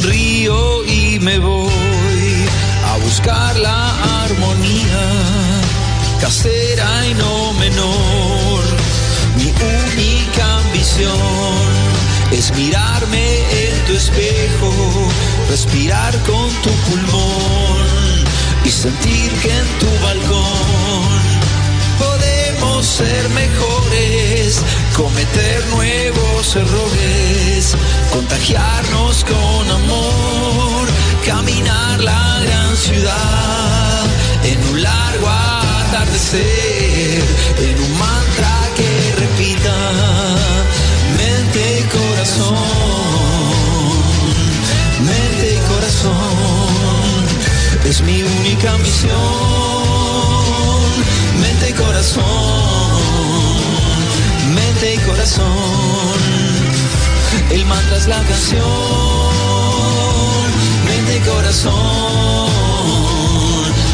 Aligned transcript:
sonrío 0.00 0.84
y 0.84 1.18
me 1.20 1.38
voy 1.38 2.46
a 2.86 2.96
buscar 3.04 3.58
la 3.58 4.24
armonía, 4.24 5.06
casera 6.20 7.06
y 7.06 7.14
no 7.14 7.52
menor. 7.54 8.62
Mi 9.36 9.46
única 9.46 10.58
ambición 10.58 11.58
es 12.30 12.54
mirarme 12.54 13.38
en 13.50 13.84
tu 13.86 13.92
espejo, 13.94 14.72
respirar 15.50 16.14
con 16.22 16.48
tu 16.62 16.70
pulmón 16.86 18.24
y 18.64 18.70
sentir 18.70 19.32
que 19.42 19.50
en 19.50 19.68
tu 19.80 19.90
balcón 20.04 21.08
podemos 21.98 22.86
ser 22.86 23.28
mejores, 23.30 23.77
nuevos 25.70 26.56
errores, 26.56 27.76
contagiarnos 28.12 29.24
con 29.24 29.70
amor, 29.70 30.88
caminar 31.26 32.00
la 32.00 32.40
gran 32.44 32.76
ciudad 32.76 34.04
en 34.44 34.58
un 34.70 34.82
largo 34.82 35.28
atardecer, 35.28 37.22
en 37.58 37.82
un 37.82 37.98
mantra 37.98 38.54
que 38.76 38.90
repita 39.20 39.76
mente 41.16 41.80
y 41.80 41.84
corazón, 41.98 42.56
mente 45.00 45.54
y 45.54 45.58
corazón, 45.72 47.24
es 47.84 48.00
mi 48.02 48.22
única 48.22 48.76
misión, 48.78 49.37
el 57.50 57.66
mantra 57.66 57.96
es 57.96 58.06
la 58.06 58.22
canción, 58.22 58.64
mente 60.86 61.16
y 61.16 61.20
corazón, 61.20 62.50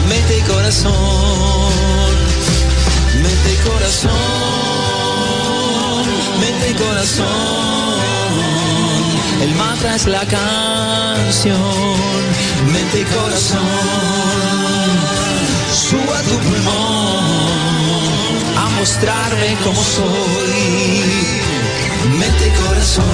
mente 0.08 0.38
y 0.38 0.42
corazón, 0.42 0.92
mente 3.20 3.52
y 3.52 3.56
corazón, 3.68 4.12
mente 6.40 6.70
y 6.70 6.74
corazón, 6.74 7.94
el 9.42 9.54
mantra 9.56 9.96
es 9.96 10.06
la 10.06 10.24
canción, 10.26 11.60
mente 12.72 13.00
y 13.00 13.04
corazón, 13.04 13.60
suba 15.72 16.22
tu 16.22 16.38
pulmón 16.38 17.03
mostrarme 18.84 19.56
como 19.64 19.82
soy, 19.82 20.04
mente 22.18 22.48
y 22.48 22.50
corazón, 22.66 23.04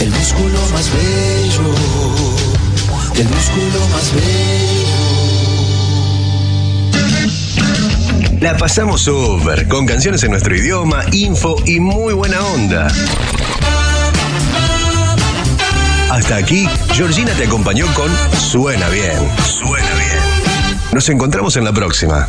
el 0.00 0.10
músculo 0.10 0.58
más 0.72 0.90
bello, 0.92 1.72
el 3.14 3.28
músculo 3.28 3.88
más 3.92 4.12
bello. 4.14 4.88
La 8.40 8.56
pasamos 8.56 9.06
over, 9.06 9.68
con 9.68 9.86
canciones 9.86 10.24
en 10.24 10.32
nuestro 10.32 10.56
idioma, 10.56 11.04
info 11.12 11.54
y 11.64 11.78
muy 11.78 12.14
buena 12.14 12.44
onda. 12.44 12.88
Hasta 16.10 16.34
aquí, 16.34 16.68
Georgina 16.94 17.32
te 17.34 17.44
acompañó 17.44 17.86
con 17.94 18.10
Suena 18.36 18.88
bien. 18.88 19.16
Suena 19.46 19.94
bien. 19.94 20.18
Nos 20.92 21.08
encontramos 21.08 21.56
en 21.56 21.62
la 21.62 21.72
próxima. 21.72 22.28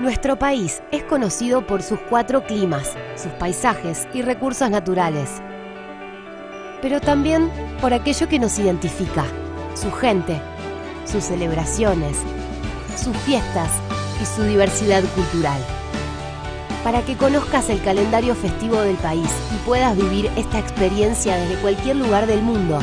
Nuestro 0.00 0.38
país 0.38 0.80
es 0.92 1.04
conocido 1.04 1.66
por 1.66 1.82
sus 1.82 1.98
cuatro 2.08 2.42
climas, 2.46 2.94
sus 3.16 3.32
paisajes 3.32 4.08
y 4.14 4.22
recursos 4.22 4.70
naturales, 4.70 5.42
pero 6.80 7.02
también 7.02 7.50
por 7.82 7.92
aquello 7.92 8.26
que 8.26 8.38
nos 8.38 8.58
identifica, 8.58 9.26
su 9.74 9.92
gente, 9.92 10.40
sus 11.04 11.24
celebraciones, 11.24 12.16
sus 12.96 13.14
fiestas 13.18 13.68
y 14.22 14.24
su 14.24 14.44
diversidad 14.44 15.02
cultural. 15.14 15.60
Para 16.82 17.02
que 17.02 17.18
conozcas 17.18 17.68
el 17.68 17.82
calendario 17.82 18.34
festivo 18.34 18.80
del 18.80 18.96
país 18.96 19.28
y 19.54 19.66
puedas 19.66 19.98
vivir 19.98 20.30
esta 20.34 20.60
experiencia 20.60 21.36
desde 21.36 21.60
cualquier 21.60 21.96
lugar 21.96 22.26
del 22.26 22.40
mundo, 22.40 22.78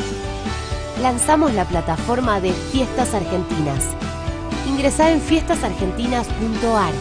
lanzamos 1.02 1.52
la 1.52 1.64
plataforma 1.64 2.40
de 2.40 2.52
Fiestas 2.52 3.12
Argentinas. 3.12 4.07
Ingresá 4.78 5.10
en 5.10 5.20
fiestasargentinas.ar 5.20 6.92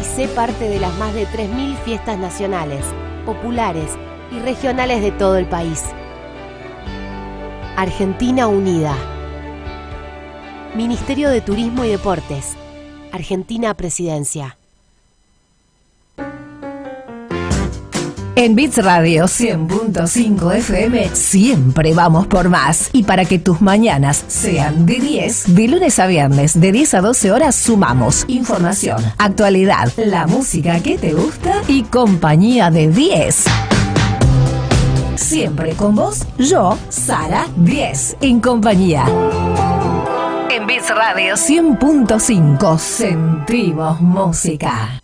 y 0.00 0.04
sé 0.04 0.28
parte 0.28 0.68
de 0.68 0.78
las 0.78 0.96
más 0.96 1.12
de 1.12 1.26
3.000 1.26 1.76
fiestas 1.78 2.16
nacionales, 2.16 2.84
populares 3.26 3.90
y 4.30 4.38
regionales 4.38 5.02
de 5.02 5.10
todo 5.10 5.36
el 5.36 5.46
país. 5.46 5.82
Argentina 7.76 8.46
Unida. 8.46 8.94
Ministerio 10.76 11.30
de 11.30 11.40
Turismo 11.40 11.84
y 11.84 11.88
Deportes. 11.88 12.54
Argentina 13.10 13.74
Presidencia. 13.74 14.56
En 18.36 18.56
Bits 18.56 18.78
Radio 18.78 19.26
100.5 19.26 20.56
FM 20.56 21.14
siempre 21.14 21.94
vamos 21.94 22.26
por 22.26 22.48
más. 22.48 22.90
Y 22.92 23.04
para 23.04 23.24
que 23.24 23.38
tus 23.38 23.60
mañanas 23.60 24.24
sean 24.26 24.86
de 24.86 24.94
10, 24.94 25.54
de 25.54 25.68
lunes 25.68 26.00
a 26.00 26.08
viernes, 26.08 26.60
de 26.60 26.72
10 26.72 26.94
a 26.94 27.00
12 27.00 27.30
horas, 27.30 27.54
sumamos 27.54 28.24
información, 28.26 29.00
actualidad, 29.18 29.92
la 29.96 30.26
música 30.26 30.80
que 30.80 30.98
te 30.98 31.12
gusta 31.12 31.62
y 31.68 31.84
compañía 31.84 32.72
de 32.72 32.88
10. 32.88 33.44
Siempre 35.14 35.74
con 35.74 35.94
vos, 35.94 36.26
yo, 36.36 36.76
Sara 36.88 37.46
10, 37.56 38.16
en 38.20 38.40
compañía. 38.40 39.06
En 40.50 40.66
Bits 40.66 40.90
Radio 40.90 41.34
100.5 41.34 42.78
sentimos 42.78 44.00
música. 44.00 45.03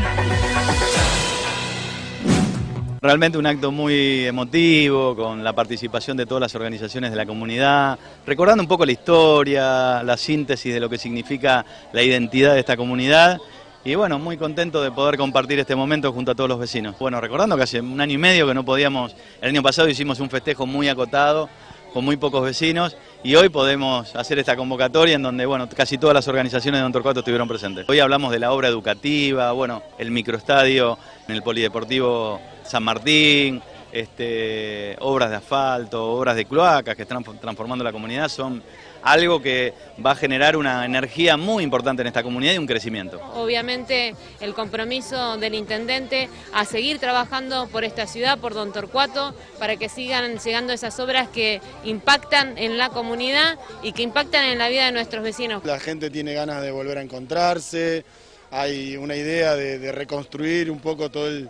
Realmente 3.03 3.39
un 3.39 3.47
acto 3.47 3.71
muy 3.71 4.27
emotivo, 4.27 5.15
con 5.15 5.43
la 5.43 5.53
participación 5.53 6.15
de 6.17 6.27
todas 6.27 6.39
las 6.39 6.53
organizaciones 6.53 7.09
de 7.09 7.17
la 7.17 7.25
comunidad, 7.25 7.97
recordando 8.27 8.61
un 8.61 8.67
poco 8.67 8.85
la 8.85 8.91
historia, 8.91 10.03
la 10.03 10.15
síntesis 10.17 10.71
de 10.71 10.79
lo 10.79 10.87
que 10.87 10.99
significa 10.99 11.65
la 11.93 12.03
identidad 12.03 12.53
de 12.53 12.59
esta 12.59 12.77
comunidad. 12.77 13.39
Y 13.83 13.95
bueno, 13.95 14.19
muy 14.19 14.37
contento 14.37 14.83
de 14.83 14.91
poder 14.91 15.17
compartir 15.17 15.57
este 15.57 15.75
momento 15.75 16.13
junto 16.13 16.33
a 16.33 16.35
todos 16.35 16.47
los 16.47 16.59
vecinos. 16.59 16.95
Bueno, 16.99 17.19
recordando 17.19 17.57
que 17.57 17.63
hace 17.63 17.81
un 17.81 17.99
año 17.99 18.13
y 18.13 18.19
medio 18.19 18.45
que 18.45 18.53
no 18.53 18.63
podíamos, 18.63 19.15
el 19.41 19.49
año 19.49 19.63
pasado 19.63 19.89
hicimos 19.89 20.19
un 20.19 20.29
festejo 20.29 20.67
muy 20.67 20.87
acotado, 20.87 21.49
con 21.95 22.05
muy 22.05 22.17
pocos 22.17 22.43
vecinos, 22.43 22.95
y 23.23 23.33
hoy 23.33 23.49
podemos 23.49 24.15
hacer 24.15 24.37
esta 24.37 24.55
convocatoria 24.55 25.15
en 25.15 25.23
donde 25.23 25.47
bueno, 25.47 25.67
casi 25.67 25.97
todas 25.97 26.13
las 26.13 26.27
organizaciones 26.27 26.77
de 26.77 26.83
Don 26.83 26.91
Torcuato 26.91 27.21
estuvieron 27.21 27.47
presentes. 27.47 27.89
Hoy 27.89 27.99
hablamos 27.99 28.31
de 28.31 28.37
la 28.37 28.51
obra 28.51 28.67
educativa, 28.67 29.51
bueno, 29.53 29.81
el 29.97 30.11
microestadio 30.11 30.99
en 31.27 31.33
el 31.33 31.41
Polideportivo 31.41 32.39
San 32.71 32.83
Martín, 32.83 33.61
este, 33.91 34.95
obras 35.01 35.29
de 35.29 35.35
asfalto, 35.35 36.13
obras 36.13 36.37
de 36.37 36.45
cloacas 36.45 36.95
que 36.95 37.01
están 37.01 37.21
transformando 37.21 37.83
la 37.83 37.91
comunidad, 37.91 38.29
son 38.29 38.63
algo 39.03 39.41
que 39.41 39.73
va 40.03 40.11
a 40.11 40.15
generar 40.15 40.55
una 40.55 40.85
energía 40.85 41.35
muy 41.35 41.65
importante 41.65 42.01
en 42.01 42.07
esta 42.07 42.23
comunidad 42.23 42.53
y 42.53 42.59
un 42.59 42.67
crecimiento. 42.67 43.19
Obviamente 43.35 44.15
el 44.39 44.53
compromiso 44.53 45.35
del 45.35 45.53
intendente 45.53 46.29
a 46.53 46.63
seguir 46.63 46.99
trabajando 46.99 47.67
por 47.67 47.83
esta 47.83 48.07
ciudad, 48.07 48.37
por 48.37 48.53
Don 48.53 48.71
Torcuato, 48.71 49.35
para 49.59 49.75
que 49.75 49.89
sigan 49.89 50.39
llegando 50.39 50.71
esas 50.71 50.97
obras 51.01 51.27
que 51.27 51.59
impactan 51.83 52.57
en 52.57 52.77
la 52.77 52.87
comunidad 52.87 53.59
y 53.83 53.91
que 53.91 54.03
impactan 54.03 54.45
en 54.45 54.59
la 54.59 54.69
vida 54.69 54.85
de 54.85 54.93
nuestros 54.93 55.23
vecinos. 55.23 55.65
La 55.65 55.81
gente 55.81 56.09
tiene 56.09 56.33
ganas 56.33 56.61
de 56.61 56.71
volver 56.71 56.99
a 56.99 57.01
encontrarse, 57.01 58.05
hay 58.49 58.95
una 58.95 59.17
idea 59.17 59.57
de, 59.57 59.77
de 59.77 59.91
reconstruir 59.91 60.71
un 60.71 60.79
poco 60.79 61.11
todo 61.11 61.27
el 61.27 61.49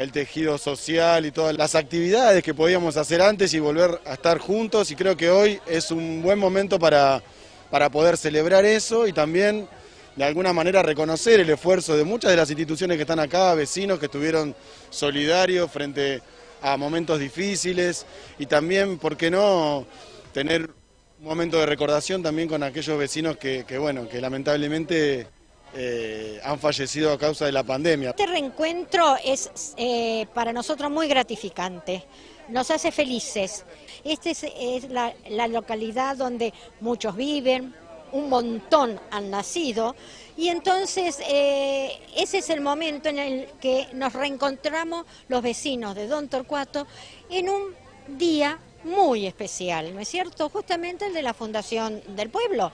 el 0.00 0.12
tejido 0.12 0.56
social 0.56 1.26
y 1.26 1.30
todas 1.30 1.54
las 1.54 1.74
actividades 1.74 2.42
que 2.42 2.54
podíamos 2.54 2.96
hacer 2.96 3.20
antes 3.20 3.52
y 3.52 3.58
volver 3.58 4.00
a 4.06 4.14
estar 4.14 4.38
juntos 4.38 4.90
y 4.90 4.96
creo 4.96 5.14
que 5.14 5.28
hoy 5.28 5.60
es 5.66 5.90
un 5.90 6.22
buen 6.22 6.38
momento 6.38 6.78
para, 6.78 7.22
para 7.70 7.90
poder 7.90 8.16
celebrar 8.16 8.64
eso 8.64 9.06
y 9.06 9.12
también 9.12 9.68
de 10.16 10.24
alguna 10.24 10.54
manera 10.54 10.82
reconocer 10.82 11.40
el 11.40 11.50
esfuerzo 11.50 11.98
de 11.98 12.04
muchas 12.04 12.30
de 12.30 12.38
las 12.38 12.48
instituciones 12.48 12.96
que 12.96 13.02
están 13.02 13.20
acá, 13.20 13.52
vecinos 13.52 13.98
que 13.98 14.06
estuvieron 14.06 14.56
solidarios 14.88 15.70
frente 15.70 16.22
a 16.62 16.78
momentos 16.78 17.20
difíciles 17.20 18.06
y 18.38 18.46
también, 18.46 18.96
¿por 18.96 19.18
qué 19.18 19.30
no?, 19.30 19.86
tener 20.32 20.70
un 21.18 21.26
momento 21.26 21.60
de 21.60 21.66
recordación 21.66 22.22
también 22.22 22.48
con 22.48 22.62
aquellos 22.62 22.98
vecinos 22.98 23.36
que, 23.36 23.66
que 23.68 23.76
bueno, 23.76 24.08
que 24.08 24.22
lamentablemente 24.22 25.26
eh, 25.74 26.40
han 26.42 26.58
fallecido 26.58 27.12
a 27.12 27.18
causa 27.18 27.46
de 27.46 27.52
la 27.52 27.62
pandemia. 27.62 28.10
Este 28.10 28.26
reencuentro 28.26 29.16
es 29.24 29.74
eh, 29.76 30.26
para 30.34 30.52
nosotros 30.52 30.90
muy 30.90 31.06
gratificante, 31.06 32.04
nos 32.48 32.70
hace 32.70 32.90
felices. 32.90 33.64
Esta 34.02 34.30
es, 34.30 34.88
la, 34.88 35.48
localidad 35.48 36.16
donde 36.16 36.52
muchos 36.80 37.14
viven, 37.14 37.74
un 38.12 38.28
montón 38.28 39.00
han 39.12 39.30
nacido 39.30 39.94
y 40.36 40.48
entonces 40.48 41.20
eh, 41.28 41.92
ese 42.16 42.38
es 42.38 42.50
el 42.50 42.60
momento 42.60 43.08
en 43.08 43.18
el 43.20 43.46
que 43.60 43.86
nos 43.92 44.12
reencontramos 44.14 45.06
los 45.28 45.42
vecinos 45.42 45.94
de 45.94 46.08
Don 46.08 46.28
Torcuato 46.28 46.88
en 47.28 47.48
un 47.48 47.74
día 48.08 48.58
muy 48.82 49.26
especial, 49.26 49.94
¿no 49.94 50.00
es 50.00 50.08
cierto? 50.08 50.48
Justamente 50.48 51.06
el 51.06 51.14
de 51.14 51.22
la 51.22 51.34
Fundación 51.34 52.02
del 52.16 52.30
Pueblo. 52.30 52.72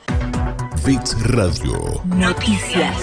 Fix 0.86 1.20
Radio. 1.32 2.00
Noticias. 2.04 2.94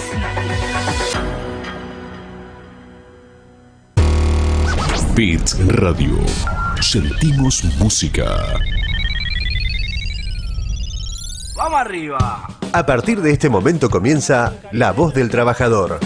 Bits 5.14 5.58
Radio. 5.66 6.16
Sentimos 6.80 7.62
música. 7.78 8.24
¡Vamos 11.58 11.78
arriba! 11.78 12.48
A 12.72 12.86
partir 12.86 13.20
de 13.20 13.32
este 13.32 13.50
momento 13.50 13.90
comienza 13.90 14.54
La 14.72 14.92
Voz 14.92 15.12
del 15.12 15.28
Trabajador. 15.28 16.00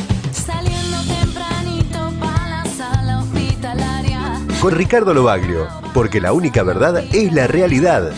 Con 4.60 4.75
Ricardo 4.75 5.14
Lobaglio, 5.14 5.69
porque 5.94 6.20
la 6.20 6.32
única 6.32 6.64
verdad 6.64 7.04
es 7.12 7.32
la 7.32 7.46
realidad. 7.46 8.10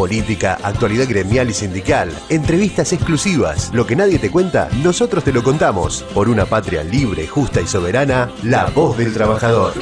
Política, 0.00 0.56
actualidad 0.62 1.06
gremial 1.06 1.50
y 1.50 1.52
sindical, 1.52 2.08
entrevistas 2.30 2.90
exclusivas, 2.94 3.70
lo 3.74 3.84
que 3.86 3.94
nadie 3.94 4.18
te 4.18 4.30
cuenta, 4.30 4.70
nosotros 4.82 5.22
te 5.22 5.30
lo 5.30 5.42
contamos. 5.42 6.04
Por 6.14 6.30
una 6.30 6.46
patria 6.46 6.82
libre, 6.82 7.26
justa 7.26 7.60
y 7.60 7.66
soberana, 7.66 8.30
la 8.42 8.64
voz 8.70 8.96
del 8.96 9.12
trabajador. 9.12 9.74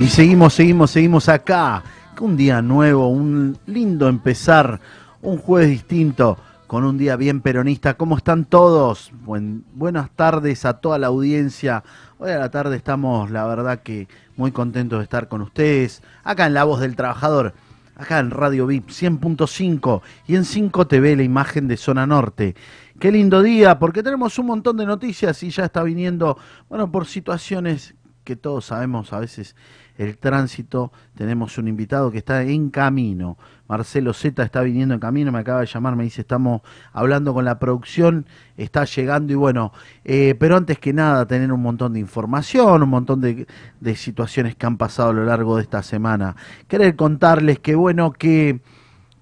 Y 0.00 0.06
seguimos, 0.06 0.54
seguimos, 0.54 0.90
seguimos 0.90 1.28
acá. 1.28 1.84
Un 2.18 2.34
día 2.34 2.62
nuevo, 2.62 3.08
un 3.08 3.58
lindo 3.66 4.08
empezar, 4.08 4.80
un 5.20 5.36
jueves 5.36 5.68
distinto 5.68 6.38
con 6.68 6.84
un 6.84 6.98
día 6.98 7.16
bien 7.16 7.40
peronista. 7.40 7.94
¿Cómo 7.94 8.18
están 8.18 8.44
todos? 8.44 9.10
buenas 9.24 10.10
tardes 10.10 10.66
a 10.66 10.74
toda 10.74 10.98
la 10.98 11.06
audiencia. 11.06 11.82
Hoy 12.18 12.30
a 12.30 12.38
la 12.38 12.50
tarde 12.50 12.76
estamos, 12.76 13.30
la 13.30 13.46
verdad 13.46 13.80
que 13.82 14.06
muy 14.36 14.52
contentos 14.52 14.98
de 14.98 15.04
estar 15.04 15.28
con 15.28 15.40
ustedes. 15.40 16.02
Acá 16.24 16.46
en 16.46 16.52
La 16.52 16.64
Voz 16.64 16.80
del 16.80 16.94
Trabajador, 16.94 17.54
acá 17.96 18.18
en 18.18 18.30
Radio 18.30 18.66
VIP 18.66 18.90
100.5 18.90 20.02
y 20.26 20.36
en 20.36 20.44
5 20.44 20.86
TV 20.86 21.16
la 21.16 21.22
imagen 21.22 21.68
de 21.68 21.78
Zona 21.78 22.06
Norte. 22.06 22.54
Qué 23.00 23.10
lindo 23.12 23.42
día, 23.42 23.78
porque 23.78 24.02
tenemos 24.02 24.38
un 24.38 24.46
montón 24.46 24.76
de 24.76 24.84
noticias 24.84 25.42
y 25.42 25.48
ya 25.48 25.64
está 25.64 25.82
viniendo, 25.82 26.36
bueno, 26.68 26.92
por 26.92 27.06
situaciones 27.06 27.94
que 28.24 28.36
todos 28.36 28.66
sabemos 28.66 29.14
a 29.14 29.20
veces 29.20 29.56
el 29.96 30.18
tránsito. 30.18 30.92
Tenemos 31.14 31.56
un 31.56 31.66
invitado 31.66 32.10
que 32.10 32.18
está 32.18 32.42
en 32.42 32.68
camino. 32.68 33.38
Marcelo 33.68 34.12
Z 34.14 34.42
está 34.42 34.62
viniendo 34.62 34.94
en 34.94 35.00
camino, 35.00 35.30
me 35.30 35.38
acaba 35.38 35.60
de 35.60 35.66
llamar, 35.66 35.94
me 35.94 36.04
dice, 36.04 36.22
estamos 36.22 36.62
hablando 36.92 37.34
con 37.34 37.44
la 37.44 37.58
producción, 37.58 38.26
está 38.56 38.84
llegando 38.84 39.32
y 39.32 39.36
bueno, 39.36 39.72
eh, 40.04 40.34
pero 40.38 40.56
antes 40.56 40.78
que 40.78 40.92
nada 40.92 41.26
tener 41.26 41.52
un 41.52 41.62
montón 41.62 41.92
de 41.92 42.00
información, 42.00 42.82
un 42.82 42.88
montón 42.88 43.20
de, 43.20 43.46
de 43.80 43.96
situaciones 43.96 44.56
que 44.56 44.66
han 44.66 44.78
pasado 44.78 45.10
a 45.10 45.12
lo 45.12 45.24
largo 45.24 45.56
de 45.56 45.62
esta 45.62 45.82
semana. 45.82 46.34
Querer 46.66 46.96
contarles 46.96 47.58
que 47.58 47.74
bueno, 47.74 48.12
que 48.12 48.60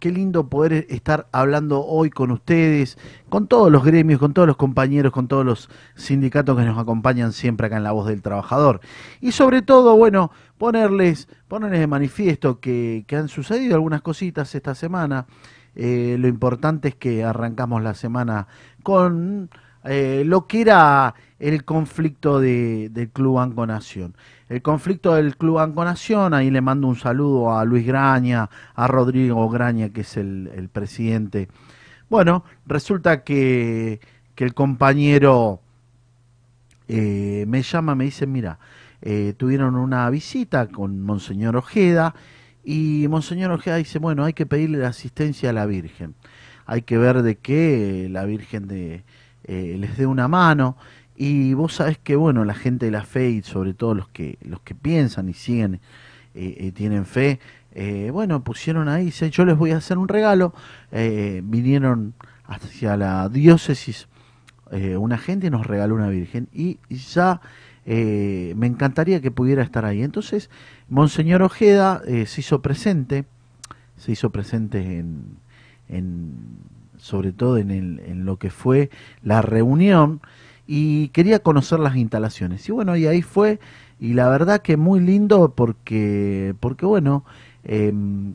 qué 0.07 0.13
lindo 0.13 0.49
poder 0.49 0.87
estar 0.89 1.27
hablando 1.33 1.85
hoy 1.85 2.11
con 2.11 2.31
ustedes, 2.31 2.97
con 3.29 3.49
todos 3.49 3.73
los 3.73 3.83
gremios, 3.83 4.21
con 4.21 4.35
todos 4.35 4.47
los 4.47 4.57
compañeros, 4.57 5.11
con 5.11 5.27
todos 5.27 5.45
los 5.45 5.69
sindicatos 5.97 6.57
que 6.57 6.65
nos 6.65 6.79
acompañan 6.79 7.33
siempre 7.33 7.67
acá 7.67 7.79
en 7.79 7.83
La 7.83 7.91
Voz 7.91 8.07
del 8.07 8.23
Trabajador. 8.23 8.81
Y 9.21 9.33
sobre 9.33 9.63
todo, 9.63 9.97
bueno, 9.97 10.31
ponerles, 10.59 11.29
ponerles 11.49 11.81
de 11.81 11.89
manifiesto 11.89 12.61
que, 12.61 13.05
han 13.11 13.27
sucedido 13.27 13.75
algunas 13.75 14.01
cositas 14.01 14.55
esta 14.55 14.77
semana. 14.77 15.27
Eh, 15.75 16.15
lo 16.21 16.29
importante 16.29 16.87
es 16.87 16.95
que 16.95 17.25
arrancamos 17.25 17.83
la 17.83 17.95
semana 17.95 18.47
con 18.85 19.51
eh, 19.83 20.23
lo 20.25 20.47
que 20.47 20.61
era 20.61 21.17
el 21.39 21.65
conflicto 21.65 22.41
de, 22.41 22.89
del 22.91 23.11
Club 23.11 23.37
Banco 23.37 23.67
Nación. 23.67 24.15
El 24.49 24.63
conflicto 24.63 25.15
del 25.15 25.37
Club 25.37 25.57
Banco 25.57 25.85
Nación, 25.85 26.35
ahí 26.35 26.51
le 26.51 26.61
mando 26.61 26.89
un 26.89 26.97
saludo 26.97 27.57
a 27.57 27.65
Luis 27.65 27.87
Graña, 27.87 28.49
a 28.75 28.87
Rodrigo 28.87 29.49
Graña, 29.49 29.91
que 29.91 30.03
es 30.03 30.17
el, 30.17 30.69
presidente. 30.73 31.49
Bueno, 32.09 32.45
resulta 32.67 33.25
que, 33.25 34.01
que 34.35 34.45
el 34.45 34.55
compañero 34.55 35.61
eh, 36.89 37.45
me 37.49 37.63
llama, 37.63 37.95
me 37.95 38.05
dice, 38.05 38.27
mira, 38.27 38.59
eh, 39.03 39.35
tuvieron 39.37 39.77
una 39.77 40.09
visita 40.11 40.69
con 40.69 41.03
Monseñor 41.03 41.57
Ojeda 41.57 42.15
Y 42.65 43.07
Monseñor 43.09 43.53
Ojeda 43.53 43.77
dice, 43.77 43.99
bueno, 43.99 44.25
hay 44.25 44.33
que 44.33 44.47
pedirle 44.47 44.79
la 44.79 44.89
asistencia 44.89 45.51
a 45.51 45.53
la 45.53 45.67
Virgen. 45.67 46.15
Hay 46.67 46.83
que 46.83 46.99
ver 46.99 47.23
de 47.23 47.37
qué 47.37 48.09
la 48.11 48.25
Virgen 48.25 48.67
de, 48.67 49.05
eh, 49.45 49.77
les 49.79 49.97
dé 49.97 50.07
una 50.07 50.29
mano. 50.29 50.77
Y 51.17 51.55
vos 51.55 51.75
sabés 51.75 51.99
que, 51.99 52.17
bueno, 52.17 52.45
la 52.45 52.55
gente 52.55 52.87
de 52.87 52.93
la 52.93 53.05
fe 53.05 53.31
y 53.31 53.43
sobre 53.43 53.75
todo 53.75 53.95
los 53.95 54.09
que, 54.09 54.39
los 54.43 54.61
que 54.61 54.75
piensan 54.75 55.29
y 55.29 55.35
siguen, 55.35 55.81
eh, 56.35 56.57
eh, 56.59 56.73
tienen 56.73 57.07
fe, 57.07 57.41
bueno, 58.11 58.43
pusieron 58.43 58.89
ahí, 58.89 59.07
dice, 59.07 59.29
yo 59.29 59.45
les 59.45 59.57
voy 59.57 59.73
a 59.73 59.77
hacer 59.77 59.99
un 59.99 60.09
regalo. 60.09 60.55
vinieron 60.91 62.15
hacia 62.47 62.97
la 62.97 63.29
diócesis 63.29 64.09
una 64.71 65.19
gente 65.19 65.49
y 65.49 65.51
nos 65.51 65.67
regaló 65.67 65.95
una 65.95 66.09
virgen. 66.09 66.49
Y 66.55 66.79
ya 66.89 67.43
me 67.85 68.67
encantaría 68.67 69.21
que 69.21 69.31
pudiera 69.31 69.63
estar 69.63 69.85
ahí. 69.85 70.03
Entonces, 70.03 70.49
Monseñor 70.89 71.43
Ojeda 71.43 72.01
se 72.07 72.41
hizo 72.41 72.63
presente, 72.63 73.27
se 73.99 74.13
hizo 74.13 74.31
presente 74.31 74.99
en, 74.99 75.37
en 75.91 76.33
sobre 76.99 77.33
todo 77.33 77.59
en, 77.59 77.71
el, 77.71 78.01
en 78.01 78.25
lo 78.25 78.39
que 78.39 78.51
fue 78.51 78.91
la 79.23 79.43
reunión 79.43 80.21
y 80.67 81.09
quería 81.09 81.41
conocer 81.41 81.79
las 81.81 81.97
instalaciones. 81.97 82.69
Y 82.69 82.73
bueno, 82.73 82.97
y 82.97 83.07
ahí 83.07 83.23
fue, 83.23 83.61
y 84.01 84.15
la 84.15 84.29
verdad 84.29 84.63
que 84.63 84.77
muy 84.77 85.01
lindo 85.01 85.55
porque, 85.55 86.55
porque 86.61 86.87
bueno, 86.87 87.25
em, 87.65 88.35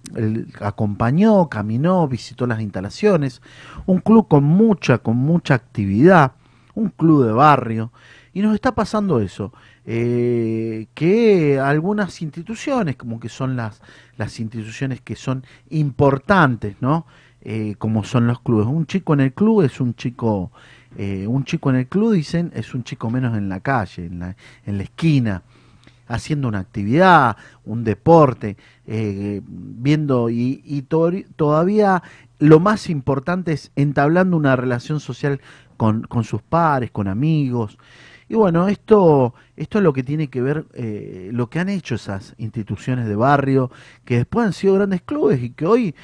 acompañó, 0.60 1.50
caminó, 1.50 2.08
visitó 2.08 2.48
las 2.48 2.62
instalaciones, 2.62 3.42
un 3.86 4.00
club 4.00 4.28
con 4.28 4.44
mucha, 4.44 5.00
con 5.00 5.18
mucha 5.18 5.56
actividad, 5.56 6.34
un 6.76 6.90
club 6.90 7.26
de 7.26 7.34
barrio, 7.34 7.92
y 8.34 8.42
nos 8.42 8.56
está 8.56 8.74
pasando 8.74 9.20
eso, 9.20 9.52
eh, 9.86 10.88
que 10.94 11.60
algunas 11.60 12.22
instituciones, 12.22 12.96
como 12.96 13.20
que 13.20 13.30
son 13.30 13.56
las, 13.56 13.82
las 14.18 14.40
instituciones 14.40 15.02
que 15.02 15.16
son 15.16 15.44
importantes, 15.70 16.76
¿no? 16.80 17.06
Eh, 17.44 17.76
como 17.80 18.04
son 18.04 18.28
los 18.28 18.40
clubes. 18.40 18.68
Un 18.68 18.86
chico 18.86 19.14
en 19.16 19.22
el 19.22 19.34
club 19.34 19.64
es 19.64 19.82
un 19.82 19.96
chico, 19.96 20.52
eh, 20.98 21.26
un 21.26 21.46
chico 21.46 21.70
en 21.70 21.78
el 21.78 21.88
club 21.88 22.14
dicen 22.14 22.52
es 22.54 22.74
un 22.74 22.84
chico 22.84 23.10
menos 23.10 23.38
en 23.38 23.48
la 23.48 23.62
calle, 23.62 24.06
en 24.06 24.20
la, 24.20 24.36
en 24.66 24.78
la 24.78 24.84
esquina, 24.84 25.42
haciendo 26.08 26.50
una 26.50 26.60
actividad, 26.60 27.38
un 27.64 27.84
deporte, 27.86 28.58
eh, 28.86 29.42
viendo 29.46 30.30
y, 30.30 30.62
y 30.66 30.82
todavía 30.82 32.04
lo 32.40 32.60
más 32.60 32.90
importante 32.90 33.54
es 33.54 33.72
entablando 33.78 34.36
una 34.36 34.58
relación 34.58 35.00
social 35.00 35.40
con, 35.78 36.02
con 36.02 36.26
sus 36.26 36.42
pares, 36.42 36.92
con 36.92 37.08
amigos. 37.08 37.78
Y 38.28 38.36
bueno, 38.36 38.68
esto, 38.68 39.34
esto 39.58 39.78
es 39.78 39.84
lo 39.84 39.94
que 39.94 40.04
tiene 40.04 40.30
que 40.30 40.42
ver, 40.42 40.66
eh, 40.74 41.30
lo 41.34 41.50
que 41.50 41.60
han 41.60 41.70
hecho 41.70 41.96
esas 41.96 42.34
instituciones 42.38 43.06
de 43.08 43.16
barrio, 43.16 43.72
que 44.06 44.18
después 44.18 44.48
han 44.48 44.54
sido 44.54 44.76
grandes 44.76 45.02
clubes 45.02 45.42
y 45.44 45.50
que 45.52 45.66
hoy 45.66 45.96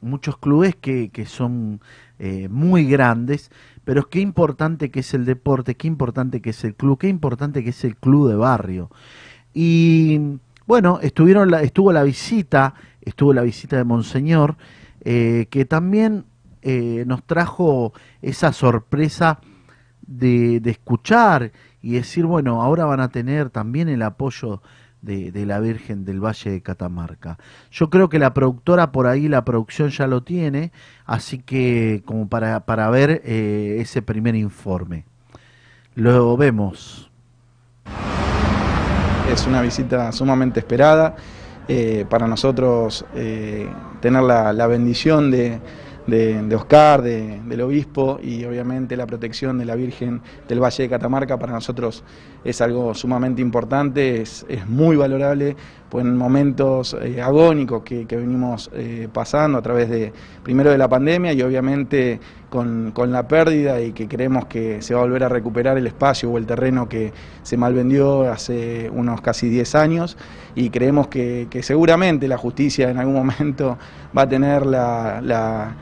muchos 0.00 0.38
clubes 0.38 0.76
que, 0.76 1.10
que 1.10 1.26
son 1.26 1.80
muy 2.48 2.86
grandes, 2.86 3.50
pero 3.84 4.08
qué 4.08 4.20
importante 4.20 4.90
que 4.90 5.00
es 5.00 5.14
el 5.14 5.24
deporte, 5.24 5.76
qué 5.76 5.88
importante 5.88 6.40
que 6.40 6.50
es 6.50 6.64
el 6.64 6.74
club, 6.74 6.98
qué 6.98 7.08
importante 7.08 7.64
que 7.64 7.70
es 7.70 7.84
el 7.84 7.96
club 7.96 8.28
de 8.28 8.36
barrio. 8.36 8.90
Y 9.54 10.38
bueno, 10.66 11.00
estuvieron 11.02 11.50
la, 11.50 11.62
estuvo 11.62 11.92
la 11.92 12.02
visita, 12.02 12.74
estuvo 13.00 13.32
la 13.32 13.42
visita 13.42 13.76
de 13.76 13.84
Monseñor, 13.84 14.56
que 15.02 15.66
también 15.68 16.26
nos 17.06 17.24
trajo 17.24 17.92
esa 18.22 18.52
sorpresa 18.52 19.40
de, 20.10 20.60
escuchar 20.64 21.52
y 21.80 21.92
decir, 21.92 22.26
bueno, 22.26 22.62
ahora 22.62 22.84
van 22.84 23.00
a 23.00 23.08
tener 23.08 23.50
también 23.50 23.88
el 23.88 24.02
apoyo 24.02 24.60
de, 25.02 25.46
la 25.46 25.60
Virgen 25.60 26.04
del 26.04 26.24
Valle 26.24 26.50
de 26.50 26.60
Catamarca. 26.60 27.38
Yo 27.70 27.90
creo 27.90 28.08
que 28.08 28.18
la 28.18 28.34
productora 28.34 28.92
por 28.92 29.06
ahí, 29.06 29.28
la 29.28 29.44
producción 29.44 29.90
ya 29.90 30.06
lo 30.06 30.22
tiene, 30.22 30.72
así 31.06 31.38
que 31.38 32.02
como 32.04 32.28
para, 32.28 32.60
para 32.66 32.90
ver 32.90 33.22
eh, 33.24 33.78
ese 33.80 34.02
primer 34.02 34.34
informe. 34.34 35.04
Lo 35.94 36.36
vemos. 36.36 37.10
Es 39.32 39.46
una 39.46 39.62
visita 39.62 40.12
sumamente 40.12 40.60
esperada. 40.60 41.16
Eh, 41.68 42.04
para 42.10 42.26
nosotros 42.26 43.04
eh, 43.14 43.68
tener 44.00 44.24
la 44.24 44.66
bendición 44.66 45.30
de, 45.30 45.60
de, 46.10 46.54
Oscar, 46.54 47.02
del 47.02 47.60
obispo 47.60 48.18
y 48.22 48.44
obviamente 48.44 48.96
la 48.96 49.06
protección 49.06 49.58
de 49.58 49.64
la 49.64 49.74
Virgen 49.74 50.20
del 50.48 50.62
Valle 50.62 50.82
de 50.84 50.88
Catamarca 50.88 51.38
para 51.38 51.52
nosotros 51.52 52.04
es 52.44 52.60
algo 52.60 52.94
sumamente 52.94 53.40
importante, 53.42 54.20
es, 54.20 54.44
muy 54.66 54.96
valorable 54.96 55.56
pues 55.88 56.04
en 56.04 56.16
momentos 56.16 56.96
eh, 57.02 57.20
agónicos 57.20 57.82
que, 57.82 58.04
venimos 58.04 58.70
eh, 58.72 59.08
pasando 59.12 59.58
a 59.58 59.62
través 59.62 59.88
de 59.88 60.12
primero 60.42 60.70
de 60.70 60.78
la 60.78 60.88
pandemia 60.88 61.32
y 61.32 61.42
obviamente 61.42 62.20
con, 62.50 62.92
la 63.12 63.26
pérdida 63.26 63.80
y 63.80 63.92
que 63.92 64.08
creemos 64.08 64.46
que 64.46 64.82
se 64.82 64.92
va 64.92 65.00
a 65.00 65.04
volver 65.04 65.24
a 65.24 65.28
recuperar 65.28 65.78
el 65.78 65.86
espacio 65.86 66.30
o 66.30 66.36
el 66.36 66.46
terreno 66.46 66.88
que 66.88 67.12
se 67.42 67.56
malvendió 67.56 68.30
hace 68.30 68.90
unos 68.92 69.20
casi 69.20 69.48
10 69.48 69.74
años 69.76 70.16
y 70.54 70.70
creemos 70.70 71.08
que, 71.08 71.48
seguramente 71.62 72.28
la 72.28 72.36
justicia 72.36 72.90
en 72.90 72.98
algún 72.98 73.14
momento 73.14 73.78
va 74.16 74.22
a 74.22 74.28
tener 74.28 74.66
la, 74.66 75.74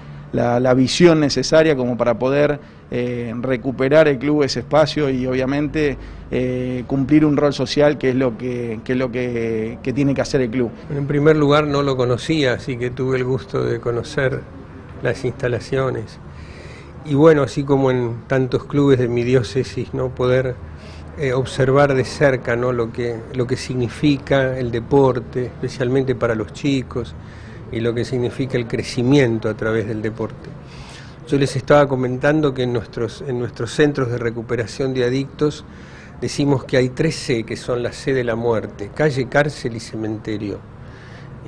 visión 0.75 1.21
necesaria 1.21 1.77
como 1.77 1.97
para 1.97 2.19
poder 2.19 2.61
eh, 2.91 3.35
recuperar 3.41 4.09
el 4.09 4.19
club 4.19 4.43
ese 4.43 4.61
espacio 4.61 5.11
y 5.11 5.27
obviamente 5.27 5.97
eh, 6.31 6.85
cumplir 6.87 7.25
un 7.25 7.37
rol 7.37 7.53
social 7.53 7.99
que 7.99 8.11
es 8.11 8.15
lo 8.15 8.39
que, 8.39 8.81
es 8.87 8.97
lo 8.97 9.11
que, 9.11 9.79
tiene 9.95 10.15
que 10.15 10.21
hacer 10.21 10.41
el 10.41 10.51
club. 10.51 10.71
En 10.95 11.07
primer 11.07 11.37
lugar 11.37 11.67
no 11.67 11.83
lo 11.83 11.97
conocía, 11.97 12.55
así 12.55 12.77
que 12.77 12.91
tuve 12.91 13.19
el 13.19 13.25
gusto 13.25 13.63
de 13.63 13.81
conocer 13.81 14.41
las 15.03 15.25
instalaciones. 15.25 16.19
Y 17.05 17.15
bueno, 17.15 17.43
así 17.43 17.63
como 17.65 17.91
en 17.91 18.23
tantos 18.27 18.65
clubes 18.65 18.99
de 18.99 19.09
mi 19.09 19.23
diócesis, 19.23 19.95
¿no? 19.95 20.09
poder 20.09 20.55
eh, 21.19 21.33
observar 21.33 21.95
de 21.95 22.05
cerca 22.05 22.55
¿no? 22.57 22.73
lo, 22.73 22.93
que, 22.93 23.17
lo 23.35 23.47
que 23.47 23.57
significa 23.57 24.59
el 24.59 24.71
deporte, 24.71 25.47
especialmente 25.47 26.15
para 26.15 26.35
los 26.35 26.53
chicos 26.53 27.15
y 27.73 27.81
lo 27.81 27.95
que 27.95 28.05
significa 28.05 28.57
el 28.57 28.67
crecimiento 28.67 29.49
a 29.49 29.55
través 29.55 29.87
del 29.87 30.03
deporte. 30.03 30.49
Yo 31.29 31.37
les 31.37 31.57
estaba 31.57 31.87
comentando 31.87 32.55
que 32.55 32.63
en 32.63 32.73
nuestros, 32.73 33.23
en 33.27 33.39
nuestros 33.39 33.73
centros 33.73 34.11
de 34.11 34.19
recuperación 34.19 34.95
de 34.95 35.05
adictos 35.05 35.65
decimos 36.21 36.65
que 36.65 36.79
hay 36.79 36.89
tres 36.89 37.17
C 37.17 37.43
que 37.43 37.57
son 37.57 37.83
la 37.83 37.93
C 37.93 38.15
de 38.15 38.25
la 38.25 38.35
muerte, 38.35 38.91
calle, 38.95 39.29
cárcel 39.29 39.77
y 39.77 39.81
cementerio. 39.81 40.59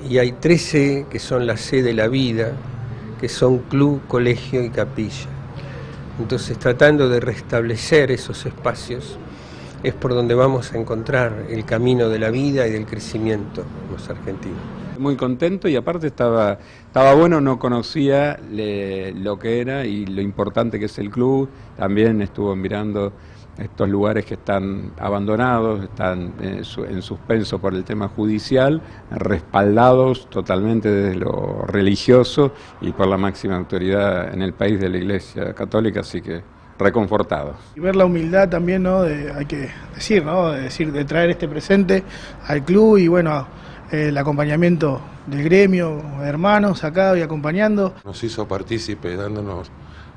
Y 0.08 0.18
hay 0.18 0.32
tres 0.32 0.62
C 0.62 1.06
que 1.08 1.18
son 1.18 1.46
la 1.46 1.56
C 1.56 1.82
de 1.82 1.94
la 1.94 2.08
vida, 2.08 2.52
que 3.18 3.28
son 3.28 3.58
club, 3.58 4.02
colegio 4.06 4.62
y 4.62 4.68
capilla. 4.68 5.28
Entonces 6.18 6.58
tratando 6.58 7.08
de 7.08 7.20
restablecer 7.20 8.10
esos 8.10 8.44
espacios 8.44 9.18
es 9.82 9.94
por 9.94 10.12
donde 10.12 10.34
vamos 10.34 10.74
a 10.74 10.78
encontrar 10.78 11.46
el 11.48 11.64
camino 11.64 12.10
de 12.10 12.18
la 12.18 12.28
vida 12.28 12.66
y 12.66 12.70
del 12.70 12.84
crecimiento 12.84 13.64
los 13.90 14.10
argentinos 14.10 14.89
muy 15.00 15.16
contento 15.16 15.68
y 15.68 15.76
aparte 15.76 16.06
estaba, 16.06 16.58
estaba 16.86 17.14
bueno, 17.14 17.40
no 17.40 17.58
conocía 17.58 18.38
lo 18.50 19.38
que 19.38 19.60
era 19.60 19.84
y 19.84 20.06
lo 20.06 20.20
importante 20.20 20.78
que 20.78 20.84
es 20.84 20.98
el 20.98 21.10
club. 21.10 21.48
También 21.76 22.22
estuvo 22.22 22.54
mirando 22.54 23.12
estos 23.58 23.88
lugares 23.88 24.24
que 24.24 24.34
están 24.34 24.92
abandonados, 24.98 25.82
están 25.82 26.34
en, 26.40 27.02
suspenso 27.02 27.58
por 27.58 27.74
el 27.74 27.84
tema 27.84 28.08
judicial, 28.08 28.80
respaldados 29.10 30.28
totalmente 30.30 30.90
desde 30.90 31.16
lo 31.16 31.64
religioso 31.66 32.52
y 32.80 32.92
por 32.92 33.06
la 33.06 33.18
máxima 33.18 33.56
autoridad 33.56 34.32
en 34.32 34.42
el 34.42 34.54
país 34.54 34.80
de 34.80 34.88
la 34.88 34.98
Iglesia 34.98 35.52
Católica, 35.54 36.00
así 36.00 36.22
que 36.22 36.42
reconfortados. 36.78 37.56
Y 37.76 37.80
ver 37.80 37.96
la 37.96 38.06
humildad 38.06 38.48
también, 38.48 38.82
¿no? 38.82 39.02
hay 39.02 39.44
que 39.46 39.68
decir, 39.94 40.24
¿no? 40.24 40.52
De 40.52 40.62
decir, 40.62 40.90
de 40.92 41.04
traer 41.04 41.30
este 41.30 41.46
presente 41.46 42.02
al 42.46 42.64
club 42.64 42.96
y 42.96 43.08
bueno, 43.08 43.46
el 43.90 44.16
acompañamiento 44.16 45.00
del 45.26 45.42
gremio, 45.42 46.00
hermanos 46.22 46.84
acá 46.84 47.16
y 47.18 47.22
acompañando. 47.22 47.94
Nos 48.04 48.22
hizo 48.22 48.46
partícipe 48.46 49.16
dándonos 49.16 49.70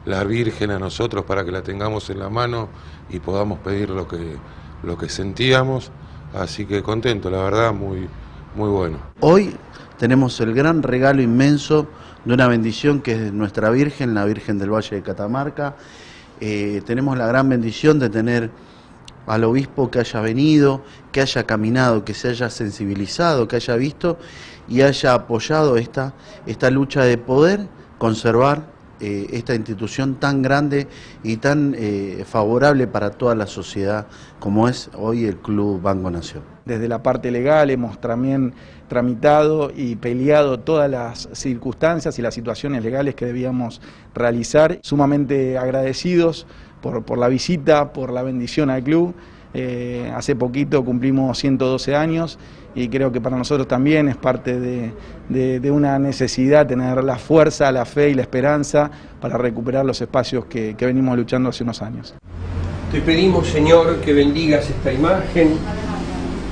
la 0.06 0.24
Virgen 0.24 0.72
a 0.72 0.80
nosotros 0.80 1.25
para 1.25 1.44
que 1.44 1.51
la 1.51 1.63
tengamos 1.63 2.10
en 2.10 2.20
la 2.20 2.30
mano 2.30 2.70
y 3.10 3.20
podamos 3.20 3.60
pedir 3.60 3.89
lo 3.89 4.08
que, 4.08 4.36
lo 4.84 4.98
que 4.98 5.10
sentíamos. 5.10 5.92
Así 6.34 6.65
que 6.65 6.84
contento, 6.84 7.30
la 7.30 7.44
verdad, 7.44 7.74
muy, 7.74 8.08
muy 8.56 8.70
bueno. 8.70 8.98
Hoy 9.20 9.56
tenemos 9.98 10.39
el 10.42 10.53
gran 10.53 10.84
regalo 10.84 11.22
inmenso 11.22 11.88
de 12.25 12.34
una 12.34 12.48
bendición 12.48 13.01
que 13.01 13.13
es 13.13 13.34
nuestra 13.34 13.70
Virgen, 13.70 14.13
la 14.13 14.25
Virgen 14.25 14.60
del 14.60 14.72
Valle 14.72 14.98
de 14.98 15.01
Catamarca. 15.01 15.75
Eh, 16.39 16.82
tenemos 16.86 17.18
la 17.18 17.27
gran 17.27 17.48
bendición 17.50 18.00
de 18.00 18.10
tener 18.10 18.50
al 19.27 19.44
obispo 19.44 19.89
que 19.89 20.00
haya 20.00 20.22
venido, 20.22 20.82
que 21.12 21.22
haya 21.22 21.44
caminado, 21.46 22.06
que 22.06 22.13
se 22.13 22.30
haya 22.30 22.50
sensibilizado, 22.50 23.48
que 23.48 23.58
haya 23.58 23.75
visto 23.75 24.18
y 24.68 24.82
haya 24.82 25.13
apoyado 25.13 25.77
esta, 25.77 26.13
esta 26.46 26.70
lucha 26.70 27.03
de 27.03 27.18
poder 27.18 27.68
conservar 27.98 28.74
eh, 29.00 29.27
esta 29.34 29.53
institución 29.56 30.15
tan 30.15 30.42
grande 30.42 30.88
y 31.24 31.38
tan 31.38 31.75
eh, 31.77 32.24
favorable 32.25 32.88
para 32.88 33.10
toda 33.10 33.36
la 33.36 33.48
sociedad 33.48 34.08
como 34.39 34.70
es 34.70 34.89
hoy 34.96 35.25
el 35.25 35.38
Club 35.38 35.82
Banco 35.82 36.10
Nación. 36.10 36.44
Desde 36.63 36.88
la 36.88 37.03
parte 37.03 37.30
legal 37.32 37.70
hemos 37.70 38.00
también 38.00 38.53
tramitado 38.88 39.72
y 39.75 39.96
peleado 39.98 40.60
todas 40.60 40.89
las 40.89 41.27
circunstancias 41.34 42.18
y 42.18 42.22
las 42.22 42.34
situaciones 42.34 42.84
legales 42.84 43.15
que 43.15 43.25
debíamos 43.25 43.82
realizar. 44.13 44.80
Sumamente 44.84 45.58
agradecidos 45.58 46.48
por, 46.84 47.18
la 47.18 47.30
visita, 47.30 47.94
por 47.94 48.12
la 48.12 48.22
bendición 48.22 48.70
al 48.70 48.84
club. 48.84 49.16
Eh, 49.56 50.12
hace 50.16 50.36
poquito 50.36 50.84
cumplimos 50.84 51.38
112 51.38 51.96
años 51.96 52.40
y 52.74 52.90
creo 52.90 53.12
que 53.12 53.22
para 53.22 53.38
nosotros 53.38 53.68
también 53.68 54.10
es 54.10 54.18
parte 54.18 54.60
de, 54.60 55.72
una 55.72 56.00
necesidad 56.00 56.66
tener 56.66 57.04
la 57.04 57.18
fuerza, 57.18 57.72
la 57.72 57.86
fe 57.86 58.10
y 58.10 58.13
la 58.16 58.24
esperanza 58.24 58.90
para 59.22 59.38
recuperar 59.38 59.86
los 59.86 60.02
espacios 60.02 60.46
que, 60.46 60.75
que 60.75 60.86
venimos 60.86 61.16
luchando 61.18 61.50
hace 61.50 61.63
unos 61.63 61.82
años. 61.82 62.16
Te 62.92 63.00
pedimos, 63.02 63.48
Señor, 63.48 64.02
que 64.02 64.13
bendigas 64.13 64.70
esta 64.70 64.92
imagen, 64.92 65.52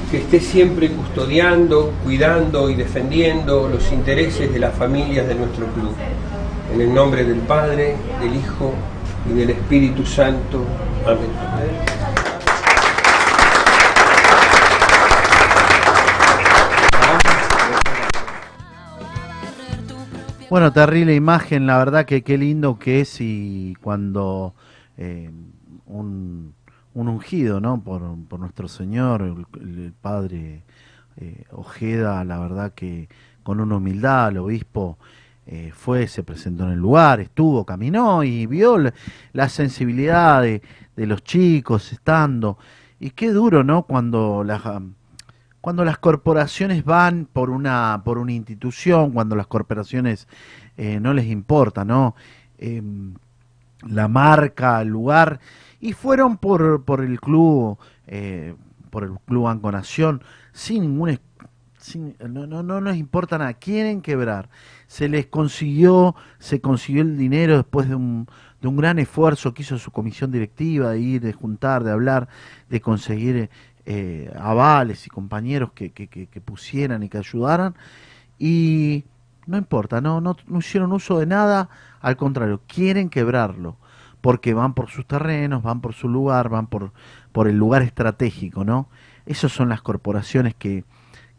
que 0.09 0.19
estés 0.19 0.45
siempre 0.45 0.89
custodiando, 0.91 1.91
cuidando 2.03 2.69
y 2.69 2.75
defendiendo 2.75 3.67
los 3.67 3.91
intereses 3.91 4.51
de 4.51 4.59
las 4.59 4.73
familias 4.75 5.27
de 5.27 5.35
nuestro 5.35 5.65
club. 5.67 5.93
En 6.73 6.81
el 6.81 6.93
nombre 6.93 7.23
del 7.23 7.39
Padre, 7.39 7.95
del 8.21 8.35
Hijo 8.35 8.73
y 9.29 9.33
del 9.33 9.51
Espíritu 9.51 10.05
Santo. 10.05 10.65
Amén. 11.05 11.29
Bueno, 20.51 20.73
terrible 20.73 21.15
imagen, 21.15 21.65
la 21.65 21.77
verdad 21.77 22.05
que 22.05 22.23
qué 22.23 22.37
lindo 22.37 22.77
que 22.77 22.99
es 22.99 23.21
y 23.21 23.73
cuando 23.81 24.53
eh, 24.97 25.31
un, 25.85 26.53
un, 26.93 27.07
ungido, 27.07 27.61
¿no? 27.61 27.81
Por, 27.81 28.01
por 28.27 28.41
nuestro 28.41 28.67
Señor, 28.67 29.21
el, 29.21 29.93
Padre 29.93 30.63
eh, 31.15 31.45
Ojeda, 31.51 32.25
la 32.25 32.37
verdad 32.39 32.73
que 32.73 33.07
con 33.43 33.61
una 33.61 33.77
humildad, 33.77 34.27
el 34.27 34.39
obispo 34.39 34.97
eh, 35.51 35.73
fue, 35.75 36.07
se 36.07 36.23
presentó 36.23 36.63
en 36.63 36.71
el 36.71 36.79
lugar, 36.79 37.19
estuvo, 37.19 37.65
caminó 37.65 38.23
y 38.23 38.45
vio 38.45 38.77
la, 39.33 39.49
sensibilidad 39.49 40.41
de, 40.41 40.61
los 40.95 41.25
chicos 41.25 41.91
estando. 41.91 42.57
Y 43.01 43.09
qué 43.09 43.31
duro, 43.31 43.61
¿no? 43.61 43.83
Cuando 43.83 44.45
las 44.45 44.61
cuando 45.59 45.83
las 45.83 45.97
corporaciones 45.97 46.85
van 46.85 47.27
por 47.31 47.49
una 47.49 48.01
por 48.05 48.17
una 48.17 48.31
institución, 48.31 49.11
cuando 49.11 49.35
las 49.35 49.47
corporaciones 49.47 50.27
eh, 50.77 51.01
no 51.01 51.13
les 51.13 51.25
importa, 51.25 51.83
¿no? 51.83 52.15
Eh, 52.57 52.81
la 53.87 54.07
marca, 54.07 54.81
el 54.81 54.87
lugar, 54.87 55.41
y 55.81 55.91
fueron 55.91 56.37
por, 56.37 56.85
por 56.85 57.01
el 57.01 57.19
club, 57.19 57.77
eh, 58.07 58.55
por 58.89 59.03
el 59.03 59.19
club 59.25 59.43
Banco 59.43 59.69
Nación, 59.69 60.23
sin 60.53 60.83
ningún 60.83 61.19
sin, 61.77 62.15
no, 62.19 62.47
no, 62.47 62.63
no 62.63 62.79
les 62.79 62.97
importa 62.97 63.37
nada, 63.37 63.53
quieren 63.55 64.01
quebrar. 64.01 64.49
Se 64.91 65.07
les 65.07 65.27
consiguió, 65.27 66.15
se 66.37 66.59
consiguió 66.59 67.03
el 67.03 67.17
dinero 67.17 67.55
después 67.55 67.87
de 67.87 67.95
un, 67.95 68.27
de 68.61 68.67
un 68.67 68.75
gran 68.75 68.99
esfuerzo 68.99 69.53
que 69.53 69.61
hizo 69.61 69.79
su 69.79 69.89
comisión 69.89 70.33
directiva, 70.33 70.89
de 70.89 70.99
ir, 70.99 71.21
de 71.21 71.31
juntar, 71.31 71.85
de 71.85 71.91
hablar, 71.91 72.27
de 72.69 72.81
conseguir 72.81 73.49
eh, 73.85 74.29
avales 74.37 75.07
y 75.07 75.09
compañeros 75.09 75.71
que, 75.71 75.91
que, 75.91 76.41
pusieran 76.41 77.03
y 77.03 77.07
que 77.07 77.19
ayudaran. 77.19 77.73
Y 78.37 79.05
no 79.47 79.57
importa, 79.57 80.01
no, 80.01 80.19
no, 80.19 80.35
no 80.45 80.59
hicieron 80.59 80.91
uso 80.91 81.19
de 81.19 81.25
nada, 81.25 81.69
al 82.01 82.17
contrario, 82.17 82.59
quieren 82.67 83.09
quebrarlo, 83.09 83.77
porque 84.19 84.53
van 84.53 84.73
por 84.73 84.89
sus 84.89 85.07
terrenos, 85.07 85.63
van 85.63 85.79
por 85.79 85.93
su 85.93 86.09
lugar, 86.09 86.49
van 86.49 86.67
por, 86.67 86.91
por 87.31 87.47
el 87.47 87.55
lugar 87.55 87.81
estratégico, 87.81 88.65
¿no? 88.65 88.89
Esas 89.25 89.53
son 89.53 89.69
las 89.69 89.81
corporaciones 89.81 90.53
que, 90.53 90.83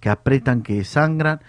que 0.00 0.08
apretan, 0.08 0.62
que 0.62 0.82
sangran 0.84 1.42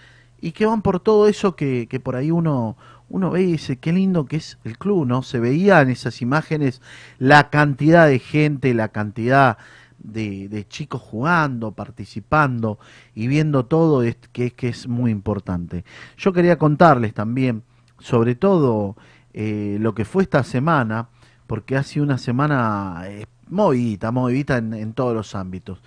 y 0.44 0.52
que 0.52 0.66
van 0.66 0.82
por 0.82 1.00
todo 1.00 1.26
eso 1.26 1.56
que, 1.56 1.86
que 1.88 2.00
por 2.00 2.16
ahí 2.16 2.30
uno, 2.30 2.76
uno 3.08 3.30
ve 3.30 3.44
y 3.44 3.52
dice, 3.52 3.78
qué 3.78 3.94
lindo 3.94 4.26
que 4.26 4.36
es 4.36 4.58
el 4.64 4.76
club, 4.76 5.06
¿no? 5.06 5.22
Se 5.22 5.40
veía 5.40 5.80
en 5.80 5.88
esas 5.88 6.20
imágenes 6.20 6.82
la 7.18 7.48
cantidad 7.48 8.06
de 8.06 8.18
gente, 8.18 8.74
la 8.74 8.88
cantidad 8.88 9.56
de, 9.98 10.50
de, 10.50 10.68
chicos 10.68 11.00
jugando, 11.00 11.72
participando 11.72 12.78
y 13.14 13.26
viendo 13.26 13.64
todo 13.64 14.02
es, 14.02 14.16
que, 14.32 14.50
que 14.50 14.68
es 14.68 14.86
muy 14.86 15.10
importante. 15.10 15.86
Yo 16.18 16.34
quería 16.34 16.58
contarles 16.58 17.14
también, 17.14 17.62
sobre 17.98 18.34
todo, 18.34 18.96
eh, 19.32 19.78
lo 19.80 19.94
que 19.94 20.04
fue 20.04 20.24
esta 20.24 20.44
semana, 20.44 21.08
porque 21.46 21.74
ha 21.74 21.82
sido 21.82 22.04
una 22.04 22.18
semana 22.18 23.04
eh, 23.06 23.24
movidita, 23.48 24.12
movidita 24.12 24.58
en, 24.58 24.74
en, 24.74 24.92
todos 24.92 25.14
los 25.14 25.34
ámbitos. 25.34 25.80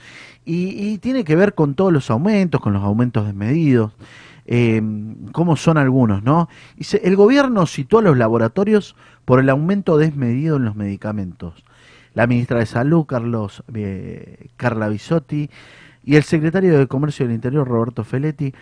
Y, 0.46 0.70
y, 0.70 0.98
tiene 0.98 1.24
que 1.24 1.36
ver 1.36 1.54
con 1.54 1.76
todos 1.76 1.94
los 1.94 2.10
aumentos, 2.10 2.60
con 2.60 2.74
los 2.74 2.82
aumentos 2.82 3.28
desmedidos, 3.28 3.92
eh, 4.48 4.82
como 5.32 5.56
son 5.56 5.78
algunos, 5.78 6.24
¿no? 6.24 6.50
Dice, 6.76 7.02
el 7.04 7.16
gobierno 7.16 7.68
citó 7.68 8.00
a 8.00 8.02
los 8.02 8.18
laboratorios 8.18 8.96
por 9.26 9.40
el 9.40 9.50
aumento 9.50 9.98
desmedido 9.98 10.58
en 10.58 10.66
los 10.66 10.76
medicamentos 10.76 11.64
la 12.18 12.26
ministra 12.26 12.58
de 12.58 12.66
Salud, 12.66 13.06
Carlos 13.06 13.64
eh, 13.76 14.48
Carla 14.58 14.88
Bisotti, 14.88 15.52
y 16.04 16.16
el 16.16 16.24
secretario 16.24 16.80
de 16.80 16.88
Comercio 16.88 17.28
del 17.28 17.36
Interior, 17.36 17.68
Roberto 17.68 18.04
Feletti, 18.04 18.56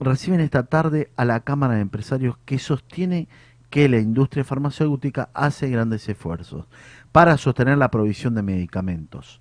reciben 0.00 0.40
esta 0.40 0.64
tarde 0.64 1.08
a 1.14 1.24
la 1.24 1.38
Cámara 1.38 1.74
de 1.74 1.82
Empresarios 1.82 2.36
que 2.44 2.58
sostiene 2.58 3.28
que 3.70 3.88
la 3.88 4.00
industria 4.00 4.42
farmacéutica 4.42 5.30
hace 5.34 5.70
grandes 5.70 6.08
esfuerzos 6.08 6.66
para 7.12 7.36
sostener 7.36 7.78
la 7.78 7.92
provisión 7.92 8.34
de 8.34 8.42
medicamentos. 8.42 9.40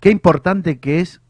Qué 0.00 0.08
importante 0.10 0.78
que 0.78 1.00
es, 1.00 1.20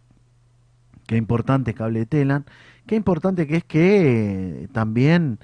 qué 1.08 1.16
importante 1.16 1.74
cable 1.74 1.98
de 1.98 2.06
Telan, 2.06 2.46
qué 2.88 2.96
importante 2.96 3.46
que 3.46 3.56
es 3.58 3.64
que 3.64 4.68
también 4.72 5.38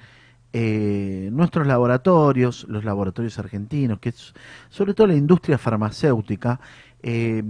eh, 0.52 1.28
nuestros 1.32 1.66
laboratorios, 1.66 2.66
los 2.68 2.84
laboratorios 2.84 3.38
argentinos, 3.38 3.98
que 4.00 4.08
es 4.08 4.34
sobre 4.70 4.94
todo 4.94 5.06
la 5.08 5.14
industria 5.14 5.58
farmacéutica, 5.58 6.58
eh, 7.02 7.44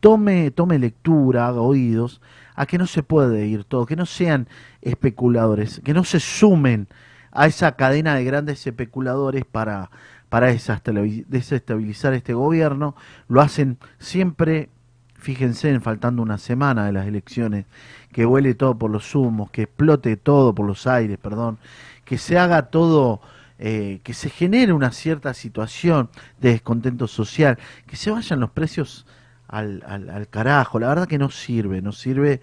tome, 0.00 0.50
tome 0.50 0.78
lectura, 0.78 1.46
haga 1.46 1.60
oídos, 1.60 2.20
a 2.54 2.66
que 2.66 2.76
no 2.76 2.86
se 2.86 3.02
puede 3.02 3.46
ir 3.46 3.64
todo, 3.64 3.86
que 3.86 3.96
no 3.96 4.04
sean 4.04 4.48
especuladores, 4.82 5.80
que 5.84 5.94
no 5.94 6.04
se 6.04 6.20
sumen 6.20 6.88
a 7.30 7.46
esa 7.46 7.76
cadena 7.76 8.14
de 8.14 8.24
grandes 8.24 8.66
especuladores 8.66 9.44
para, 9.44 9.90
para 10.28 10.48
desestabilizar 10.48 12.14
este 12.14 12.34
gobierno, 12.34 12.96
lo 13.28 13.40
hacen 13.40 13.78
siempre, 13.98 14.70
fíjense, 15.14 15.70
en 15.70 15.82
faltando 15.82 16.22
una 16.22 16.38
semana 16.38 16.86
de 16.86 16.92
las 16.92 17.06
elecciones, 17.06 17.66
que 18.14 18.24
huele 18.24 18.54
todo 18.54 18.78
por 18.78 18.92
los 18.92 19.12
humos, 19.16 19.50
que 19.50 19.62
explote 19.62 20.16
todo 20.16 20.54
por 20.54 20.64
los 20.64 20.86
aires, 20.86 21.18
perdón, 21.18 21.58
que 22.04 22.16
se 22.16 22.38
haga 22.38 22.66
todo, 22.66 23.20
eh, 23.58 23.98
que 24.04 24.14
se 24.14 24.30
genere 24.30 24.72
una 24.72 24.92
cierta 24.92 25.34
situación 25.34 26.10
de 26.40 26.50
descontento 26.50 27.08
social, 27.08 27.58
que 27.88 27.96
se 27.96 28.12
vayan 28.12 28.38
los 28.38 28.50
precios 28.50 29.04
al, 29.48 29.82
al, 29.84 30.28
carajo. 30.28 30.78
La 30.78 30.86
verdad 30.90 31.08
que 31.08 31.18
no 31.18 31.28
sirve, 31.28 31.82
no 31.82 31.90
sirve. 31.90 32.40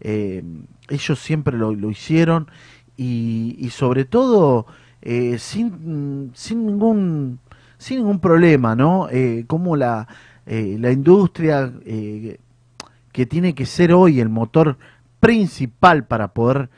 Eh, 0.00 0.44
ellos 0.90 1.18
siempre 1.18 1.56
lo, 1.56 1.72
lo 1.72 1.90
hicieron 1.90 2.46
y, 2.98 3.70
sobre 3.70 4.04
todo 4.04 4.66
eh, 5.00 5.38
sin, 5.38 6.32
sin, 6.34 6.66
ningún, 6.66 7.38
sin 7.78 8.00
ningún 8.00 8.20
problema, 8.20 8.76
¿no? 8.76 9.08
Como 9.46 9.74
la, 9.74 10.06
la 10.44 10.92
industria 10.92 11.72
que 13.14 13.26
tiene 13.26 13.54
que 13.54 13.64
ser 13.64 13.94
hoy 13.94 14.18
el 14.20 14.28
motor 14.28 14.76
principal 15.24 16.06
para 16.06 16.34
poder 16.34 16.70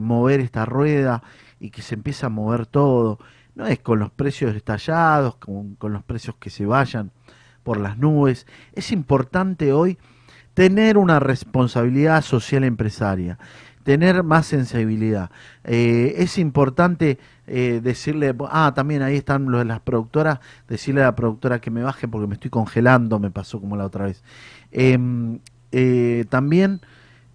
mover 0.00 0.40
esta 0.40 0.64
rueda 0.64 1.22
y 1.58 1.70
que 1.70 1.82
se 1.82 1.94
empieza 1.94 2.26
a 2.26 2.30
mover 2.30 2.66
todo. 2.66 3.18
No 3.54 3.66
es 3.66 3.78
con 3.78 3.98
los 3.98 4.10
precios 4.10 4.56
estallados, 4.56 5.36
con, 5.36 5.74
con 5.74 5.92
los 5.92 6.02
precios 6.02 6.36
que 6.36 6.48
se 6.50 6.64
vayan 6.64 7.10
por 7.62 7.78
las 7.78 7.98
nubes. 7.98 8.46
Es 8.72 8.90
importante 8.92 9.72
hoy 9.72 9.98
tener 10.54 10.98
una 10.98 11.20
responsabilidad 11.20 12.22
social 12.22 12.64
empresaria, 12.64 13.38
tener 13.84 14.22
más 14.22 14.46
sensibilidad. 14.46 15.30
Eh, 15.64 16.14
es 16.18 16.38
importante 16.38 17.18
eh, 17.46 17.80
decirle, 17.82 18.34
ah, 18.50 18.72
también 18.74 19.02
ahí 19.02 19.16
están 19.16 19.50
los 19.50 19.64
las 19.64 19.80
productoras, 19.80 20.40
decirle 20.68 21.02
a 21.02 21.06
la 21.06 21.16
productora 21.16 21.60
que 21.60 21.70
me 21.70 21.82
baje 21.82 22.08
porque 22.08 22.26
me 22.26 22.34
estoy 22.34 22.50
congelando, 22.50 23.18
me 23.18 23.30
pasó 23.30 23.60
como 23.60 23.76
la 23.76 23.86
otra 23.86 24.06
vez. 24.06 24.22
Em, 24.70 25.38
eh, 25.72 26.24
también 26.28 26.80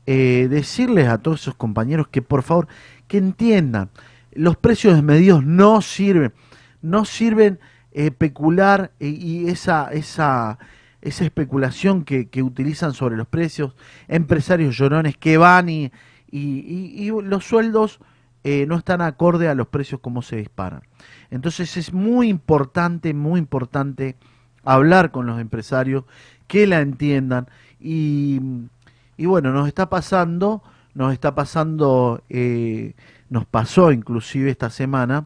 decirles 0.05 1.07
a 1.07 1.17
todos 1.17 1.41
esos 1.41 1.55
compañeros 1.55 2.07
que 2.09 2.21
por 2.21 2.43
favor, 2.43 2.67
que 3.07 3.17
entiendan, 3.17 3.89
los 4.35 4.57
precios 4.57 4.93
desmedidos 4.93 5.43
no 5.43 5.81
sirven, 5.81 6.33
no 6.81 7.05
sirven 7.05 7.59
eh, 7.91 8.07
especular 8.07 8.91
eh, 8.99 9.07
y 9.07 9.47
esa, 9.49 9.89
esa, 9.91 10.59
esa 11.01 11.23
especulación 11.23 12.03
que, 12.03 12.29
utilizan 12.43 12.93
sobre 12.93 13.17
los 13.17 13.27
precios, 13.27 13.73
empresarios 14.07 14.77
llorones 14.77 15.17
que 15.17 15.37
van 15.37 15.69
y, 15.69 15.91
y, 16.29 17.09
los 17.23 17.45
sueldos 17.45 17.99
eh, 18.43 18.65
no 18.67 18.75
están 18.75 19.01
acorde 19.01 19.47
a 19.47 19.55
los 19.55 19.67
precios 19.67 20.01
como 20.01 20.21
se 20.21 20.35
disparan. 20.35 20.81
Entonces 21.31 21.77
es 21.77 21.93
muy 21.93 22.27
importante, 22.27 23.13
muy 23.13 23.39
importante 23.39 24.17
hablar 24.63 25.11
con 25.11 25.25
los 25.25 25.39
empresarios, 25.39 26.03
que 26.47 26.67
la 26.67 26.81
entiendan 26.81 27.47
y, 27.79 28.41
y 29.17 29.25
bueno, 29.25 29.51
nos 29.51 29.67
está 29.67 29.89
pasando, 29.89 30.61
nos 30.93 31.13
está 31.13 31.35
pasando, 31.35 32.23
eh, 32.29 32.93
nos 33.29 33.45
pasó 33.45 33.91
inclusive 33.91 34.49
esta 34.49 34.69
semana 34.69 35.25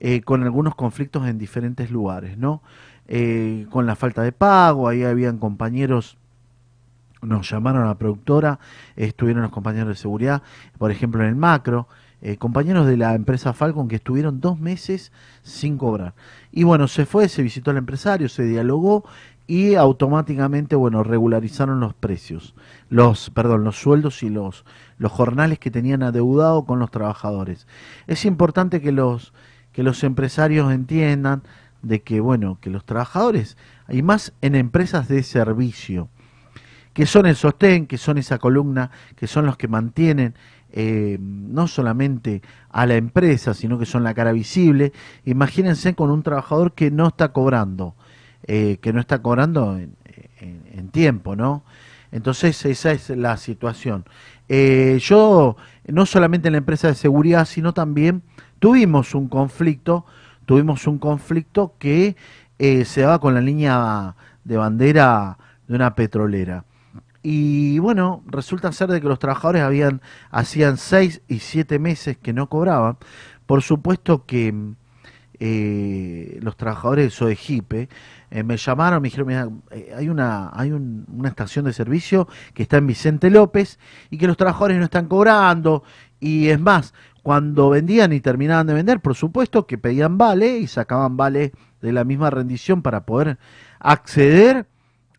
eh, 0.00 0.22
con 0.22 0.42
algunos 0.42 0.74
conflictos 0.74 1.26
en 1.26 1.38
diferentes 1.38 1.90
lugares, 1.90 2.38
¿no? 2.38 2.62
Eh, 3.06 3.66
con 3.70 3.86
la 3.86 3.96
falta 3.96 4.22
de 4.22 4.32
pago, 4.32 4.88
ahí 4.88 5.04
habían 5.04 5.38
compañeros 5.38 6.16
nos 7.22 7.48
llamaron 7.48 7.84
a 7.84 7.86
la 7.86 7.98
productora, 7.98 8.58
estuvieron 8.96 9.42
los 9.42 9.50
compañeros 9.50 9.88
de 9.88 9.94
seguridad, 9.94 10.42
por 10.76 10.90
ejemplo 10.90 11.22
en 11.22 11.30
el 11.30 11.36
macro, 11.36 11.88
compañeros 12.38 12.86
de 12.86 12.98
la 12.98 13.14
empresa 13.14 13.54
Falcon 13.54 13.88
que 13.88 13.96
estuvieron 13.96 14.40
dos 14.40 14.58
meses 14.58 15.10
sin 15.42 15.78
cobrar. 15.78 16.14
Y 16.52 16.64
bueno, 16.64 16.86
se 16.86 17.06
fue, 17.06 17.28
se 17.30 17.42
visitó 17.42 17.70
al 17.70 17.78
empresario, 17.78 18.28
se 18.28 18.44
dialogó 18.44 19.04
y 19.46 19.74
automáticamente, 19.74 20.74
bueno, 20.76 21.02
regularizaron 21.02 21.80
los 21.80 21.94
precios, 21.94 22.54
los, 22.88 23.30
perdón, 23.30 23.64
los 23.64 23.76
sueldos 23.76 24.22
y 24.22 24.30
los, 24.30 24.64
los 24.98 25.12
jornales 25.12 25.58
que 25.58 25.70
tenían 25.70 26.02
adeudado 26.02 26.64
con 26.64 26.78
los 26.78 26.90
trabajadores. 26.90 27.66
Es 28.06 28.24
importante 28.24 28.80
que 28.80 28.92
los, 28.92 29.34
que 29.72 29.82
los 29.82 30.02
empresarios 30.02 30.72
entiendan 30.72 31.42
de 31.82 32.02
que, 32.02 32.20
bueno, 32.20 32.58
que 32.60 32.70
los 32.70 32.84
trabajadores, 32.84 33.58
y 33.88 34.02
más 34.02 34.32
en 34.40 34.54
empresas 34.54 35.08
de 35.08 35.22
servicio, 35.22 36.08
que 36.94 37.06
son 37.06 37.26
el 37.26 37.36
sostén, 37.36 37.86
que 37.86 37.98
son 37.98 38.18
esa 38.18 38.38
columna, 38.38 38.90
que 39.16 39.26
son 39.26 39.44
los 39.44 39.56
que 39.56 39.68
mantienen 39.68 40.34
eh, 40.70 41.18
no 41.20 41.68
solamente 41.68 42.40
a 42.70 42.86
la 42.86 42.96
empresa, 42.96 43.52
sino 43.52 43.78
que 43.78 43.86
son 43.86 44.04
la 44.04 44.14
cara 44.14 44.32
visible. 44.32 44.92
Imagínense 45.24 45.94
con 45.94 46.10
un 46.10 46.22
trabajador 46.22 46.72
que 46.72 46.90
no 46.90 47.08
está 47.08 47.32
cobrando, 47.32 47.94
eh, 48.44 48.78
que 48.80 48.92
no 48.92 49.00
está 49.00 49.20
cobrando 49.22 49.76
en, 49.78 49.96
tiempo, 50.90 51.34
¿no? 51.34 51.64
Entonces 52.12 52.64
esa 52.66 52.92
es 52.92 53.10
la 53.10 53.36
situación. 53.36 54.04
Eh, 54.48 54.98
yo, 55.00 55.56
no 55.88 56.06
solamente 56.06 56.48
en 56.48 56.52
la 56.52 56.58
empresa 56.58 56.88
de 56.88 56.94
seguridad, 56.94 57.46
sino 57.46 57.74
también 57.74 58.22
tuvimos 58.60 59.14
un 59.14 59.28
conflicto, 59.28 60.04
tuvimos 60.46 60.86
un 60.86 60.98
conflicto 60.98 61.74
que 61.78 62.16
se 62.58 63.04
va 63.04 63.18
con 63.18 63.34
la 63.34 63.40
línea 63.40 64.14
de 64.44 64.56
bandera 64.56 65.38
de 65.66 65.74
una 65.74 65.94
petrolera. 65.94 66.64
Y 67.26 67.78
bueno, 67.78 68.22
resulta 68.26 68.70
ser 68.70 68.90
de 68.90 69.00
que 69.00 69.08
los 69.08 69.18
trabajadores 69.18 69.62
habían, 69.62 70.02
hacían 70.30 70.76
seis 70.76 71.22
y 71.26 71.38
siete 71.38 71.78
meses 71.78 72.18
que 72.18 72.34
no 72.34 72.50
cobraban. 72.50 72.98
Por 73.46 73.62
supuesto 73.62 74.26
que 74.26 74.54
eh, 75.46 76.38
los 76.40 76.56
trabajadores 76.56 77.04
de 77.04 77.10
SOEGIPE 77.10 77.90
eh, 78.30 78.42
me 78.42 78.56
llamaron, 78.56 79.02
me 79.02 79.08
dijeron, 79.08 79.26
mira, 79.26 79.50
eh, 79.72 79.92
hay, 79.94 80.08
una, 80.08 80.50
hay 80.54 80.72
una 80.72 81.28
estación 81.28 81.66
de 81.66 81.74
servicio 81.74 82.26
que 82.54 82.62
está 82.62 82.78
en 82.78 82.86
Vicente 82.86 83.28
López 83.28 83.78
y 84.08 84.16
que 84.16 84.26
los 84.26 84.38
trabajadores 84.38 84.78
no 84.78 84.84
están 84.84 85.06
cobrando. 85.06 85.82
Y 86.18 86.48
es 86.48 86.58
más, 86.58 86.94
cuando 87.22 87.68
vendían 87.68 88.14
y 88.14 88.20
terminaban 88.20 88.66
de 88.66 88.72
vender, 88.72 89.00
por 89.00 89.16
supuesto 89.16 89.66
que 89.66 89.76
pedían 89.76 90.16
vale 90.16 90.56
y 90.56 90.66
sacaban 90.66 91.18
vale 91.18 91.52
de 91.82 91.92
la 91.92 92.04
misma 92.04 92.30
rendición 92.30 92.80
para 92.80 93.04
poder 93.04 93.36
acceder 93.80 94.66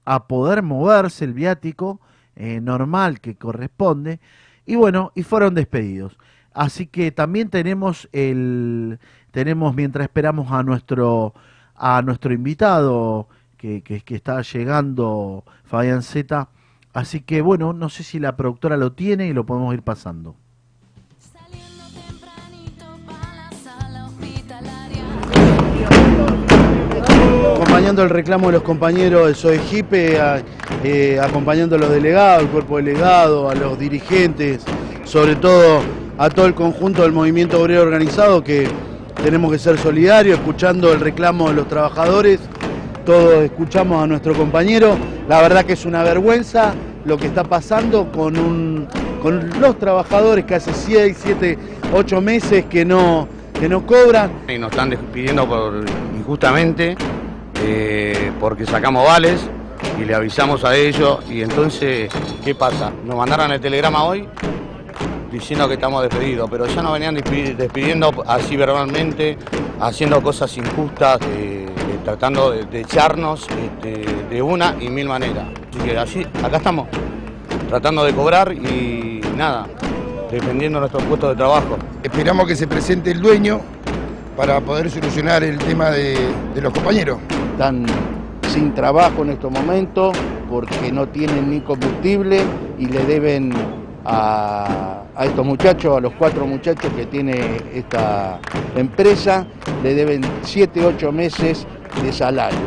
a 0.06 0.28
poder 0.28 0.64
moverse 0.64 1.24
el 1.24 1.34
viático 1.34 2.02
eh, 2.36 2.62
normal 2.62 3.20
que 3.20 3.36
corresponde. 3.36 4.20
Y 4.66 4.76
bueno, 4.76 5.12
y 5.14 5.22
fueron 5.22 5.54
despedidos. 5.54 6.18
Así 6.56 6.88
que 6.88 7.12
también 7.12 7.50
tenemos 7.50 8.10
el 8.14 8.98
tenemos 9.36 9.76
mientras 9.76 10.06
esperamos 10.06 10.50
a 10.50 10.64
nuestro 10.64 11.34
a 11.76 12.02
nuestro 12.02 12.32
invitado 12.34 13.28
que, 13.58 13.82
que, 13.82 14.16
está 14.16 14.42
llegando 14.42 15.44
Fabián 15.66 16.04
Z. 16.04 16.48
Así 16.94 17.20
que 17.20 17.42
bueno, 17.42 17.74
no 17.74 17.90
sé 17.90 18.04
si 18.04 18.18
la 18.18 18.38
productora 18.38 18.78
lo 18.78 18.94
tiene 18.94 19.28
y 19.28 19.34
lo 19.34 19.46
podemos 19.46 19.74
ir 19.74 19.82
pasando. 19.82 20.38
acompañando 27.56 28.04
el 28.04 28.10
reclamo 28.10 28.48
de 28.48 28.54
los 28.54 28.64
compañeros 28.64 29.28
de 29.28 29.36
SOEGIPE, 29.36 30.18
eh, 30.86 31.20
acompañando 31.22 31.76
a 31.76 31.80
los 31.80 31.90
delegados, 31.90 32.44
al 32.44 32.50
cuerpo 32.50 32.78
delegado, 32.78 33.50
a 33.50 33.56
los 33.56 33.78
dirigentes, 33.78 34.64
sobre 35.04 35.36
todo 35.36 35.82
a 36.18 36.30
todo 36.30 36.46
el 36.46 36.54
conjunto 36.54 37.02
del 37.02 37.12
movimiento 37.12 37.62
obrero 37.62 37.82
organizado 37.82 38.42
que 38.42 38.70
tenemos 39.22 39.52
que 39.52 39.60
ser 39.60 39.78
solidarios, 39.78 40.40
escuchando 40.40 40.94
el 40.94 41.00
reclamo 41.00 41.50
de 41.50 41.56
los 41.56 41.68
trabajadores, 41.68 42.40
todos 43.06 43.44
escuchamos 43.44 44.04
a 44.04 44.08
nuestro 44.08 44.34
compañero, 44.34 44.98
la 45.28 45.42
verdad 45.42 45.66
que 45.66 45.74
es 45.74 45.86
una 45.86 46.04
vergüenza 46.04 46.74
lo 47.06 47.18
que 47.18 47.28
está 47.28 47.44
pasando 47.44 48.12
con, 48.12 48.38
un, 48.38 48.88
con 49.22 49.62
los 49.62 49.78
trabajadores 49.78 50.46
que 50.46 50.56
hace 50.56 50.74
6, 50.74 51.18
7, 51.20 51.58
8 51.94 52.22
meses 52.22 52.66
que 52.66 52.84
no, 52.84 53.28
que 53.60 53.70
no 53.70 53.86
cobran. 53.86 54.32
Y 54.48 54.58
nos 54.58 54.72
están 54.72 54.90
despidiendo 54.90 55.84
injustamente 56.18 56.98
eh, 57.64 58.32
porque 58.40 58.66
sacamos 58.66 59.06
vales 59.06 59.40
y 60.00 60.06
le 60.06 60.16
avisamos 60.16 60.64
a 60.64 60.76
ellos 60.76 61.20
y 61.30 61.42
entonces, 61.42 62.10
¿qué 62.44 62.56
pasa? 62.56 62.92
Nos 63.06 63.16
mandaron 63.16 63.52
el 63.52 63.62
telegrama 63.62 64.04
hoy 64.04 64.28
diciendo 65.36 65.68
que 65.68 65.76
estamos 65.76 66.02
despedidos, 66.02 66.50
pero 66.50 66.66
ya 66.66 66.82
nos 66.82 66.94
venían 66.94 67.16
despidiendo 67.16 68.24
así 68.28 68.58
verbalmente, 68.58 69.38
haciendo 69.80 70.22
cosas 70.22 70.56
injustas, 70.58 71.20
tratando 72.04 72.52
de, 72.52 72.82
echarnos 72.82 73.48
este, 73.50 74.06
de 74.30 74.42
una 74.42 74.76
y 74.80 74.90
mil 74.90 75.08
maneras. 75.08 75.46
Así 75.70 75.80
que 75.80 75.98
así, 75.98 76.26
acá 76.44 76.58
estamos, 76.58 76.88
tratando 77.70 78.04
de 78.04 78.14
cobrar 78.14 78.54
y 78.54 79.22
nada, 79.36 79.68
defendiendo 80.32 80.80
nuestros 80.80 81.04
puestos 81.04 81.30
de 81.30 81.36
trabajo. 81.36 81.78
Esperamos 82.04 82.48
que 82.48 82.56
se 82.56 82.68
presente 82.68 83.12
el 83.12 83.22
dueño 83.22 83.62
para 84.36 84.60
poder 84.62 84.90
solucionar 84.90 85.44
el 85.44 85.58
tema 85.58 85.92
de 85.92 86.16
los 86.62 86.74
compañeros 86.74 87.20
están 87.56 87.86
sin 88.50 88.74
trabajo 88.74 89.24
en 89.24 89.30
estos 89.30 89.50
momentos 89.50 90.14
porque 90.50 90.92
no 90.92 91.08
tienen 91.08 91.50
ni 91.50 91.62
combustible 91.62 92.42
y 92.78 92.86
le 92.88 93.06
deben 93.06 93.54
a, 94.04 94.95
estos 95.24 95.46
muchachos, 95.46 95.98
a 95.98 96.02
los 96.02 96.14
cuatro 96.14 96.46
muchachos 96.46 96.92
que 96.94 97.06
tiene 97.06 97.62
esta 97.74 98.40
empresa, 98.76 99.48
le 99.82 99.96
deben 99.96 100.22
siete, 100.44 100.86
ocho 100.86 101.12
meses 101.12 101.66
de 102.04 102.12
salario. 102.12 102.60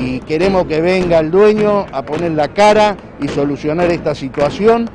Y 0.00 0.18
queremos 0.20 0.66
que 0.66 0.80
venga 0.80 1.20
el 1.20 1.30
dueño 1.30 1.86
a 1.92 2.02
poner 2.02 2.32
la 2.32 2.48
cara 2.48 2.96
y 3.20 3.28
solucionar 3.28 3.90
esta 3.92 4.14
situación 4.14 4.90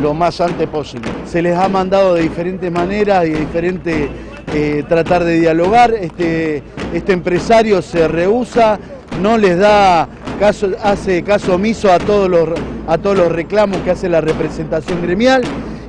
lo 0.00 0.14
más 0.14 0.40
antes 0.40 0.66
posible. 0.68 1.10
Se 1.26 1.42
les 1.42 1.56
ha 1.56 1.68
mandado 1.68 2.14
de 2.14 2.22
diferentes 2.22 2.72
maneras 2.72 3.26
y 3.26 3.30
de 3.30 3.40
diferentes 3.40 4.08
eh, 4.54 4.84
tratar 4.88 5.24
de 5.24 5.38
dialogar. 5.38 5.92
Este, 5.94 6.62
este 6.94 7.12
empresario 7.12 7.82
se 7.82 8.08
rehúsa, 8.08 8.78
no 9.20 9.36
les 9.36 9.58
da 9.58 10.08
caso, 10.40 10.70
hace 10.82 11.22
caso 11.22 11.56
omiso 11.56 11.92
a 11.92 11.98
todos, 11.98 12.28
los, 12.28 12.48
a 12.86 12.98
todos 12.98 13.16
los 13.18 13.30
reclamos 13.30 13.80
que 13.82 13.90
hace 13.90 14.08
la 14.08 14.20
representación 14.20 15.02
gremial. 15.02 15.42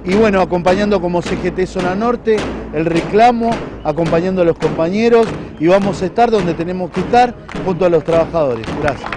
Y 0.05 0.15
bueno, 0.15 0.41
acompañando 0.41 0.99
como 0.99 1.21
CGT 1.21 1.65
Zona 1.65 1.95
Norte 1.95 2.37
el 2.73 2.85
reclamo, 2.85 3.51
acompañando 3.83 4.41
a 4.41 4.45
los 4.45 4.57
compañeros 4.57 5.27
y 5.59 5.67
vamos 5.67 6.01
a 6.01 6.05
estar 6.05 6.29
donde 6.29 6.53
tenemos 6.53 6.91
que 6.91 6.99
estar 6.99 7.33
junto 7.65 7.85
a 7.85 7.89
los 7.89 8.03
trabajadores. 8.03 8.65
Gracias. 8.81 9.09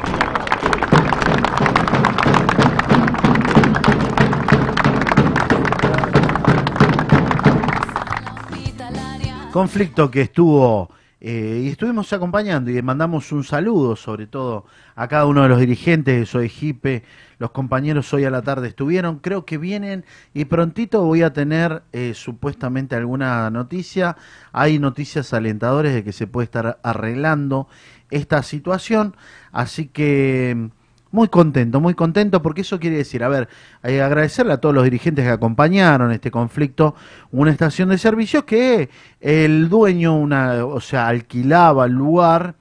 conflicto 9.57 10.11
que 10.11 10.20
estuvo 10.20 10.90
eh, 11.18 11.62
y 11.64 11.68
estuvimos 11.68 12.12
acompañando 12.12 12.70
y 12.70 12.83
mandamos 12.83 13.33
un 13.33 13.42
saludo 13.42 13.96
sobre 13.96 14.26
todo 14.26 14.66
a 14.94 15.09
cada 15.09 15.24
uno 15.24 15.42
de 15.42 15.48
los 15.48 15.59
dirigentes 15.59 16.18
de 16.18 16.26
Soy 16.26 16.50
Jipe, 16.50 17.05
los 17.38 17.52
compañeros 17.52 18.12
hoy 18.12 18.26
a 18.26 18.31
la 18.31 18.42
tarde 18.42 18.68
estuvieron, 18.68 19.20
creo 19.20 19.46
que 19.46 19.57
vienen 19.57 20.05
y 20.35 20.44
prontito 20.44 21.02
voy 21.05 21.22
a 21.22 21.33
tener 21.33 21.83
eh, 21.92 22.12
supuestamente 22.14 22.96
alguna 22.96 23.48
noticia, 23.48 24.16
hay 24.52 24.79
noticias 24.79 25.33
alentadoras 25.33 25.94
de 25.94 26.05
que 26.05 26.12
se 26.12 26.26
puede 26.26 26.44
estar 26.44 26.81
arreglando 26.83 27.66
esta 28.11 28.42
situación, 28.42 29.16
así 29.52 29.87
que 29.87 30.68
muy 31.16 31.29
contento, 31.29 31.81
muy 31.81 31.94
contento, 31.94 32.42
porque 32.42 32.61
eso 32.61 32.79
quiere 32.79 32.98
decir, 32.98 33.24
a 33.24 33.29
ver, 33.29 33.48
eh, 33.83 34.02
agradecerle 34.02 34.52
a 34.52 34.59
todos 34.59 34.74
los 34.74 34.85
dirigentes 34.85 35.24
que 35.24 35.31
acompañaron 35.31 36.12
este 36.12 36.31
conflicto, 36.31 36.94
una 37.33 37.50
estación 37.50 37.88
de 37.88 37.96
servicio 37.96 38.44
que 38.44 38.90
el 39.22 39.70
dueño, 39.70 40.14
una, 40.14 40.66
o 40.66 40.79
sea, 40.79 41.09
alquilaba 41.09 41.87
el 41.87 41.92
lugar 41.92 42.57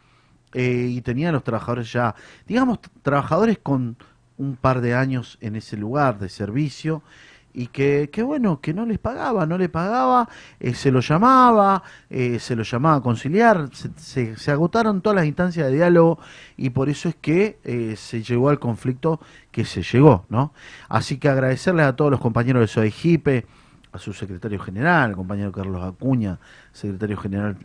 eh, 0.54 0.88
y 0.89 1.02
tenía 1.02 1.30
a 1.30 1.32
los 1.34 1.44
trabajadores 1.44 1.91
ya, 1.91 2.15
digamos, 2.48 2.80
trabajadores 3.02 3.60
con 3.62 3.98
un 4.38 4.56
par 4.56 4.80
de 4.80 4.96
años 4.96 5.38
en 5.41 5.58
ese 5.58 5.76
lugar 5.76 6.18
de 6.18 6.30
servicio 6.30 7.04
y 7.58 7.68
que, 7.68 8.10
que 8.12 8.22
bueno, 8.22 8.60
que 8.60 8.74
no 8.74 8.86
les 8.86 9.00
pagaba, 9.00 9.46
no 9.46 9.58
le 9.58 9.70
pagaba, 9.70 10.28
eh, 10.60 10.74
se 10.74 10.91
lo 10.91 11.00
llamaba, 11.00 11.84
eh, 12.10 12.38
se 12.39 12.54
lo 12.56 12.63
llamaba 12.63 12.98
a 12.98 13.02
conciliar, 13.02 13.70
se, 13.96 14.52
agotaron 14.52 15.02
todas 15.02 15.15
las 15.15 15.26
instancias 15.26 15.68
de 15.68 15.74
diálogo 15.76 16.20
y 16.58 16.72
por 16.72 16.89
eso 16.89 17.08
es 17.08 17.15
que 17.15 17.58
eh, 17.63 17.96
se 17.98 18.22
llegó 18.24 18.50
al 18.50 18.60
conflicto 18.60 19.22
que 19.52 19.63
se 19.63 19.84
llegó, 19.84 20.26
¿no? 20.28 20.52
Así 20.89 21.18
que 21.18 21.30
agradecerles 21.30 21.86
a 21.86 21.96
todos 21.96 22.12
los 22.12 22.20
compañeros 22.20 22.60
de 22.62 22.68
SOEGIPE, 22.68 23.46
a 23.94 24.00
su 24.00 24.12
secretario 24.12 24.60
general, 24.60 25.12
el 25.12 25.15
compañero 25.15 25.54
Carlos 25.54 25.82
Acuña, 25.82 26.39
secretario 26.74 27.15
general 27.15 27.56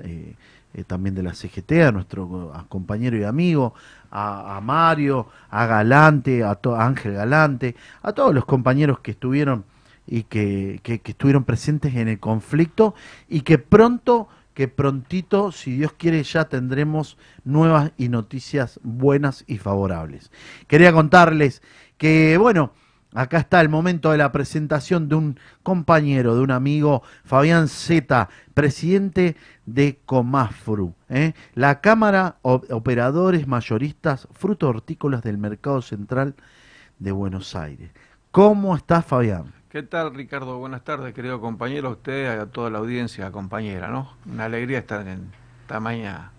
también 0.86 1.16
de 1.16 1.24
la 1.24 1.34
CGT, 1.34 1.72
a 1.88 1.90
nuestro 1.90 2.52
compañero 2.68 3.16
y 3.16 3.24
amigo, 3.24 3.74
a, 4.12 4.56
a 4.56 4.60
Mario, 4.60 5.26
a 5.50 5.66
Galante, 5.66 6.44
a, 6.44 6.54
to- 6.54 6.76
a 6.76 6.86
Ángel 6.86 7.14
Galante, 7.14 7.74
a 8.02 8.12
todos 8.12 8.32
los 8.32 8.44
compañeros 8.44 9.00
que 9.00 9.10
estuvieron 9.10 9.64
y 10.10 10.24
que, 10.24 10.80
que- 10.82 11.00
estuvieron 11.04 11.44
presentes 11.44 11.94
en 11.94 12.08
el 12.08 12.18
conflicto 12.20 12.94
y 13.28 13.40
que 13.42 13.56
pronto, 13.58 14.28
que 14.52 14.68
prontito, 14.68 15.52
si 15.52 15.76
Dios 15.76 15.92
quiere, 15.94 16.22
ya 16.24 16.46
tendremos 16.46 17.16
nuevas 17.44 17.92
y 17.96 18.08
noticias 18.10 18.80
buenas 18.82 19.44
y 19.46 19.56
favorables. 19.58 20.30
Quería 20.66 20.92
contarles 20.92 21.62
que, 21.96 22.36
bueno, 22.36 22.72
Acá 23.12 23.38
está 23.38 23.60
el 23.60 23.68
momento 23.68 24.12
de 24.12 24.18
la 24.18 24.30
presentación 24.30 25.08
de 25.08 25.16
un 25.16 25.38
compañero, 25.64 26.36
de 26.36 26.42
un 26.42 26.52
amigo, 26.52 27.02
Fabián 27.24 27.66
Zeta, 27.66 28.28
presidente 28.54 29.34
de 29.66 29.98
Comafru, 30.06 30.94
¿eh? 31.08 31.32
la 31.54 31.80
Cámara 31.80 32.36
Operadores 32.42 33.48
Mayoristas 33.48 34.28
Frutos 34.30 34.68
Hortícolas 34.70 35.22
del 35.24 35.38
Mercado 35.38 35.82
Central 35.82 36.36
de 37.00 37.10
Buenos 37.10 37.56
Aires. 37.56 37.90
¿Cómo 38.30 38.76
está 38.76 39.02
Fabián? 39.02 39.59
¿Qué 39.70 39.84
tal, 39.84 40.12
Ricardo? 40.12 40.58
Buenas 40.58 40.82
tardes, 40.82 41.14
querido 41.14 41.40
compañero, 41.40 41.90
a 41.90 41.92
usted, 41.92 42.26
a 42.26 42.46
toda 42.46 42.70
la 42.70 42.78
audiencia, 42.78 43.30
compañera, 43.30 43.86
¿no? 43.86 44.16
Una 44.26 44.46
alegría 44.46 44.80
estar 44.80 45.06
en 45.06 45.30
esta 45.60 45.78
mañana. 45.78 46.32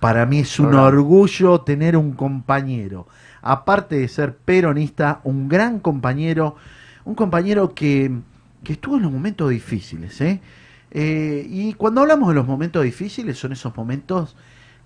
Para 0.00 0.26
mí 0.26 0.40
es 0.40 0.58
un 0.58 0.74
orgullo 0.74 1.60
tener 1.60 1.96
un 1.96 2.10
compañero, 2.14 3.06
aparte 3.40 3.98
de 3.98 4.08
ser 4.08 4.36
peronista, 4.36 5.20
un 5.22 5.48
gran 5.48 5.78
compañero, 5.78 6.56
un 7.04 7.14
compañero 7.14 7.72
que, 7.72 8.10
que 8.64 8.72
estuvo 8.72 8.96
en 8.96 9.02
los 9.02 9.12
momentos 9.12 9.48
difíciles. 9.48 10.20
¿eh? 10.20 10.40
Eh, 10.90 11.46
y 11.48 11.74
cuando 11.74 12.00
hablamos 12.00 12.30
de 12.30 12.34
los 12.34 12.48
momentos 12.48 12.82
difíciles, 12.82 13.38
son 13.38 13.52
esos 13.52 13.76
momentos 13.76 14.34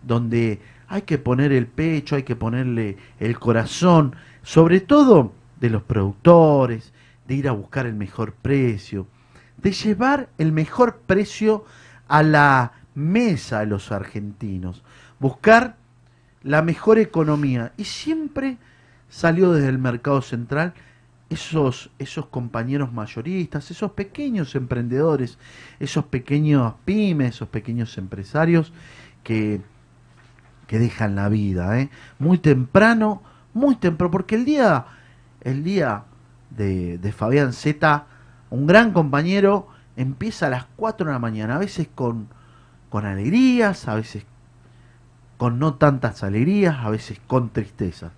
donde 0.03 0.61
hay 0.87 1.01
que 1.01 1.17
poner 1.17 1.51
el 1.51 1.67
pecho, 1.67 2.17
hay 2.17 2.25
que 2.25 2.37
ponerle 2.37 2.99
el 3.21 3.39
corazón, 3.39 4.15
sobre 4.43 4.81
todo 4.81 5.33
de 5.59 5.71
los 5.71 5.83
productores, 5.83 6.93
de 7.27 7.35
ir 7.35 7.49
a 7.49 7.53
buscar 7.53 7.87
el 7.87 7.95
mejor 7.95 8.35
precio, 8.35 9.07
de 9.57 9.73
llevar 9.73 10.29
el 10.39 10.53
mejor 10.53 11.01
precio 11.07 11.65
a 12.09 12.23
la 12.23 12.73
mesa 12.95 13.61
de 13.61 13.67
los 13.67 13.93
argentinos, 13.93 14.83
buscar 15.19 15.77
la 16.43 16.63
mejor 16.63 16.99
economía. 16.99 17.73
Y 17.77 17.85
siempre 17.85 18.59
salió 19.09 19.53
desde 19.53 19.69
el 19.69 19.79
mercado 19.79 20.23
central 20.23 20.75
esos, 21.29 21.91
esos 21.99 22.27
compañeros 22.27 22.93
mayoristas, 22.93 23.71
esos 23.71 23.93
pequeños 23.93 24.55
emprendedores, 24.55 25.39
esos 25.81 26.05
pequeños 26.05 26.75
pymes, 26.85 27.37
esos 27.37 27.49
pequeños 27.49 27.99
empresarios 27.99 28.73
que, 29.25 29.61
que 30.69 30.79
dejan 30.79 31.17
la 31.17 31.29
vida, 31.29 31.81
¿eh? 31.81 31.91
muy 32.19 32.39
temprano, 32.39 33.23
muy 33.55 33.75
temprano, 33.77 34.11
porque 34.13 34.37
el 34.37 34.45
día, 34.45 34.87
el 35.41 35.65
día 35.65 36.05
de, 36.57 36.99
de 36.99 37.13
Fabián 37.13 37.53
Z, 37.53 38.07
un 38.51 38.67
gran 38.67 38.93
compañero, 38.93 39.69
empieza 39.97 40.47
a 40.47 40.51
las 40.51 40.67
4 40.77 41.07
de 41.07 41.13
la 41.13 41.19
mañana, 41.19 41.57
a 41.57 41.59
veces 41.59 41.89
con, 41.95 42.29
con 42.89 43.07
alegrías, 43.07 43.89
a 43.89 43.95
veces 43.95 44.25
con 45.37 45.59
no 45.59 45.75
tantas 45.75 46.23
alegrías, 46.23 46.77
a 46.79 46.91
veces 46.91 47.21
con 47.27 47.51
tristezas. 47.51 48.13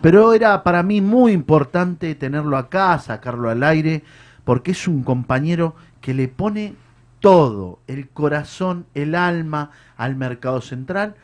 Pero 0.00 0.32
era 0.32 0.62
para 0.62 0.82
mí 0.82 1.00
muy 1.00 1.32
importante 1.32 2.14
tenerlo 2.14 2.56
acá, 2.56 2.98
sacarlo 2.98 3.50
al 3.50 3.62
aire, 3.62 4.02
porque 4.44 4.72
es 4.72 4.88
un 4.88 5.02
compañero 5.02 5.74
que 6.00 6.14
le 6.14 6.28
pone 6.28 6.74
todo, 7.20 7.78
el 7.86 8.08
corazón, 8.08 8.86
el 8.94 9.14
alma 9.14 9.70
al 9.96 10.16
mercado 10.16 10.60
central 10.60 11.14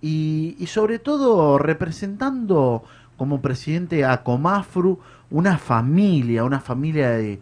y, 0.00 0.56
y 0.58 0.66
sobre 0.66 0.98
todo 0.98 1.58
representando 1.58 2.84
como 3.16 3.40
presidente 3.40 4.04
a 4.04 4.22
Comafru 4.22 5.00
una 5.30 5.58
familia, 5.58 6.44
una 6.44 6.60
familia 6.60 7.10
de, 7.10 7.40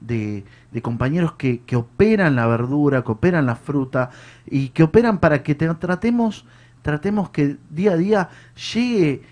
de, 0.00 0.44
compañeros 0.82 1.32
que, 1.32 1.60
que 1.62 1.76
operan 1.76 2.36
la 2.36 2.46
verdura, 2.46 3.02
que 3.02 3.12
operan 3.12 3.46
la 3.46 3.56
fruta 3.56 4.10
y 4.46 4.68
que 4.70 4.82
operan 4.82 5.18
para 5.18 5.42
que 5.42 5.54
te- 5.54 5.72
tratemos, 5.74 6.44
tratemos 6.82 7.30
que 7.30 7.56
día 7.70 7.92
a 7.92 7.96
día 7.96 8.28
llegue 8.72 9.22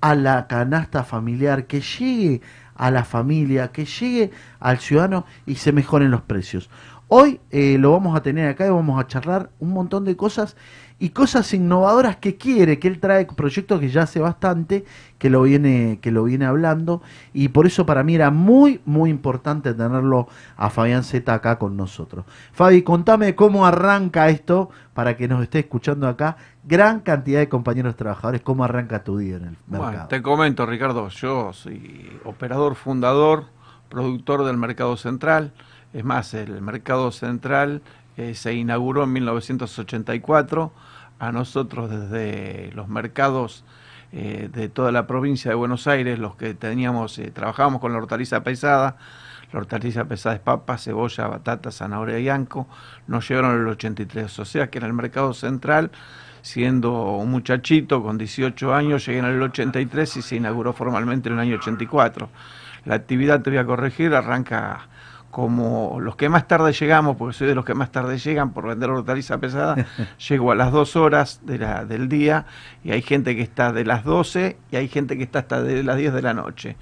a 0.00 0.14
la 0.14 0.46
canasta 0.46 1.04
familiar, 1.04 1.66
que 1.66 1.80
llegue 1.80 2.40
a 2.74 2.90
la 2.90 3.04
familia, 3.04 3.72
que 3.72 3.84
llegue 3.84 4.30
al 4.58 4.78
ciudadano 4.78 5.24
y 5.46 5.56
se 5.56 5.72
mejoren 5.72 6.10
los 6.10 6.22
precios. 6.22 6.68
Hoy 7.08 7.40
eh, 7.50 7.76
lo 7.78 7.92
vamos 7.92 8.16
a 8.16 8.22
tener 8.22 8.48
acá 8.48 8.66
y 8.66 8.70
vamos 8.70 8.98
a 8.98 9.06
charlar 9.06 9.50
un 9.60 9.70
montón 9.70 10.04
de 10.04 10.16
cosas 10.16 10.56
y 11.02 11.10
cosas 11.10 11.52
innovadoras 11.52 12.14
que 12.18 12.36
quiere, 12.36 12.78
que 12.78 12.86
él 12.86 13.00
trae 13.00 13.26
proyectos 13.26 13.80
que 13.80 13.88
ya 13.88 14.02
hace 14.02 14.20
bastante, 14.20 14.84
que 15.18 15.30
lo 15.30 15.42
viene, 15.42 15.98
que 16.00 16.12
lo 16.12 16.22
viene 16.22 16.44
hablando, 16.44 17.02
y 17.32 17.48
por 17.48 17.66
eso 17.66 17.84
para 17.84 18.04
mí 18.04 18.14
era 18.14 18.30
muy, 18.30 18.80
muy 18.84 19.10
importante 19.10 19.74
tenerlo 19.74 20.28
a 20.56 20.70
Fabián 20.70 21.02
Z 21.02 21.34
acá 21.34 21.58
con 21.58 21.76
nosotros. 21.76 22.24
Fabi, 22.52 22.82
contame 22.82 23.34
cómo 23.34 23.66
arranca 23.66 24.28
esto 24.28 24.70
para 24.94 25.16
que 25.16 25.26
nos 25.26 25.42
esté 25.42 25.58
escuchando 25.58 26.06
acá, 26.06 26.36
gran 26.62 27.00
cantidad 27.00 27.40
de 27.40 27.48
compañeros 27.48 27.96
trabajadores, 27.96 28.40
cómo 28.40 28.62
arranca 28.62 29.02
tu 29.02 29.18
día 29.18 29.38
en 29.38 29.42
el 29.42 29.56
mercado. 29.66 29.90
Bueno, 29.90 30.06
te 30.06 30.22
comento, 30.22 30.66
Ricardo, 30.66 31.08
yo 31.08 31.52
soy 31.52 32.16
operador 32.22 32.76
fundador, 32.76 33.46
productor 33.88 34.44
del 34.44 34.56
Mercado 34.56 34.96
Central. 34.96 35.52
Es 35.92 36.04
más, 36.04 36.32
el 36.32 36.62
Mercado 36.62 37.10
Central 37.10 37.82
eh, 38.16 38.36
se 38.36 38.54
inauguró 38.54 39.02
en 39.02 39.12
1984. 39.14 40.72
A 41.22 41.30
nosotros 41.30 41.88
desde 41.88 42.72
los 42.74 42.88
mercados 42.88 43.64
eh, 44.10 44.50
de 44.52 44.68
toda 44.68 44.90
la 44.90 45.06
provincia 45.06 45.52
de 45.52 45.54
Buenos 45.54 45.86
Aires, 45.86 46.18
los 46.18 46.34
que 46.34 46.52
teníamos, 46.52 47.16
eh, 47.20 47.30
trabajábamos 47.30 47.80
con 47.80 47.92
la 47.92 47.98
hortaliza 47.98 48.42
pesada, 48.42 48.96
la 49.52 49.60
hortaliza 49.60 50.04
pesada 50.06 50.34
es 50.34 50.40
papa, 50.40 50.78
cebolla, 50.78 51.28
batata, 51.28 51.70
zanahoria 51.70 52.18
y 52.18 52.28
anco, 52.28 52.66
nos 53.06 53.28
llevaron 53.28 53.54
en 53.54 53.60
el 53.60 53.68
83. 53.68 54.36
O 54.40 54.44
sea 54.44 54.68
que 54.68 54.78
en 54.78 54.84
el 54.84 54.94
mercado 54.94 55.32
central, 55.32 55.92
siendo 56.40 57.12
un 57.12 57.30
muchachito 57.30 58.02
con 58.02 58.18
18 58.18 58.74
años, 58.74 59.06
llegué 59.06 59.20
en 59.20 59.26
el 59.26 59.40
83 59.40 60.16
y 60.16 60.22
se 60.22 60.34
inauguró 60.34 60.72
formalmente 60.72 61.28
en 61.28 61.34
el 61.34 61.38
año 61.38 61.54
84. 61.54 62.30
La 62.84 62.96
actividad, 62.96 63.42
te 63.42 63.50
voy 63.50 63.60
a 63.60 63.64
corregir, 63.64 64.12
arranca 64.12 64.88
como 65.32 65.98
los 65.98 66.14
que 66.14 66.28
más 66.28 66.46
tarde 66.46 66.74
llegamos, 66.74 67.16
porque 67.16 67.32
soy 67.32 67.48
de 67.48 67.54
los 67.54 67.64
que 67.64 67.72
más 67.72 67.90
tarde 67.90 68.18
llegan 68.18 68.52
por 68.52 68.66
vender 68.66 68.90
hortaliza 68.90 69.38
pesada, 69.38 69.86
llego 70.28 70.52
a 70.52 70.54
las 70.54 70.70
dos 70.72 70.94
horas 70.94 71.40
de 71.44 71.56
la, 71.56 71.86
del 71.86 72.10
día 72.10 72.44
y 72.84 72.90
hay 72.90 73.00
gente 73.00 73.34
que 73.34 73.40
está 73.40 73.72
de 73.72 73.86
las 73.86 74.04
12 74.04 74.58
y 74.70 74.76
hay 74.76 74.88
gente 74.88 75.16
que 75.16 75.22
está 75.22 75.38
hasta 75.38 75.62
de 75.62 75.82
las 75.82 75.96
10 75.96 76.12
de 76.12 76.20
la 76.20 76.34
noche. 76.34 76.76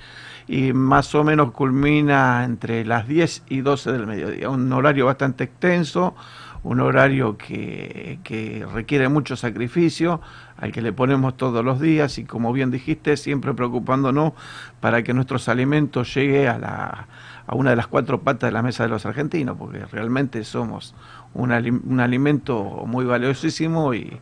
Y 0.48 0.72
más 0.72 1.14
o 1.14 1.22
menos 1.22 1.52
culmina 1.52 2.42
entre 2.44 2.84
las 2.84 3.06
10 3.06 3.44
y 3.48 3.60
12 3.60 3.92
del 3.92 4.08
mediodía. 4.08 4.50
Un 4.50 4.72
horario 4.72 5.06
bastante 5.06 5.44
extenso, 5.44 6.16
un 6.64 6.80
horario 6.80 7.38
que, 7.38 8.18
que 8.24 8.66
requiere 8.74 9.08
mucho 9.08 9.36
sacrificio, 9.36 10.20
al 10.56 10.72
que 10.72 10.82
le 10.82 10.92
ponemos 10.92 11.36
todos 11.36 11.64
los 11.64 11.80
días 11.80 12.18
y 12.18 12.24
como 12.24 12.52
bien 12.52 12.72
dijiste, 12.72 13.16
siempre 13.16 13.54
preocupándonos 13.54 14.32
para 14.80 15.04
que 15.04 15.14
nuestros 15.14 15.48
alimentos 15.48 16.12
lleguen 16.16 16.48
a 16.48 16.58
la 16.58 17.08
a 17.50 17.56
una 17.56 17.70
de 17.70 17.76
las 17.76 17.88
cuatro 17.88 18.20
patas 18.22 18.46
de 18.46 18.52
la 18.52 18.62
mesa 18.62 18.84
de 18.84 18.90
los 18.90 19.04
argentinos, 19.06 19.56
porque 19.58 19.84
realmente 19.86 20.44
somos 20.44 20.94
un, 21.34 21.50
ali- 21.50 21.70
un 21.84 21.98
alimento 21.98 22.84
muy 22.86 23.04
valiosísimo 23.04 23.92
y 23.92 24.20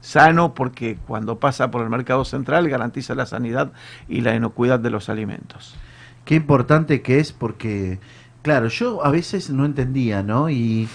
sano, 0.00 0.54
porque 0.54 0.96
cuando 1.06 1.38
pasa 1.38 1.70
por 1.70 1.82
el 1.82 1.90
mercado 1.90 2.24
central 2.24 2.70
garantiza 2.70 3.14
la 3.14 3.26
sanidad 3.26 3.70
y 4.08 4.22
la 4.22 4.34
inocuidad 4.34 4.80
de 4.80 4.88
los 4.88 5.10
alimentos. 5.10 5.76
Qué 6.24 6.36
importante 6.36 7.02
que 7.02 7.18
es 7.18 7.32
porque, 7.32 7.98
claro, 8.40 8.68
yo 8.68 9.04
a 9.04 9.10
veces 9.10 9.50
no 9.50 9.66
entendía, 9.66 10.22
¿no? 10.22 10.48
Y, 10.48 10.88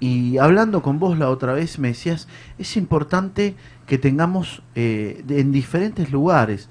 y 0.00 0.38
hablando 0.38 0.80
con 0.80 0.98
vos 0.98 1.18
la 1.18 1.28
otra 1.28 1.52
vez 1.52 1.78
me 1.78 1.88
decías, 1.88 2.28
es 2.56 2.78
importante 2.78 3.56
que 3.86 3.98
tengamos 3.98 4.62
eh, 4.74 5.22
en 5.28 5.52
diferentes 5.52 6.10
lugares, 6.10 6.70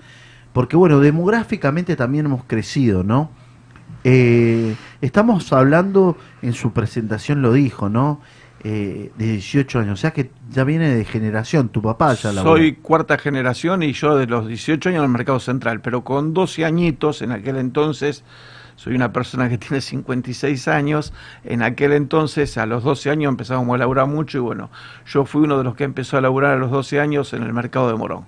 porque 0.53 0.75
bueno, 0.75 0.99
demográficamente 1.01 1.95
también 1.95 2.25
hemos 2.25 2.45
crecido, 2.45 3.03
¿no? 3.03 3.29
Eh, 4.07 4.75
estamos 5.01 5.51
hablando, 5.51 6.15
en 6.43 6.53
su 6.53 6.73
presentación 6.73 7.41
lo 7.41 7.51
dijo, 7.51 7.89
¿no? 7.89 8.21
Eh, 8.63 9.11
de 9.17 9.25
18 9.31 9.79
años, 9.79 9.93
o 9.93 10.01
sea 10.01 10.11
que 10.11 10.29
ya 10.51 10.63
viene 10.63 10.93
de 10.93 11.05
generación, 11.05 11.69
tu 11.69 11.81
papá 11.81 12.13
ya 12.13 12.31
la 12.31 12.43
Soy 12.43 12.73
cuarta 12.73 13.17
generación 13.17 13.81
y 13.81 13.93
yo 13.93 14.15
de 14.15 14.27
los 14.27 14.47
18 14.47 14.89
años 14.89 14.99
en 14.99 15.05
el 15.05 15.09
mercado 15.09 15.39
central, 15.39 15.81
pero 15.81 16.03
con 16.03 16.35
12 16.35 16.65
añitos 16.65 17.23
en 17.23 17.31
aquel 17.31 17.57
entonces 17.57 18.23
soy 18.75 18.95
una 18.95 19.11
persona 19.11 19.49
que 19.49 19.57
tiene 19.59 19.81
56 19.81 20.67
años, 20.67 21.11
en 21.43 21.63
aquel 21.63 21.91
entonces 21.93 22.59
a 22.59 22.67
los 22.67 22.83
12 22.83 23.09
años 23.09 23.29
empezamos 23.29 23.73
a 23.73 23.77
laburar 23.79 24.07
mucho 24.07 24.37
y 24.37 24.41
bueno, 24.41 24.69
yo 25.07 25.25
fui 25.25 25.43
uno 25.43 25.57
de 25.57 25.63
los 25.63 25.75
que 25.75 25.83
empezó 25.83 26.17
a 26.17 26.21
laburar 26.21 26.53
a 26.53 26.57
los 26.57 26.69
12 26.69 26.99
años 26.99 27.33
en 27.33 27.41
el 27.41 27.53
mercado 27.53 27.87
de 27.87 27.95
Morón. 27.95 28.25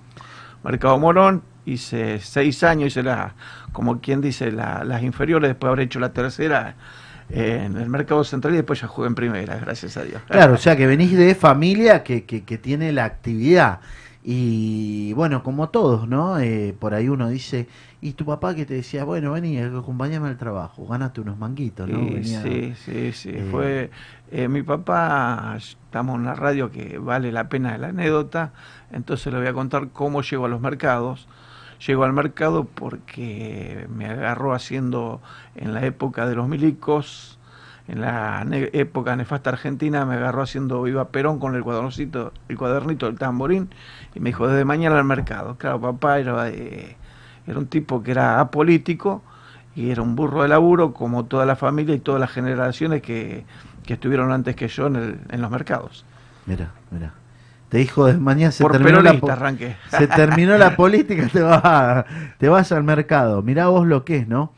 Mercado 0.64 0.98
Morón, 0.98 1.42
hice 1.66 2.18
6 2.18 2.62
años, 2.64 2.88
hice 2.88 3.04
la, 3.04 3.34
como 3.78 4.00
quien 4.00 4.20
dice, 4.20 4.50
la- 4.50 4.82
las 4.82 5.04
inferiores, 5.04 5.48
después 5.48 5.68
habré 5.68 5.84
hecho 5.84 6.00
la 6.00 6.12
tercera 6.12 6.74
eh, 7.30 7.62
en 7.64 7.76
el 7.76 7.88
mercado 7.88 8.24
central 8.24 8.54
y 8.54 8.56
después 8.56 8.80
ya 8.80 8.88
jugué 8.88 9.06
en 9.06 9.14
primera, 9.14 9.56
gracias 9.56 9.96
a 9.96 10.02
Dios. 10.02 10.20
Claro, 10.28 10.54
o 10.54 10.56
sea 10.56 10.76
que 10.76 10.86
venís 10.88 11.16
de 11.16 11.34
familia 11.36 12.02
que, 12.02 12.24
que, 12.24 12.42
que 12.42 12.58
tiene 12.58 12.90
la 12.92 13.04
actividad. 13.04 13.78
Y 14.24 15.12
bueno, 15.14 15.42
como 15.42 15.68
todos, 15.68 16.08
¿no? 16.08 16.38
Eh, 16.40 16.74
por 16.78 16.92
ahí 16.92 17.08
uno 17.08 17.28
dice, 17.28 17.68
y 18.00 18.12
tu 18.12 18.24
papá 18.26 18.54
que 18.54 18.66
te 18.66 18.74
decía, 18.74 19.04
bueno, 19.04 19.32
vení, 19.32 19.58
acompáñame 19.58 20.28
al 20.28 20.36
trabajo, 20.36 20.86
gánate 20.86 21.20
unos 21.20 21.38
manguitos, 21.38 21.88
¿no? 21.88 21.98
Sí, 22.00 22.14
Venía- 22.14 22.42
sí, 22.42 22.74
sí, 22.84 23.12
sí. 23.12 23.30
eh, 23.32 23.46
Fue 23.50 23.90
eh, 24.32 24.48
mi 24.48 24.62
papá, 24.62 25.54
estamos 25.56 26.16
en 26.16 26.22
una 26.22 26.34
radio 26.34 26.70
que 26.70 26.98
vale 26.98 27.30
la 27.30 27.48
pena 27.48 27.78
la 27.78 27.88
anécdota, 27.88 28.52
entonces 28.92 29.32
le 29.32 29.38
voy 29.38 29.48
a 29.48 29.52
contar 29.54 29.88
cómo 29.92 30.20
llego 30.22 30.46
a 30.46 30.48
los 30.48 30.60
mercados. 30.60 31.28
Llego 31.86 32.04
al 32.04 32.12
mercado 32.12 32.64
porque 32.64 33.86
me 33.88 34.06
agarró 34.06 34.52
haciendo 34.52 35.20
en 35.54 35.74
la 35.74 35.84
época 35.86 36.26
de 36.26 36.34
los 36.34 36.48
milicos, 36.48 37.38
en 37.86 38.00
la 38.00 38.44
época 38.72 39.14
nefasta 39.16 39.50
argentina, 39.50 40.04
me 40.04 40.14
agarró 40.16 40.42
haciendo 40.42 40.82
Viva 40.82 41.08
Perón 41.08 41.38
con 41.38 41.54
el 41.54 41.62
cuadernito, 41.62 42.32
el 42.48 42.58
cuadernito 42.58 43.06
del 43.06 43.16
tamborín 43.18 43.70
y 44.14 44.20
me 44.20 44.30
dijo, 44.30 44.48
desde 44.48 44.64
mañana 44.64 44.98
al 44.98 45.04
mercado. 45.04 45.56
Claro, 45.56 45.80
papá 45.80 46.18
era, 46.18 46.48
eh, 46.50 46.96
era 47.46 47.58
un 47.58 47.66
tipo 47.66 48.02
que 48.02 48.10
era 48.10 48.40
apolítico 48.40 49.22
y 49.74 49.90
era 49.90 50.02
un 50.02 50.16
burro 50.16 50.42
de 50.42 50.48
laburo 50.48 50.92
como 50.92 51.26
toda 51.26 51.46
la 51.46 51.56
familia 51.56 51.94
y 51.94 52.00
todas 52.00 52.20
las 52.20 52.30
generaciones 52.32 53.02
que, 53.02 53.44
que 53.86 53.94
estuvieron 53.94 54.32
antes 54.32 54.56
que 54.56 54.68
yo 54.68 54.88
en, 54.88 54.96
el- 54.96 55.20
en 55.30 55.40
los 55.40 55.50
mercados. 55.50 56.04
Mira, 56.46 56.72
mira. 56.90 57.12
Te 57.68 57.78
dijo 57.78 58.06
de 58.06 58.14
mañana 58.14 58.50
se 58.50 58.62
Por 58.62 58.72
terminó 58.72 59.02
la 59.02 59.10
arranqué. 59.10 59.76
Se 59.90 60.06
terminó 60.06 60.56
la 60.56 60.74
política, 60.74 61.28
te 61.30 61.42
vas, 61.42 62.04
te 62.38 62.48
vas 62.48 62.72
al 62.72 62.82
mercado. 62.82 63.42
Mirá 63.42 63.68
vos 63.68 63.86
lo 63.86 64.04
que 64.04 64.18
es, 64.18 64.28
¿no? 64.28 64.52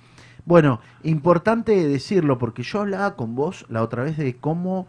Bueno, 0.45 0.81
importante 1.03 1.89
decirlo 1.89 2.39
porque 2.39 2.63
yo 2.63 2.81
hablaba 2.81 3.17
con 3.17 3.35
vos 3.35 3.67
la 3.69 3.83
otra 3.83 4.05
vez 4.05 4.17
de 4.17 4.37
cómo 4.37 4.87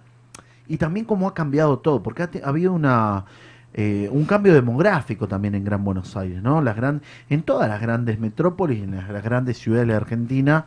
y 0.68 0.78
también 0.78 1.06
cómo 1.06 1.28
ha 1.28 1.34
cambiado 1.34 1.80
todo, 1.80 2.02
porque 2.02 2.24
ha, 2.24 2.30
habido 2.44 2.72
una 2.74 3.26
eh, 3.74 4.08
un 4.12 4.26
cambio 4.26 4.54
demográfico 4.54 5.28
también 5.28 5.56
en 5.56 5.64
Gran 5.64 5.84
Buenos 5.84 6.16
Aires, 6.16 6.42
¿no? 6.42 6.62
Las 6.62 6.76
gran, 6.76 7.02
en 7.30 7.42
todas 7.44 7.68
las 7.68 7.82
grandes 7.82 8.20
metrópolis, 8.20 8.84
en 8.84 8.96
las, 8.96 9.10
las 9.10 9.24
grandes 9.24 9.58
ciudades 9.58 9.88
de 9.88 9.94
Argentina, 9.94 10.66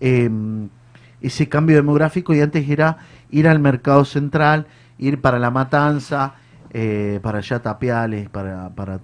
eh, 0.00 0.30
ese 1.20 1.48
cambio 1.48 1.76
demográfico 1.76 2.34
y 2.34 2.40
antes 2.40 2.68
era 2.68 2.98
ir 3.30 3.48
al 3.48 3.58
mercado 3.58 4.04
central, 4.04 4.66
ir 4.98 5.20
para 5.20 5.38
la 5.38 5.50
matanza, 5.50 6.34
eh, 6.74 7.20
para 7.22 7.38
allá 7.38 7.60
tapiales, 7.60 8.30
para, 8.30 8.70
para 8.70 9.00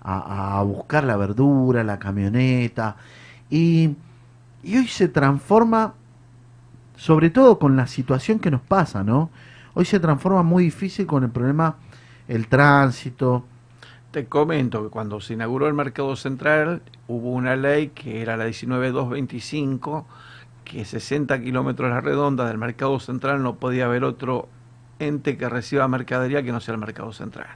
a, 0.00 0.62
buscar 0.64 1.04
la 1.04 1.16
verdura, 1.16 1.84
la 1.84 1.98
camioneta. 1.98 2.96
Y, 3.48 3.96
y 4.62 4.76
hoy 4.76 4.88
se 4.88 5.08
transforma, 5.08 5.94
sobre 6.96 7.30
todo 7.30 7.58
con 7.58 7.76
la 7.76 7.86
situación 7.86 8.40
que 8.40 8.50
nos 8.50 8.60
pasa, 8.60 9.04
¿no? 9.04 9.30
Hoy 9.74 9.84
se 9.84 10.00
transforma 10.00 10.42
muy 10.42 10.64
difícil 10.64 11.06
con 11.06 11.24
el 11.24 11.30
problema, 11.30 11.76
el 12.28 12.48
tránsito. 12.48 13.44
Te 14.10 14.26
comento 14.26 14.82
que 14.82 14.90
cuando 14.90 15.20
se 15.20 15.34
inauguró 15.34 15.66
el 15.68 15.74
mercado 15.74 16.16
central 16.16 16.82
hubo 17.08 17.30
una 17.30 17.56
ley 17.56 17.88
que 17.88 18.22
era 18.22 18.36
la 18.36 18.44
19225, 18.44 20.06
que 20.64 20.84
60 20.84 21.40
kilómetros 21.40 21.90
a 21.90 21.94
la 21.94 22.00
redonda 22.00 22.46
del 22.46 22.58
mercado 22.58 22.98
central 23.00 23.42
no 23.42 23.56
podía 23.56 23.86
haber 23.86 24.04
otro 24.04 24.48
ente 24.98 25.36
que 25.36 25.48
reciba 25.48 25.86
mercadería 25.88 26.42
que 26.42 26.52
no 26.52 26.60
sea 26.60 26.74
el 26.74 26.80
mercado 26.80 27.12
central. 27.12 27.46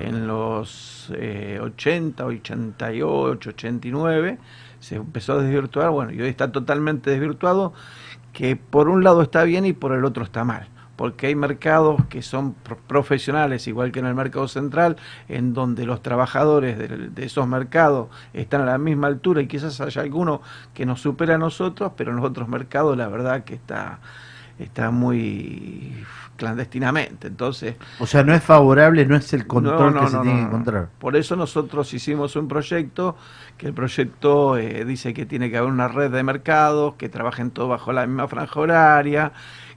En 0.00 0.26
los 0.26 1.12
eh, 1.16 1.58
80, 1.62 2.24
88, 2.24 3.50
89 3.50 4.38
se 4.80 4.96
empezó 4.96 5.34
a 5.34 5.42
desvirtuar, 5.42 5.90
bueno, 5.90 6.12
y 6.12 6.20
hoy 6.20 6.28
está 6.28 6.52
totalmente 6.52 7.10
desvirtuado, 7.10 7.72
que 8.32 8.56
por 8.56 8.88
un 8.88 9.02
lado 9.02 9.22
está 9.22 9.42
bien 9.44 9.64
y 9.64 9.72
por 9.72 9.92
el 9.92 10.04
otro 10.04 10.24
está 10.24 10.44
mal. 10.44 10.68
Porque 10.96 11.26
hay 11.26 11.34
mercados 11.34 12.02
que 12.08 12.22
son 12.22 12.54
pro- 12.54 12.78
profesionales, 12.86 13.66
igual 13.68 13.92
que 13.92 13.98
en 14.00 14.06
el 14.06 14.14
mercado 14.14 14.48
central, 14.48 14.96
en 15.28 15.52
donde 15.52 15.84
los 15.84 16.02
trabajadores 16.02 16.78
de, 16.78 16.88
de 16.88 17.24
esos 17.26 17.46
mercados 17.46 18.08
están 18.32 18.62
a 18.62 18.64
la 18.66 18.78
misma 18.78 19.08
altura 19.08 19.42
y 19.42 19.46
quizás 19.46 19.78
haya 19.82 20.00
alguno 20.00 20.40
que 20.72 20.86
nos 20.86 21.02
supera 21.02 21.34
a 21.34 21.38
nosotros, 21.38 21.92
pero 21.96 22.12
en 22.12 22.16
los 22.16 22.24
otros 22.24 22.48
mercados 22.48 22.96
la 22.96 23.08
verdad 23.08 23.44
que 23.44 23.54
está, 23.54 23.98
está 24.58 24.90
muy 24.90 26.04
clandestinamente. 26.36 27.28
Entonces, 27.28 27.76
O 27.98 28.06
sea, 28.06 28.22
no 28.22 28.34
es 28.34 28.42
favorable, 28.42 29.06
no 29.06 29.16
es 29.16 29.32
el 29.32 29.46
control 29.46 29.94
no, 29.94 30.00
que 30.00 30.04
no, 30.04 30.10
se 30.10 30.18
tiene 30.18 30.40
que 30.40 30.46
encontrar. 30.46 30.88
Por 30.98 31.16
eso 31.16 31.36
nosotros 31.36 31.92
hicimos 31.92 32.36
un 32.36 32.48
proyecto, 32.48 33.16
que 33.56 33.66
el 33.66 33.74
proyecto 33.74 34.56
eh, 34.56 34.84
dice 34.84 35.14
que 35.14 35.26
tiene 35.26 35.50
que 35.50 35.56
haber 35.56 35.70
una 35.70 35.88
red 35.88 36.10
de 36.10 36.22
mercados, 36.22 36.94
que 36.94 37.08
trabajen 37.08 37.50
todos 37.50 37.70
bajo 37.70 37.92
la 37.92 38.06
misma 38.06 38.28
franja 38.28 38.60
horaria, 38.60 39.32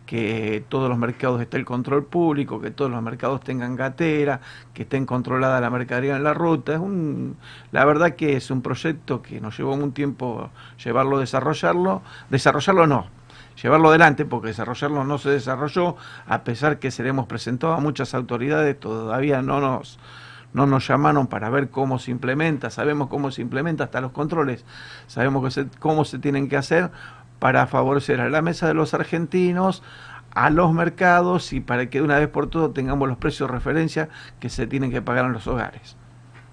que 0.06 0.64
todos 0.70 0.90
los 0.90 0.98
mercados 0.98 1.40
esté 1.40 1.58
el 1.58 1.66
control 1.66 2.04
público, 2.04 2.60
que 2.60 2.72
todos 2.72 2.90
los 2.90 3.02
mercados 3.02 3.42
tengan 3.42 3.76
gatera, 3.76 4.42
que 4.74 4.82
estén 4.82 5.06
controlada 5.06 5.62
la 5.62 5.70
mercadería 5.70 6.16
en 6.16 6.24
la 6.24 6.34
ruta. 6.34 6.74
Es 6.74 6.80
un, 6.80 7.38
la 7.72 7.86
verdad 7.86 8.16
que 8.16 8.36
es 8.36 8.50
un 8.50 8.64
proyecto 8.64 9.22
que 9.22 9.40
nos 9.40 9.56
llevó 9.56 9.76
un 9.76 9.92
tiempo 9.92 10.50
llevarlo, 10.84 11.20
desarrollarlo. 11.20 12.02
Desarrollarlo 12.32 12.88
no, 12.88 13.06
llevarlo 13.62 13.90
adelante, 13.90 14.26
porque 14.26 14.48
desarrollarlo 14.48 15.04
no 15.04 15.18
se 15.18 15.30
desarrolló, 15.30 15.96
a 16.28 16.44
pesar 16.44 16.80
que 16.80 16.92
se 16.92 17.04
le 17.04 17.10
hemos 17.10 17.28
presentado 17.28 17.74
a 17.74 17.80
muchas 17.80 18.14
autoridades, 18.14 18.80
todavía 18.80 19.42
no 19.42 19.60
nos, 19.60 20.00
no 20.54 20.66
nos 20.66 20.88
llamaron 20.88 21.28
para 21.28 21.50
ver 21.50 21.70
cómo 21.70 22.00
se 22.00 22.12
implementa, 22.12 22.70
sabemos 22.70 23.10
cómo 23.10 23.32
se 23.32 23.42
implementa, 23.42 23.84
hasta 23.86 24.02
los 24.02 24.12
controles, 24.12 24.66
sabemos 25.08 25.44
que 25.44 25.52
se- 25.52 25.68
cómo 25.80 26.06
se 26.06 26.20
tienen 26.20 26.50
que 26.50 26.58
hacer 26.58 26.92
para 27.40 27.68
favorecer 27.68 28.20
a 28.22 28.30
la 28.30 28.42
mesa 28.42 28.68
de 28.68 28.74
los 28.74 28.94
argentinos, 28.94 29.84
a 30.34 30.50
los 30.50 30.74
mercados 30.74 31.54
y 31.54 31.60
para 31.60 31.90
que 31.90 32.00
de 32.00 32.04
una 32.04 32.20
vez 32.20 32.28
por 32.28 32.48
todo 32.48 32.72
tengamos 32.72 33.08
los 33.08 33.18
precios 33.18 33.50
de 33.50 33.56
referencia 33.56 34.10
que 34.40 34.50
se 34.50 34.68
tienen 34.68 34.92
que 34.92 35.02
pagar 35.02 35.26
en 35.26 35.34
los 35.34 35.48
hogares. 35.48 35.96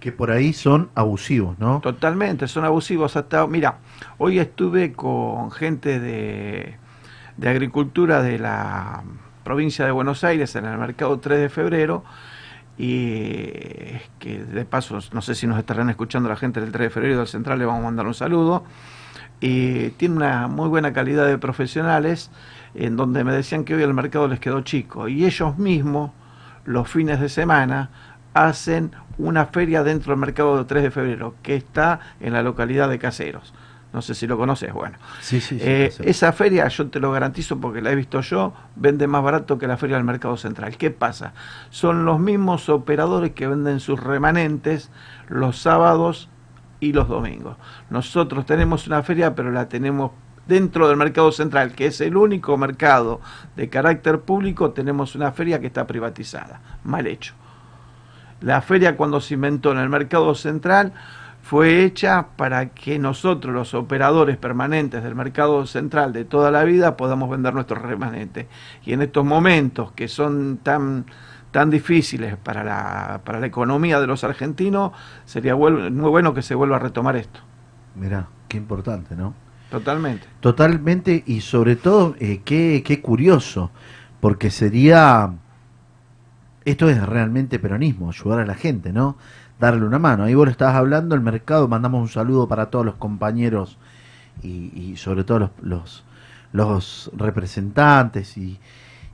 Que 0.01 0.13
por 0.13 0.31
ahí 0.31 0.53
son 0.53 0.91
abusivos, 0.95 1.59
¿no? 1.59 1.81
Totalmente, 1.81 2.47
son 2.49 2.65
abusivos 2.65 3.17
hasta... 3.17 3.47
Mira, 3.47 3.79
hoy 4.19 4.39
estuve 4.39 4.93
con 4.93 5.51
gente 5.51 5.99
de, 5.99 6.77
de 7.37 7.49
agricultura 7.49 8.23
de 8.23 8.39
la 8.39 9.03
provincia 9.45 9.85
de 9.85 9.93
Buenos 9.93 10.25
Aires 10.25 10.57
en 10.57 10.65
el 10.65 10.79
mercado 10.79 11.19
3 11.19 11.41
de 11.41 11.49
febrero 11.49 12.05
y 12.79 13.47
que 14.19 14.45
de 14.45 14.65
paso, 14.65 14.99
no 15.13 15.23
sé 15.23 15.35
si 15.35 15.47
nos 15.47 15.59
estarán 15.59 15.89
escuchando 15.89 16.29
la 16.29 16.37
gente 16.37 16.61
del 16.61 16.73
3 16.73 16.87
de 16.87 16.91
febrero 16.91 17.19
del 17.19 17.27
Central, 17.27 17.59
le 17.59 17.65
vamos 17.65 17.81
a 17.81 17.85
mandar 17.85 18.07
un 18.07 18.15
saludo. 18.15 18.65
Y 19.41 19.91
tiene 19.91 20.17
una 20.17 20.49
muy 20.49 20.69
buena 20.69 20.93
calidad 20.93 21.27
de 21.27 21.39
profesionales 21.39 22.31
en 22.75 22.97
donde 22.97 23.23
me 23.23 23.33
decían 23.33 23.65
que 23.65 23.75
hoy 23.75 23.83
el 23.83 23.95
mercado 23.95 24.29
les 24.29 24.41
quedó 24.41 24.63
chico 24.63 25.09
y 25.09 25.25
ellos 25.25 25.59
mismos 25.59 26.11
los 26.65 26.89
fines 26.89 27.21
de 27.21 27.29
semana 27.29 27.91
hacen 28.35 28.93
una 29.19 29.47
feria 29.47 29.83
dentro 29.83 30.13
del 30.13 30.21
mercado 30.21 30.57
del 30.57 30.67
3 30.67 30.83
de 30.83 30.91
febrero 30.91 31.35
que 31.43 31.55
está 31.55 32.01
en 32.21 32.33
la 32.33 32.43
localidad 32.43 32.89
de 32.89 32.99
Caseros. 32.99 33.55
No 33.93 34.03
sé 34.03 34.15
si 34.15 34.27
lo 34.27 34.37
conoces, 34.37 34.73
bueno. 34.73 34.99
Sí, 35.21 35.41
sí, 35.41 35.59
sí. 35.59 35.65
Eh, 35.65 35.93
esa 36.01 36.33
feria, 36.33 36.69
yo 36.69 36.89
te 36.89 37.01
lo 37.01 37.13
garantizo 37.13 37.59
porque 37.59 37.81
la 37.81 37.93
he 37.93 37.95
visto 37.95 38.21
yo, 38.21 38.53
vende 38.75 39.07
más 39.07 39.23
barato 39.23 39.59
que 39.59 39.67
la 39.67 39.77
feria 39.77 39.97
del 39.97 40.05
mercado 40.05 40.37
central. 40.37 40.77
¿Qué 40.77 40.91
pasa? 40.91 41.33
Son 41.71 42.05
los 42.05 42.21
mismos 42.21 42.69
operadores 42.69 43.33
que 43.33 43.47
venden 43.47 43.81
sus 43.81 43.99
remanentes 43.99 44.91
los 45.29 45.59
sábados 45.59 46.29
y 46.81 46.93
los 46.93 47.09
domingos. 47.09 47.57
Nosotros 47.89 48.45
tenemos 48.45 48.87
una 48.87 49.03
feria, 49.03 49.35
pero 49.35 49.51
la 49.51 49.69
tenemos 49.69 50.11
dentro 50.47 50.89
del 50.89 50.97
mercado 50.97 51.33
central, 51.33 51.73
que 51.73 51.87
es 51.87 52.01
el 52.01 52.17
único 52.17 52.57
mercado 52.57 53.21
de 53.57 53.69
carácter 53.69 54.21
público, 54.21 54.71
tenemos 54.73 55.15
una 55.15 55.33
feria 55.33 55.61
que 55.61 55.67
está 55.67 55.87
privatizada. 55.87 56.61
Mal 56.85 57.07
hecho. 57.07 57.35
La 58.41 58.61
feria 58.61 58.97
cuando 58.97 59.21
se 59.21 59.35
inventó 59.35 59.73
en 59.73 59.79
el 59.79 59.89
mercado 59.89 60.35
central 60.35 60.93
fue 61.47 61.85
hecha 61.85 62.31
para 62.35 62.71
que 62.71 62.99
nosotros, 62.99 63.55
los 63.55 63.73
operadores 63.73 64.37
permanentes 64.37 65.05
del 65.05 65.15
mercado 65.15 65.65
central 65.65 66.13
de 66.13 66.25
toda 66.25 66.51
la 66.51 66.65
vida, 66.65 66.97
podamos 66.97 67.31
vender 67.31 67.55
nuestros 67.55 67.83
remanentes. 67.83 68.47
Y 68.85 68.95
en 68.95 69.03
estos 69.03 69.25
momentos 69.25 69.93
que 69.93 70.09
son 70.09 70.59
tan, 70.65 71.07
tan 71.53 71.71
difíciles 71.71 72.37
para 72.37 72.65
la, 72.65 73.21
para 73.25 73.39
la 73.39 73.47
economía 73.47 74.01
de 74.01 74.09
los 74.09 74.25
argentinos, 74.25 74.91
sería 75.25 75.55
muy 75.55 76.11
bueno 76.11 76.35
que 76.35 76.43
se 76.43 76.57
vuelva 76.57 76.77
a 76.77 76.81
retomar 76.81 77.15
esto. 77.15 77.39
Mirá, 77.95 78.27
qué 78.49 78.57
importante, 78.57 79.15
¿no? 79.15 79.33
Totalmente. 79.71 80.27
Totalmente, 80.41 81.23
y 81.27 81.43
sobre 81.43 81.77
todo, 81.77 82.17
eh, 82.19 82.41
qué, 82.45 82.83
qué 82.85 83.01
curioso, 83.01 83.71
porque 84.19 84.51
sería, 84.51 85.33
esto 86.65 86.89
es 86.89 87.01
realmente 87.07 87.61
peronismo, 87.61 88.09
ayudar 88.09 88.41
a 88.41 88.47
la 88.47 88.55
gente, 88.55 88.93
¿no? 88.93 89.17
Darle 89.59 89.85
una 89.87 89.99
mano. 89.99 90.25
Ahí 90.25 90.35
vos 90.35 90.45
lo 90.47 90.51
estabas 90.51 90.75
hablando, 90.77 91.15
el 91.15 91.21
mercado, 91.23 91.67
mandamos 91.69 92.03
un 92.03 92.09
saludo 92.09 92.47
para 92.49 92.67
todos 92.71 92.85
los 92.85 92.97
compañeros 92.97 93.79
y, 94.43 94.71
y 94.79 94.97
sobre 94.97 95.25
todo 95.25 95.39
los, 95.39 95.51
los, 95.63 96.05
los 96.53 97.11
representantes 97.17 98.37
y, 98.37 98.59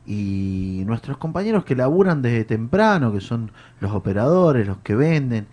y 0.07 0.82
nuestros 0.86 1.16
compañeros 1.16 1.64
que 1.64 1.76
laburan 1.76 2.22
desde 2.22 2.45
temprano, 2.45 3.12
que 3.12 3.20
son 3.20 3.53
los 3.80 3.93
operadores, 3.93 4.66
los 4.66 4.78
que 4.78 4.95
venden 4.97 5.47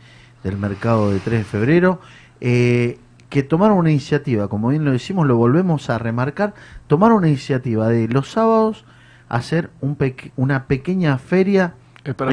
del 0.43 0.57
mercado 0.57 1.11
de 1.11 1.19
3 1.19 1.39
de 1.39 1.43
febrero, 1.45 1.99
eh, 2.41 2.97
que 3.29 3.43
tomaron 3.43 3.77
una 3.77 3.91
iniciativa, 3.91 4.47
como 4.47 4.69
bien 4.69 4.85
lo 4.85 4.91
decimos, 4.91 5.27
lo 5.27 5.37
volvemos 5.37 5.89
a 5.91 5.99
remarcar, 5.99 6.55
tomaron 6.87 7.17
una 7.19 7.27
iniciativa 7.27 7.87
de 7.89 8.07
los 8.07 8.31
sábados 8.31 8.85
hacer 9.27 9.69
un 9.81 9.95
peque- 9.95 10.31
una 10.35 10.65
pequeña 10.65 11.19
feria 11.19 11.75
Es 12.03 12.15
para 12.15 12.31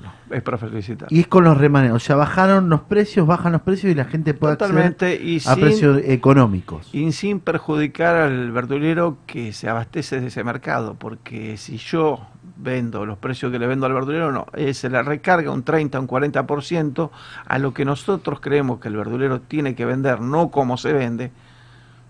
en. 0.00 0.15
Es 0.30 0.42
para 0.42 0.58
felicitar. 0.58 1.08
Y 1.12 1.20
es 1.20 1.28
con 1.28 1.44
los 1.44 1.56
remanentes, 1.56 1.96
o 1.96 2.00
sea, 2.04 2.16
bajaron 2.16 2.68
los 2.68 2.80
precios, 2.82 3.26
bajan 3.26 3.52
los 3.52 3.62
precios 3.62 3.92
y 3.92 3.94
la 3.94 4.04
gente 4.06 4.34
puede 4.34 4.56
Totalmente, 4.56 5.06
acceder 5.12 5.28
y 5.28 5.36
a 5.36 5.40
sin- 5.40 5.60
precios 5.60 6.00
económicos. 6.04 6.88
Y 6.92 7.12
sin 7.12 7.38
perjudicar 7.40 8.16
al 8.16 8.50
verdulero 8.50 9.18
que 9.26 9.52
se 9.52 9.68
abastece 9.68 10.20
de 10.20 10.26
ese 10.28 10.42
mercado, 10.42 10.94
porque 10.94 11.56
si 11.56 11.76
yo 11.78 12.26
vendo 12.58 13.06
los 13.06 13.18
precios 13.18 13.52
que 13.52 13.58
le 13.58 13.66
vendo 13.68 13.86
al 13.86 13.92
verdulero, 13.92 14.32
no, 14.32 14.46
eh, 14.54 14.74
se 14.74 14.88
le 14.90 15.00
recarga 15.02 15.50
un 15.52 15.62
30, 15.62 16.00
un 16.00 16.06
40% 16.08 17.10
a 17.46 17.58
lo 17.58 17.72
que 17.72 17.84
nosotros 17.84 18.40
creemos 18.40 18.80
que 18.80 18.88
el 18.88 18.96
verdulero 18.96 19.40
tiene 19.40 19.74
que 19.76 19.84
vender, 19.84 20.20
no 20.20 20.50
como 20.50 20.76
se 20.76 20.92
vende, 20.92 21.30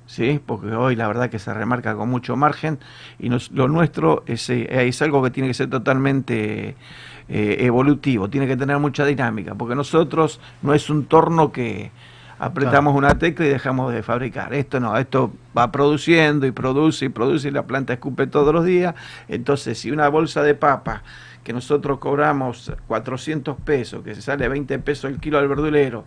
¿sí? 0.06 0.40
porque 0.44 0.68
hoy 0.72 0.94
la 0.96 1.08
verdad 1.08 1.28
que 1.30 1.38
se 1.38 1.52
remarca 1.52 1.94
con 1.96 2.08
mucho 2.08 2.36
margen 2.36 2.78
y 3.18 3.28
nos- 3.28 3.50
lo 3.50 3.66
nuestro 3.68 4.22
es, 4.26 4.48
eh, 4.50 4.66
es 4.86 5.02
algo 5.02 5.22
que 5.22 5.30
tiene 5.30 5.48
que 5.48 5.54
ser 5.54 5.68
totalmente 5.68 6.76
eh, 7.28 7.56
evolutivo, 7.60 8.28
tiene 8.30 8.46
que 8.46 8.56
tener 8.56 8.78
mucha 8.78 9.04
dinámica, 9.04 9.54
porque 9.54 9.74
nosotros 9.74 10.40
no 10.62 10.74
es 10.74 10.88
un 10.90 11.06
torno 11.06 11.52
que 11.52 11.90
apretamos 12.38 12.94
una 12.94 13.18
tecla 13.18 13.46
y 13.46 13.48
dejamos 13.48 13.92
de 13.92 14.02
fabricar. 14.02 14.52
Esto 14.54 14.78
no, 14.78 14.96
esto 14.98 15.32
va 15.56 15.72
produciendo 15.72 16.46
y 16.46 16.50
produce 16.52 17.06
y 17.06 17.08
produce 17.08 17.48
y 17.48 17.50
la 17.50 17.62
planta 17.66 17.92
escupe 17.94 18.26
todos 18.26 18.52
los 18.54 18.64
días. 18.64 18.94
Entonces, 19.28 19.78
si 19.78 19.90
una 19.90 20.08
bolsa 20.08 20.42
de 20.42 20.54
papa 20.54 21.02
que 21.42 21.52
nosotros 21.52 21.98
cobramos 21.98 22.72
400 22.88 23.56
pesos, 23.64 24.02
que 24.02 24.14
se 24.14 24.20
sale 24.22 24.48
20 24.48 24.78
pesos 24.80 25.10
el 25.10 25.18
kilo 25.20 25.38
al 25.38 25.48
verdulero, 25.48 26.04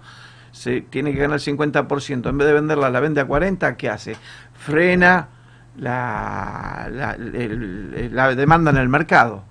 se 0.51 0.81
tiene 0.81 1.13
que 1.13 1.19
ganar 1.19 1.39
50%, 1.39 2.29
en 2.29 2.37
vez 2.37 2.47
de 2.47 2.53
venderla 2.53 2.89
la 2.89 2.99
vende 2.99 3.21
a 3.21 3.25
40, 3.25 3.75
¿qué 3.77 3.89
hace? 3.89 4.15
Frena 4.53 5.29
la, 5.77 6.87
la, 6.91 7.11
el- 7.13 8.09
la 8.13 8.35
demanda 8.35 8.71
en 8.71 8.77
el 8.77 8.89
mercado, 8.89 9.43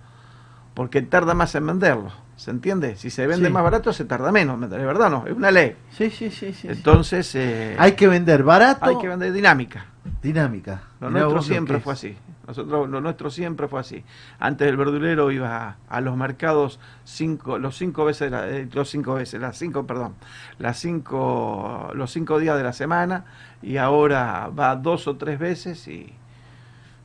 porque 0.78 1.02
tarda 1.02 1.34
más 1.34 1.52
en 1.56 1.66
venderlo. 1.66 2.12
¿Se 2.36 2.52
entiende? 2.52 2.94
Si 2.94 3.10
se 3.10 3.26
vende 3.26 3.48
Sí. 3.48 3.52
más 3.52 3.64
barato, 3.64 3.92
se 3.92 4.04
tarda 4.04 4.30
menos. 4.30 4.60
¿De 4.70 4.78
verdad 4.78 5.10
no? 5.10 5.26
Es 5.26 5.32
una 5.32 5.50
ley. 5.50 5.74
Sí, 5.90 6.08
sí, 6.08 6.30
sí. 6.30 6.52
sí 6.52 6.68
Entonces. 6.68 7.34
eh, 7.34 7.74
hay 7.80 7.92
que 7.94 8.06
vender 8.06 8.44
barato. 8.44 8.84
Hay 8.84 8.96
que 8.98 9.08
vender 9.08 9.32
dinámica. 9.32 9.86
Dinámica. 10.22 10.82
Lo 11.00 11.08
Mirá 11.08 11.22
nuestro 11.22 11.42
siempre 11.42 11.78
es. 11.78 11.82
fue 11.82 11.94
así. 11.94 12.16
Nosotros, 12.46 12.88
lo 12.88 13.00
nuestro 13.00 13.28
siempre 13.28 13.66
fue 13.66 13.80
así. 13.80 14.04
Antes 14.38 14.68
el 14.68 14.76
verdulero 14.76 15.32
iba 15.32 15.66
a, 15.66 15.76
a 15.88 16.00
los 16.00 16.16
mercados 16.16 16.78
cinco, 17.02 17.58
los 17.58 17.76
cinco 17.76 18.04
veces, 18.04 18.30
la- 18.30 18.48
eh, 18.48 18.68
los 18.72 18.88
cinco 18.88 19.14
veces, 19.14 19.40
las 19.40 19.58
cinco, 19.58 19.84
perdón, 19.84 20.14
las 20.60 20.78
cinco, 20.78 21.90
los 21.94 22.12
cinco 22.12 22.38
días 22.38 22.56
de 22.56 22.62
la 22.62 22.72
semana 22.72 23.24
y 23.62 23.78
ahora 23.78 24.48
va 24.56 24.76
dos 24.76 25.08
o 25.08 25.16
tres 25.16 25.40
veces 25.40 25.88
y, 25.88 26.14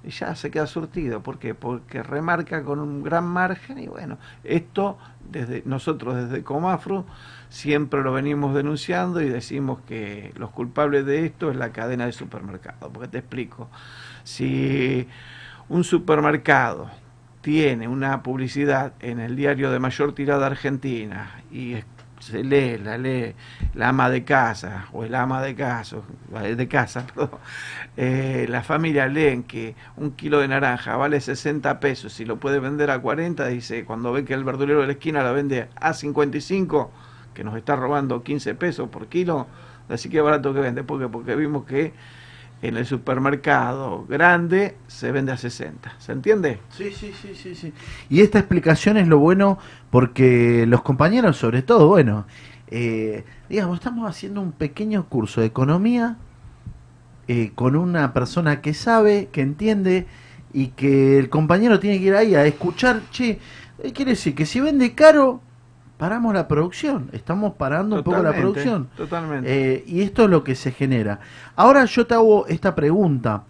y 0.03 0.09
ya 0.09 0.35
se 0.35 0.51
queda 0.51 0.67
surtido. 0.67 1.21
¿Por 1.21 1.39
qué? 1.39 1.55
Porque 1.55 2.03
remarca 2.03 2.63
con 2.63 2.79
un 2.79 3.03
gran 3.03 3.25
margen 3.25 3.79
y 3.79 3.87
bueno, 3.87 4.17
esto 4.43 4.97
desde 5.29 5.63
nosotros 5.65 6.15
desde 6.15 6.43
Comafro 6.43 7.05
siempre 7.49 8.03
lo 8.03 8.11
venimos 8.11 8.53
denunciando 8.53 9.21
y 9.21 9.29
decimos 9.29 9.79
que 9.87 10.33
los 10.35 10.49
culpables 10.51 11.05
de 11.05 11.25
esto 11.25 11.49
es 11.51 11.57
la 11.57 11.71
cadena 11.71 12.05
de 12.05 12.11
supermercados. 12.11 12.91
Porque 12.93 13.07
te 13.07 13.19
explico, 13.19 13.69
si 14.23 15.07
un 15.69 15.83
supermercado 15.83 16.89
tiene 17.41 17.87
una 17.87 18.23
publicidad 18.23 18.93
en 18.99 19.19
el 19.19 19.35
diario 19.35 19.69
de 19.69 19.79
mayor 19.79 20.15
tirada 20.15 20.47
argentina 20.47 21.43
y 21.51 21.73
se 22.23 22.43
lee, 22.43 22.77
la 22.77 22.97
lee 22.97 23.35
la 23.73 23.89
ama 23.89 24.09
de 24.09 24.23
casa 24.23 24.87
o 24.93 25.03
el 25.03 25.13
ama 25.15 25.41
de 25.41 25.55
casa, 25.55 25.97
de 26.31 26.67
casa, 26.67 27.05
perdón, 27.13 27.39
eh, 27.97 28.45
la 28.49 28.63
familia 28.63 29.07
leen 29.07 29.43
que 29.43 29.75
un 29.97 30.11
kilo 30.11 30.39
de 30.39 30.47
naranja 30.47 30.95
vale 30.95 31.19
60 31.19 31.79
pesos 31.79 32.19
y 32.19 32.25
lo 32.25 32.37
puede 32.37 32.59
vender 32.59 32.91
a 32.91 32.99
40, 32.99 33.47
dice, 33.47 33.85
cuando 33.85 34.11
ve 34.11 34.25
que 34.25 34.33
el 34.33 34.43
verdulero 34.43 34.81
de 34.81 34.87
la 34.87 34.93
esquina 34.93 35.23
la 35.23 35.31
vende 35.31 35.67
a 35.75 35.93
55, 35.93 36.91
que 37.33 37.43
nos 37.43 37.55
está 37.57 37.75
robando 37.75 38.23
15 38.23 38.55
pesos 38.55 38.89
por 38.89 39.07
kilo, 39.07 39.47
así 39.89 40.09
que 40.09 40.21
barato 40.21 40.53
que 40.53 40.61
vende, 40.61 40.83
porque 40.83 41.07
porque 41.09 41.35
vimos 41.35 41.65
que 41.65 41.93
en 42.63 42.77
el 42.77 42.85
supermercado 42.85 44.05
grande 44.07 44.77
se 44.87 45.11
vende 45.11 45.33
a 45.33 45.37
60, 45.37 45.95
¿se 45.99 46.13
entiende? 46.13 46.59
Sí, 46.69 46.91
sí, 46.93 47.11
sí, 47.21 47.35
sí, 47.35 47.55
sí. 47.55 47.73
Y 48.09 48.21
esta 48.21 48.39
explicación 48.39 48.95
es 48.95 49.07
lo 49.07 49.19
bueno 49.19 49.59
porque 49.91 50.65
los 50.65 50.81
compañeros, 50.81 51.35
sobre 51.35 51.61
todo, 51.61 51.89
bueno, 51.89 52.25
eh, 52.67 53.25
digamos, 53.49 53.79
estamos 53.79 54.09
haciendo 54.09 54.39
un 54.39 54.53
pequeño 54.53 55.09
curso 55.09 55.41
de 55.41 55.47
economía 55.47 56.15
eh, 57.27 57.51
con 57.53 57.75
una 57.75 58.13
persona 58.13 58.61
que 58.61 58.73
sabe, 58.73 59.27
que 59.33 59.41
entiende 59.41 60.07
y 60.53 60.67
que 60.67 61.19
el 61.19 61.29
compañero 61.29 61.81
tiene 61.81 61.99
que 61.99 62.05
ir 62.05 62.15
ahí 62.15 62.33
a 62.33 62.45
escuchar, 62.45 63.01
che, 63.11 63.39
eh, 63.79 63.91
quiere 63.91 64.11
decir 64.11 64.35
que 64.35 64.45
si 64.45 64.61
vende 64.61 64.95
caro, 64.95 65.41
paramos 65.97 66.33
la 66.33 66.47
producción, 66.47 67.09
estamos 67.11 67.53
parando 67.53 67.97
un 67.97 68.03
poco 68.03 68.21
la 68.21 68.33
producción. 68.33 68.89
Totalmente. 68.97 69.49
Eh, 69.49 69.83
y 69.87 70.01
esto 70.01 70.25
es 70.25 70.29
lo 70.29 70.43
que 70.43 70.55
se 70.55 70.71
genera. 70.71 71.19
Ahora 71.55 71.85
yo 71.85 72.05
te 72.07 72.13
hago 72.13 72.47
esta 72.47 72.75
pregunta, 72.75 73.43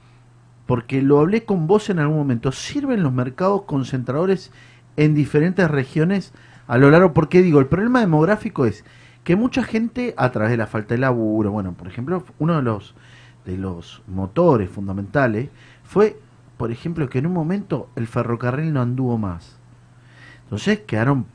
porque 0.66 1.02
lo 1.02 1.20
hablé 1.20 1.46
con 1.46 1.68
vos 1.68 1.90
en 1.90 2.00
algún 2.00 2.18
momento. 2.18 2.52
¿Sirven 2.52 3.04
los 3.04 3.14
mercados 3.14 3.64
concentradores 3.64 4.52
en 4.98 5.14
diferentes 5.16 5.70
regiones 5.70 6.34
a 6.68 6.78
lo 6.78 6.90
largo? 6.90 7.14
Porque 7.14 7.42
digo, 7.42 7.60
el 7.60 7.68
problema 7.68 8.00
demográfico 8.00 8.66
es 8.66 8.86
que 9.24 9.36
mucha 9.36 9.64
gente, 9.64 10.14
a 10.18 10.32
través 10.32 10.52
de 10.52 10.58
la 10.58 10.68
falta 10.68 10.94
de 10.94 11.00
laburo, 11.00 11.52
bueno, 11.52 11.74
por 11.74 11.88
ejemplo, 11.88 12.24
uno 12.40 12.56
de 12.58 12.62
los, 12.62 12.94
de 13.46 13.58
los 13.58 14.04
motores 14.08 14.70
fundamentales 14.70 15.50
fue, 15.84 16.20
por 16.58 16.72
ejemplo, 16.72 17.10
que 17.10 17.20
en 17.20 17.28
un 17.28 17.34
momento 17.34 17.90
el 17.96 18.08
ferrocarril 18.08 18.74
no 18.74 18.82
anduvo 18.82 19.18
más. 19.18 19.58
Entonces 20.44 20.82
quedaron 20.82 21.26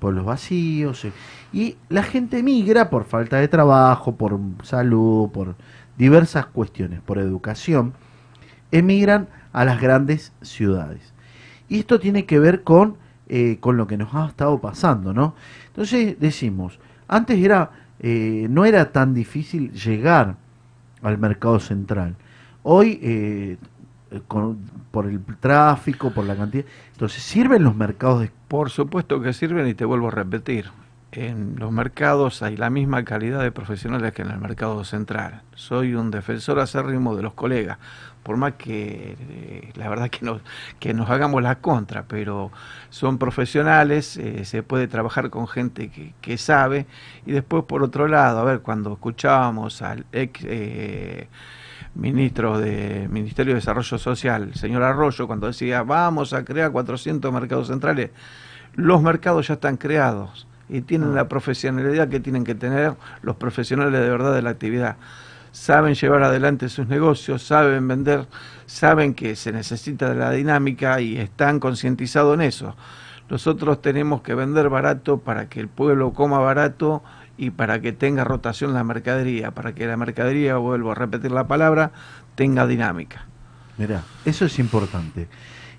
pueblos 0.00 0.24
vacíos 0.24 1.04
eh, 1.04 1.12
y 1.52 1.76
la 1.88 2.02
gente 2.02 2.42
migra 2.42 2.90
por 2.90 3.04
falta 3.04 3.36
de 3.36 3.46
trabajo, 3.46 4.16
por 4.16 4.38
salud, 4.64 5.30
por 5.30 5.54
diversas 5.96 6.46
cuestiones, 6.46 7.00
por 7.00 7.18
educación, 7.18 7.92
emigran 8.72 9.28
a 9.52 9.64
las 9.64 9.80
grandes 9.80 10.32
ciudades. 10.42 11.12
Y 11.68 11.78
esto 11.78 12.00
tiene 12.00 12.26
que 12.26 12.38
ver 12.38 12.62
con, 12.62 12.96
eh, 13.28 13.58
con 13.60 13.76
lo 13.76 13.86
que 13.86 13.96
nos 13.96 14.14
ha 14.14 14.26
estado 14.26 14.60
pasando, 14.60 15.12
¿no? 15.12 15.34
Entonces 15.68 16.18
decimos, 16.18 16.80
antes 17.06 17.38
era, 17.38 17.70
eh, 18.00 18.46
no 18.50 18.64
era 18.64 18.92
tan 18.92 19.14
difícil 19.14 19.72
llegar 19.72 20.36
al 21.02 21.18
mercado 21.18 21.60
central. 21.60 22.16
Hoy, 22.62 22.98
eh, 23.02 23.56
con- 24.26 24.58
por 24.90 25.06
el 25.06 25.20
tráfico, 25.40 26.10
por 26.12 26.24
la 26.26 26.36
cantidad, 26.36 26.64
entonces 26.92 27.22
sirven 27.22 27.64
los 27.64 27.74
mercados 27.76 28.20
de 28.22 28.30
Por 28.48 28.70
supuesto 28.70 29.20
que 29.20 29.32
sirven 29.32 29.66
y 29.68 29.74
te 29.74 29.84
vuelvo 29.84 30.08
a 30.08 30.10
repetir. 30.10 30.70
En 31.12 31.56
los 31.58 31.72
mercados 31.72 32.40
hay 32.42 32.56
la 32.56 32.70
misma 32.70 33.04
calidad 33.04 33.42
de 33.42 33.50
profesionales 33.50 34.12
que 34.12 34.22
en 34.22 34.30
el 34.30 34.38
mercado 34.38 34.84
central. 34.84 35.42
Soy 35.56 35.94
un 35.94 36.10
defensor 36.12 36.60
acérrimo 36.60 37.16
de 37.16 37.22
los 37.22 37.34
colegas, 37.34 37.78
por 38.22 38.36
más 38.36 38.52
que 38.54 39.16
eh, 39.18 39.72
la 39.74 39.88
verdad 39.88 40.08
que 40.10 40.24
nos, 40.24 40.40
que 40.78 40.94
nos 40.94 41.10
hagamos 41.10 41.42
la 41.42 41.56
contra, 41.56 42.04
pero 42.04 42.52
son 42.90 43.18
profesionales, 43.18 44.16
eh, 44.18 44.44
se 44.44 44.62
puede 44.62 44.86
trabajar 44.88 45.30
con 45.30 45.48
gente 45.48 45.90
que, 45.90 46.14
que 46.20 46.38
sabe. 46.38 46.86
Y 47.26 47.32
después, 47.32 47.64
por 47.64 47.82
otro 47.82 48.06
lado, 48.08 48.38
a 48.40 48.44
ver, 48.44 48.60
cuando 48.60 48.92
escuchábamos 48.92 49.82
al 49.82 50.06
ex... 50.12 50.40
eh, 50.44 51.28
ministro 51.94 52.58
de 52.58 53.08
Ministerio 53.10 53.54
de 53.54 53.60
Desarrollo 53.60 53.98
Social, 53.98 54.54
señor 54.54 54.82
Arroyo, 54.82 55.26
cuando 55.26 55.46
decía 55.46 55.82
vamos 55.82 56.32
a 56.32 56.44
crear 56.44 56.70
400 56.70 57.32
mercados 57.32 57.68
centrales, 57.68 58.10
los 58.74 59.02
mercados 59.02 59.48
ya 59.48 59.54
están 59.54 59.76
creados 59.76 60.46
y 60.68 60.82
tienen 60.82 61.14
la 61.14 61.28
profesionalidad 61.28 62.08
que 62.08 62.20
tienen 62.20 62.44
que 62.44 62.54
tener 62.54 62.94
los 63.22 63.36
profesionales 63.36 64.00
de 64.00 64.08
verdad 64.08 64.34
de 64.34 64.42
la 64.42 64.50
actividad. 64.50 64.96
Saben 65.52 65.94
llevar 65.94 66.22
adelante 66.22 66.68
sus 66.68 66.86
negocios, 66.86 67.42
saben 67.42 67.86
vender, 67.88 68.26
saben 68.66 69.14
que 69.14 69.34
se 69.34 69.50
necesita 69.50 70.10
de 70.10 70.14
la 70.14 70.30
dinámica 70.30 71.00
y 71.00 71.16
están 71.16 71.58
concientizados 71.58 72.34
en 72.34 72.42
eso. 72.42 72.76
Nosotros 73.28 73.82
tenemos 73.82 74.22
que 74.22 74.34
vender 74.34 74.68
barato 74.68 75.18
para 75.18 75.48
que 75.48 75.58
el 75.58 75.68
pueblo 75.68 76.12
coma 76.12 76.38
barato 76.38 77.02
y 77.40 77.48
para 77.48 77.80
que 77.80 77.92
tenga 77.92 78.22
rotación 78.22 78.74
la 78.74 78.84
mercadería, 78.84 79.52
para 79.52 79.74
que 79.74 79.86
la 79.86 79.96
mercadería, 79.96 80.58
vuelvo 80.58 80.92
a 80.92 80.94
repetir 80.94 81.30
la 81.30 81.48
palabra, 81.48 81.90
tenga 82.34 82.66
dinámica. 82.66 83.24
Mira, 83.78 84.02
eso 84.26 84.44
es 84.44 84.58
importante. 84.58 85.26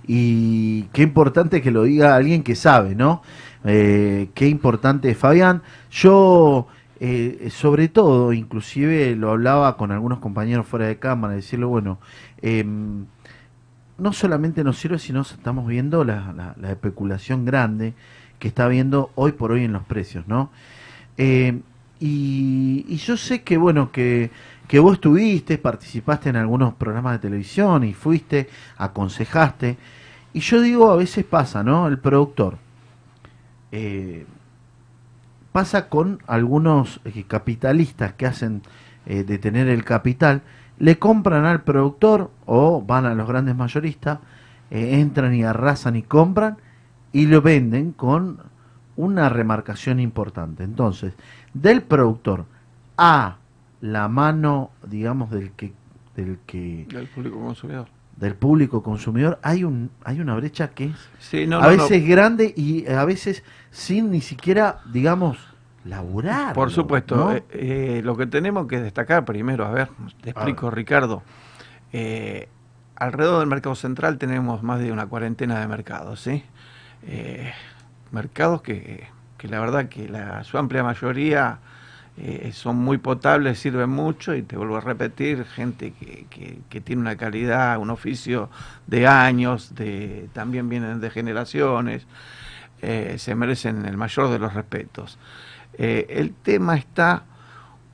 Y 0.07 0.85
qué 0.85 1.03
importante 1.03 1.61
que 1.61 1.69
lo 1.69 1.83
diga 1.83 2.15
alguien 2.15 2.41
que 2.41 2.55
sabe, 2.55 2.95
¿no? 2.95 3.21
Eh, 3.63 4.31
qué 4.33 4.47
importante, 4.47 5.13
Fabián. 5.13 5.61
Yo 5.91 6.65
eh, 6.99 7.49
sobre 7.51 7.89
todo, 7.89 8.33
inclusive 8.33 9.15
lo 9.15 9.29
hablaba 9.29 9.77
con 9.77 9.91
algunos 9.91 10.17
compañeros 10.17 10.65
fuera 10.65 10.87
de 10.87 10.97
cámara, 10.97 11.35
decirle, 11.35 11.65
bueno, 11.65 11.99
em, 12.41 13.05
no 13.99 14.13
solamente 14.13 14.63
nos 14.63 14.79
sirve, 14.79 14.97
sino 14.97 15.21
estamos 15.21 15.67
viendo 15.67 16.03
la, 16.03 16.55
la, 16.59 16.71
especulación 16.71 17.45
grande 17.45 17.93
que 18.39 18.47
está 18.47 18.65
habiendo 18.65 19.11
hoy 19.13 19.33
por 19.33 19.51
hoy 19.51 19.63
en 19.63 19.73
los 19.73 19.83
precios, 19.83 20.27
¿no? 20.27 20.49
Y, 21.99 22.85
y, 22.87 22.95
yo 22.97 23.15
sé 23.15 23.43
que, 23.43 23.57
bueno, 23.57 23.91
que, 23.91 24.31
que 24.67 24.79
vos 24.79 24.93
estuviste, 24.93 25.59
participaste 25.59 26.29
en 26.29 26.35
algunos 26.35 26.73
programas 26.73 27.13
de 27.13 27.19
televisión 27.19 27.83
y 27.83 27.93
fuiste, 27.93 28.49
aconsejaste. 28.77 29.77
Y 30.33 30.39
yo 30.39 30.61
digo, 30.61 30.91
a 30.91 30.95
veces 30.95 31.23
pasa, 31.25 31.63
¿no? 31.63 31.87
El 31.87 31.99
productor. 31.99 32.57
Eh, 33.71 34.25
pasa 35.51 35.89
con 35.89 36.19
algunos 36.27 37.01
eh, 37.05 37.23
capitalistas 37.27 38.13
que 38.13 38.25
hacen 38.25 38.61
eh, 39.05 39.23
de 39.23 39.37
tener 39.37 39.67
el 39.67 39.83
capital, 39.83 40.41
le 40.79 40.97
compran 40.97 41.45
al 41.45 41.61
productor 41.63 42.31
o 42.45 42.81
van 42.81 43.05
a 43.05 43.13
los 43.13 43.27
grandes 43.27 43.55
mayoristas, 43.55 44.19
entran 44.71 45.35
y 45.35 45.43
arrasan 45.43 45.97
y 45.97 46.01
compran 46.01 46.57
y 47.11 47.25
lo 47.27 47.41
venden 47.41 47.91
con 47.91 48.39
una 49.01 49.29
remarcación 49.29 49.99
importante. 49.99 50.63
Entonces, 50.63 51.13
del 51.55 51.81
productor 51.81 52.45
a 52.97 53.37
la 53.81 54.07
mano, 54.07 54.69
digamos, 54.87 55.31
del 55.31 55.51
que... 55.53 55.73
Del 56.15 56.37
que 56.45 56.85
del 56.87 57.07
público 57.07 57.39
consumidor. 57.39 57.87
del 58.17 58.35
público 58.35 58.83
consumidor 58.83 59.39
hay 59.41 59.63
un 59.63 59.89
hay 60.03 60.19
una 60.19 60.35
brecha 60.35 60.71
que 60.71 60.91
es 60.91 61.51
a 61.53 61.67
veces 61.67 62.05
grande 62.05 62.53
y 62.55 62.85
a 62.87 63.05
veces 63.05 63.45
sin 63.71 64.11
ni 64.11 64.19
siquiera 64.19 64.81
digamos 64.91 65.37
laburar 65.85 66.53
por 66.53 66.69
supuesto 66.69 67.31
eh, 67.31 67.43
eh, 67.51 68.01
lo 68.03 68.17
que 68.17 68.27
tenemos 68.27 68.67
que 68.67 68.81
destacar 68.81 69.23
primero 69.23 69.65
a 69.65 69.71
ver 69.71 69.87
te 70.21 70.31
explico 70.31 70.69
Ricardo. 70.69 71.23
Eh, 71.93 72.49
alrededor 72.97 73.39
del 73.39 73.47
mercado 73.47 73.75
central 73.75 74.17
tenemos 74.17 74.63
más 74.63 74.81
de 74.81 74.91
una 74.91 75.05
cuarentena 75.05 75.61
de 75.61 75.67
mercados 75.69 76.19
sí 76.19 76.43
mercados 78.11 78.61
que, 78.61 79.07
que 79.37 79.47
la 79.47 79.59
verdad 79.59 79.89
que 79.89 80.07
la 80.07 80.43
su 80.43 80.57
amplia 80.57 80.83
mayoría 80.83 81.59
eh, 82.17 82.51
son 82.53 82.75
muy 82.75 82.97
potables, 82.97 83.57
sirven 83.57 83.89
mucho 83.89 84.35
y 84.35 84.43
te 84.43 84.57
vuelvo 84.57 84.77
a 84.77 84.81
repetir, 84.81 85.45
gente 85.45 85.93
que, 85.93 86.27
que, 86.69 86.81
tiene 86.81 87.01
una 87.01 87.15
calidad, 87.15 87.79
un 87.79 87.89
oficio 87.89 88.49
de 88.85 89.07
años, 89.07 89.73
de, 89.75 90.29
también 90.33 90.67
vienen 90.67 90.99
de 90.99 91.09
generaciones, 91.09 92.05
eh, 92.81 93.15
se 93.17 93.33
merecen 93.33 93.85
el 93.85 93.97
mayor 93.97 94.29
de 94.29 94.39
los 94.39 94.53
respetos. 94.53 95.17
Eh, 95.73 96.05
el 96.09 96.33
tema 96.33 96.75
está 96.75 97.23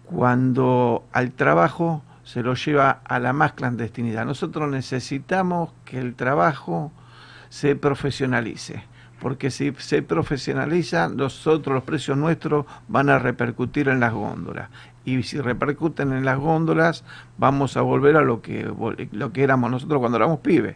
cuando 0.05 1.05
al 1.13 1.31
trabajo 1.31 2.03
se 2.23 2.41
lo 2.41 2.55
lleva 2.55 3.01
a 3.05 3.19
la 3.19 3.33
más 3.33 3.53
clandestinidad. 3.53 4.25
Nosotros 4.25 4.69
necesitamos 4.69 5.69
que 5.85 5.99
el 5.99 6.15
trabajo 6.15 6.91
se 7.49 7.75
profesionalice 7.75 8.83
porque 9.19 9.49
si 9.51 9.73
se 9.77 10.01
profesionaliza, 10.01 11.09
nosotros, 11.09 11.73
los 11.73 11.83
precios 11.83 12.17
nuestros 12.17 12.65
van 12.87 13.09
a 13.09 13.19
repercutir 13.19 13.89
en 13.89 13.99
las 13.99 14.13
góndolas. 14.13 14.69
Y 15.05 15.23
si 15.23 15.39
repercuten 15.39 16.13
en 16.13 16.25
las 16.25 16.37
góndolas, 16.37 17.03
vamos 17.37 17.77
a 17.77 17.81
volver 17.81 18.17
a 18.17 18.21
lo 18.21 18.41
que, 18.41 18.71
lo 19.11 19.33
que 19.33 19.43
éramos 19.43 19.71
nosotros 19.71 19.99
cuando 19.99 20.17
éramos 20.17 20.39
pibes. 20.39 20.75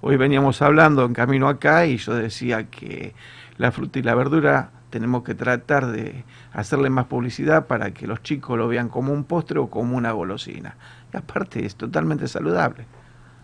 Hoy 0.00 0.16
veníamos 0.16 0.62
hablando 0.62 1.04
en 1.04 1.12
camino 1.12 1.48
acá 1.48 1.86
y 1.86 1.96
yo 1.98 2.14
decía 2.14 2.64
que 2.70 3.14
la 3.56 3.72
fruta 3.72 3.98
y 3.98 4.02
la 4.02 4.14
verdura 4.14 4.70
tenemos 4.90 5.22
que 5.22 5.34
tratar 5.34 5.86
de 5.88 6.24
hacerle 6.52 6.88
más 6.88 7.06
publicidad 7.06 7.66
para 7.66 7.90
que 7.92 8.06
los 8.06 8.22
chicos 8.22 8.56
lo 8.56 8.68
vean 8.68 8.88
como 8.88 9.12
un 9.12 9.24
postre 9.24 9.58
o 9.58 9.68
como 9.68 9.96
una 9.96 10.12
golosina. 10.12 10.76
Y 11.12 11.16
aparte 11.16 11.64
es 11.64 11.76
totalmente 11.76 12.28
saludable. 12.28 12.86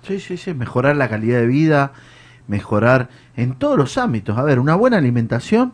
Sí, 0.02 0.20
sí, 0.20 0.36
sí, 0.36 0.54
mejorar 0.54 0.96
la 0.96 1.08
calidad 1.08 1.40
de 1.40 1.46
vida, 1.46 1.92
mejorar 2.46 3.08
en 3.36 3.54
todos 3.54 3.76
los 3.76 3.98
ámbitos. 3.98 4.36
A 4.38 4.42
ver, 4.42 4.58
una 4.58 4.74
buena 4.74 4.98
alimentación, 4.98 5.72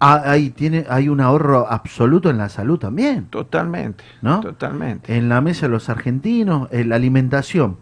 ahí 0.00 0.50
tiene, 0.50 0.86
hay 0.88 1.08
un 1.08 1.20
ahorro 1.20 1.66
absoluto 1.70 2.30
en 2.30 2.38
la 2.38 2.48
salud 2.48 2.78
también. 2.78 3.26
Totalmente, 3.26 4.04
¿no? 4.22 4.40
Totalmente. 4.40 5.16
En 5.16 5.28
la 5.28 5.40
mesa 5.40 5.66
de 5.66 5.72
los 5.72 5.88
argentinos, 5.88 6.68
en 6.70 6.88
la 6.88 6.96
alimentación, 6.96 7.76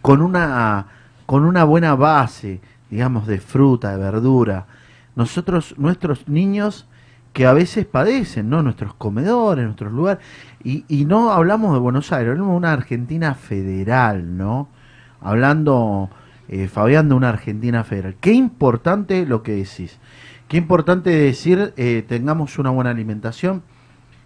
con 0.00 0.22
una, 0.22 0.86
con 1.26 1.44
una 1.44 1.64
buena 1.64 1.94
base, 1.94 2.60
digamos, 2.90 3.26
de 3.26 3.38
fruta, 3.40 3.92
de 3.92 3.98
verdura. 3.98 4.66
Nosotros, 5.16 5.74
nuestros 5.78 6.28
niños 6.28 6.86
que 7.32 7.46
a 7.46 7.52
veces 7.52 7.84
padecen, 7.84 8.48
¿no? 8.48 8.62
Nuestros 8.62 8.94
comedores, 8.94 9.64
nuestros 9.64 9.92
lugares. 9.92 10.24
Y, 10.62 10.84
y 10.88 11.04
no 11.04 11.32
hablamos 11.32 11.72
de 11.72 11.80
Buenos 11.80 12.12
Aires, 12.12 12.30
hablamos 12.30 12.52
de 12.52 12.56
una 12.58 12.72
Argentina 12.72 13.34
federal, 13.34 14.36
¿no? 14.36 14.68
Hablando 15.20 16.10
eh, 16.48 16.68
Fabián 16.68 17.08
de 17.08 17.14
una 17.14 17.30
Argentina 17.30 17.84
federal. 17.84 18.16
Qué 18.20 18.32
importante 18.32 19.24
lo 19.26 19.42
que 19.42 19.52
decís. 19.52 19.98
Qué 20.48 20.58
importante 20.58 21.10
decir 21.10 21.72
eh, 21.76 22.04
tengamos 22.06 22.58
una 22.58 22.70
buena 22.70 22.90
alimentación 22.90 23.62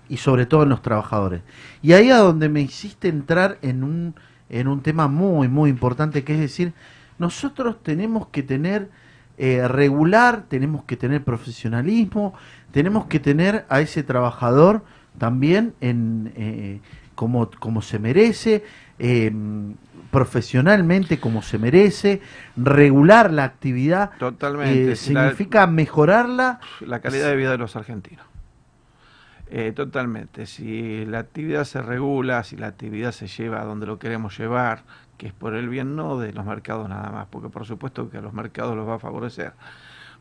y 0.08 0.16
sobre 0.16 0.46
todo 0.46 0.64
en 0.64 0.68
los 0.70 0.82
trabajadores. 0.82 1.42
Y 1.80 1.92
ahí 1.92 2.10
a 2.10 2.18
donde 2.18 2.48
me 2.48 2.60
hiciste 2.60 3.08
entrar 3.08 3.58
en 3.62 3.84
un, 3.84 4.14
en 4.48 4.66
un 4.66 4.82
tema 4.82 5.06
muy, 5.06 5.46
muy 5.48 5.70
importante, 5.70 6.24
que 6.24 6.34
es 6.34 6.40
decir, 6.40 6.72
nosotros 7.18 7.82
tenemos 7.82 8.26
que 8.28 8.42
tener 8.42 8.90
eh, 9.36 9.68
regular, 9.68 10.44
tenemos 10.48 10.82
que 10.84 10.96
tener 10.96 11.22
profesionalismo, 11.22 12.34
tenemos 12.72 13.06
que 13.06 13.20
tener 13.20 13.64
a 13.68 13.80
ese 13.80 14.02
trabajador 14.02 14.82
también 15.18 15.74
en, 15.80 16.80
como 17.14 17.82
se 17.82 17.98
merece, 17.98 18.64
profesionalmente 20.10 21.20
como 21.20 21.42
se 21.42 21.58
merece, 21.58 22.20
regular 22.56 23.32
la 23.32 23.44
actividad. 23.44 24.10
Totalmente. 24.18 24.92
Eh, 24.92 24.96
significa 24.96 25.66
mejorarla. 25.66 26.60
La 26.80 27.00
calidad 27.00 27.28
de 27.28 27.36
vida 27.36 27.50
de 27.50 27.58
los 27.58 27.76
argentinos. 27.76 28.24
Eh, 29.50 29.72
totalmente. 29.74 30.46
Si 30.46 31.06
la 31.06 31.20
actividad 31.20 31.64
se 31.64 31.80
regula, 31.80 32.42
si 32.44 32.56
la 32.56 32.66
actividad 32.66 33.12
se 33.12 33.26
lleva 33.28 33.62
a 33.62 33.64
donde 33.64 33.86
lo 33.86 33.98
queremos 33.98 34.36
llevar, 34.38 34.82
que 35.16 35.26
es 35.26 35.32
por 35.32 35.54
el 35.54 35.68
bien 35.68 35.96
no 35.96 36.18
de 36.18 36.32
los 36.32 36.44
mercados 36.44 36.88
nada 36.88 37.10
más, 37.10 37.26
porque 37.30 37.48
por 37.48 37.64
supuesto 37.64 38.10
que 38.10 38.18
a 38.18 38.20
los 38.20 38.34
mercados 38.34 38.76
los 38.76 38.86
va 38.86 38.96
a 38.96 38.98
favorecer, 38.98 39.52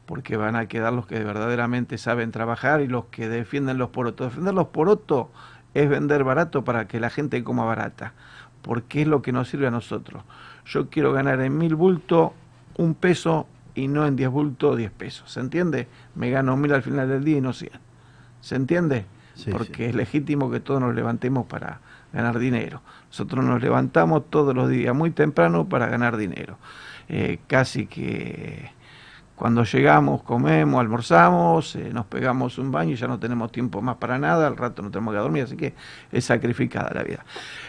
porque 0.06 0.38
van 0.38 0.56
a 0.56 0.68
quedar 0.68 0.94
los 0.94 1.08
que 1.08 1.20
verdaderamente 1.20 1.98
saben 1.98 2.32
trabajar 2.32 2.82
y 2.82 2.88
los 2.88 3.06
que 3.06 3.28
defienden 3.28 3.78
los 3.78 3.90
porotos. 3.90 4.30
Defender 4.30 4.54
los 4.54 4.68
porotos 4.68 5.28
es 5.74 5.90
vender 5.90 6.24
barato 6.24 6.64
para 6.64 6.88
que 6.88 7.00
la 7.02 7.10
gente 7.10 7.44
coma 7.44 7.66
barata 7.66 8.14
porque 8.68 9.02
es 9.02 9.08
lo 9.08 9.22
que 9.22 9.32
nos 9.32 9.50
sirve 9.50 9.68
a 9.68 9.72
nosotros. 9.72 10.24
Yo 10.66 10.90
quiero 10.90 11.14
ganar 11.14 11.42
en 11.42 11.58
mil 11.58 11.76
bultos 11.76 12.32
un 12.78 12.94
peso 12.94 13.48
y 13.74 13.88
no 13.88 14.06
en 14.06 14.16
diez 14.16 14.30
bultos 14.30 14.78
diez 14.78 14.92
pesos. 14.92 15.32
¿Se 15.32 15.40
entiende? 15.40 15.88
Me 16.16 16.30
gano 16.30 16.58
mil 16.58 16.74
al 16.74 16.84
final 16.84 17.08
del 17.08 17.24
día 17.24 17.38
y 17.38 17.42
no 17.42 17.54
cien. 17.54 17.80
¿Se 18.42 18.56
entiende? 18.56 19.06
porque 19.52 19.88
es 19.88 19.96
legítimo 19.96 20.50
que 20.50 20.60
todos 20.60 20.82
nos 20.82 20.96
levantemos 20.96 21.46
para 21.46 21.80
ganar 22.12 22.40
dinero. 22.40 22.82
Nosotros 23.10 23.46
nos 23.46 23.62
levantamos 23.62 24.30
todos 24.32 24.56
los 24.56 24.68
días 24.68 24.96
muy 24.96 25.12
temprano 25.12 25.70
para 25.70 25.86
ganar 25.88 26.18
dinero. 26.18 26.58
Eh, 27.08 27.38
casi 27.48 27.86
que 27.86 28.72
cuando 29.38 29.64
llegamos, 29.64 30.24
comemos, 30.24 30.82
almorzamos, 30.82 31.76
eh, 31.76 31.92
nos 31.94 32.08
pegamos 32.08 32.58
un 32.58 32.72
baño 32.72 32.94
y 32.94 32.96
ya 32.96 33.08
no 33.08 33.20
tenemos 33.20 33.52
tiempo 33.52 33.84
más 33.84 33.98
para 33.98 34.18
nada, 34.18 34.48
al 34.48 34.58
rato 34.58 34.82
no 34.82 34.90
tenemos 34.90 35.14
que 35.14 35.20
dormir, 35.20 35.44
así 35.44 35.56
que 35.56 35.76
es 36.12 36.26
sacrificada 36.26 36.92
la 36.92 37.04
vida. 37.04 37.24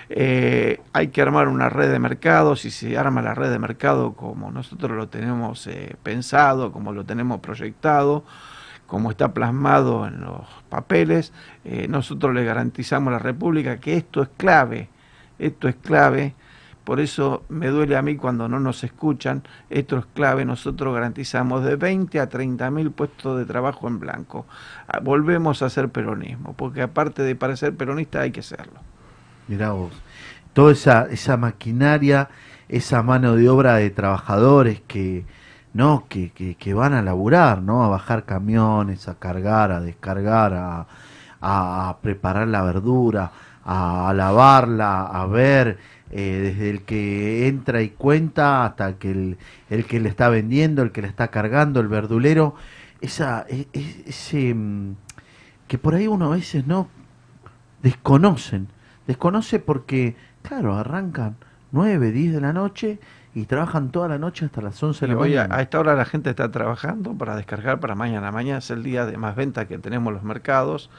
Eh, 0.08 0.80
hay 0.94 1.08
que 1.08 1.20
armar 1.20 1.46
una 1.46 1.68
red 1.68 1.92
de 1.92 1.98
mercado, 1.98 2.56
si 2.56 2.70
se 2.70 2.96
arma 2.96 3.20
la 3.20 3.34
red 3.34 3.50
de 3.50 3.58
mercado 3.58 4.14
como 4.14 4.50
nosotros 4.50 4.96
lo 4.96 5.08
tenemos 5.08 5.66
eh, 5.66 5.94
pensado, 6.02 6.72
como 6.72 6.90
lo 6.92 7.04
tenemos 7.04 7.40
proyectado, 7.40 8.24
como 8.86 9.10
está 9.10 9.34
plasmado 9.34 10.06
en 10.06 10.22
los 10.22 10.46
papeles, 10.70 11.34
nosotros 11.90 12.32
le 12.32 12.42
garantizamos 12.44 13.08
a 13.08 13.16
la 13.16 13.18
República 13.18 13.76
que 13.76 13.98
esto 13.98 14.22
es 14.22 14.30
clave, 14.38 14.88
esto 15.38 15.68
es 15.68 15.76
clave 15.76 16.34
por 16.88 17.00
eso 17.00 17.44
me 17.50 17.66
duele 17.66 17.98
a 17.98 18.00
mí 18.00 18.16
cuando 18.16 18.48
no 18.48 18.58
nos 18.60 18.82
escuchan. 18.82 19.42
Esto 19.68 19.98
es 19.98 20.06
clave. 20.14 20.46
Nosotros 20.46 20.94
garantizamos 20.94 21.62
de 21.62 21.76
20 21.76 22.18
a 22.18 22.30
30 22.30 22.70
mil 22.70 22.92
puestos 22.92 23.36
de 23.36 23.44
trabajo 23.44 23.88
en 23.88 24.00
blanco. 24.00 24.46
Ah, 24.86 24.98
volvemos 25.00 25.60
a 25.60 25.66
hacer 25.66 25.90
peronismo, 25.90 26.54
porque 26.54 26.80
aparte 26.80 27.20
de 27.22 27.36
para 27.36 27.56
ser 27.56 27.76
peronista 27.76 28.22
hay 28.22 28.30
que 28.30 28.40
serlo. 28.40 28.80
Mirá 29.48 29.72
vos, 29.72 29.92
toda 30.54 30.72
esa, 30.72 31.08
esa 31.10 31.36
maquinaria, 31.36 32.30
esa 32.70 33.02
mano 33.02 33.36
de 33.36 33.50
obra 33.50 33.74
de 33.74 33.90
trabajadores 33.90 34.80
que, 34.88 35.26
¿no? 35.74 36.06
Que, 36.08 36.30
que, 36.30 36.72
van 36.72 36.94
a 36.94 37.02
laburar, 37.02 37.60
¿no? 37.60 37.84
A 37.84 37.88
bajar 37.88 38.24
camiones, 38.24 39.08
a 39.08 39.16
cargar, 39.16 39.72
a 39.72 39.82
descargar, 39.82 40.54
a, 40.54 40.86
a 41.42 41.98
preparar 42.00 42.48
la 42.48 42.62
verdura, 42.62 43.30
a 43.62 44.10
lavarla, 44.16 45.02
a 45.02 45.26
ver 45.26 45.97
eh, 46.10 46.40
desde 46.42 46.70
el 46.70 46.82
que 46.82 47.48
entra 47.48 47.82
y 47.82 47.90
cuenta 47.90 48.64
hasta 48.64 48.98
que 48.98 49.10
el, 49.10 49.38
el, 49.68 49.84
que 49.84 50.00
le 50.00 50.08
está 50.08 50.28
vendiendo, 50.28 50.82
el 50.82 50.92
que 50.92 51.02
le 51.02 51.08
está 51.08 51.28
cargando, 51.28 51.80
el 51.80 51.88
verdulero, 51.88 52.54
esa, 53.00 53.44
e, 53.48 53.68
e, 53.72 54.04
ese, 54.06 54.54
mm, 54.54 54.94
que 55.66 55.78
por 55.78 55.94
ahí 55.94 56.06
uno 56.06 56.32
a 56.32 56.36
veces 56.36 56.66
no 56.66 56.88
desconocen. 57.82 58.68
Desconoce 59.06 59.58
porque, 59.58 60.16
claro, 60.42 60.74
arrancan 60.76 61.36
9, 61.72 62.12
10 62.12 62.32
de 62.34 62.40
la 62.40 62.52
noche 62.52 62.98
y 63.34 63.44
trabajan 63.44 63.90
toda 63.90 64.08
la 64.08 64.18
noche 64.18 64.46
hasta 64.46 64.62
las 64.62 64.82
11 64.82 65.06
de 65.06 65.12
la 65.12 65.18
hoy 65.18 65.34
a, 65.34 65.42
mañana. 65.42 65.56
a 65.56 65.62
esta 65.62 65.78
hora 65.78 65.94
la 65.94 66.04
gente 66.04 66.30
está 66.30 66.50
trabajando 66.50 67.14
para 67.14 67.36
descargar 67.36 67.80
para 67.80 67.94
mañana. 67.94 68.32
Mañana 68.32 68.58
es 68.58 68.70
el 68.70 68.82
día 68.82 69.06
de 69.06 69.16
más 69.16 69.36
venta 69.36 69.68
que 69.68 69.78
tenemos 69.78 70.12
los 70.12 70.22
mercados. 70.22 70.90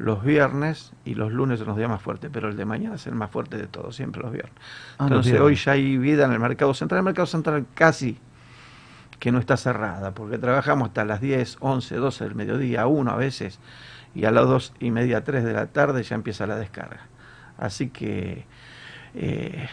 Los 0.00 0.24
viernes 0.24 0.92
y 1.04 1.14
los 1.14 1.30
lunes 1.30 1.58
son 1.58 1.68
los 1.68 1.76
días 1.76 1.90
más 1.90 2.00
fuertes, 2.00 2.30
pero 2.32 2.48
el 2.48 2.56
de 2.56 2.64
mañana 2.64 2.94
es 2.94 3.06
el 3.06 3.14
más 3.14 3.30
fuerte 3.30 3.58
de 3.58 3.66
todos, 3.66 3.94
siempre 3.94 4.22
los 4.22 4.32
viernes. 4.32 4.54
Ah, 4.98 5.04
Entonces 5.04 5.38
hoy 5.38 5.56
ya 5.56 5.72
hay 5.72 5.98
vida 5.98 6.24
en 6.24 6.32
el 6.32 6.38
mercado 6.40 6.72
central. 6.72 7.00
El 7.00 7.04
mercado 7.04 7.26
central 7.26 7.66
casi 7.74 8.18
que 9.18 9.30
no 9.30 9.38
está 9.38 9.58
cerrada, 9.58 10.12
porque 10.12 10.38
trabajamos 10.38 10.88
hasta 10.88 11.04
las 11.04 11.20
10, 11.20 11.58
11, 11.60 11.96
12 11.96 12.24
del 12.24 12.34
mediodía, 12.34 12.86
1 12.86 13.10
a 13.10 13.16
veces, 13.16 13.60
y 14.14 14.24
a 14.24 14.30
las 14.30 14.46
2 14.46 14.72
y 14.80 14.90
media, 14.90 15.22
3 15.22 15.44
de 15.44 15.52
la 15.52 15.66
tarde 15.66 16.02
ya 16.02 16.14
empieza 16.14 16.46
la 16.46 16.56
descarga. 16.56 17.06
Así 17.58 17.90
que 17.90 18.46
eh, 19.14 19.68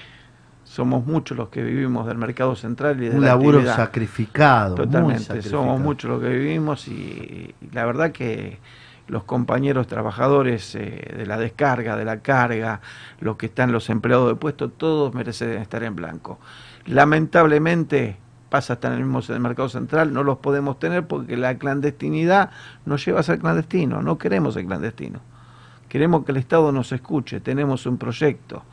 somos 0.65 1.05
muchos 1.05 1.37
los 1.37 1.47
que 1.47 1.63
vivimos 1.63 2.05
del 2.05 2.17
mercado 2.17 2.55
central 2.57 3.01
y 3.01 3.07
de 3.07 3.15
Un 3.15 3.21
la 3.21 3.27
laburo 3.29 3.59
actividad. 3.59 3.75
sacrificado, 3.77 4.75
muy 4.75 4.85
Totalmente, 4.87 5.23
sacrificado. 5.23 5.63
somos 5.63 5.79
muchos 5.79 6.11
los 6.11 6.21
que 6.21 6.27
vivimos 6.29 6.87
y, 6.89 7.55
y 7.61 7.69
la 7.71 7.85
verdad 7.85 8.11
que 8.11 8.59
los 9.07 9.23
compañeros 9.23 9.87
trabajadores 9.87 10.75
eh, 10.75 11.13
de 11.17 11.25
la 11.25 11.37
descarga, 11.37 11.95
de 11.95 12.05
la 12.05 12.19
carga, 12.19 12.81
los 13.19 13.37
que 13.37 13.47
están 13.47 13.71
los 13.71 13.89
empleados 13.89 14.27
de 14.29 14.35
puesto, 14.35 14.69
todos 14.69 15.13
merecen 15.13 15.53
estar 15.61 15.83
en 15.83 15.95
blanco. 15.95 16.39
Lamentablemente 16.85 18.17
pasa 18.49 18.73
hasta 18.73 18.87
en 18.87 18.93
el 18.95 19.05
mismo 19.05 19.39
mercado 19.39 19.69
central, 19.69 20.13
no 20.13 20.23
los 20.23 20.37
podemos 20.37 20.79
tener 20.79 21.05
porque 21.05 21.35
la 21.37 21.57
clandestinidad 21.57 22.51
nos 22.85 23.05
lleva 23.05 23.19
a 23.19 23.23
ser 23.23 23.39
clandestino, 23.39 24.01
no 24.01 24.17
queremos 24.17 24.53
ser 24.53 24.65
clandestino. 24.65 25.19
Queremos 25.89 26.25
que 26.25 26.31
el 26.31 26.37
Estado 26.37 26.71
nos 26.71 26.91
escuche, 26.91 27.39
tenemos 27.39 27.85
un 27.85 27.97
proyecto, 27.97 28.63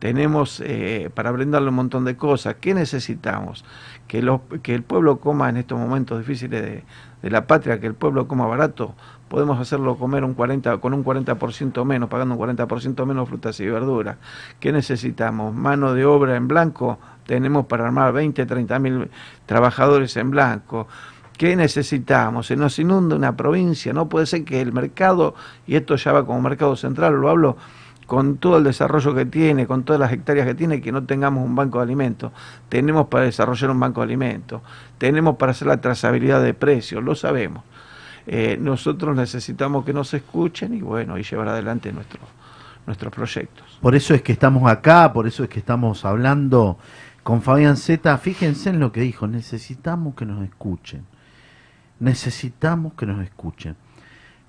tenemos 0.00 0.60
eh, 0.64 1.10
para 1.14 1.30
brindarle 1.30 1.68
un 1.68 1.76
montón 1.76 2.04
de 2.04 2.16
cosas. 2.16 2.56
¿Qué 2.60 2.74
necesitamos? 2.74 3.64
Que, 4.08 4.20
los, 4.20 4.40
que 4.62 4.74
el 4.74 4.82
pueblo 4.82 5.18
coma 5.18 5.48
en 5.48 5.56
estos 5.56 5.78
momentos 5.78 6.18
difíciles 6.18 6.82
de 7.22 7.30
la 7.30 7.46
patria, 7.46 7.80
que 7.80 7.86
el 7.86 7.94
pueblo 7.94 8.28
coma 8.28 8.46
barato, 8.46 8.94
podemos 9.28 9.58
hacerlo 9.60 9.96
comer 9.96 10.24
un 10.24 10.34
40, 10.34 10.78
con 10.78 10.94
un 10.94 11.04
40% 11.04 11.84
menos, 11.84 12.08
pagando 12.08 12.34
un 12.34 12.40
40% 12.40 13.06
menos 13.06 13.28
frutas 13.28 13.58
y 13.60 13.66
verduras. 13.66 14.16
¿Qué 14.60 14.72
necesitamos? 14.72 15.54
Mano 15.54 15.94
de 15.94 16.04
obra 16.04 16.36
en 16.36 16.48
blanco, 16.48 16.98
tenemos 17.26 17.66
para 17.66 17.84
armar 17.86 18.12
20, 18.12 18.46
30 18.46 18.78
mil 18.78 19.10
trabajadores 19.46 20.16
en 20.16 20.30
blanco. 20.30 20.86
¿Qué 21.36 21.54
necesitamos? 21.54 22.46
Se 22.46 22.56
nos 22.56 22.78
inunda 22.78 23.16
una 23.16 23.36
provincia, 23.36 23.92
no 23.92 24.08
puede 24.08 24.26
ser 24.26 24.44
que 24.44 24.60
el 24.60 24.72
mercado, 24.72 25.34
y 25.66 25.76
esto 25.76 25.96
ya 25.96 26.12
va 26.12 26.24
como 26.24 26.40
mercado 26.40 26.76
central, 26.76 27.14
lo 27.14 27.28
hablo 27.28 27.56
con 28.06 28.36
todo 28.36 28.58
el 28.58 28.64
desarrollo 28.64 29.14
que 29.14 29.26
tiene, 29.26 29.66
con 29.66 29.82
todas 29.82 30.00
las 30.00 30.12
hectáreas 30.12 30.46
que 30.46 30.54
tiene, 30.54 30.80
que 30.80 30.92
no 30.92 31.04
tengamos 31.04 31.44
un 31.44 31.56
banco 31.56 31.78
de 31.78 31.84
alimentos. 31.84 32.32
Tenemos 32.68 33.08
para 33.08 33.24
desarrollar 33.24 33.70
un 33.70 33.80
banco 33.80 34.00
de 34.00 34.04
alimentos, 34.04 34.62
tenemos 34.96 35.36
para 35.36 35.52
hacer 35.52 35.68
la 35.68 35.80
trazabilidad 35.80 36.42
de 36.42 36.54
precios, 36.54 37.02
lo 37.02 37.14
sabemos. 37.14 37.64
Eh, 38.26 38.58
nosotros 38.60 39.16
necesitamos 39.16 39.84
que 39.84 39.92
nos 39.92 40.12
escuchen 40.12 40.74
y 40.74 40.80
bueno, 40.80 41.16
y 41.16 41.22
llevar 41.22 41.48
adelante 41.48 41.92
nuestro, 41.92 42.20
nuestros 42.86 43.12
proyectos. 43.12 43.78
Por 43.80 43.94
eso 43.94 44.14
es 44.14 44.22
que 44.22 44.32
estamos 44.32 44.68
acá, 44.70 45.12
por 45.12 45.26
eso 45.26 45.44
es 45.44 45.48
que 45.48 45.60
estamos 45.60 46.04
hablando 46.04 46.78
con 47.22 47.42
Fabián 47.42 47.76
Zeta. 47.76 48.18
Fíjense 48.18 48.70
en 48.70 48.80
lo 48.80 48.92
que 48.92 49.00
dijo, 49.00 49.26
necesitamos 49.26 50.14
que 50.14 50.24
nos 50.24 50.44
escuchen. 50.44 51.04
Necesitamos 51.98 52.94
que 52.94 53.06
nos 53.06 53.22
escuchen. 53.22 53.76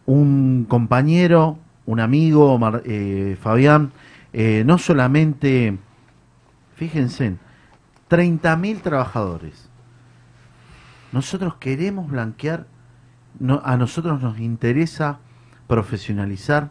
Un 0.05 0.65
compañero, 0.67 1.59
un 1.86 1.99
amigo, 1.99 2.59
eh, 2.86 3.38
Fabián, 3.41 3.91
eh, 4.34 4.63
no 4.65 4.78
solamente, 4.78 5.78
fíjense, 6.75 7.38
30.000 8.09 8.82
trabajadores. 8.82 9.69
Nosotros 11.11 11.55
queremos 11.55 12.09
blanquear, 12.09 12.67
a 13.63 13.77
nosotros 13.77 14.21
nos 14.21 14.39
interesa 14.39 15.19
profesionalizar, 15.67 16.69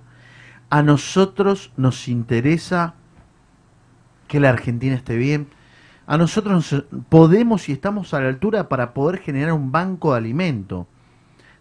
a 0.70 0.82
nosotros 0.82 1.72
nos 1.76 2.08
interesa 2.08 2.94
que 4.28 4.40
la 4.40 4.50
Argentina 4.50 4.94
esté 4.94 5.16
bien, 5.16 5.48
a 6.06 6.16
nosotros 6.18 6.72
nos- 6.72 6.84
podemos 7.08 7.68
y 7.68 7.72
estamos 7.72 8.14
a 8.14 8.20
la 8.20 8.28
altura 8.28 8.68
para 8.68 8.94
poder 8.94 9.18
generar 9.20 9.52
un 9.52 9.70
banco 9.72 10.12
de 10.12 10.18
alimento, 10.18 10.86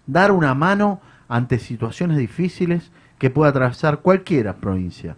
dar 0.07 0.31
una 0.31 0.53
mano 0.53 1.01
ante 1.27 1.59
situaciones 1.59 2.17
difíciles 2.17 2.91
que 3.17 3.29
pueda 3.29 3.49
atravesar 3.49 3.99
cualquiera 3.99 4.55
provincia, 4.57 5.15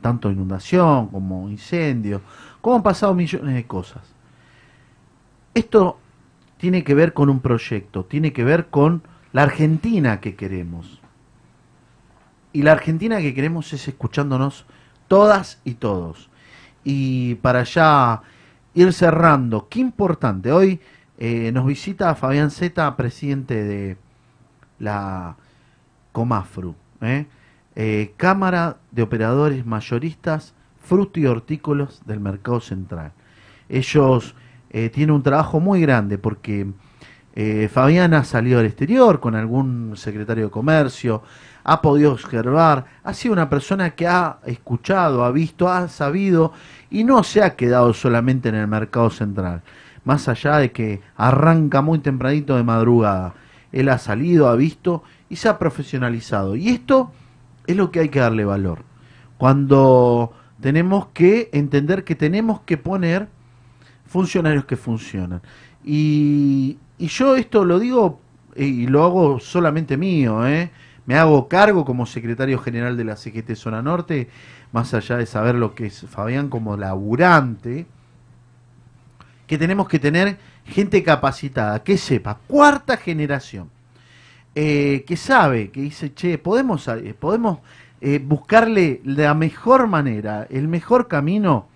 tanto 0.00 0.30
inundación 0.30 1.08
como 1.08 1.48
incendio, 1.50 2.20
como 2.60 2.76
han 2.76 2.82
pasado 2.82 3.14
millones 3.14 3.54
de 3.54 3.66
cosas. 3.66 4.02
Esto 5.54 5.98
tiene 6.58 6.84
que 6.84 6.94
ver 6.94 7.12
con 7.12 7.28
un 7.28 7.40
proyecto, 7.40 8.04
tiene 8.04 8.32
que 8.32 8.44
ver 8.44 8.66
con 8.66 9.02
la 9.32 9.42
Argentina 9.42 10.20
que 10.20 10.34
queremos. 10.34 11.00
Y 12.52 12.62
la 12.62 12.72
Argentina 12.72 13.18
que 13.18 13.34
queremos 13.34 13.72
es 13.72 13.86
escuchándonos 13.86 14.64
todas 15.08 15.60
y 15.64 15.74
todos. 15.74 16.30
Y 16.84 17.34
para 17.36 17.64
ya 17.64 18.22
ir 18.74 18.92
cerrando, 18.92 19.68
qué 19.68 19.80
importante, 19.80 20.52
hoy 20.52 20.80
eh, 21.18 21.50
nos 21.52 21.66
visita 21.66 22.14
Fabián 22.14 22.50
Zeta, 22.50 22.96
presidente 22.96 23.62
de 23.64 23.96
la 24.78 25.36
Comafru, 26.12 26.74
¿eh? 27.00 27.26
Eh, 27.74 28.14
Cámara 28.16 28.78
de 28.90 29.02
Operadores 29.02 29.66
Mayoristas 29.66 30.54
Fruto 30.80 31.20
y 31.20 31.26
Hortícolas 31.26 32.00
del 32.06 32.20
Mercado 32.20 32.60
Central. 32.60 33.12
Ellos 33.68 34.34
eh, 34.70 34.90
tienen 34.90 35.14
un 35.14 35.22
trabajo 35.22 35.60
muy 35.60 35.80
grande 35.80 36.18
porque 36.18 36.66
eh, 37.34 37.68
Fabián 37.72 38.14
ha 38.14 38.24
salido 38.24 38.60
al 38.60 38.66
exterior 38.66 39.20
con 39.20 39.34
algún 39.34 39.92
secretario 39.96 40.44
de 40.44 40.50
comercio, 40.50 41.22
ha 41.64 41.82
podido 41.82 42.12
observar, 42.12 42.86
ha 43.04 43.12
sido 43.12 43.34
una 43.34 43.50
persona 43.50 43.90
que 43.90 44.06
ha 44.06 44.38
escuchado, 44.46 45.24
ha 45.24 45.30
visto, 45.30 45.68
ha 45.68 45.88
sabido 45.88 46.52
y 46.90 47.04
no 47.04 47.22
se 47.22 47.42
ha 47.42 47.54
quedado 47.54 47.92
solamente 47.92 48.48
en 48.48 48.54
el 48.54 48.68
mercado 48.68 49.10
central. 49.10 49.62
Más 50.04 50.28
allá 50.28 50.58
de 50.58 50.72
que 50.72 51.02
arranca 51.16 51.82
muy 51.82 51.98
tempranito 51.98 52.56
de 52.56 52.62
madrugada, 52.62 53.34
él 53.72 53.88
ha 53.88 53.98
salido, 53.98 54.48
ha 54.48 54.56
visto 54.56 55.02
y 55.28 55.36
se 55.36 55.48
ha 55.48 55.58
profesionalizado. 55.58 56.56
Y 56.56 56.68
esto 56.68 57.10
es 57.66 57.76
lo 57.76 57.90
que 57.90 58.00
hay 58.00 58.08
que 58.08 58.20
darle 58.20 58.44
valor. 58.44 58.84
Cuando 59.36 60.32
tenemos 60.60 61.08
que 61.08 61.50
entender 61.52 62.04
que 62.04 62.14
tenemos 62.14 62.60
que 62.60 62.78
poner 62.78 63.28
funcionarios 64.16 64.64
que 64.64 64.78
funcionan. 64.78 65.42
Y, 65.84 66.78
yo 66.98 67.36
esto 67.36 67.66
lo 67.66 67.78
digo 67.78 68.18
y 68.56 68.86
lo 68.86 69.04
hago 69.04 69.38
solamente 69.40 69.98
mío, 69.98 70.46
¿eh? 70.46 70.70
Me 71.04 71.16
hago 71.16 71.48
cargo 71.48 71.84
como 71.84 72.06
secretario 72.06 72.58
general 72.58 72.96
de 72.96 73.04
la 73.04 73.16
CGT 73.16 73.54
Zona 73.54 73.82
Norte, 73.82 74.30
más 74.72 74.94
allá 74.94 75.18
de 75.18 75.26
saber 75.26 75.54
lo 75.56 75.74
que 75.74 75.86
es 75.88 76.06
Fabián 76.08 76.48
como 76.48 76.78
laburante, 76.78 77.84
que 79.46 79.58
tenemos 79.58 79.86
que 79.86 79.98
tener 79.98 80.38
gente 80.64 81.02
capacitada, 81.02 81.82
que 81.82 81.98
sepa, 81.98 82.38
cuarta 82.46 82.96
generación, 82.96 83.68
eh, 84.54 85.04
que 85.06 85.18
sabe, 85.18 85.70
que 85.70 85.82
dice, 85.82 86.14
che, 86.14 86.38
podemos, 86.38 86.88
eh, 86.88 87.14
podemos 87.20 87.58
buscarle 88.22 89.02
la 89.04 89.34
mejor 89.34 89.88
manera, 89.88 90.46
el 90.48 90.68
mejor 90.68 91.06
camino 91.06 91.66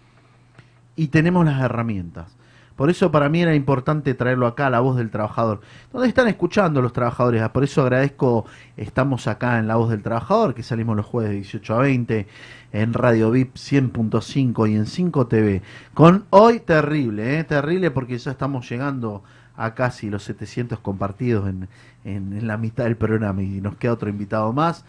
y 1.00 1.08
tenemos 1.08 1.46
las 1.46 1.62
herramientas. 1.62 2.36
Por 2.76 2.90
eso 2.90 3.10
para 3.10 3.30
mí 3.30 3.40
era 3.40 3.54
importante 3.54 4.12
traerlo 4.12 4.46
acá 4.46 4.68
la 4.68 4.80
voz 4.80 4.98
del 4.98 5.10
trabajador. 5.10 5.62
Donde 5.90 6.08
están 6.08 6.28
escuchando 6.28 6.82
los 6.82 6.92
trabajadores. 6.92 7.48
Por 7.48 7.64
eso 7.64 7.80
agradezco, 7.80 8.44
estamos 8.76 9.26
acá 9.26 9.58
en 9.58 9.66
la 9.66 9.76
voz 9.76 9.88
del 9.88 10.02
trabajador, 10.02 10.52
que 10.52 10.62
salimos 10.62 10.98
los 10.98 11.06
jueves 11.06 11.30
de 11.30 11.36
18 11.36 11.74
a 11.74 11.78
20 11.78 12.26
en 12.72 12.92
Radio 12.92 13.30
VIP 13.30 13.54
100.5 13.54 14.70
y 14.70 14.74
en 14.74 14.84
5 14.84 15.26
TV. 15.26 15.62
Con 15.94 16.26
hoy 16.28 16.60
terrible, 16.60 17.38
¿eh? 17.38 17.44
terrible 17.44 17.90
porque 17.90 18.18
ya 18.18 18.32
estamos 18.32 18.68
llegando 18.68 19.22
a 19.56 19.72
casi 19.72 20.10
los 20.10 20.22
700 20.24 20.80
compartidos 20.80 21.48
en, 21.48 21.68
en, 22.04 22.34
en 22.34 22.46
la 22.46 22.58
mitad 22.58 22.84
del 22.84 22.98
programa 22.98 23.42
y 23.42 23.62
nos 23.62 23.76
queda 23.76 23.94
otro 23.94 24.10
invitado 24.10 24.52
más. 24.52 24.84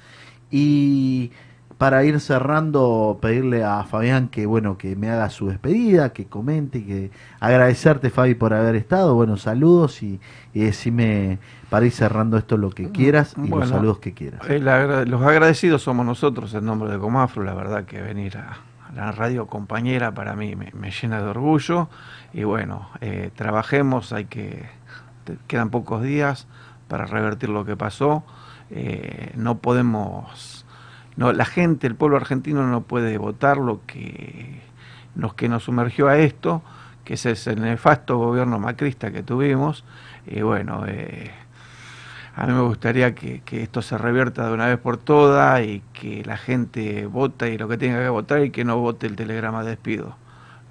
Y 0.49 1.32
para 1.82 2.04
ir 2.04 2.20
cerrando, 2.20 3.18
pedirle 3.22 3.64
a 3.64 3.84
Fabián 3.84 4.28
que 4.30 4.46
bueno 4.46 4.78
que 4.78 4.96
me 4.96 5.10
haga 5.10 5.30
su 5.32 5.48
despedida, 5.48 6.14
que 6.14 6.26
comente, 6.26 6.86
que 6.86 7.10
agradecerte 7.40 8.12
Fabi 8.12 8.36
por 8.36 8.54
haber 8.54 8.76
estado, 8.76 9.16
bueno 9.16 9.36
saludos 9.38 10.04
y, 10.04 10.20
y 10.54 10.60
decime 10.62 11.40
para 11.72 11.86
ir 11.88 11.92
cerrando 11.92 12.38
esto 12.38 12.56
lo 12.58 12.70
que 12.70 12.90
quieras 12.92 13.34
y 13.44 13.50
los 13.50 13.70
saludos 13.70 13.98
que 14.00 14.14
quieras. 14.14 14.42
agra- 14.76 15.06
los 15.06 15.22
agradecidos 15.24 15.82
somos 15.82 16.06
nosotros 16.06 16.54
en 16.54 16.66
nombre 16.66 16.92
de 16.92 17.00
Comafro, 17.00 17.44
la 17.44 17.56
verdad 17.56 17.86
que 17.86 18.00
venir 18.02 18.38
a, 18.38 18.58
a 18.88 18.92
la 18.96 19.12
radio 19.12 19.48
compañera 19.48 20.12
para 20.14 20.36
mí 20.36 20.56
me, 20.56 20.72
me 20.74 20.92
llena 20.92 21.20
de 21.22 21.30
orgullo 21.30 21.90
y 22.34 22.44
bueno, 22.44 22.90
eh, 23.02 23.32
trabajemos, 23.36 24.14
hay 24.14 24.26
que, 24.26 24.66
quedan 25.48 25.70
pocos 25.72 26.04
días 26.04 26.48
para 26.88 27.06
revertir 27.06 27.50
lo 27.50 27.66
que 27.66 27.76
pasó. 27.76 28.24
eh, 28.70 29.32
no 29.36 29.58
podemos, 29.58 30.61
no, 31.18 31.34
la 31.34 31.45
gente, 31.45 31.88
el 31.88 31.95
pueblo 31.95 32.18
argentino 32.18 32.66
no 32.68 32.82
puede 32.82 33.18
votar 33.18 33.57
lo 33.57 33.82
que 33.86 34.62
nos, 35.16 35.34
que 35.34 35.49
nos 35.49 35.64
sumergió 35.64 36.07
a 36.07 36.18
esto, 36.18 36.62
que 37.03 37.16
es 37.16 37.26
ese 37.26 37.55
nefasto 37.55 38.18
gobierno 38.18 38.59
macrista 38.59 39.12
que 39.12 39.24
tuvimos, 39.24 39.84
y 40.26 40.41
bueno, 40.41 40.86
eh, 40.88 41.32
a 42.36 42.47
mí 42.47 42.53
me 42.53 42.62
gustaría 42.62 43.14
que, 43.14 43.41
esto 43.51 43.82
se 43.82 43.97
revierta 43.97 44.47
de 44.47 44.53
una 44.53 44.68
vez 44.68 44.78
por 44.78 44.97
todas 44.97 45.62
y 45.64 45.82
que 45.93 46.24
la 46.26 46.38
gente 46.38 47.05
vote 47.05 47.53
y 47.53 47.57
lo 47.57 47.68
que 47.68 47.78
tenga 47.78 47.99
que 47.99 48.09
votar 48.09 48.43
y 48.43 48.51
que 48.51 48.64
no 48.64 48.78
vote 48.78 49.07
el 49.07 49.16
telegrama 49.16 49.64
de 49.64 49.72
despido. 49.72 50.16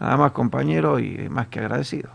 Nada 0.00 0.16
más 0.16 0.32
compañero 0.32 0.98
y 0.98 1.28
más 1.28 1.48
que 1.48 1.60
agradecido. 1.60 2.08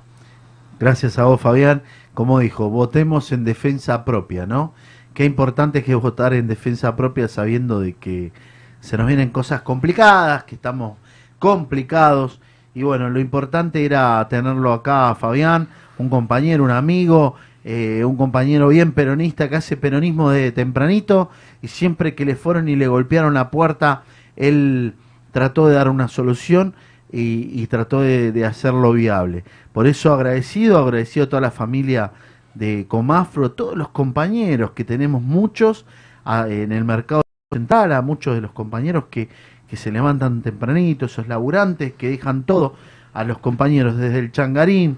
Gracias 0.80 1.20
a 1.20 1.26
vos 1.26 1.40
Fabián. 1.40 1.84
Como 2.16 2.40
dijo, 2.40 2.70
votemos 2.70 3.32
en 3.32 3.44
defensa 3.44 4.04
propia, 4.04 4.48
¿no? 4.48 4.74
Qué 5.16 5.24
importante 5.24 5.80
es 5.80 5.86
que 5.86 5.96
votar 5.96 6.34
en 6.34 6.46
defensa 6.46 6.98
propia 6.98 7.30
sabiendo 7.30 7.80
de 7.80 7.94
que 7.94 8.34
se 8.82 8.98
nos 8.98 9.08
vienen 9.08 9.30
cosas 9.30 9.62
complicadas, 9.62 10.44
que 10.44 10.56
estamos 10.56 10.98
complicados. 11.40 12.42
Y 12.74 12.84
bueno, 12.84 13.10
lo 13.10 13.22
importante 13.22 13.86
era 13.86 14.28
tenerlo 14.30 14.74
acá, 14.74 15.16
Fabián, 15.16 15.70
un 15.98 16.10
compañero, 16.10 16.66
un 16.66 16.72
amigo, 16.72 17.36
eh, 17.64 18.04
un 18.04 18.18
compañero 18.18 18.68
bien 18.68 18.92
peronista 18.92 19.48
que 19.48 19.56
hace 19.56 19.78
peronismo 19.78 20.32
de 20.32 20.52
tempranito 20.52 21.30
y 21.62 21.70
siempre 21.70 22.14
que 22.14 22.26
le 22.26 22.36
fueron 22.36 22.68
y 22.68 22.76
le 22.76 22.90
golpearon 22.90 23.36
la 23.36 23.52
puerta, 23.52 24.04
él 24.36 24.96
trató 25.32 25.70
de 25.70 25.76
dar 25.76 25.88
una 25.88 26.10
solución 26.10 26.76
y, 27.10 27.66
trató 27.68 28.02
de, 28.02 28.46
hacerlo 28.46 28.92
viable. 28.92 29.46
Por 29.72 29.88
eso 29.88 30.14
agradecido, 30.14 30.78
agradecido 30.78 31.26
a 31.26 31.30
toda 31.30 31.42
la 31.42 31.52
familia 31.52 32.12
de 32.56 32.86
Comafro, 32.88 33.52
todos 33.52 33.78
los 33.78 33.90
compañeros 33.90 34.72
que 34.72 34.84
tenemos 34.84 35.22
muchos 35.22 35.86
en 36.26 36.72
el 36.72 36.84
mercado 36.84 37.22
central, 37.54 37.92
a 37.92 38.02
muchos 38.02 38.36
de 38.36 38.42
los 38.42 38.52
compañeros 38.52 39.06
que, 39.12 39.30
que 39.68 39.78
se 39.78 39.92
levantan 39.92 40.42
tempranito, 40.42 41.06
esos 41.06 41.28
laburantes 41.28 41.94
que 41.94 42.10
dejan 42.10 42.44
todo, 42.44 42.76
a 43.14 43.24
los 43.24 43.38
compañeros 43.38 43.98
desde 43.98 44.20
el 44.20 44.32
changarín 44.32 44.98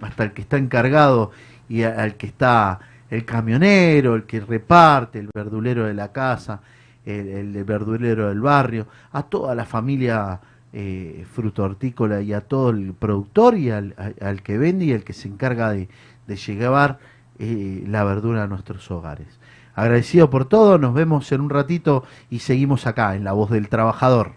hasta 0.00 0.24
el 0.24 0.32
que 0.32 0.42
está 0.42 0.58
encargado 0.58 1.30
y 1.68 1.82
al 1.82 2.16
que 2.16 2.26
está 2.26 2.80
el 3.10 3.24
camionero, 3.24 4.14
el 4.14 4.24
que 4.24 4.40
reparte, 4.40 5.18
el 5.18 5.30
verdulero 5.34 5.86
de 5.86 5.94
la 5.94 6.12
casa, 6.12 6.60
el, 7.04 7.64
verdulero 7.64 8.28
del 8.28 8.40
barrio, 8.40 8.86
a 9.12 9.22
toda 9.22 9.54
la 9.54 9.64
familia 9.64 10.40
eh, 10.72 11.24
frutortícola 11.32 12.20
y 12.20 12.32
a 12.32 12.40
todo 12.42 12.70
el 12.70 12.92
productor 12.94 13.56
y 13.56 13.70
al, 13.70 13.94
que 14.42 14.58
vende 14.58 14.86
y 14.86 14.92
al 14.92 15.04
que 15.04 15.12
se 15.12 15.28
encarga 15.28 15.70
de, 15.70 15.88
llevar 16.34 16.98
eh, 17.38 17.84
la 17.86 18.02
verdura 18.04 18.44
a 18.44 18.46
nuestros 18.46 18.90
hogares. 18.90 19.28
Agradecido 19.74 20.30
por 20.30 20.48
todo, 20.48 20.78
nos 20.78 20.94
vemos 20.94 21.30
en 21.32 21.42
un 21.42 21.50
ratito 21.50 22.04
y 22.30 22.40
seguimos 22.40 22.86
acá 22.86 23.14
en 23.14 23.24
La 23.24 23.32
Voz 23.32 23.50
del 23.50 23.68
Trabajador. 23.68 24.32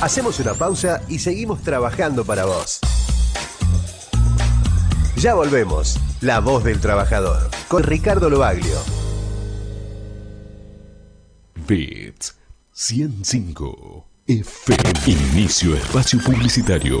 Hacemos 0.00 0.40
una 0.40 0.54
pausa 0.54 1.00
y 1.08 1.18
seguimos 1.18 1.62
trabajando 1.62 2.24
para 2.24 2.44
vos. 2.44 2.80
Ya 5.16 5.34
volvemos. 5.34 5.98
La 6.20 6.40
voz 6.40 6.64
del 6.64 6.80
trabajador. 6.80 7.50
Con 7.68 7.82
Ricardo 7.82 8.28
Lobaglio. 8.28 8.76
Bits 11.66 12.36
105 12.72 14.06
FM. 14.26 14.82
Inicio 15.06 15.74
espacio 15.74 16.18
publicitario. 16.20 17.00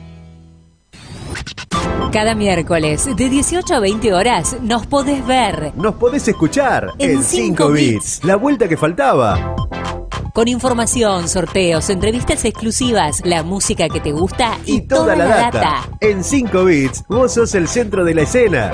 Cada 2.11 2.35
miércoles 2.35 3.07
de 3.15 3.29
18 3.29 3.73
a 3.73 3.79
20 3.79 4.13
horas 4.13 4.57
nos 4.61 4.85
podés 4.85 5.25
ver. 5.25 5.71
Nos 5.75 5.95
podés 5.95 6.27
escuchar 6.27 6.91
en 6.99 7.23
5 7.23 7.69
bits. 7.69 8.25
La 8.25 8.35
vuelta 8.35 8.67
que 8.67 8.75
faltaba. 8.75 9.55
Con 10.33 10.49
información, 10.49 11.29
sorteos, 11.29 11.89
entrevistas 11.89 12.43
exclusivas, 12.43 13.21
la 13.23 13.43
música 13.43 13.87
que 13.87 14.01
te 14.01 14.11
gusta 14.11 14.57
y, 14.65 14.81
toda, 14.81 15.15
la, 15.15 15.25
data. 15.25 15.89
En 16.01 16.25
5 16.25 16.65
bits, 16.65 17.05
vos 17.07 17.33
sos 17.33 17.55
el 17.55 17.69
centro 17.69 18.03
de 18.03 18.13
la 18.13 18.23
escena. 18.23 18.73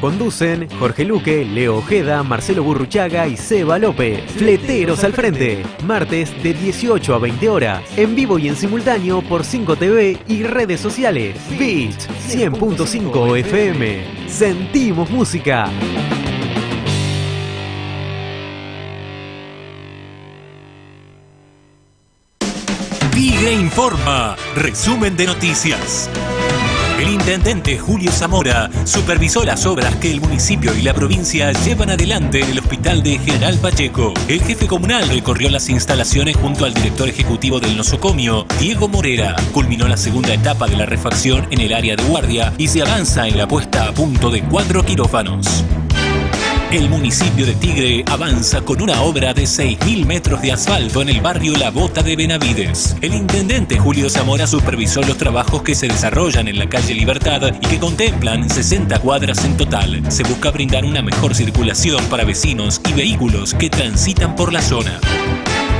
Conducen 0.00 0.68
Jorge 0.78 1.04
Luque, 1.04 1.44
Leo 1.44 1.78
Ojeda, 1.78 2.22
Marcelo 2.22 2.62
Burruchaga 2.62 3.26
y 3.26 3.36
Seba 3.36 3.78
López. 3.78 4.20
Fleteros 4.32 5.04
al 5.04 5.12
frente. 5.12 5.64
Martes 5.84 6.32
de 6.42 6.52
18 6.54 7.14
a 7.14 7.18
20 7.18 7.48
horas. 7.48 7.82
En 7.96 8.14
vivo 8.14 8.38
y 8.38 8.48
en 8.48 8.56
simultáneo 8.56 9.22
por 9.22 9.44
5 9.44 9.76
TV 9.76 10.18
y 10.28 10.42
redes 10.42 10.80
sociales. 10.80 11.36
Beat 11.58 11.98
100.5 12.28 13.38
FM. 13.38 14.28
Sentimos 14.28 15.10
música. 15.10 15.70
Tigre 23.12 23.52
Informa. 23.54 24.36
Resumen 24.54 25.16
de 25.16 25.26
noticias. 25.26 26.10
El 26.98 27.10
intendente 27.10 27.78
Julio 27.78 28.10
Zamora 28.10 28.70
supervisó 28.84 29.44
las 29.44 29.66
obras 29.66 29.94
que 29.96 30.10
el 30.10 30.22
municipio 30.22 30.74
y 30.74 30.80
la 30.80 30.94
provincia 30.94 31.52
llevan 31.52 31.90
adelante 31.90 32.40
en 32.40 32.50
el 32.50 32.58
hospital 32.58 33.02
de 33.02 33.18
General 33.18 33.58
Pacheco. 33.58 34.14
El 34.28 34.42
jefe 34.42 34.66
comunal 34.66 35.06
recorrió 35.10 35.50
las 35.50 35.68
instalaciones 35.68 36.36
junto 36.36 36.64
al 36.64 36.72
director 36.72 37.06
ejecutivo 37.06 37.60
del 37.60 37.76
nosocomio, 37.76 38.46
Diego 38.58 38.88
Morera. 38.88 39.36
Culminó 39.52 39.86
la 39.88 39.98
segunda 39.98 40.32
etapa 40.32 40.68
de 40.68 40.78
la 40.78 40.86
refacción 40.86 41.46
en 41.50 41.60
el 41.60 41.74
área 41.74 41.96
de 41.96 42.04
guardia 42.04 42.54
y 42.56 42.68
se 42.68 42.80
avanza 42.80 43.28
en 43.28 43.36
la 43.36 43.46
puesta 43.46 43.88
a 43.88 43.92
punto 43.92 44.30
de 44.30 44.42
cuatro 44.42 44.82
quirófanos. 44.82 45.64
El 46.76 46.90
municipio 46.90 47.46
de 47.46 47.54
Tigre 47.54 48.04
avanza 48.06 48.60
con 48.60 48.82
una 48.82 49.00
obra 49.00 49.32
de 49.32 49.44
6.000 49.44 50.04
metros 50.04 50.42
de 50.42 50.52
asfalto 50.52 51.00
en 51.00 51.08
el 51.08 51.22
barrio 51.22 51.56
La 51.56 51.70
Bota 51.70 52.02
de 52.02 52.16
Benavides. 52.16 52.94
El 53.00 53.14
intendente 53.14 53.78
Julio 53.78 54.10
Zamora 54.10 54.46
supervisó 54.46 55.00
los 55.00 55.16
trabajos 55.16 55.62
que 55.62 55.74
se 55.74 55.88
desarrollan 55.88 56.48
en 56.48 56.58
la 56.58 56.68
calle 56.68 56.92
Libertad 56.92 57.40
y 57.62 57.66
que 57.66 57.78
contemplan 57.78 58.50
60 58.50 58.98
cuadras 58.98 59.42
en 59.46 59.56
total. 59.56 60.12
Se 60.12 60.22
busca 60.24 60.50
brindar 60.50 60.84
una 60.84 61.00
mejor 61.00 61.34
circulación 61.34 62.04
para 62.10 62.24
vecinos 62.24 62.82
y 62.86 62.92
vehículos 62.92 63.54
que 63.54 63.70
transitan 63.70 64.36
por 64.36 64.52
la 64.52 64.60
zona. 64.60 65.00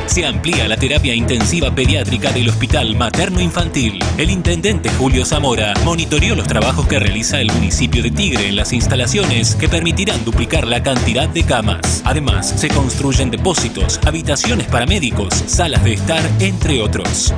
Se 0.06 0.24
amplía 0.24 0.68
la 0.68 0.76
terapia 0.76 1.14
intensiva 1.14 1.74
pediátrica 1.74 2.32
del 2.32 2.48
Hospital 2.48 2.96
Materno 2.96 3.40
Infantil. 3.40 3.98
El 4.16 4.30
intendente 4.30 4.88
Julio 4.90 5.24
Zamora 5.24 5.74
monitoreó 5.84 6.34
los 6.34 6.46
trabajos 6.46 6.86
que 6.86 6.98
realiza 6.98 7.40
el 7.40 7.52
municipio 7.52 8.02
de 8.02 8.10
Tigre 8.10 8.48
en 8.48 8.56
las 8.56 8.72
instalaciones 8.72 9.56
que 9.56 9.68
permitirán 9.68 10.24
duplicar 10.24 10.66
la 10.66 10.82
cantidad 10.82 11.28
de 11.28 11.44
camas. 11.44 12.02
Además, 12.04 12.48
se 12.56 12.68
construyen 12.68 13.30
depósitos, 13.30 14.00
habitaciones 14.06 14.68
para 14.68 14.86
médicos, 14.86 15.34
salas 15.46 15.84
de 15.84 15.94
estar, 15.94 16.22
entre 16.40 16.80
otros. 16.80 17.34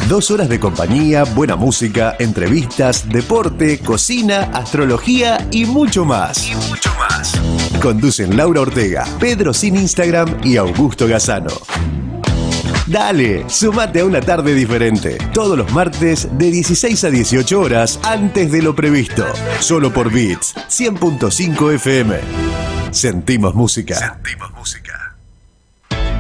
Dos 0.09 0.31
horas 0.31 0.49
de 0.49 0.59
compañía, 0.59 1.25
buena 1.25 1.55
música, 1.55 2.17
entrevistas, 2.19 3.07
deporte, 3.11 3.79
cocina, 3.79 4.51
astrología 4.55 5.47
y 5.51 5.67
mucho 5.67 6.07
más. 6.07 6.49
Y 6.49 6.55
mucho 6.55 6.91
más. 6.99 7.39
Conducen 7.83 8.35
Laura 8.35 8.63
Ortega, 8.63 9.05
Pedro 9.21 9.53
Sin 9.53 9.77
Instagram 9.77 10.39
y 10.43 10.57
Augusto 10.57 11.07
Gazano. 11.07 11.51
Dale, 12.87 13.45
sumate 13.51 14.01
a 14.01 14.07
una 14.07 14.23
tarde 14.23 14.55
diferente. 14.55 15.19
Todos 15.35 15.59
los 15.59 15.71
martes 15.75 16.27
de 16.39 16.51
16 16.53 17.05
a 17.05 17.11
18 17.11 17.61
horas 17.61 18.01
antes 18.03 18.51
de 18.51 18.63
lo 18.63 18.75
previsto. 18.75 19.27
Solo 19.61 19.93
por 19.93 20.11
Beats 20.11 20.55
100.5 20.55 21.75
FM. 21.75 22.17
Sentimos 22.93 23.55
música. 23.55 23.95
Sentimos 23.95 24.51
música. 24.53 25.08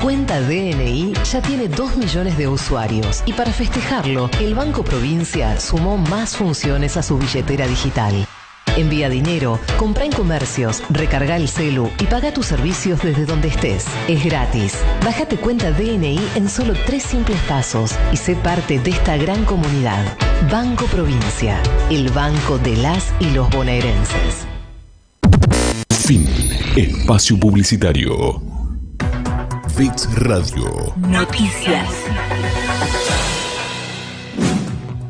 Cuenta 0.02 0.40
DNI 0.40 1.12
ya 1.24 1.42
tiene 1.42 1.66
2 1.66 1.96
millones 1.96 2.38
de 2.38 2.46
usuarios 2.46 3.24
y 3.26 3.32
para 3.32 3.52
festejarlo, 3.52 4.30
el 4.40 4.54
Banco 4.54 4.84
Provincia 4.84 5.58
sumó 5.58 5.96
más 5.96 6.36
funciones 6.36 6.96
a 6.96 7.02
su 7.02 7.18
billetera 7.18 7.66
digital. 7.66 8.14
Envía 8.76 9.08
dinero, 9.08 9.58
compra 9.76 10.04
en 10.04 10.12
comercios, 10.12 10.84
recarga 10.90 11.36
el 11.36 11.48
celu 11.48 11.90
y 11.98 12.04
paga 12.04 12.32
tus 12.32 12.46
servicios 12.46 13.02
desde 13.02 13.26
donde 13.26 13.48
estés. 13.48 13.86
Es 14.06 14.24
gratis. 14.24 14.78
Bájate 15.04 15.36
cuenta 15.36 15.72
DNI 15.72 16.20
en 16.36 16.48
solo 16.48 16.74
tres 16.86 17.02
simples 17.02 17.40
pasos 17.48 17.96
y 18.12 18.16
sé 18.16 18.36
parte 18.36 18.78
de 18.78 18.90
esta 18.90 19.16
gran 19.16 19.44
comunidad. 19.44 20.16
Banco 20.48 20.84
Provincia, 20.86 21.60
el 21.90 22.10
banco 22.10 22.58
de 22.58 22.76
las 22.76 23.12
y 23.18 23.30
los 23.30 23.50
bonaerenses. 23.50 24.46
Fin. 25.90 26.24
Espacio 26.76 27.36
Publicitario. 27.40 28.47
Fix 29.78 30.12
Radio. 30.24 30.92
Noticias. 30.96 32.04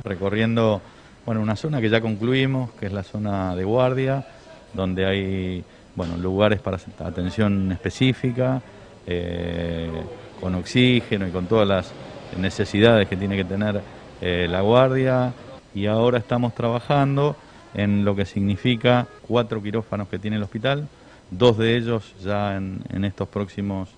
Recorriendo 0.05 0.83
bueno, 1.25 1.41
una 1.41 1.57
zona 1.57 1.81
que 1.81 1.89
ya 1.89 2.03
concluimos, 2.03 2.73
que 2.73 2.85
es 2.85 2.93
la 2.93 3.03
zona 3.03 3.57
de 3.57 3.65
guardia, 3.65 4.27
donde 4.75 5.07
hay 5.07 5.65
bueno, 5.97 6.19
lugares 6.19 6.61
para 6.61 6.79
atención 6.99 7.73
específica, 7.73 8.61
eh, 9.07 10.03
con 10.39 10.55
oxígeno 10.55 11.27
y 11.27 11.31
con 11.31 11.47
todas 11.47 11.67
las 11.67 11.93
necesidades 12.37 13.09
que 13.09 13.17
tiene 13.17 13.37
que 13.37 13.45
tener 13.45 13.81
eh, 14.21 14.49
la 14.51 14.61
guardia. 14.61 15.33
Y 15.75 15.87
ahora 15.87 16.19
estamos 16.19 16.55
trabajando 16.55 17.37
en 17.73 18.05
lo 18.05 18.15
que 18.15 18.27
significa 18.27 19.07
cuatro 19.27 19.63
quirófanos 19.63 20.09
que 20.09 20.19
tiene 20.19 20.37
el 20.37 20.43
hospital, 20.43 20.89
dos 21.31 21.57
de 21.57 21.75
ellos 21.75 22.15
ya 22.23 22.55
en, 22.55 22.83
en 22.91 23.07
estos 23.07 23.29
próximos 23.29 23.89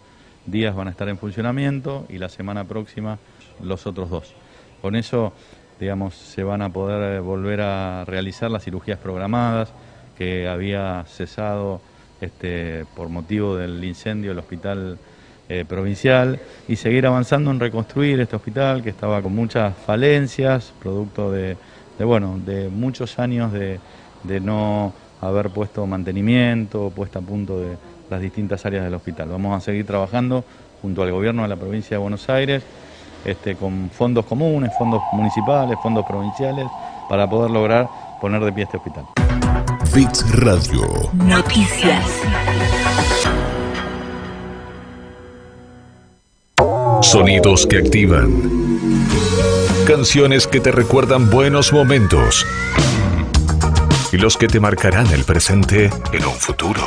días 0.47 0.75
van 0.75 0.89
a 0.89 0.91
estar 0.91 1.09
en 1.09 1.19
funcionamiento 1.19 2.07
y 2.09 2.19
la 2.19 2.29
semana 2.29 2.65
próxima 2.65 3.19
los 3.63 3.87
otros 3.87 4.11
dos. 4.11 4.35
Con 4.81 4.97
eso, 4.97 5.33
digamos, 5.79 6.15
se 6.15 6.43
van 6.43 6.63
a 6.63 6.71
poder 6.71 7.17
eh, 7.17 7.21
volver 7.21 7.61
a 7.61 8.05
realizar 8.07 8.51
las 8.51 8.65
cirugías 8.65 8.99
programadas 8.99 9.73
que 10.17 10.49
había 10.49 11.05
cesado 11.07 11.81
este, 12.21 12.85
por 12.95 13.09
motivo 13.09 13.57
del 13.57 13.83
incendio 13.85 14.31
del 14.31 14.39
hospital 14.39 14.99
eh, 15.49 15.65
provincial 15.67 16.39
y 16.69 16.77
seguir 16.77 17.07
avanzando 17.07 17.51
en 17.51 17.59
reconstruir 17.59 18.21
este 18.21 18.37
hospital 18.37 18.83
que 18.83 18.91
estaba 18.91 19.21
con 19.23 19.35
muchas 19.35 19.75
falencias, 19.77 20.73
producto 20.81 21.33
de, 21.33 21.57
de 21.99 22.05
bueno, 22.05 22.39
de 22.45 22.69
muchos 22.69 23.19
años 23.19 23.53
de, 23.53 23.81
de 24.23 24.41
no 24.41 24.93
haber 25.21 25.51
puesto 25.51 25.87
mantenimiento, 25.87 26.93
puesta 26.95 27.19
a 27.19 27.23
punto 27.23 27.61
de, 27.61 27.77
las 28.11 28.21
distintas 28.21 28.67
áreas 28.67 28.85
del 28.85 28.95
hospital. 28.95 29.29
Vamos 29.29 29.57
a 29.57 29.61
seguir 29.65 29.87
trabajando 29.87 30.45
junto 30.83 31.03
al 31.03 31.13
gobierno 31.13 31.43
de 31.43 31.49
la 31.49 31.57
provincia 31.57 31.97
de 31.97 31.99
Buenos 31.99 32.29
Aires, 32.29 32.63
este, 33.25 33.55
con 33.55 33.91
fondos 33.91 34.27
comunes, 34.27 34.73
fondos 34.77 35.03
municipales, 35.13 35.79
fondos 35.83 36.05
provinciales, 36.07 36.67
para 37.09 37.29
poder 37.29 37.51
lograr 37.51 37.89
poner 38.21 38.43
de 38.45 38.53
pie 38.53 38.65
este 38.65 38.77
hospital. 38.77 39.05
Fix 39.93 40.25
Radio. 40.41 40.87
Noticias. 41.15 42.07
Sonidos 47.03 47.67
que 47.67 47.79
activan. 47.79 48.31
Canciones 49.87 50.47
que 50.47 50.61
te 50.61 50.71
recuerdan 50.71 51.31
buenos 51.31 51.73
momentos. 51.73 52.47
Y 54.13 54.19
los 54.19 54.37
que 54.37 54.47
te 54.49 54.61
marcarán 54.61 55.07
el 55.09 55.25
presente 55.25 55.91
en 56.13 56.25
un 56.25 56.35
futuro. 56.35 56.83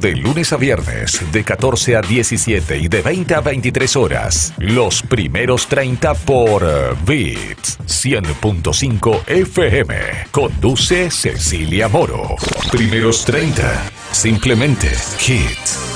De 0.00 0.16
lunes 0.16 0.52
a 0.52 0.56
viernes, 0.56 1.20
de 1.32 1.44
14 1.44 1.96
a 1.96 2.00
17 2.00 2.78
y 2.78 2.88
de 2.88 3.02
20 3.02 3.34
a 3.34 3.40
23 3.40 3.96
horas. 3.96 4.54
Los 4.58 5.02
primeros 5.02 5.66
30 5.66 6.14
por 6.14 6.62
Beats 7.04 7.78
100.5 7.80 9.26
FM. 9.26 9.94
Conduce 10.30 11.10
Cecilia 11.10 11.88
Moro. 11.88 12.36
Primeros 12.72 13.24
30. 13.24 13.90
Simplemente 14.12 14.88
Hits. 14.88 15.90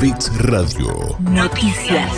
Beats 0.00 0.30
Radio. 0.42 1.16
Noticias. 1.20 2.12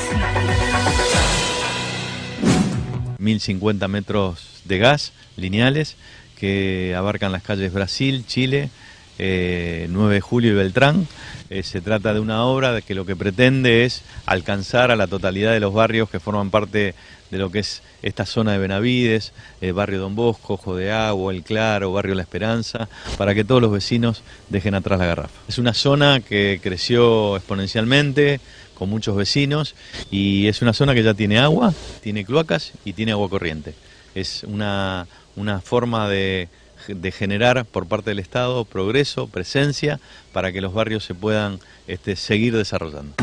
1050 3.19 3.89
metros 3.89 4.63
de 4.65 4.79
gas 4.79 5.13
lineales 5.37 5.97
que 6.39 6.95
abarcan 6.97 7.33
las 7.33 7.43
calles 7.43 7.73
Brasil, 7.73 8.25
Chile 8.27 8.71
eh, 9.19 9.89
9 9.91 10.15
de 10.15 10.21
julio 10.21 10.53
y 10.53 10.55
Beltrán. 10.55 11.07
Eh, 11.51 11.63
se 11.63 11.81
trata 11.81 12.15
de 12.15 12.21
una 12.21 12.45
obra 12.45 12.81
que 12.81 12.95
lo 12.95 13.05
que 13.05 13.17
pretende 13.17 13.85
es 13.85 14.03
alcanzar 14.27 14.91
a 14.91 14.97
la 14.97 15.07
totalidad 15.07 15.53
de 15.53 15.61
los 15.61 15.75
barrios 15.75 16.09
que 16.09 16.21
forman 16.21 16.51
parte 16.51 16.95
de 17.31 17.39
lo 17.39 17.51
que 17.51 17.59
es 17.59 17.83
esta 18.03 18.25
zona 18.25 18.53
de 18.53 18.59
Benavides, 18.59 19.33
el 19.61 19.73
barrio 19.73 20.01
Don 20.01 20.15
Bosco, 20.15 20.55
Ojo 20.55 20.77
de 20.77 20.93
Agua, 20.93 21.33
El 21.33 21.43
Claro, 21.43 21.93
barrio 21.93 22.15
La 22.15 22.23
Esperanza, 22.23 22.89
para 23.19 23.35
que 23.35 23.45
todos 23.45 23.61
los 23.61 23.73
vecinos 23.73 24.23
dejen 24.49 24.75
atrás 24.75 24.99
la 24.99 25.07
garrafa. 25.07 25.41
Es 25.49 25.59
una 25.59 25.75
zona 25.75 26.21
que 26.21 26.61
creció 26.63 27.37
exponencialmente, 27.37 28.41
con 28.75 28.89
muchos 28.89 29.17
vecinos, 29.17 29.75
y 30.11 30.47
es 30.47 30.63
una 30.63 30.73
zona 30.73 30.95
que 30.95 31.03
ya 31.03 31.13
tiene 31.13 31.39
agua, 31.39 31.75
tiene 32.03 32.25
cloacas 32.25 32.73
y 32.85 32.93
tiene 32.93 33.13
agua 33.13 33.29
corriente. 33.29 33.75
Es 34.15 34.45
una, 34.45 35.07
una 35.39 35.61
forma 35.61 36.09
de, 36.09 36.49
de 36.89 37.13
generar 37.13 37.65
por 37.65 37.87
parte 37.87 38.11
del 38.11 38.19
Estado 38.19 38.65
progreso, 38.65 39.29
presencia, 39.29 40.01
para 40.33 40.53
que 40.53 40.61
los 40.61 40.75
barrios 40.75 41.05
se 41.05 41.15
puedan 41.15 41.61
este, 41.87 42.17
seguir 42.17 42.57
desarrollando. 42.57 43.15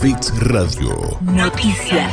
Fix 0.00 0.36
Radio. 0.40 1.18
Noticias. 1.22 2.12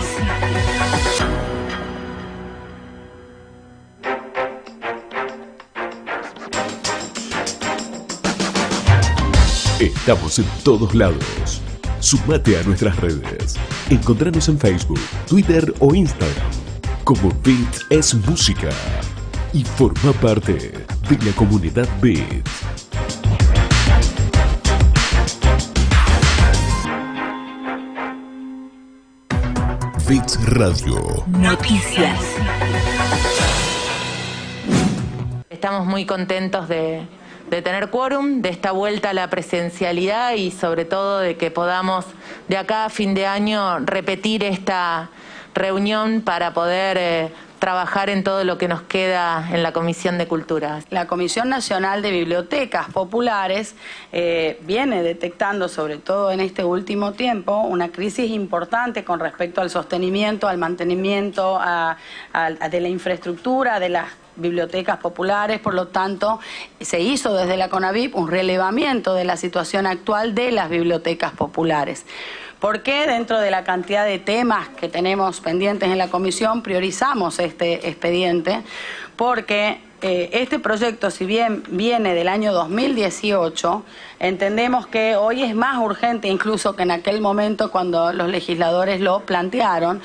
Estamos 9.79 10.37
en 10.37 10.45
todos 10.63 10.93
lados. 10.93 11.61
Sumate 11.99 12.57
a 12.57 12.63
nuestras 12.63 12.97
redes. 12.97 13.55
Encontranos 13.89 14.47
en 14.47 14.59
Facebook, 14.59 14.99
Twitter 15.27 15.73
o 15.79 15.95
Instagram 15.95 16.51
como 17.03 17.29
Beat 17.43 17.81
es 17.89 18.13
Música 18.13 18.69
y 19.53 19.63
forma 19.63 20.13
parte 20.13 20.53
de 20.53 21.25
la 21.25 21.31
comunidad 21.35 21.87
Beat. 22.01 22.47
Beat 30.07 30.35
Radio. 30.47 31.25
Noticias. 31.27 32.19
Estamos 35.49 35.85
muy 35.85 36.05
contentos 36.05 36.69
de, 36.69 37.05
de 37.49 37.61
tener 37.61 37.89
quórum, 37.89 38.41
de 38.41 38.49
esta 38.49 38.71
vuelta 38.71 39.09
a 39.09 39.13
la 39.13 39.29
presencialidad 39.29 40.33
y 40.33 40.51
sobre 40.51 40.85
todo 40.85 41.19
de 41.19 41.35
que 41.35 41.51
podamos 41.51 42.05
de 42.47 42.57
acá 42.57 42.85
a 42.85 42.89
fin 42.89 43.13
de 43.13 43.25
año 43.25 43.79
repetir 43.79 44.43
esta 44.43 45.09
reunión 45.53 46.21
para 46.21 46.53
poder 46.53 46.97
eh, 46.97 47.31
trabajar 47.65 48.09
en 48.09 48.23
todo 48.23 48.43
lo 48.43 48.57
que 48.57 48.67
nos 48.67 48.81
queda 48.81 49.47
en 49.53 49.61
la 49.61 49.71
Comisión 49.71 50.17
de 50.17 50.27
Cultura. 50.27 50.79
La 50.89 51.05
Comisión 51.05 51.47
Nacional 51.47 52.01
de 52.01 52.09
Bibliotecas 52.09 52.87
Populares 52.91 53.75
eh, 54.11 54.59
viene 54.63 55.03
detectando, 55.03 55.69
sobre 55.69 55.97
todo 55.97 56.31
en 56.31 56.39
este 56.39 56.63
último 56.63 57.11
tiempo, 57.13 57.61
una 57.61 57.89
crisis 57.91 58.31
importante 58.31 59.03
con 59.03 59.19
respecto 59.19 59.61
al 59.61 59.69
sostenimiento, 59.69 60.47
al 60.47 60.57
mantenimiento 60.57 61.59
a- 61.61 61.97
de 62.71 62.81
la 62.81 62.87
infraestructura, 62.87 63.79
de 63.79 63.89
las 63.89 64.05
bibliotecas 64.37 64.97
populares, 64.97 65.59
por 65.59 65.75
lo 65.75 65.89
tanto, 65.89 66.39
se 66.79 66.99
hizo 66.99 67.35
desde 67.35 67.57
la 67.57 67.69
CONAVIP 67.69 68.15
un 68.15 68.27
relevamiento 68.31 69.13
de 69.13 69.23
la 69.23 69.37
situación 69.37 69.85
actual 69.85 70.33
de 70.33 70.51
las 70.51 70.67
bibliotecas 70.69 71.33
populares. 71.33 72.05
¿Por 72.61 72.83
qué 72.83 73.07
dentro 73.07 73.39
de 73.39 73.49
la 73.49 73.63
cantidad 73.63 74.05
de 74.05 74.19
temas 74.19 74.69
que 74.69 74.87
tenemos 74.87 75.41
pendientes 75.41 75.89
en 75.89 75.97
la 75.97 76.09
comisión 76.11 76.61
priorizamos 76.61 77.39
este 77.39 77.89
expediente? 77.89 78.61
Porque 79.15 79.79
eh, 80.03 80.29
este 80.31 80.59
proyecto, 80.59 81.09
si 81.09 81.25
bien 81.25 81.63
viene 81.69 82.13
del 82.13 82.27
año 82.27 82.53
2018, 82.53 83.83
entendemos 84.19 84.85
que 84.85 85.15
hoy 85.15 85.41
es 85.41 85.55
más 85.55 85.79
urgente 85.79 86.27
incluso 86.27 86.75
que 86.75 86.83
en 86.83 86.91
aquel 86.91 87.19
momento 87.19 87.71
cuando 87.71 88.13
los 88.13 88.29
legisladores 88.29 89.01
lo 89.01 89.21
plantearon 89.21 89.99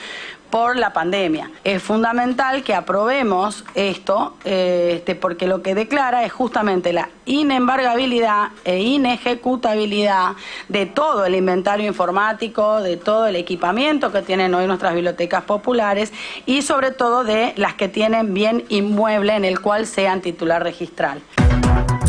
por 0.51 0.77
la 0.77 0.93
pandemia. 0.93 1.51
Es 1.65 1.83
fundamental 1.83 2.63
que 2.63 2.75
aprobemos 2.75 3.65
esto, 3.75 4.35
eh, 4.45 4.95
este, 4.97 5.15
porque 5.15 5.47
lo 5.47 5.63
que 5.63 5.75
declara 5.75 6.25
es 6.25 6.33
justamente 6.33 6.93
la 6.93 7.09
inembargabilidad 7.25 8.49
e 8.65 8.81
inejecutabilidad 8.81 10.33
de 10.69 10.87
todo 10.87 11.25
el 11.25 11.35
inventario 11.35 11.87
informático, 11.87 12.81
de 12.81 12.97
todo 12.97 13.27
el 13.27 13.37
equipamiento 13.37 14.13
que 14.13 14.23
tienen 14.23 14.55
hoy 14.55 14.67
nuestras 14.67 14.95
bibliotecas 14.95 15.45
populares 15.45 16.13
y 16.47 16.63
sobre 16.63 16.91
todo 16.91 17.25
de 17.25 17.53
las 17.57 17.75
que 17.75 17.89
tienen 17.89 18.35
bien 18.35 18.65
inmueble 18.69 19.35
en 19.35 19.45
el 19.45 19.61
cual 19.61 19.87
sean 19.87 20.21
titular 20.21 20.63
registral. 20.63 21.21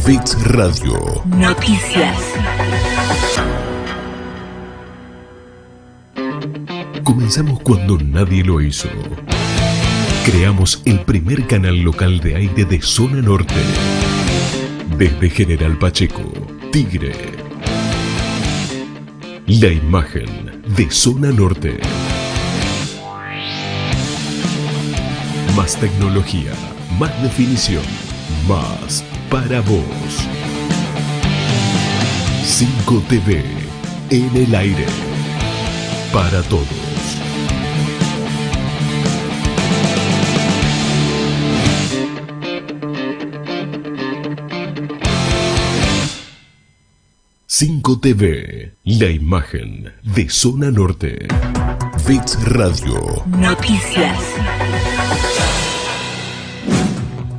Fix 0.06 0.38
Radio. 0.54 1.22
Noticias. 1.26 2.16
Comenzamos 7.18 7.59
cuando 7.61 7.97
nadie 7.97 8.43
lo 8.43 8.61
hizo. 8.61 8.89
Creamos 10.24 10.84
el 10.86 10.99
primer 10.99 11.47
canal 11.47 11.76
local 11.82 12.20
de 12.20 12.36
aire 12.36 12.63
de 12.63 12.80
zona 12.80 13.24
norte. 13.24 13.55
Desde 14.99 15.28
General 15.32 15.76
Pacheco, 15.80 16.22
Tigre. 16.72 17.15
La 19.47 19.70
imagen 19.70 20.61
de 20.76 20.91
zona 20.91 21.32
norte. 21.32 21.80
Más 25.55 25.76
tecnología, 25.78 26.51
más 26.99 27.20
definición, 27.24 27.84
más 28.47 29.03
para 29.32 29.61
vos. 29.61 29.82
5 32.43 33.03
TV 33.09 33.43
en 34.11 34.38
el 34.38 34.53
aire. 34.53 34.86
Para 36.13 36.43
todos. 36.43 36.87
Cinco 47.60 47.99
TV, 47.99 48.76
la 48.84 49.10
imagen 49.10 49.91
de 50.03 50.30
zona 50.30 50.70
norte. 50.70 51.28
Fix 52.05 52.38
Radio. 52.53 53.24
Noticias. 53.26 54.16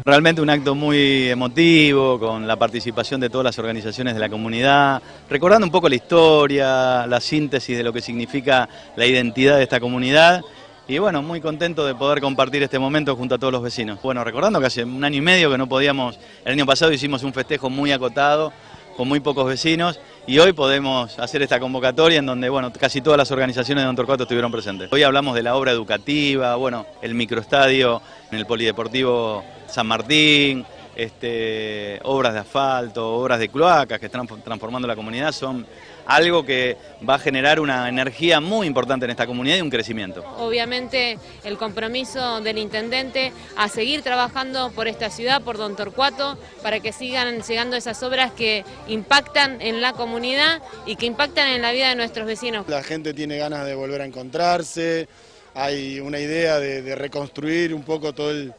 Realmente 0.05 0.41
un 0.43 0.51
acto 0.51 0.75
muy 0.75 1.29
emotivo, 1.29 2.19
con 2.19 2.49
la 2.49 2.57
participación 2.57 3.21
de 3.21 3.31
todas 3.31 3.45
las 3.45 3.61
organizaciones 3.61 4.15
de 4.15 4.19
la 4.19 4.29
comunidad, 4.29 5.01
recordando 5.31 5.65
un 5.65 5.71
poco 5.71 5.89
la 5.89 5.95
historia, 5.95 7.07
la 7.07 7.21
síntesis 7.21 7.77
de 7.77 7.85
lo 7.85 7.93
que 7.93 8.01
significa 8.01 8.69
la 8.97 9.07
identidad 9.07 9.59
de 9.59 9.63
esta 9.63 9.79
comunidad. 9.79 10.43
Y 10.89 10.99
bueno, 10.99 11.23
muy 11.23 11.41
contento 11.41 11.87
de 11.87 11.95
poder 11.95 12.21
compartir 12.21 12.61
este 12.65 12.81
momento 12.81 13.15
junto 13.15 13.37
a 13.37 13.39
todos 13.39 13.53
los 13.53 13.63
vecinos. 13.63 14.03
Bueno, 14.03 14.25
recordando 14.25 14.59
que 14.59 14.67
hace 14.67 14.83
un 14.83 15.05
año 15.05 15.19
y 15.19 15.21
medio 15.21 15.49
que 15.49 15.59
no 15.59 15.69
podíamos, 15.69 16.19
el 16.45 16.55
año 16.55 16.67
pasado 16.67 16.93
hicimos 16.93 17.23
un 17.23 17.33
festejo 17.33 17.71
muy 17.71 17.93
acotado, 17.93 18.53
con 18.99 19.07
muy 19.07 19.21
pocos 19.21 19.47
vecinos, 19.47 20.01
y 20.27 20.41
hoy 20.41 20.53
podemos 20.53 21.21
hacer 21.21 21.41
esta 21.41 21.61
convocatoria 21.61 22.19
en 22.19 22.27
donde, 22.27 22.49
bueno, 22.49 22.73
casi 22.73 23.01
todas 23.01 23.17
las 23.17 23.31
organizaciones 23.31 23.83
de 23.83 23.87
Don 23.87 23.95
Torcuato 23.95 24.25
estuvieron 24.25 24.51
presentes. 24.51 24.93
Hoy 24.93 25.05
hablamos 25.05 25.37
de 25.37 25.45
la 25.45 25.55
obra 25.55 25.71
educativa, 25.71 26.57
bueno, 26.57 26.85
el 27.01 27.15
microestadio 27.15 28.03
en 28.33 28.39
el 28.39 28.45
Polideportivo 28.45 29.45
San 29.69 29.87
Martín, 29.87 30.67
este, 30.97 32.01
obras 32.03 32.33
de 32.33 32.41
asfalto, 32.41 33.15
obras 33.15 33.39
de 33.39 33.49
cloacas 33.49 34.01
que 34.01 34.07
están 34.07 34.27
transformando 34.27 34.89
la 34.89 34.97
comunidad, 34.97 35.31
son 35.31 35.65
algo 36.09 36.45
que 36.45 36.77
va 37.09 37.17
a 37.17 37.19
generar 37.19 37.61
una 37.61 37.89
energía 37.89 38.41
muy 38.41 38.67
importante 38.67 39.05
en 39.05 39.11
esta 39.11 39.27
comunidad 39.27 39.59
y 39.59 39.61
un 39.61 39.71
crecimiento. 39.71 40.25
Obviamente 40.39 41.19
el 41.45 41.59
compromiso 41.59 42.41
del 42.41 42.57
intendente 42.59 43.31
a 43.57 43.69
seguir 43.69 44.03
trabajando 44.03 44.73
por 44.73 44.89
esta 44.89 45.11
ciudad, 45.11 45.43
por 45.43 45.59
Don 45.59 45.77
Torcuato, 45.77 46.39
para 46.63 46.81
que 46.81 46.93
sigan 46.93 47.43
llegando 47.43 47.77
esas 47.77 48.03
obras 48.03 48.33
que 48.33 48.65
impactan 48.89 49.61
en 49.61 49.83
la 49.83 49.93
comunidad 49.93 50.63
y 50.87 50.97
que 50.97 51.05
impactan 51.05 51.49
en 51.51 51.61
la 51.61 51.73
vida 51.73 51.91
de 51.91 51.95
nuestros 51.95 52.27
vecinos. 52.27 52.67
La 52.69 52.83
gente 52.83 53.13
tiene 53.13 53.37
ganas 53.37 53.67
de 53.67 53.75
volver 53.75 54.01
a 54.01 54.07
encontrarse, 54.07 55.09
hay 55.55 56.01
una 56.01 56.19
idea 56.19 56.59
de, 56.59 56.81
de 56.81 56.95
reconstruir 56.95 57.75
un 57.75 57.83
poco 57.83 58.15
todo 58.15 58.31
el, 58.31 58.55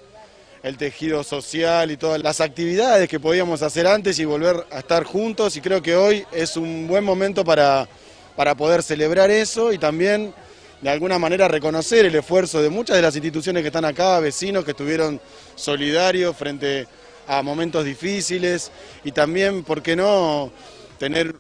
el 0.64 0.78
tejido 0.78 1.24
social 1.24 1.92
y 1.92 1.98
todas 1.98 2.22
las 2.22 2.42
actividades 2.42 3.08
que 3.08 3.20
podíamos 3.20 3.62
hacer 3.62 3.88
antes 3.88 4.20
y 4.20 4.26
volver 4.26 4.66
a 4.72 4.80
estar 4.80 5.04
juntos 5.04 5.56
y 5.56 5.62
creo 5.62 5.82
que 5.82 5.96
hoy 5.96 6.26
es 6.32 6.58
un 6.58 6.88
buen 6.88 7.04
momento 7.04 7.46
para, 7.46 7.88
para 8.36 8.56
poder 8.56 8.84
celebrar 8.84 9.32
eso 9.32 9.72
y 9.72 9.78
también 9.78 10.34
de 10.82 10.90
alguna 10.90 11.20
manera 11.20 11.48
reconocer 11.48 12.06
el 12.06 12.16
esfuerzo 12.16 12.62
de 12.62 12.70
muchas 12.70 12.96
de 12.96 13.02
las 13.02 13.16
instituciones 13.16 13.64
que 13.64 13.68
están 13.68 13.86
acá, 13.86 14.20
vecinos 14.20 14.66
que 14.66 14.72
estuvieron 14.72 15.20
solidarios 15.56 16.36
frente 16.36 16.88
a 17.28 17.42
momentos 17.42 17.86
difíciles 17.86 18.72
y 19.04 19.12
también, 19.12 19.64
¿por 19.64 19.82
qué 19.82 19.96
no?, 19.96 20.52
tener 20.98 21.36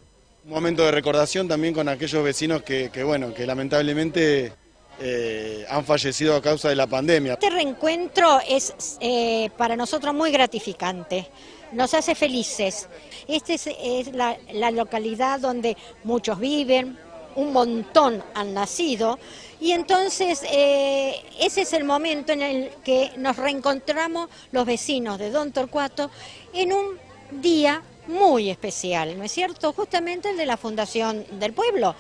un 0.45 0.51
momento 0.51 0.83
de 0.83 0.91
recordación 0.91 1.47
también 1.47 1.73
con 1.73 1.89
aquellos 1.89 2.23
vecinos 2.23 2.63
que, 2.63 2.89
que, 2.91 3.03
bueno, 3.03 3.33
que 3.33 3.45
lamentablemente 3.45 4.53
eh, 4.99 5.65
han 5.69 5.85
fallecido 5.85 6.35
a 6.35 6.41
causa 6.41 6.69
de 6.69 6.75
la 6.75 6.87
pandemia. 6.87 7.33
Este 7.33 7.49
reencuentro 7.49 8.39
es 8.47 8.97
eh, 8.99 9.49
para 9.57 9.75
nosotros 9.75 10.13
muy 10.13 10.31
gratificante, 10.31 11.29
nos 11.71 11.93
hace 11.93 12.15
felices. 12.15 12.87
Esta 13.27 13.53
es, 13.53 14.11
la 14.13 14.71
localidad 14.71 15.39
donde 15.39 15.77
muchos 16.03 16.39
viven, 16.39 16.97
un 17.35 17.53
montón 17.53 18.23
han 18.33 18.53
nacido 18.53 19.19
y 19.59 19.71
entonces 19.71 20.41
eh, 20.51 21.15
ese 21.39 21.61
es 21.61 21.73
el 21.73 21.83
momento 21.83 22.33
en 22.33 22.41
el 22.41 22.69
que 22.83 23.11
nos 23.17 23.37
reencontramos 23.37 24.29
los 24.51 24.65
vecinos 24.65 25.19
de 25.19 25.31
Don 25.31 25.51
Torcuato 25.51 26.09
en 26.53 26.73
un 26.73 26.97
día 27.31 27.81
muy 28.07 28.49
especial, 28.49 29.17
¿no 29.17 29.23
es 29.23 29.31
cierto? 29.31 29.71
Justamente 29.73 30.31
el 30.31 30.37
de 30.37 30.45
la 30.45 30.57
Fundación 30.57 31.25
del 31.39 31.53
Pueblo. 31.53 31.95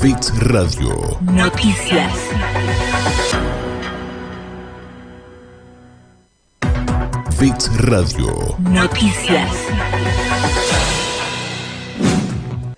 Fix 0.00 0.32
Radio. 0.38 1.18
Noticias. 1.22 2.12
Fix 7.36 7.68
Radio. 7.82 8.56
Noticias. 8.60 9.50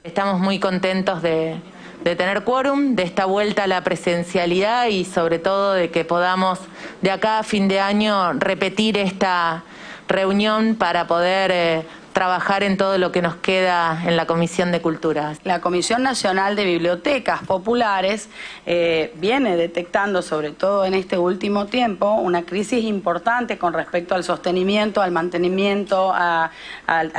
Estamos 0.03 0.41
muy 0.41 0.59
contentos 0.59 1.21
de, 1.21 1.61
de 2.05 2.17
tener 2.17 2.43
quórum, 2.43 2.97
de 2.97 3.03
esta 3.03 3.27
vuelta 3.27 3.65
a 3.65 3.67
la 3.67 3.85
presencialidad 3.85 4.87
y 4.87 5.05
sobre 5.05 5.39
todo 5.39 5.75
de 5.75 5.91
que 5.91 6.07
podamos 6.07 6.59
de 7.03 7.11
acá 7.11 7.41
a 7.41 7.43
fin 7.43 7.69
de 7.69 7.81
año 7.81 8.33
repetir 8.33 8.97
esta 8.97 9.63
reunión 10.09 10.75
para 10.75 11.07
poder 11.07 11.51
eh, 11.53 11.83
trabajar 12.13 12.63
en 12.63 12.77
todo 12.77 12.99
lo 12.99 13.13
que 13.13 13.23
nos 13.23 13.37
queda 13.37 14.03
en 14.07 14.17
la 14.17 14.27
Comisión 14.27 14.73
de 14.73 14.81
Cultura. 14.81 15.35
La 15.45 15.61
Comisión 15.61 16.03
Nacional 16.03 16.57
de 16.57 16.65
Bibliotecas 16.65 17.43
Populares 17.45 18.29
eh, 18.67 19.13
viene 19.17 19.57
detectando, 19.57 20.23
sobre 20.23 20.51
todo 20.51 20.85
en 20.85 20.95
este 20.95 21.19
último 21.19 21.67
tiempo, 21.67 22.15
una 22.15 22.43
crisis 22.43 22.85
importante 22.85 23.59
con 23.59 23.73
respecto 23.73 24.15
al 24.15 24.25
sostenimiento, 24.25 25.03
al 25.03 25.13
mantenimiento 25.13 26.13
a- 26.15 26.51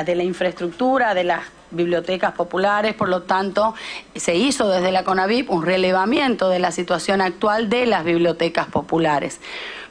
de 0.06 0.16
la 0.16 0.24
infraestructura, 0.24 1.14
de 1.14 1.24
las 1.24 1.42
bibliotecas 1.72 2.34
populares, 2.34 2.94
por 2.94 3.08
lo 3.08 3.22
tanto, 3.22 3.74
se 4.14 4.36
hizo 4.36 4.68
desde 4.68 4.92
la 4.92 5.06
CONAVIP 5.06 5.50
un 5.50 5.66
relevamiento 5.66 6.50
de 6.50 6.60
la 6.60 6.72
situación 6.72 7.22
actual 7.22 7.70
de 7.70 7.86
las 7.86 8.04
bibliotecas 8.04 8.68
populares. 8.68 9.40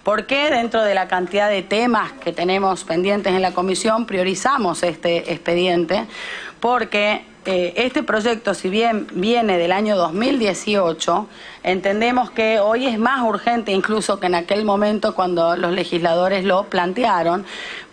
¿Por 0.04 0.24
qué 0.24 0.48
dentro 0.50 0.82
de 0.82 0.94
la 0.94 1.08
cantidad 1.08 1.50
de 1.50 1.62
temas 1.62 2.12
que 2.12 2.32
tenemos 2.32 2.84
pendientes 2.84 3.34
en 3.34 3.42
la 3.42 3.52
comisión 3.52 4.06
priorizamos 4.06 4.82
este 4.82 5.30
expediente? 5.30 6.06
Porque 6.58 7.24
eh, 7.44 7.74
este 7.76 8.02
proyecto, 8.02 8.54
si 8.54 8.70
bien 8.70 9.06
viene 9.12 9.58
del 9.58 9.72
año 9.72 9.96
2018, 9.96 11.26
entendemos 11.64 12.30
que 12.30 12.60
hoy 12.60 12.86
es 12.86 12.98
más 12.98 13.22
urgente 13.22 13.72
incluso 13.72 14.18
que 14.20 14.26
en 14.26 14.36
aquel 14.36 14.64
momento 14.64 15.14
cuando 15.14 15.56
los 15.56 15.72
legisladores 15.72 16.44
lo 16.44 16.64
plantearon 16.64 17.44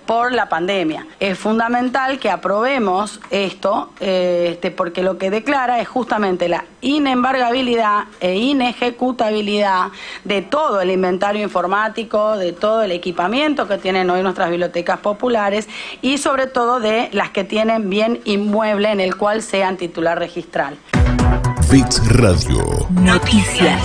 por 0.07 0.31
la 0.31 0.49
pandemia. 0.49 1.05
Es 1.19 1.37
fundamental 1.37 2.17
que 2.17 2.31
aprobemos 2.31 3.19
esto, 3.29 3.91
eh, 3.99 4.49
este, 4.53 4.71
porque 4.71 5.03
lo 5.03 5.19
que 5.19 5.29
declara 5.29 5.79
es 5.79 5.87
justamente 5.87 6.49
la 6.49 6.65
inembargabilidad 6.81 8.05
e 8.19 8.35
inejecutabilidad 8.37 9.89
de 10.23 10.41
todo 10.41 10.81
el 10.81 10.89
inventario 10.89 11.43
informático, 11.43 12.37
de 12.37 12.53
todo 12.53 12.81
el 12.81 12.91
equipamiento 12.91 13.67
que 13.67 13.77
tienen 13.77 14.09
hoy 14.09 14.23
nuestras 14.23 14.49
bibliotecas 14.49 14.99
populares 14.99 15.67
y 16.01 16.17
sobre 16.17 16.47
todo 16.47 16.79
de 16.79 17.09
las 17.11 17.29
que 17.29 17.43
tienen 17.43 17.89
bien 17.89 18.21
inmueble 18.23 18.91
en 18.91 19.01
el 19.01 19.15
cual 19.17 19.43
sean 19.43 19.77
titular 19.77 20.17
registral. 20.17 20.77
Fix 21.69 22.01
Radio. 22.07 22.87
Noticias. 22.91 23.81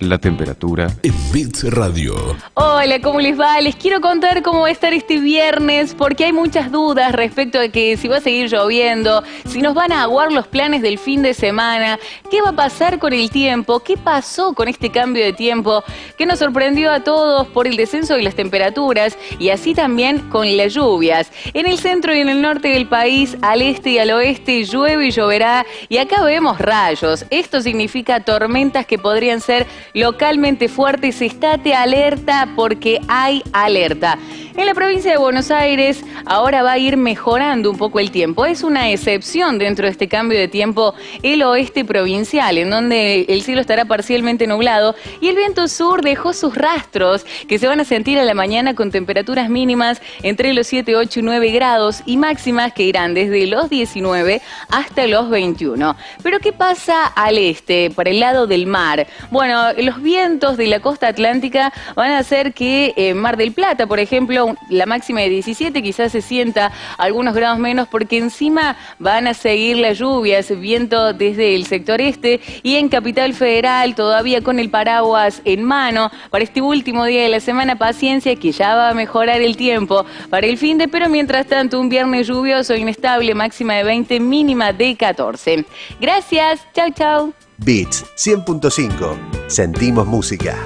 La 0.00 0.16
temperatura 0.16 0.86
en 1.02 1.12
Fix 1.12 1.64
Radio. 1.74 2.14
Hola, 2.54 3.00
¿cómo 3.00 3.18
les 3.18 3.38
va? 3.38 3.60
Les 3.60 3.74
quiero 3.74 4.00
contar 4.00 4.44
cómo 4.44 4.60
va 4.60 4.68
a 4.68 4.70
estar 4.70 4.92
este 4.94 5.18
viernes 5.18 5.92
porque 5.92 6.26
hay 6.26 6.32
muchas 6.32 6.70
dudas 6.70 7.10
respecto 7.10 7.58
a 7.58 7.66
que 7.66 7.96
si 7.96 8.06
va 8.06 8.18
a 8.18 8.20
seguir 8.20 8.48
lloviendo, 8.48 9.24
si 9.46 9.60
nos 9.60 9.74
van 9.74 9.90
a 9.90 10.02
aguar 10.02 10.30
los 10.30 10.46
planes 10.46 10.82
del 10.82 10.98
fin 10.98 11.22
de 11.22 11.34
semana, 11.34 11.98
qué 12.30 12.40
va 12.40 12.50
a 12.50 12.52
pasar 12.52 13.00
con 13.00 13.12
el 13.12 13.28
tiempo, 13.28 13.80
qué 13.80 13.96
pasó 13.96 14.52
con 14.52 14.68
este 14.68 14.90
cambio 14.90 15.24
de 15.24 15.32
tiempo 15.32 15.82
que 16.16 16.26
nos 16.26 16.38
sorprendió 16.38 16.92
a 16.92 17.00
todos 17.00 17.48
por 17.48 17.66
el 17.66 17.76
descenso 17.76 18.14
de 18.14 18.22
las 18.22 18.36
temperaturas 18.36 19.18
y 19.40 19.48
así 19.48 19.74
también 19.74 20.20
con 20.30 20.56
las 20.56 20.74
lluvias. 20.74 21.32
En 21.54 21.66
el 21.66 21.76
centro 21.76 22.14
y 22.14 22.20
en 22.20 22.28
el 22.28 22.40
norte 22.40 22.68
del 22.68 22.86
país, 22.86 23.36
al 23.42 23.62
este 23.62 23.90
y 23.90 23.98
al 23.98 24.12
oeste, 24.12 24.62
llueve 24.62 25.08
y 25.08 25.10
lloverá 25.10 25.66
y 25.88 25.96
acá 25.96 26.22
vemos 26.22 26.60
rayos. 26.60 27.26
Esto 27.30 27.60
significa 27.60 28.20
tormentas 28.20 28.86
que 28.86 28.96
podrían 28.96 29.40
ser 29.40 29.66
localmente 29.94 30.68
fuertes. 30.68 31.22
Estate 31.22 31.74
alerta 31.74 32.48
porque 32.56 33.00
hay 33.08 33.42
alerta. 33.52 34.18
En 34.58 34.66
la 34.66 34.74
provincia 34.74 35.12
de 35.12 35.18
Buenos 35.18 35.52
Aires 35.52 36.04
ahora 36.26 36.64
va 36.64 36.72
a 36.72 36.78
ir 36.78 36.96
mejorando 36.96 37.70
un 37.70 37.78
poco 37.78 38.00
el 38.00 38.10
tiempo. 38.10 38.44
Es 38.44 38.64
una 38.64 38.90
excepción 38.90 39.56
dentro 39.56 39.86
de 39.86 39.92
este 39.92 40.08
cambio 40.08 40.36
de 40.36 40.48
tiempo 40.48 40.94
el 41.22 41.44
oeste 41.44 41.84
provincial, 41.84 42.58
en 42.58 42.68
donde 42.68 43.24
el 43.28 43.42
cielo 43.42 43.60
estará 43.60 43.84
parcialmente 43.84 44.48
nublado 44.48 44.96
y 45.20 45.28
el 45.28 45.36
viento 45.36 45.68
sur 45.68 46.02
dejó 46.02 46.32
sus 46.32 46.56
rastros 46.56 47.24
que 47.46 47.60
se 47.60 47.68
van 47.68 47.78
a 47.78 47.84
sentir 47.84 48.18
a 48.18 48.24
la 48.24 48.34
mañana 48.34 48.74
con 48.74 48.90
temperaturas 48.90 49.48
mínimas 49.48 50.02
entre 50.24 50.52
los 50.52 50.66
7, 50.66 50.96
8 50.96 51.20
y 51.20 51.22
9 51.22 51.52
grados 51.52 52.02
y 52.04 52.16
máximas 52.16 52.72
que 52.72 52.82
irán 52.82 53.14
desde 53.14 53.46
los 53.46 53.70
19 53.70 54.42
hasta 54.70 55.06
los 55.06 55.30
21. 55.30 55.96
Pero 56.24 56.40
¿qué 56.40 56.52
pasa 56.52 57.06
al 57.06 57.38
este, 57.38 57.90
para 57.90 58.10
el 58.10 58.18
lado 58.18 58.48
del 58.48 58.66
mar? 58.66 59.06
Bueno, 59.30 59.70
los 59.82 60.02
vientos 60.02 60.56
de 60.56 60.66
la 60.66 60.80
costa 60.80 61.08
atlántica 61.08 61.72
van 61.94 62.12
a 62.12 62.18
hacer 62.18 62.54
que 62.54 62.94
eh, 62.96 63.14
Mar 63.14 63.36
del 63.36 63.52
Plata, 63.52 63.86
por 63.86 63.98
ejemplo, 63.98 64.56
la 64.68 64.86
máxima 64.86 65.20
de 65.20 65.30
17 65.30 65.82
quizás 65.82 66.12
se 66.12 66.22
sienta 66.22 66.72
algunos 66.96 67.34
grados 67.34 67.58
menos 67.58 67.88
porque 67.88 68.18
encima 68.18 68.76
van 68.98 69.26
a 69.26 69.34
seguir 69.34 69.76
las 69.76 69.98
lluvias, 69.98 70.48
viento 70.58 71.12
desde 71.12 71.54
el 71.54 71.66
sector 71.66 72.00
este 72.00 72.40
y 72.62 72.76
en 72.76 72.88
Capital 72.88 73.34
Federal 73.34 73.94
todavía 73.94 74.42
con 74.42 74.58
el 74.58 74.70
paraguas 74.70 75.40
en 75.44 75.62
mano 75.62 76.10
para 76.30 76.44
este 76.44 76.60
último 76.60 77.04
día 77.04 77.22
de 77.22 77.28
la 77.28 77.40
semana 77.40 77.76
paciencia 77.76 78.36
que 78.36 78.52
ya 78.52 78.74
va 78.74 78.90
a 78.90 78.94
mejorar 78.94 79.40
el 79.40 79.56
tiempo 79.56 80.04
para 80.30 80.46
el 80.46 80.58
fin 80.58 80.78
de 80.78 80.88
pero 80.88 81.08
mientras 81.08 81.46
tanto 81.46 81.80
un 81.80 81.88
viernes 81.88 82.26
lluvioso 82.26 82.74
inestable 82.74 83.34
máxima 83.34 83.74
de 83.74 83.84
20 83.84 84.20
mínima 84.20 84.72
de 84.72 84.96
14 84.96 85.64
gracias 86.00 86.60
chau 86.74 86.90
chau 86.90 87.47
Beats 87.58 88.04
100.5. 88.16 89.48
Sentimos 89.48 90.06
música. 90.06 90.56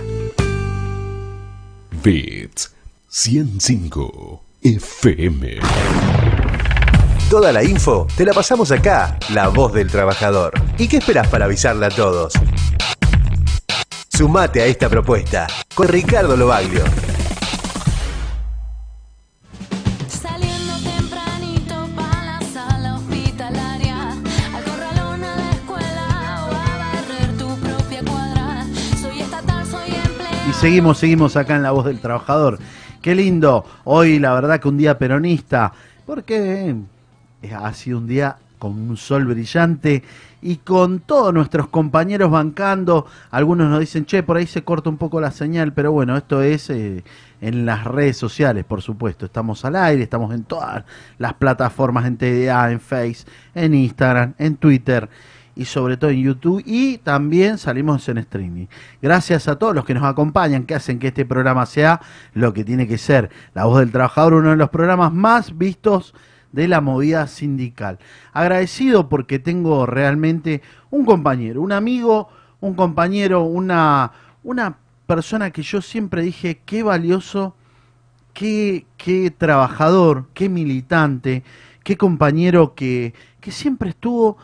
Beats 2.04 2.70
105 3.08 4.42
FM. 4.60 5.58
Toda 7.30 7.50
la 7.50 7.64
info 7.64 8.06
te 8.14 8.26
la 8.26 8.34
pasamos 8.34 8.70
acá, 8.72 9.18
la 9.32 9.48
voz 9.48 9.72
del 9.72 9.90
trabajador. 9.90 10.52
¿Y 10.76 10.86
qué 10.86 10.98
esperas 10.98 11.28
para 11.28 11.46
avisarle 11.46 11.86
a 11.86 11.88
todos? 11.88 12.34
Sumate 14.10 14.60
a 14.60 14.66
esta 14.66 14.90
propuesta 14.90 15.46
con 15.74 15.88
Ricardo 15.88 16.36
Lobaglio. 16.36 16.84
Seguimos, 30.62 30.98
seguimos 30.98 31.36
acá 31.36 31.56
en 31.56 31.64
La 31.64 31.72
Voz 31.72 31.86
del 31.86 31.98
Trabajador. 31.98 32.56
Qué 33.00 33.16
lindo. 33.16 33.64
Hoy, 33.82 34.20
la 34.20 34.32
verdad 34.32 34.60
que 34.60 34.68
un 34.68 34.78
día 34.78 34.96
peronista, 34.96 35.72
porque 36.06 36.76
eh, 37.42 37.52
ha 37.52 37.74
sido 37.74 37.98
un 37.98 38.06
día 38.06 38.36
con 38.60 38.80
un 38.80 38.96
sol 38.96 39.24
brillante 39.24 40.04
y 40.40 40.58
con 40.58 41.00
todos 41.00 41.34
nuestros 41.34 41.66
compañeros 41.66 42.30
bancando. 42.30 43.06
Algunos 43.32 43.70
nos 43.70 43.80
dicen, 43.80 44.06
che, 44.06 44.22
por 44.22 44.36
ahí 44.36 44.46
se 44.46 44.62
corta 44.62 44.88
un 44.88 44.98
poco 44.98 45.20
la 45.20 45.32
señal, 45.32 45.72
pero 45.72 45.90
bueno, 45.90 46.16
esto 46.16 46.42
es 46.42 46.70
eh, 46.70 47.02
en 47.40 47.66
las 47.66 47.82
redes 47.82 48.16
sociales, 48.16 48.64
por 48.64 48.82
supuesto. 48.82 49.26
Estamos 49.26 49.64
al 49.64 49.74
aire, 49.74 50.04
estamos 50.04 50.32
en 50.32 50.44
todas 50.44 50.84
las 51.18 51.34
plataformas, 51.34 52.06
en 52.06 52.16
TDA, 52.18 52.70
en 52.70 52.78
Face, 52.78 53.24
en 53.56 53.74
Instagram, 53.74 54.34
en 54.38 54.54
Twitter 54.54 55.08
y 55.54 55.66
sobre 55.66 55.96
todo 55.96 56.10
en 56.10 56.22
YouTube 56.22 56.62
y 56.64 56.98
también 56.98 57.58
salimos 57.58 58.08
en 58.08 58.18
streaming. 58.18 58.66
Gracias 59.00 59.48
a 59.48 59.56
todos 59.56 59.74
los 59.74 59.84
que 59.84 59.94
nos 59.94 60.04
acompañan, 60.04 60.64
que 60.64 60.74
hacen 60.74 60.98
que 60.98 61.08
este 61.08 61.24
programa 61.24 61.66
sea 61.66 62.00
lo 62.34 62.52
que 62.52 62.64
tiene 62.64 62.86
que 62.86 62.98
ser. 62.98 63.30
La 63.54 63.64
voz 63.64 63.80
del 63.80 63.92
trabajador, 63.92 64.34
uno 64.34 64.50
de 64.50 64.56
los 64.56 64.70
programas 64.70 65.12
más 65.12 65.56
vistos 65.58 66.14
de 66.52 66.68
la 66.68 66.80
movida 66.80 67.26
sindical. 67.26 67.98
Agradecido 68.32 69.08
porque 69.08 69.38
tengo 69.38 69.86
realmente 69.86 70.62
un 70.90 71.04
compañero, 71.04 71.60
un 71.62 71.72
amigo, 71.72 72.28
un 72.60 72.74
compañero, 72.74 73.42
una, 73.42 74.12
una 74.42 74.76
persona 75.06 75.50
que 75.50 75.62
yo 75.62 75.82
siempre 75.82 76.22
dije 76.22 76.60
qué 76.64 76.82
valioso, 76.82 77.54
qué, 78.32 78.86
qué 78.96 79.30
trabajador, 79.30 80.26
qué 80.34 80.48
militante, 80.48 81.42
qué 81.84 81.96
compañero 81.96 82.74
que, 82.74 83.14
que 83.40 83.50
siempre 83.50 83.90
estuvo 83.90 84.38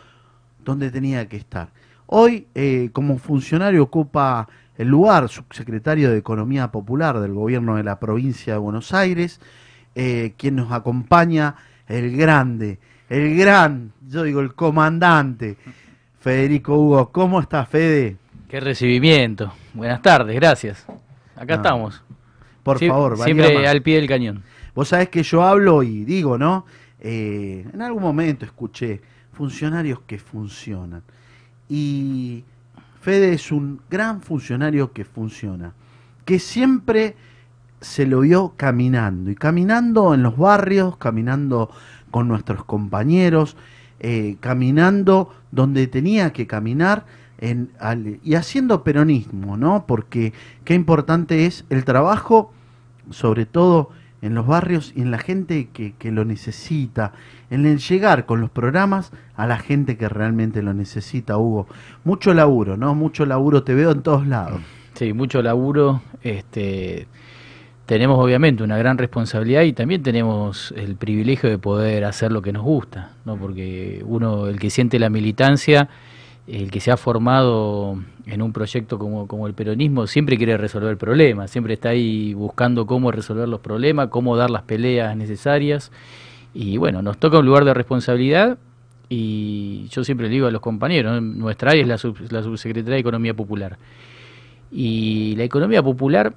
donde 0.69 0.90
tenía 0.90 1.27
que 1.28 1.36
estar. 1.39 1.70
Hoy, 2.07 2.47
eh, 2.55 2.90
como 2.93 3.19
funcionario, 3.19 3.82
ocupa 3.82 4.49
el 4.77 4.89
lugar 4.89 5.28
subsecretario 5.28 6.11
de 6.11 6.19
Economía 6.19 6.70
Popular 6.70 7.19
del 7.20 7.32
gobierno 7.32 7.77
de 7.77 7.82
la 7.85 7.99
provincia 7.99 8.53
de 8.53 8.59
Buenos 8.59 8.93
Aires, 8.95 9.40
eh, 9.95 10.35
quien 10.36 10.57
nos 10.57 10.70
acompaña, 10.70 11.55
el 11.89 12.16
grande, 12.16 12.78
el 13.09 13.36
gran, 13.36 13.93
yo 14.09 14.23
digo 14.23 14.40
el 14.40 14.55
comandante, 14.55 15.57
Federico 16.20 16.77
Hugo. 16.78 17.11
¿Cómo 17.11 17.40
está, 17.40 17.65
Fede? 17.65 18.16
Qué 18.49 18.61
recibimiento. 18.61 19.53
Buenas 19.74 20.03
tardes, 20.03 20.35
gracias. 20.36 20.85
Acá 21.35 21.55
No. 21.57 21.62
estamos. 21.62 22.03
Por 22.62 22.78
Sie- 22.78 22.89
favor, 22.89 23.16
Siempre 23.19 23.55
más. 23.55 23.66
al 23.69 23.82
pie 23.82 23.97
del 23.97 24.07
cañón. 24.09 24.43
Vos 24.74 24.89
sabés 24.89 25.09
que 25.09 25.23
yo 25.23 25.43
hablo 25.43 25.82
y 25.82 26.05
digo, 26.05 26.36
¿no? 26.39 26.66
Eh, 27.01 27.65
en 27.73 27.81
algún 27.82 28.03
momento 28.03 28.45
escuché 28.45 29.01
funcionarios 29.39 30.01
que 30.01 30.19
funcionan. 30.19 31.05
Y 31.69 32.43
Fede 33.01 33.35
es 33.35 33.52
un 33.52 33.81
gran 33.89 34.20
funcionario 34.20 34.93
que 34.93 35.05
funciona, 35.05 35.74
que 36.24 36.40
siempre 36.40 37.15
se 37.81 38.05
lo 38.05 38.20
vio 38.20 38.55
caminando, 38.56 39.31
y 39.31 39.36
caminando 39.36 40.12
en 40.12 40.24
los 40.24 40.36
barrios, 40.36 40.97
caminando 40.97 41.70
con 42.10 42.27
nuestros 42.27 42.65
compañeros, 42.65 43.56
eh, 44.01 44.36
caminando 44.40 45.32
donde 45.52 45.86
tenía 45.86 46.32
que 46.32 46.48
caminar 46.48 47.06
y 48.24 48.35
haciendo 48.35 48.82
peronismo, 48.82 49.56
¿no? 49.56 49.85
Porque 49.86 50.32
qué 50.65 50.74
importante 50.74 51.47
es 51.47 51.65
el 51.70 51.85
trabajo, 51.85 52.51
sobre 53.10 53.47
todo 53.47 53.90
en 54.23 54.35
los 54.35 54.47
barrios 54.47 54.93
y 54.97 55.03
en 55.03 55.11
la 55.11 55.19
gente 55.19 55.69
que, 55.73 55.95
que 55.99 56.11
lo 56.11 56.24
necesita, 56.24 57.12
en 57.51 57.66
el 57.66 57.78
llegar 57.78 58.27
con 58.27 58.40
los 58.40 58.51
programas 58.51 59.12
a 59.36 59.47
la 59.47 59.59
gente 59.59 59.97
que 59.97 60.09
realmente 60.09 60.62
lo 60.62 60.74
necesita, 60.74 61.39
Hugo. 61.39 61.66
Mucho 62.05 62.35
laburo, 62.35 62.77
¿no? 62.77 62.95
Mucho 62.95 63.27
laburo, 63.27 63.62
te 63.62 63.74
veo 63.74 63.93
en 63.93 64.03
todos 64.03 64.27
lados. 64.27 64.61
Sí, 64.95 65.12
mucho 65.12 65.43
laburo. 65.43 66.03
Este, 66.23 67.07
tenemos 67.86 68.19
obviamente 68.19 68.62
una 68.62 68.77
gran 68.77 68.99
responsabilidad 68.99 69.62
y 69.62 69.73
también 69.73 70.03
tenemos 70.03 70.74
el 70.77 70.97
privilegio 70.97 71.49
de 71.49 71.57
poder 71.57 72.05
hacer 72.05 72.32
lo 72.32 72.43
que 72.43 72.53
nos 72.53 72.62
gusta, 72.62 73.12
¿no? 73.24 73.36
Porque 73.36 74.03
uno, 74.05 74.49
el 74.49 74.59
que 74.59 74.70
siente 74.70 74.99
la 74.99 75.09
militancia, 75.09 75.89
el 76.49 76.70
que 76.70 76.81
se 76.81 76.91
ha 76.91 76.97
formado 76.97 77.99
en 78.27 78.43
un 78.43 78.53
proyecto 78.53 78.99
como, 78.99 79.47
el 79.47 79.55
peronismo, 79.55 80.07
siempre 80.07 80.37
quiere 80.37 80.57
resolver 80.57 80.97
problemas, 80.97 81.51
siempre 81.51 81.75
está 81.75 81.91
ahí 81.91 82.33
buscando 82.35 82.87
cómo 82.87 83.11
resolver 83.11 83.49
los 83.49 83.61
problemas, 83.61 84.09
cómo 84.09 84.37
dar 84.37 84.51
las 84.51 84.62
peleas 84.62 85.16
necesarias. 85.16 85.93
Y 86.55 86.79
bueno, 86.79 87.03
nos 87.03 87.19
toca 87.19 87.39
un 87.39 87.47
lugar 87.47 87.65
de 87.65 87.75
responsabilidad 87.75 88.59
y 89.11 89.89
yo 89.91 90.05
siempre 90.05 90.29
le 90.29 90.33
digo 90.33 90.47
a 90.47 90.51
los 90.51 90.61
compañeros, 90.61 91.23
nuestra 91.23 91.70
área 91.70 91.83
es 91.83 91.89
la, 91.89 91.99
sub- 91.99 92.31
la 92.31 92.43
subsecretaría 92.43 92.95
de 92.95 93.01
Economía 93.01 93.35
Popular. 93.35 93.79
Y 94.70 95.35
la 95.37 95.45
economía 95.45 95.83
popular, 95.83 96.35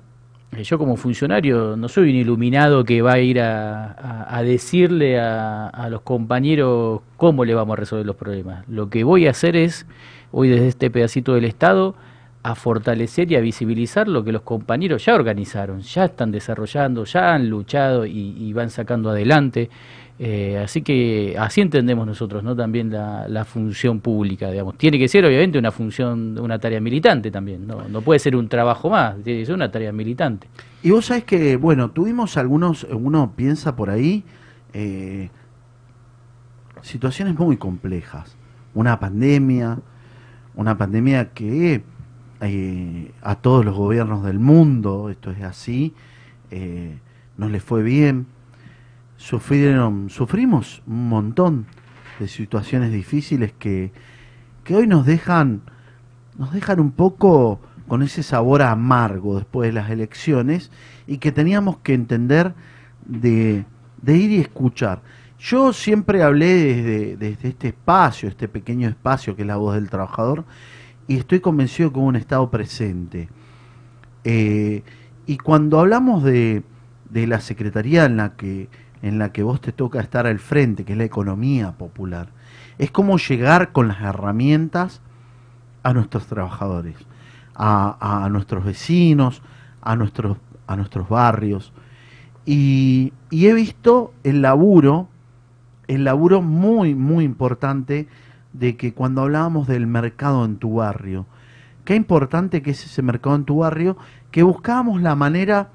yo 0.63 0.77
como 0.77 0.97
funcionario 0.97 1.75
no 1.77 1.87
soy 1.87 2.09
un 2.09 2.15
iluminado 2.15 2.83
que 2.83 3.01
va 3.01 3.13
a 3.13 3.19
ir 3.19 3.39
a, 3.39 4.27
a- 4.37 4.43
decirle 4.43 5.19
a, 5.19 5.67
a 5.67 5.89
los 5.89 6.01
compañeros 6.01 7.01
cómo 7.17 7.45
le 7.45 7.53
vamos 7.53 7.73
a 7.73 7.79
resolver 7.79 8.05
los 8.05 8.15
problemas. 8.17 8.67
Lo 8.67 8.89
que 8.89 9.03
voy 9.03 9.27
a 9.27 9.31
hacer 9.31 9.55
es, 9.55 9.85
hoy 10.31 10.49
desde 10.49 10.67
este 10.67 10.89
pedacito 10.91 11.33
del 11.33 11.45
Estado, 11.45 11.95
a 12.43 12.55
fortalecer 12.55 13.31
y 13.31 13.35
a 13.35 13.39
visibilizar 13.39 14.07
lo 14.07 14.23
que 14.23 14.31
los 14.31 14.41
compañeros 14.41 15.05
ya 15.05 15.13
organizaron, 15.15 15.81
ya 15.81 16.05
están 16.05 16.31
desarrollando, 16.31 17.05
ya 17.05 17.33
han 17.33 17.49
luchado 17.49 18.05
y 18.05 18.51
van 18.53 18.71
sacando 18.71 19.11
adelante. 19.11 19.69
Eh, 20.23 20.59
así 20.63 20.83
que 20.83 21.35
así 21.39 21.61
entendemos 21.61 22.05
nosotros, 22.05 22.43
¿no? 22.43 22.55
También 22.55 22.91
la, 22.91 23.43
función 23.43 24.01
pública, 24.01 24.51
digamos. 24.51 24.77
Tiene 24.77 24.99
que 24.99 25.07
ser 25.07 25.25
obviamente 25.25 25.57
una 25.57 25.71
función, 25.71 26.37
una 26.37 26.59
tarea 26.59 26.79
militante 26.79 27.31
también, 27.31 27.65
¿no? 27.65 27.89
No 27.89 28.01
puede 28.01 28.19
ser 28.19 28.35
un 28.35 28.47
trabajo 28.47 28.91
más, 28.91 29.15
tiene 29.23 29.39
que 29.39 29.47
ser 29.47 29.55
una 29.55 29.71
tarea 29.71 29.91
militante. 29.91 30.47
Y 30.83 30.91
vos 30.91 31.07
sabés 31.07 31.23
que, 31.23 31.55
bueno, 31.55 31.89
tuvimos 31.89 32.37
algunos, 32.37 32.83
uno 32.91 33.33
piensa 33.35 33.75
por 33.75 33.89
ahí, 33.89 34.23
eh, 34.73 35.31
situaciones 36.83 37.33
muy 37.39 37.57
complejas. 37.57 38.37
Una 38.75 38.99
pandemia, 38.99 39.79
una 40.53 40.77
pandemia 40.77 41.29
que 41.29 41.81
eh, 42.41 43.11
a 43.23 43.35
todos 43.37 43.65
los 43.65 43.75
gobiernos 43.75 44.23
del 44.23 44.37
mundo, 44.37 45.09
esto 45.09 45.31
es 45.31 45.41
así, 45.41 45.95
eh, 46.51 46.99
no 47.37 47.49
les 47.49 47.63
fue 47.63 47.81
bien. 47.81 48.27
Sufrieron, 49.21 50.09
sufrimos 50.09 50.81
un 50.87 51.07
montón 51.07 51.67
de 52.19 52.27
situaciones 52.27 52.91
difíciles 52.91 53.53
que, 53.53 53.91
que 54.63 54.75
hoy 54.75 54.87
nos 54.87 55.05
dejan, 55.05 55.61
nos 56.39 56.51
dejan 56.51 56.79
un 56.79 56.91
poco 56.91 57.59
con 57.87 58.01
ese 58.01 58.23
sabor 58.23 58.63
amargo 58.63 59.35
después 59.35 59.69
de 59.69 59.73
las 59.73 59.91
elecciones 59.91 60.71
y 61.05 61.19
que 61.19 61.31
teníamos 61.31 61.77
que 61.77 61.93
entender 61.93 62.55
de, 63.05 63.63
de 64.01 64.17
ir 64.17 64.31
y 64.31 64.39
escuchar. 64.39 65.03
Yo 65.37 65.71
siempre 65.71 66.23
hablé 66.23 66.55
desde, 66.55 67.15
desde 67.15 67.49
este 67.49 67.67
espacio, 67.67 68.27
este 68.27 68.47
pequeño 68.47 68.89
espacio 68.89 69.35
que 69.35 69.43
es 69.43 69.47
la 69.47 69.57
voz 69.57 69.75
del 69.75 69.91
trabajador, 69.91 70.45
y 71.07 71.17
estoy 71.17 71.41
convencido 71.41 71.91
hubo 71.93 72.01
un 72.01 72.15
Estado 72.15 72.49
presente. 72.49 73.29
Eh, 74.23 74.81
y 75.27 75.37
cuando 75.37 75.79
hablamos 75.79 76.23
de, 76.23 76.63
de 77.11 77.27
la 77.27 77.39
secretaría 77.39 78.05
en 78.05 78.17
la 78.17 78.35
que 78.35 78.67
en 79.01 79.19
la 79.19 79.31
que 79.31 79.43
vos 79.43 79.61
te 79.61 79.71
toca 79.71 79.99
estar 79.99 80.27
al 80.27 80.39
frente, 80.39 80.85
que 80.85 80.93
es 80.93 80.97
la 80.97 81.03
economía 81.05 81.73
popular, 81.73 82.29
es 82.77 82.91
como 82.91 83.17
llegar 83.17 83.71
con 83.71 83.87
las 83.87 84.01
herramientas 84.01 85.01
a 85.83 85.93
nuestros 85.93 86.27
trabajadores, 86.27 86.95
a, 87.55 88.23
a 88.25 88.29
nuestros 88.29 88.63
vecinos, 88.63 89.41
a 89.81 89.95
nuestros, 89.95 90.37
a 90.67 90.75
nuestros 90.75 91.09
barrios. 91.09 91.73
Y, 92.45 93.13
y 93.29 93.47
he 93.47 93.53
visto 93.53 94.13
el 94.23 94.41
laburo, 94.41 95.09
el 95.87 96.03
laburo 96.03 96.41
muy, 96.41 96.95
muy 96.95 97.23
importante 97.23 98.07
de 98.53 98.77
que 98.77 98.93
cuando 98.93 99.21
hablábamos 99.21 99.67
del 99.67 99.87
mercado 99.87 100.45
en 100.45 100.57
tu 100.57 100.75
barrio, 100.75 101.25
qué 101.85 101.95
importante 101.95 102.61
que 102.61 102.71
es 102.71 102.85
ese 102.85 103.01
mercado 103.01 103.35
en 103.35 103.45
tu 103.45 103.57
barrio, 103.57 103.97
que 104.31 104.43
buscábamos 104.43 105.01
la 105.01 105.15
manera 105.15 105.69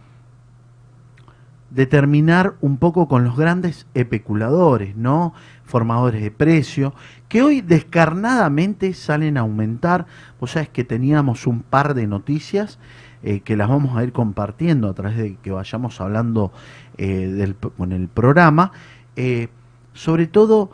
de 1.77 1.87
terminar 1.87 2.55
un 2.63 2.79
poco 2.79 3.07
con 3.07 3.23
los 3.25 3.37
grandes 3.37 3.87
especuladores, 3.93 4.97
¿no? 4.97 5.35
Formadores 5.65 6.23
de 6.23 6.31
precio, 6.31 6.95
que 7.29 7.43
hoy 7.43 7.61
descarnadamente 7.61 8.95
salen 8.95 9.37
a 9.37 9.41
aumentar. 9.41 10.07
Vos 10.41 10.53
sabés 10.53 10.71
que 10.71 10.85
teníamos 10.85 11.47
un 11.47 11.61
par 11.61 11.93
de 11.93 12.07
noticias 12.07 12.79
eh, 13.23 13.41
que 13.41 13.57
las 13.57 13.69
vamos 13.69 13.95
a 13.95 14.03
ir 14.05 14.13
compartiendo 14.13 14.89
a 14.89 14.95
través 14.95 15.19
de 15.19 15.37
que 15.37 15.51
vayamos 15.51 16.01
hablando 16.01 16.51
eh, 16.97 17.53
con 17.77 17.93
el 17.93 18.09
programa. 18.09 18.73
Eh, 19.17 19.49
sobre 19.93 20.27
todo, 20.27 20.71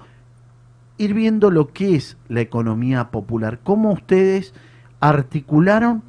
ir 0.98 1.14
viendo 1.14 1.50
lo 1.50 1.72
que 1.72 1.96
es 1.96 2.16
la 2.28 2.42
economía 2.42 3.10
popular, 3.10 3.58
cómo 3.64 3.90
ustedes 3.90 4.54
articularon 5.00 6.04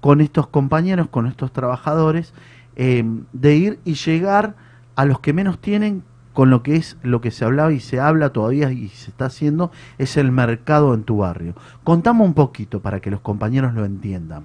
con 0.00 0.20
estos 0.20 0.46
compañeros, 0.46 1.08
con 1.08 1.26
estos 1.26 1.52
trabajadores, 1.52 2.32
eh, 2.76 3.04
de 3.32 3.56
ir 3.56 3.78
y 3.84 3.94
llegar 3.94 4.54
a 4.94 5.04
los 5.04 5.20
que 5.20 5.32
menos 5.32 5.58
tienen 5.58 6.02
con 6.32 6.50
lo 6.50 6.62
que 6.62 6.76
es 6.76 6.98
lo 7.02 7.22
que 7.22 7.30
se 7.30 7.46
hablaba 7.46 7.72
y 7.72 7.80
se 7.80 7.98
habla 7.98 8.30
todavía 8.30 8.70
y 8.70 8.88
se 8.88 9.10
está 9.10 9.24
haciendo, 9.24 9.70
es 9.96 10.18
el 10.18 10.30
mercado 10.30 10.92
en 10.92 11.04
tu 11.04 11.18
barrio. 11.18 11.54
Contamos 11.82 12.26
un 12.26 12.34
poquito 12.34 12.80
para 12.80 13.00
que 13.00 13.10
los 13.10 13.20
compañeros 13.20 13.72
lo 13.72 13.86
entiendan. 13.86 14.44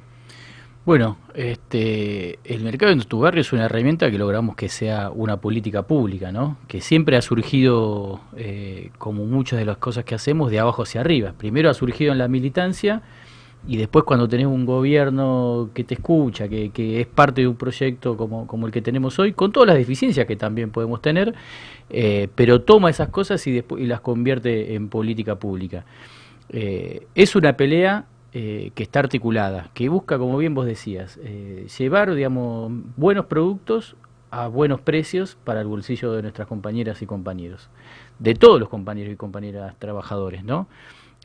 Bueno, 0.85 1.17
este, 1.35 2.39
el 2.43 2.63
mercado 2.63 2.91
en 2.91 3.01
tu 3.01 3.19
barrio 3.19 3.41
es 3.41 3.53
una 3.53 3.65
herramienta 3.65 4.09
que 4.09 4.17
logramos 4.17 4.55
que 4.55 4.67
sea 4.67 5.11
una 5.11 5.37
política 5.37 5.83
pública, 5.83 6.31
¿no? 6.31 6.57
Que 6.67 6.81
siempre 6.81 7.17
ha 7.17 7.21
surgido, 7.21 8.21
eh, 8.35 8.89
como 8.97 9.25
muchas 9.25 9.59
de 9.59 9.65
las 9.65 9.77
cosas 9.77 10.05
que 10.05 10.15
hacemos, 10.15 10.49
de 10.49 10.59
abajo 10.59 10.83
hacia 10.83 11.01
arriba. 11.01 11.33
Primero 11.37 11.69
ha 11.69 11.73
surgido 11.73 12.13
en 12.13 12.17
la 12.17 12.27
militancia 12.27 13.03
y 13.67 13.77
después 13.77 14.05
cuando 14.05 14.27
tenés 14.27 14.47
un 14.47 14.65
gobierno 14.65 15.69
que 15.73 15.83
te 15.83 15.93
escucha, 15.93 16.47
que, 16.47 16.71
que 16.71 17.01
es 17.01 17.07
parte 17.07 17.41
de 17.41 17.47
un 17.47 17.55
proyecto 17.55 18.17
como, 18.17 18.47
como 18.47 18.65
el 18.65 18.71
que 18.71 18.81
tenemos 18.81 19.19
hoy, 19.19 19.33
con 19.33 19.51
todas 19.51 19.67
las 19.67 19.77
deficiencias 19.77 20.25
que 20.25 20.35
también 20.35 20.71
podemos 20.71 21.01
tener, 21.01 21.33
eh, 21.89 22.27
pero 22.35 22.61
toma 22.61 22.89
esas 22.89 23.09
cosas 23.09 23.45
y, 23.47 23.63
y 23.77 23.85
las 23.85 24.01
convierte 24.01 24.73
en 24.75 24.89
política 24.89 25.35
pública. 25.35 25.85
Eh, 26.49 27.07
es 27.15 27.35
una 27.35 27.55
pelea 27.55 28.05
eh, 28.33 28.71
que 28.75 28.83
está 28.83 28.99
articulada, 28.99 29.69
que 29.73 29.89
busca, 29.89 30.17
como 30.17 30.37
bien 30.37 30.53
vos 30.53 30.65
decías, 30.65 31.19
eh, 31.23 31.67
llevar, 31.77 32.13
digamos, 32.15 32.71
buenos 32.95 33.25
productos 33.25 33.95
a 34.31 34.47
buenos 34.47 34.79
precios 34.79 35.37
para 35.43 35.61
el 35.61 35.67
bolsillo 35.67 36.13
de 36.13 36.21
nuestras 36.21 36.47
compañeras 36.47 37.01
y 37.01 37.05
compañeros, 37.05 37.69
de 38.19 38.33
todos 38.33 38.59
los 38.59 38.69
compañeros 38.69 39.13
y 39.13 39.17
compañeras 39.17 39.75
trabajadores, 39.77 40.43
¿no? 40.45 40.67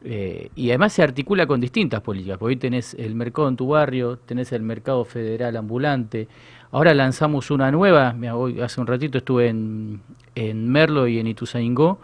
Eh, 0.05 0.51
y 0.55 0.69
además 0.71 0.93
se 0.93 1.03
articula 1.03 1.47
con 1.47 1.61
distintas 1.61 2.01
políticas, 2.03 2.39
porque 2.39 2.51
hoy 2.53 2.57
tenés 2.57 2.95
el 2.95 3.15
mercado 3.15 3.49
en 3.49 3.57
tu 3.57 3.69
barrio, 3.69 4.19
tenés 4.19 4.53
el 4.53 4.63
mercado 4.63 5.05
federal 5.05 5.57
ambulante, 5.57 6.29
ahora 6.71 6.95
lanzamos 6.95 7.51
una 7.51 7.71
nueva, 7.71 8.15
hace 8.63 8.81
un 8.81 8.87
ratito 8.87 9.19
estuve 9.19 9.49
en, 9.49 10.03
en 10.35 10.69
Merlo 10.69 11.09
y 11.09 11.19
en 11.19 11.27
Ituzaingó, 11.27 11.99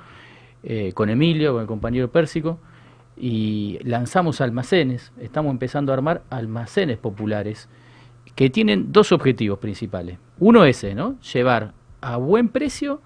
eh, 0.63 0.93
con 0.95 1.11
Emilio, 1.11 1.53
con 1.53 1.63
el 1.63 1.67
compañero 1.67 2.11
Pérsico, 2.11 2.59
y 3.17 3.79
lanzamos 3.83 4.41
almacenes, 4.41 5.13
estamos 5.21 5.51
empezando 5.51 5.93
a 5.93 5.97
armar 5.97 6.23
almacenes 6.31 6.97
populares 6.99 7.69
que 8.35 8.49
tienen 8.49 8.91
dos 8.91 9.13
objetivos 9.13 9.59
principales. 9.59 10.19
Uno 10.39 10.65
ese, 10.65 10.95
¿no? 10.95 11.21
Llevar 11.21 11.75
a 12.01 12.17
buen 12.17 12.49
precio 12.49 13.01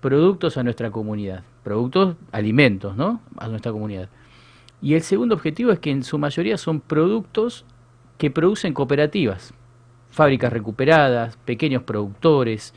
productos 0.00 0.56
a 0.56 0.62
nuestra 0.62 0.90
comunidad, 0.90 1.42
productos, 1.62 2.16
alimentos, 2.32 2.96
¿no? 2.96 3.20
A 3.36 3.48
nuestra 3.48 3.72
comunidad. 3.72 4.08
Y 4.80 4.94
el 4.94 5.02
segundo 5.02 5.34
objetivo 5.34 5.70
es 5.70 5.78
que 5.78 5.90
en 5.90 6.02
su 6.02 6.18
mayoría 6.18 6.58
son 6.58 6.80
productos 6.80 7.64
que 8.18 8.30
producen 8.30 8.74
cooperativas, 8.74 9.54
fábricas 10.10 10.52
recuperadas, 10.52 11.36
pequeños 11.44 11.84
productores, 11.84 12.74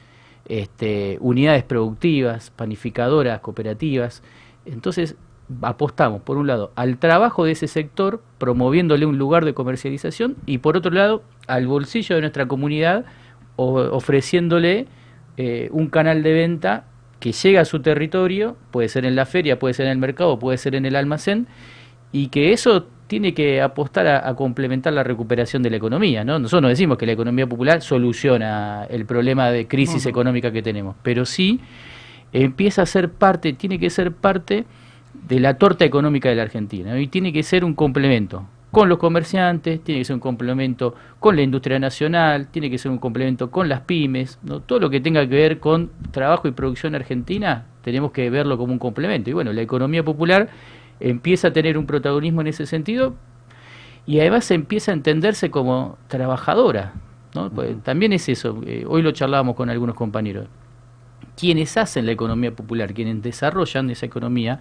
este, 0.48 1.18
unidades 1.20 1.64
productivas, 1.64 2.52
panificadoras, 2.52 3.40
cooperativas. 3.40 4.22
Entonces, 4.66 5.16
apostamos, 5.62 6.22
por 6.22 6.38
un 6.38 6.48
lado, 6.48 6.72
al 6.76 6.98
trabajo 6.98 7.46
de 7.46 7.52
ese 7.52 7.68
sector, 7.68 8.22
promoviéndole 8.38 9.06
un 9.06 9.18
lugar 9.18 9.46
de 9.46 9.54
comercialización, 9.54 10.36
y 10.46 10.60
por 10.60 10.78
otro 10.78 10.92
lado, 10.92 11.24
al 11.48 11.68
bolsillo 11.68 12.16
de 12.16 12.22
nuestra 12.22 12.48
comunidad, 12.48 13.06
ofreciéndole 13.56 14.88
eh, 15.38 15.70
un 15.72 15.88
canal 15.88 16.24
de 16.24 16.34
venta 16.34 16.86
que 17.26 17.32
llega 17.32 17.62
a 17.62 17.66
su 17.66 17.80
territorio, 17.80 18.56
puede 18.70 18.88
ser 18.88 19.04
en 19.04 19.16
la 19.16 19.26
feria, 19.26 19.58
puede 19.58 19.74
ser 19.74 19.88
en 19.88 19.94
el 19.94 19.98
mercado, 19.98 20.38
puede 20.38 20.60
ser 20.60 20.76
en 20.76 20.86
el 20.86 20.96
almacén, 20.96 21.48
y 22.12 22.28
que 22.28 22.54
eso 22.54 22.86
tiene 23.08 23.34
que 23.34 23.64
apostar 23.64 24.06
a, 24.06 24.36
complementar 24.36 24.94
la 24.94 25.04
recuperación 25.04 25.64
de 25.64 25.72
la 25.72 25.78
economía. 25.78 26.24
¿no? 26.24 26.38
Nosotros 26.38 26.62
no 26.62 26.68
decimos 26.68 27.00
que 27.00 27.08
la 27.08 27.14
economía 27.14 27.48
popular 27.48 27.82
soluciona 27.82 28.86
el 28.92 29.08
problema 29.08 29.50
de 29.50 29.68
crisis 29.68 30.06
económica 30.06 30.52
que 30.52 30.62
tenemos, 30.62 30.98
pero 31.02 31.26
sí 31.26 31.60
empieza 32.32 32.84
a 32.84 32.86
ser 32.86 33.10
parte, 33.10 33.54
tiene 33.54 33.80
que 33.80 33.90
ser 33.90 34.12
parte 34.12 34.66
de 35.28 35.40
la 35.40 35.58
torta 35.58 35.84
económica 35.84 36.30
de 36.30 36.36
la 36.36 36.44
Argentina 36.44 37.00
y 37.00 37.08
tiene 37.08 37.34
que 37.34 37.42
ser 37.42 37.66
un 37.66 37.74
complemento 37.74 38.46
con 38.76 38.90
los 38.90 38.98
comerciantes, 38.98 39.82
tiene 39.82 40.02
que 40.02 40.04
ser 40.04 40.16
un 40.16 40.20
complemento 40.20 40.96
con 41.22 41.38
la 41.38 41.42
industria 41.42 41.80
nacional, 41.80 42.50
tiene 42.50 42.70
que 42.70 42.78
ser 42.78 42.92
un 42.92 42.98
complemento 42.98 43.50
con 43.50 43.70
las 43.70 43.80
pymes, 43.80 44.38
¿no? 44.44 44.60
todo 44.60 44.82
lo 44.82 44.90
que 44.90 45.00
tenga 45.00 45.22
que 45.22 45.34
ver 45.34 45.62
con 45.62 45.92
trabajo 46.12 46.50
y 46.50 46.52
producción 46.52 46.94
argentina 46.94 47.68
tenemos 47.84 48.12
que 48.12 48.30
verlo 48.30 48.58
como 48.58 48.74
un 48.74 48.80
complemento. 48.80 49.30
Y 49.30 49.34
bueno, 49.34 49.54
la 49.54 49.62
economía 49.62 50.04
popular 50.04 50.50
empieza 51.00 51.48
a 51.48 51.54
tener 51.54 51.78
un 51.78 51.86
protagonismo 51.86 52.42
en 52.42 52.48
ese 52.48 52.66
sentido 52.66 53.16
y 54.06 54.20
además 54.20 54.52
empieza 54.52 54.92
a 54.92 54.96
entenderse 54.96 55.50
como 55.50 55.98
trabajadora. 56.10 56.96
¿no? 57.34 57.50
Pues 57.50 57.82
también 57.82 58.12
es 58.12 58.28
eso, 58.28 58.60
eh, 58.66 58.84
hoy 58.86 59.02
lo 59.02 59.14
charlábamos 59.14 59.56
con 59.56 59.70
algunos 59.70 59.96
compañeros. 59.96 60.50
Quienes 61.38 61.78
hacen 61.78 62.06
la 62.06 62.12
economía 62.12 62.54
popular, 62.54 62.94
quienes 62.94 63.22
desarrollan 63.22 63.90
esa 63.90 64.06
economía, 64.06 64.60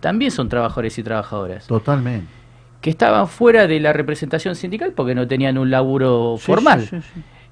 también 0.00 0.30
son 0.30 0.50
trabajadores 0.50 0.98
y 0.98 1.02
trabajadoras. 1.02 1.66
Totalmente. 1.66 2.45
Que 2.80 2.90
estaban 2.90 3.28
fuera 3.28 3.66
de 3.66 3.80
la 3.80 3.92
representación 3.92 4.54
sindical 4.54 4.92
porque 4.92 5.14
no 5.14 5.26
tenían 5.26 5.58
un 5.58 5.70
laburo 5.70 6.36
formal. 6.38 6.88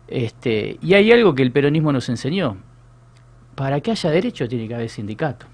este, 0.09 0.79
y 0.83 0.95
hay 0.95 1.11
algo 1.13 1.35
que 1.35 1.43
el 1.43 1.53
peronismo 1.53 1.93
nos 1.93 2.09
enseñó. 2.09 2.57
Para 3.55 3.81
que 3.81 3.91
haya 3.91 4.11
derecho 4.11 4.49
tiene 4.49 4.69
que 4.69 4.75
haber 4.75 4.89
sindicato. 4.89 5.47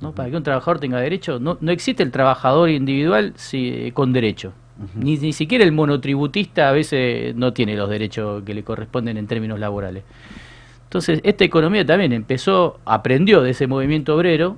¿no? 0.00 0.14
Para 0.14 0.30
que 0.30 0.36
un 0.36 0.42
trabajador 0.42 0.80
tenga 0.80 1.00
derecho, 1.00 1.38
no, 1.38 1.58
no 1.60 1.72
existe 1.72 2.02
el 2.02 2.10
trabajador 2.10 2.70
individual 2.70 3.32
si, 3.36 3.90
con 3.92 4.12
derecho. 4.12 4.52
ni, 4.94 5.16
ni 5.18 5.32
siquiera 5.32 5.64
el 5.64 5.72
monotributista 5.72 6.68
a 6.68 6.72
veces 6.72 7.34
no 7.36 7.52
tiene 7.52 7.76
los 7.76 7.88
derechos 7.88 8.42
que 8.44 8.54
le 8.54 8.64
corresponden 8.64 9.16
en 9.16 9.26
términos 9.26 9.58
laborales. 9.58 10.04
Entonces, 10.84 11.20
esta 11.24 11.44
economía 11.44 11.84
también 11.84 12.12
empezó, 12.12 12.78
aprendió 12.84 13.42
de 13.42 13.50
ese 13.50 13.66
movimiento 13.66 14.14
obrero, 14.14 14.56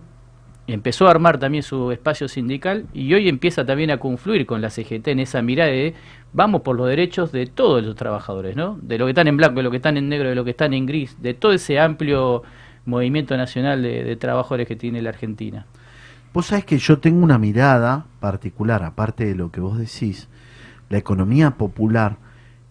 empezó 0.66 1.06
a 1.06 1.10
armar 1.10 1.38
también 1.38 1.62
su 1.62 1.92
espacio 1.92 2.28
sindical 2.28 2.86
y 2.92 3.12
hoy 3.14 3.28
empieza 3.28 3.64
también 3.64 3.90
a 3.90 3.98
confluir 3.98 4.46
con 4.46 4.60
la 4.60 4.70
CGT 4.70 5.08
en 5.08 5.20
esa 5.20 5.42
mirada 5.42 5.70
de 5.70 5.94
vamos 6.32 6.62
por 6.62 6.76
los 6.76 6.88
derechos 6.88 7.32
de 7.32 7.46
todos 7.46 7.84
los 7.84 7.94
trabajadores, 7.94 8.56
¿no? 8.56 8.78
De 8.82 8.98
lo 8.98 9.06
que 9.06 9.10
están 9.10 9.28
en 9.28 9.36
blanco, 9.36 9.56
de 9.56 9.62
lo 9.62 9.70
que 9.70 9.78
están 9.78 9.96
en 9.96 10.08
negro, 10.08 10.28
de 10.28 10.34
lo 10.34 10.44
que 10.44 10.50
están 10.50 10.74
en 10.74 10.86
gris, 10.86 11.16
de 11.22 11.34
todo 11.34 11.52
ese 11.52 11.78
amplio 11.78 12.42
movimiento 12.84 13.36
nacional 13.36 13.82
de, 13.82 14.16
trabajadores 14.16 14.66
que 14.66 14.76
tiene 14.76 15.02
la 15.02 15.10
Argentina. 15.10 15.66
Vos 16.32 16.46
sabés 16.46 16.64
que 16.64 16.78
yo 16.78 16.98
tengo 16.98 17.22
una 17.22 17.38
mirada 17.38 18.06
particular, 18.20 18.82
aparte 18.82 19.24
de 19.24 19.34
lo 19.34 19.50
que 19.50 19.60
vos 19.60 19.78
decís, 19.78 20.28
la 20.88 20.98
economía 20.98 21.52
popular, 21.52 22.18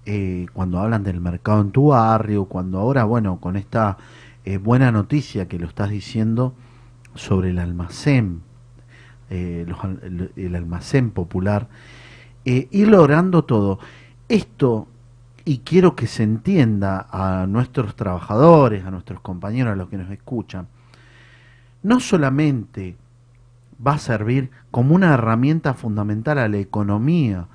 eh, 0.05 0.45
cuando 0.53 0.79
hablan 0.79 1.03
del 1.03 1.19
mercado 1.19 1.61
en 1.61 1.71
tu 1.71 1.87
barrio, 1.87 2.45
cuando 2.45 2.79
ahora, 2.79 3.03
bueno, 3.05 3.39
con 3.39 3.55
esta 3.55 3.97
eh, 4.45 4.57
buena 4.57 4.91
noticia 4.91 5.47
que 5.47 5.57
lo 5.57 5.67
estás 5.67 5.89
diciendo 5.89 6.53
sobre 7.15 7.49
el 7.49 7.59
almacén, 7.59 8.41
eh, 9.29 9.65
el, 10.35 10.55
almacén 10.55 11.11
popular, 11.11 11.67
ir 12.43 12.87
logrando 12.87 13.43
todo. 13.43 13.79
Esto 14.29 14.87
y 15.45 15.59
quiero 15.59 15.95
que 15.95 16.07
se 16.07 16.23
entienda 16.23 17.07
a 17.09 17.45
nuestros 17.47 17.95
trabajadores, 17.95 18.83
a 18.83 18.91
nuestros 18.91 19.19
compañeros, 19.21 19.73
a 19.73 19.75
los 19.75 19.89
que 19.89 19.97
nos 19.97 20.09
escuchan, 20.09 20.67
no 21.83 21.99
solamente 21.99 22.97
va 23.85 23.93
a 23.93 23.99
servir 23.99 24.49
como 24.71 24.95
una 24.95 25.13
herramienta 25.13 25.75
fundamental 25.75 26.39
a 26.39 26.47
la 26.47 26.57
economía 26.57 27.47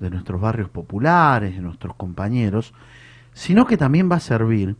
de 0.00 0.08
nuestros 0.08 0.40
barrios 0.40 0.70
populares, 0.70 1.54
de 1.54 1.60
nuestros 1.60 1.94
compañeros, 1.94 2.72
sino 3.34 3.66
que 3.66 3.76
también 3.76 4.10
va 4.10 4.16
a 4.16 4.20
servir 4.20 4.76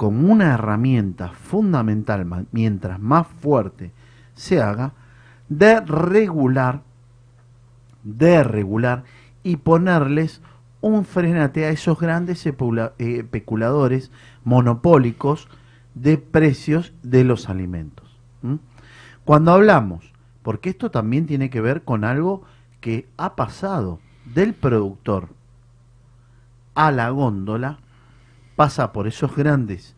como 0.00 0.32
una 0.32 0.54
herramienta 0.54 1.28
fundamental, 1.28 2.46
mientras 2.52 2.98
más 2.98 3.26
fuerte 3.26 3.92
se 4.32 4.62
haga, 4.62 4.94
de 5.50 5.78
regular, 5.82 6.80
de 8.02 8.42
regular 8.42 9.04
y 9.42 9.56
ponerles 9.56 10.40
un 10.80 11.04
frenate 11.04 11.66
a 11.66 11.68
esos 11.68 12.00
grandes 12.00 12.46
eh, 12.46 12.54
especuladores 12.98 14.10
monopólicos 14.42 15.48
de 15.94 16.16
precios 16.16 16.94
de 17.02 17.22
los 17.24 17.50
alimentos. 17.50 18.18
Cuando 19.26 19.52
hablamos, 19.52 20.14
porque 20.42 20.70
esto 20.70 20.90
también 20.90 21.26
tiene 21.26 21.50
que 21.50 21.60
ver 21.60 21.82
con 21.82 22.04
algo 22.04 22.42
que 22.80 23.06
ha 23.18 23.36
pasado 23.36 24.00
del 24.24 24.54
productor 24.54 25.28
a 26.74 26.90
la 26.90 27.10
góndola, 27.10 27.80
pasa 28.60 28.92
por 28.92 29.06
esos 29.06 29.34
grandes 29.34 29.96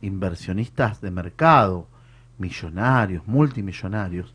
inversionistas 0.00 1.00
de 1.00 1.10
mercado, 1.10 1.88
millonarios, 2.38 3.26
multimillonarios, 3.26 4.32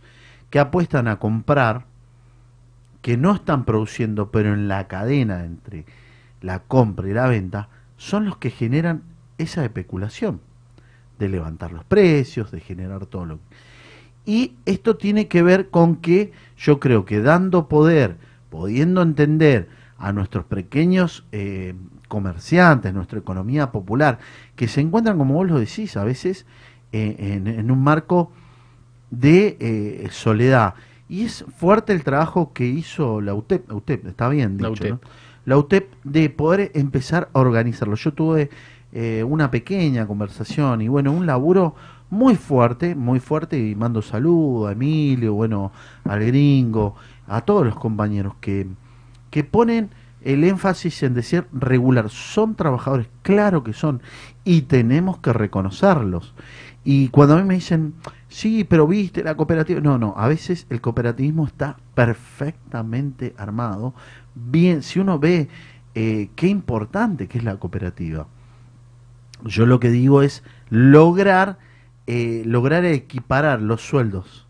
que 0.50 0.60
apuestan 0.60 1.08
a 1.08 1.18
comprar 1.18 1.86
que 3.02 3.16
no 3.16 3.34
están 3.34 3.64
produciendo, 3.64 4.32
pero 4.32 4.54
en 4.54 4.68
la 4.68 4.90
cadena 4.90 5.46
entre 5.46 5.86
la 6.42 6.60
compra 6.60 7.08
y 7.08 7.14
la 7.14 7.28
venta, 7.28 7.70
son 7.96 8.26
los 8.26 8.36
que 8.36 8.50
generan 8.50 9.04
esa 9.38 9.64
especulación 9.64 10.42
de 11.18 11.30
levantar 11.30 11.72
los 11.72 11.86
precios, 11.86 12.52
de 12.52 12.60
generar 12.60 13.06
todo 13.06 13.26
lo 13.26 13.40
Y 14.26 14.56
esto 14.66 14.98
tiene 14.98 15.30
que 15.30 15.42
ver 15.42 15.70
con 15.70 15.96
que 15.96 16.34
yo 16.58 16.82
creo 16.82 17.06
que 17.06 17.22
dando 17.22 17.70
poder, 17.70 18.18
pudiendo 18.50 19.02
entender 19.02 19.70
a 19.98 20.12
nuestros 20.12 20.44
pequeños 20.44 21.26
eh, 21.32 21.76
comerciantes, 22.10 22.94
nuestra 22.94 23.20
economía 23.20 23.72
popular, 23.72 24.20
que 24.58 24.68
se 24.68 24.82
encuentran, 24.82 25.18
como 25.18 25.36
vos 25.36 25.48
lo 25.48 25.60
decís, 25.60 25.96
a 25.96 26.04
veces 26.04 26.46
eh, 26.92 27.42
en, 27.46 27.72
un 27.72 27.82
marco 27.82 28.32
de 29.12 29.56
eh, 29.62 30.08
soledad 30.12 30.74
y 31.08 31.24
es 31.24 31.44
fuerte 31.58 31.94
el 31.94 32.04
trabajo 32.04 32.54
que 32.54 32.66
hizo 32.66 33.20
la 33.20 33.34
UTEP, 33.34 33.72
está 34.06 34.30
bien 34.30 34.58
dicho, 34.58 34.70
la 34.70 34.74
UTEP. 34.74 35.04
La 35.46 35.58
UTEP 35.58 35.94
de 36.04 36.30
poder 36.30 36.72
empezar 36.76 37.30
a 37.34 37.40
organizarlo. 37.40 37.96
Yo 37.96 38.14
tuve 38.14 38.52
eh, 38.92 39.24
una 39.28 39.50
pequeña 39.50 40.06
conversación 40.06 40.82
y 40.82 40.88
bueno, 40.88 41.12
un 41.12 41.26
laburo 41.26 41.74
muy 42.12 42.36
fuerte, 42.36 42.94
muy 42.94 43.20
fuerte 43.20 43.58
y 43.58 43.74
mando 43.74 44.04
saludos 44.04 44.70
a 44.70 44.74
Emilio, 44.74 45.34
bueno, 45.34 45.72
al 46.04 46.24
gringo, 46.26 46.96
a 47.28 47.42
todos 47.42 47.66
los 47.66 47.76
compañeros 47.76 48.36
que, 48.40 48.68
que 49.32 49.44
ponen 49.44 49.90
el 50.22 50.44
énfasis 50.44 51.04
en 51.04 51.14
decir 51.14 51.48
regular. 51.52 52.10
Son 52.10 52.56
trabajadores, 52.56 53.08
claro 53.22 53.64
que 53.64 53.74
son, 53.74 54.02
y 54.44 54.64
tenemos 54.64 55.20
que 55.20 55.34
reconocerlos. 55.34 56.34
Y 56.84 57.10
cuando 57.10 57.36
a 57.36 57.38
mí 57.38 57.44
me 57.44 57.56
dicen, 57.56 57.94
sí, 58.30 58.64
pero 58.64 58.88
viste 58.88 59.24
la 59.24 59.36
cooperativa. 59.36 59.82
No, 59.82 59.98
no, 59.98 60.14
a 60.18 60.28
veces 60.28 60.66
el 60.70 60.82
cooperativismo 60.82 61.46
está 61.46 61.78
perfectamente 61.94 63.34
armado. 63.38 63.94
Bien, 64.34 64.82
si 64.82 65.00
uno 65.00 65.20
ve 65.20 65.50
eh, 65.96 66.30
qué 66.36 66.48
importante 66.48 67.28
que 67.28 67.40
es 67.40 67.44
la 67.44 67.58
cooperativa. 67.58 68.28
Yo 69.44 69.66
lo 69.66 69.80
que 69.80 69.90
digo 69.90 70.22
es 70.22 70.44
lograr, 70.70 71.58
eh, 72.08 72.44
lograr 72.46 72.86
equiparar 72.86 73.62
los 73.62 73.82
sueldos 73.82 74.48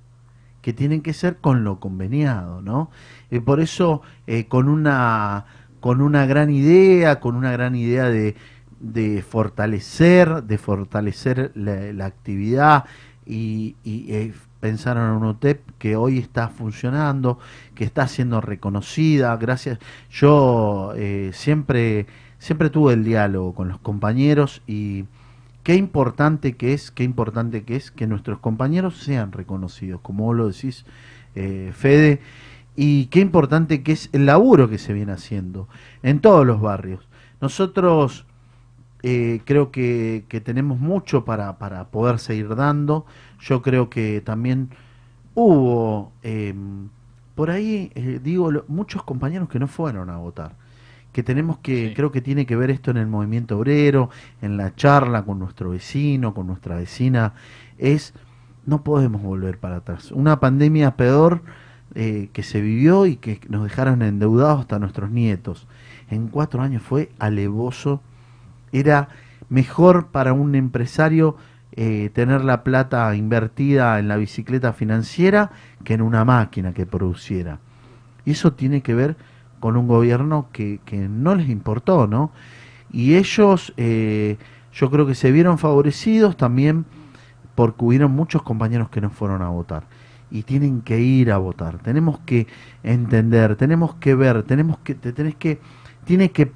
que 0.61 0.73
tienen 0.73 1.01
que 1.01 1.13
ser 1.13 1.37
con 1.37 1.63
lo 1.63 1.79
conveniado, 1.79 2.61
¿no? 2.61 2.91
Y 3.31 3.39
por 3.39 3.59
eso, 3.59 4.01
eh, 4.27 4.45
con, 4.47 4.67
una, 4.67 5.45
con 5.80 6.01
una 6.01 6.26
gran 6.26 6.49
idea, 6.49 7.19
con 7.19 7.35
una 7.35 7.51
gran 7.51 7.76
idea 7.76 8.10
de, 8.10 8.35
de 8.80 9.22
fortalecer, 9.22 10.43
de 10.43 10.57
fortalecer 10.57 11.51
la, 11.56 12.06
actividad 12.06 12.85
y, 13.26 13.76
eh, 13.85 14.34
pensaron 14.60 15.10
en 15.10 15.15
una 15.15 15.30
UTEP 15.30 15.61
que 15.77 15.95
hoy 15.95 16.18
está 16.18 16.49
funcionando, 16.49 17.39
que 17.76 17.85
está 17.85 18.07
siendo 18.07 18.41
reconocida. 18.41 19.35
Gracias. 19.38 19.80
Yo 20.11 20.93
eh, 20.97 21.31
siempre, 21.34 22.07
siempre 22.39 22.69
tuve 22.69 22.93
el 22.93 23.03
diálogo 23.06 23.53
con 23.53 23.69
los 23.69 23.80
compañeros 23.80 24.61
y 24.68 25.06
qué 25.64 25.76
importante 25.76 26.57
que 26.57 26.73
es, 26.73 26.91
qué 26.91 27.03
importante 27.03 27.64
que 27.64 27.76
es 27.76 27.91
que 27.91 28.07
nuestros 28.07 28.39
compañeros 28.39 28.97
sean 28.97 29.31
reconocidos, 29.31 30.01
como 30.01 30.26
vos 30.26 30.35
lo 30.35 30.47
decís, 30.47 30.85
eh, 31.35 31.72
Fede, 31.73 32.19
y 32.81 33.07
qué 33.07 33.19
importante 33.19 33.84
que 33.84 33.91
es 33.91 34.07
el 34.14 34.26
laburo 34.26 34.69
que 34.69 34.77
se 34.77 34.93
viene 34.93 35.11
haciendo 35.11 35.68
en 36.01 36.22
todos 36.22 36.47
los 36.47 36.61
barrios. 36.61 37.06
Nosotros 37.41 38.26
eh, 39.03 39.41
creo 39.43 39.69
que, 39.69 40.23
que 40.30 40.39
tenemos 40.39 40.80
mucho 40.80 41.26
para, 41.26 41.57
para 41.57 41.89
poder 41.89 42.19
seguir 42.19 42.56
dando. 42.56 43.06
Yo 43.41 43.61
creo 43.61 43.89
que 43.89 44.22
también 44.22 44.69
hubo 45.35 46.14
eh, 46.23 46.53
por 47.35 47.49
ahí, 47.51 47.91
eh, 47.95 48.22
digo, 48.23 48.49
lo- 48.49 48.64
muchos 48.69 49.03
compañeros 49.03 49.49
que 49.49 49.60
no 49.60 49.68
fueron 49.68 50.10
a 50.10 50.15
votar. 50.18 50.53
Que 51.11 51.22
tenemos 51.22 51.57
que, 51.57 51.93
creo 51.93 52.11
que 52.14 52.22
tiene 52.22 52.45
que 52.45 52.56
ver 52.56 52.72
esto 52.72 52.91
en 52.91 52.97
el 52.97 53.07
movimiento 53.07 53.57
obrero, 53.57 54.10
en 54.41 54.56
la 54.56 54.73
charla 54.76 55.23
con 55.23 55.38
nuestro 55.39 55.72
vecino, 55.72 56.34
con 56.34 56.47
nuestra 56.47 56.77
vecina. 56.77 57.34
Es, 57.77 58.14
no 58.65 58.84
podemos 58.84 59.22
volver 59.22 59.57
para 59.60 59.77
atrás. 59.77 60.14
Una 60.14 60.39
pandemia 60.39 60.95
peor 60.95 61.41
eh, 61.95 62.29
que 62.33 62.43
se 62.43 62.61
vivió 62.61 63.05
y 63.05 63.15
que 63.15 63.39
nos 63.49 63.63
dejaron 63.63 64.01
endeudados 64.01 64.61
hasta 64.61 64.79
nuestros 64.79 65.09
nietos. 65.09 65.67
En 66.09 66.27
cuatro 66.27 66.61
años 66.61 66.81
fue 66.81 67.09
alevoso 67.19 68.01
era 68.71 69.09
mejor 69.49 70.07
para 70.07 70.33
un 70.33 70.55
empresario 70.55 71.35
eh, 71.73 72.09
tener 72.13 72.43
la 72.43 72.63
plata 72.63 73.15
invertida 73.15 73.99
en 73.99 74.07
la 74.07 74.17
bicicleta 74.17 74.73
financiera 74.73 75.51
que 75.83 75.93
en 75.93 76.01
una 76.01 76.25
máquina 76.25 76.73
que 76.73 76.85
produciera. 76.85 77.59
Y 78.25 78.31
eso 78.31 78.53
tiene 78.53 78.81
que 78.81 78.93
ver 78.93 79.15
con 79.59 79.77
un 79.77 79.87
gobierno 79.87 80.47
que, 80.51 80.79
que 80.85 80.97
no 80.97 81.35
les 81.35 81.49
importó, 81.49 82.07
¿no? 82.07 82.31
Y 82.91 83.15
ellos, 83.15 83.73
eh, 83.77 84.37
yo 84.73 84.89
creo 84.89 85.05
que 85.05 85.15
se 85.15 85.31
vieron 85.31 85.57
favorecidos 85.57 86.37
también 86.37 86.85
porque 87.55 87.85
hubieron 87.85 88.11
muchos 88.11 88.41
compañeros 88.41 88.89
que 88.89 89.01
no 89.01 89.09
fueron 89.09 89.41
a 89.41 89.49
votar. 89.49 89.83
Y 90.31 90.43
tienen 90.43 90.81
que 90.81 90.99
ir 90.99 91.31
a 91.31 91.38
votar. 91.38 91.80
Tenemos 91.80 92.19
que 92.19 92.47
entender, 92.84 93.56
tenemos 93.56 93.95
que 93.95 94.15
ver, 94.15 94.43
tenemos 94.43 94.77
que, 94.80 94.95
te 94.95 95.11
tenés 95.11 95.35
que, 95.35 95.60
tiene 96.06 96.31
que 96.31 96.51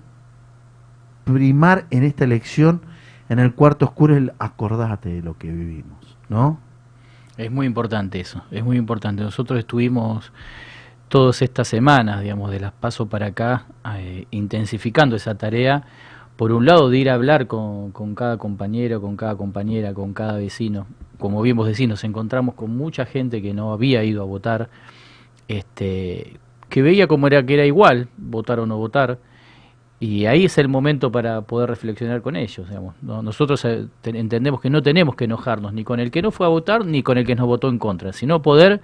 primar 1.24 1.86
en 1.90 2.04
esta 2.04 2.24
elección, 2.24 2.82
en 3.30 3.40
el 3.40 3.54
cuarto 3.54 3.86
oscuro, 3.86 4.16
el 4.16 4.34
acordate 4.40 5.10
de 5.10 5.22
lo 5.22 5.38
que 5.38 5.52
vivimos, 5.52 6.18
¿no? 6.30 6.60
Es 7.38 7.50
muy 7.50 7.66
importante 7.66 8.20
eso, 8.20 8.44
es 8.52 8.64
muy 8.64 8.78
importante. 8.78 9.24
Nosotros 9.24 9.58
estuvimos 9.58 10.32
todas 11.08 11.42
estas 11.42 11.68
semanas, 11.68 12.22
digamos, 12.22 12.52
de 12.52 12.60
las 12.60 12.74
paso 12.74 13.08
para 13.08 13.28
acá, 13.28 13.66
eh, 13.96 14.28
intensificando 14.32 15.16
esa 15.16 15.36
tarea. 15.36 15.84
Por 16.36 16.52
un 16.52 16.66
lado, 16.66 16.90
de 16.90 16.98
ir 16.98 17.10
a 17.10 17.16
hablar 17.16 17.48
con, 17.48 17.92
con 17.92 18.16
cada 18.16 18.38
compañero, 18.38 19.02
con 19.02 19.18
cada 19.18 19.36
compañera, 19.36 19.94
con 19.94 20.14
cada 20.14 20.38
vecino. 20.38 20.86
Como 21.24 21.42
bien 21.42 21.56
vos 21.56 21.66
decís, 21.68 21.88
nos 21.88 22.04
encontramos 22.04 22.54
con 22.54 22.76
mucha 22.76 23.06
gente 23.06 23.42
que 23.42 23.54
no 23.54 23.72
había 23.72 24.04
ido 24.04 24.22
a 24.22 24.26
votar, 24.26 24.68
este, 25.48 26.34
que 26.68 26.82
veía 26.82 27.08
como 27.08 27.28
era 27.28 27.46
que 27.46 27.54
era 27.54 27.66
igual, 27.66 28.10
votar 28.18 28.60
o 28.60 28.66
no 28.66 28.78
votar. 28.78 29.20
Y 30.02 30.26
ahí 30.26 30.44
es 30.44 30.58
el 30.58 30.68
momento 30.68 31.14
para 31.14 31.40
poder 31.44 31.70
reflexionar 31.70 32.22
con 32.22 32.36
ellos. 32.36 32.68
Digamos. 32.68 32.96
No- 33.02 33.22
Nosotros 33.24 33.64
eh, 33.64 33.86
te- 34.02 34.20
entendemos 34.20 34.60
que 34.60 34.70
no 34.70 34.84
tenemos 34.84 35.16
que 35.16 35.24
enojarnos 35.24 35.72
ni 35.72 35.86
con 35.86 36.02
el 36.02 36.12
que 36.12 36.22
no 36.22 36.30
fue 36.32 36.46
a 36.46 36.50
votar 36.50 36.86
ni 36.86 37.04
con 37.04 37.18
el 37.18 37.26
que 37.26 37.36
nos 37.36 37.48
votó 37.48 37.70
en 37.70 37.80
contra, 37.80 38.12
sino 38.12 38.42
poder 38.42 38.82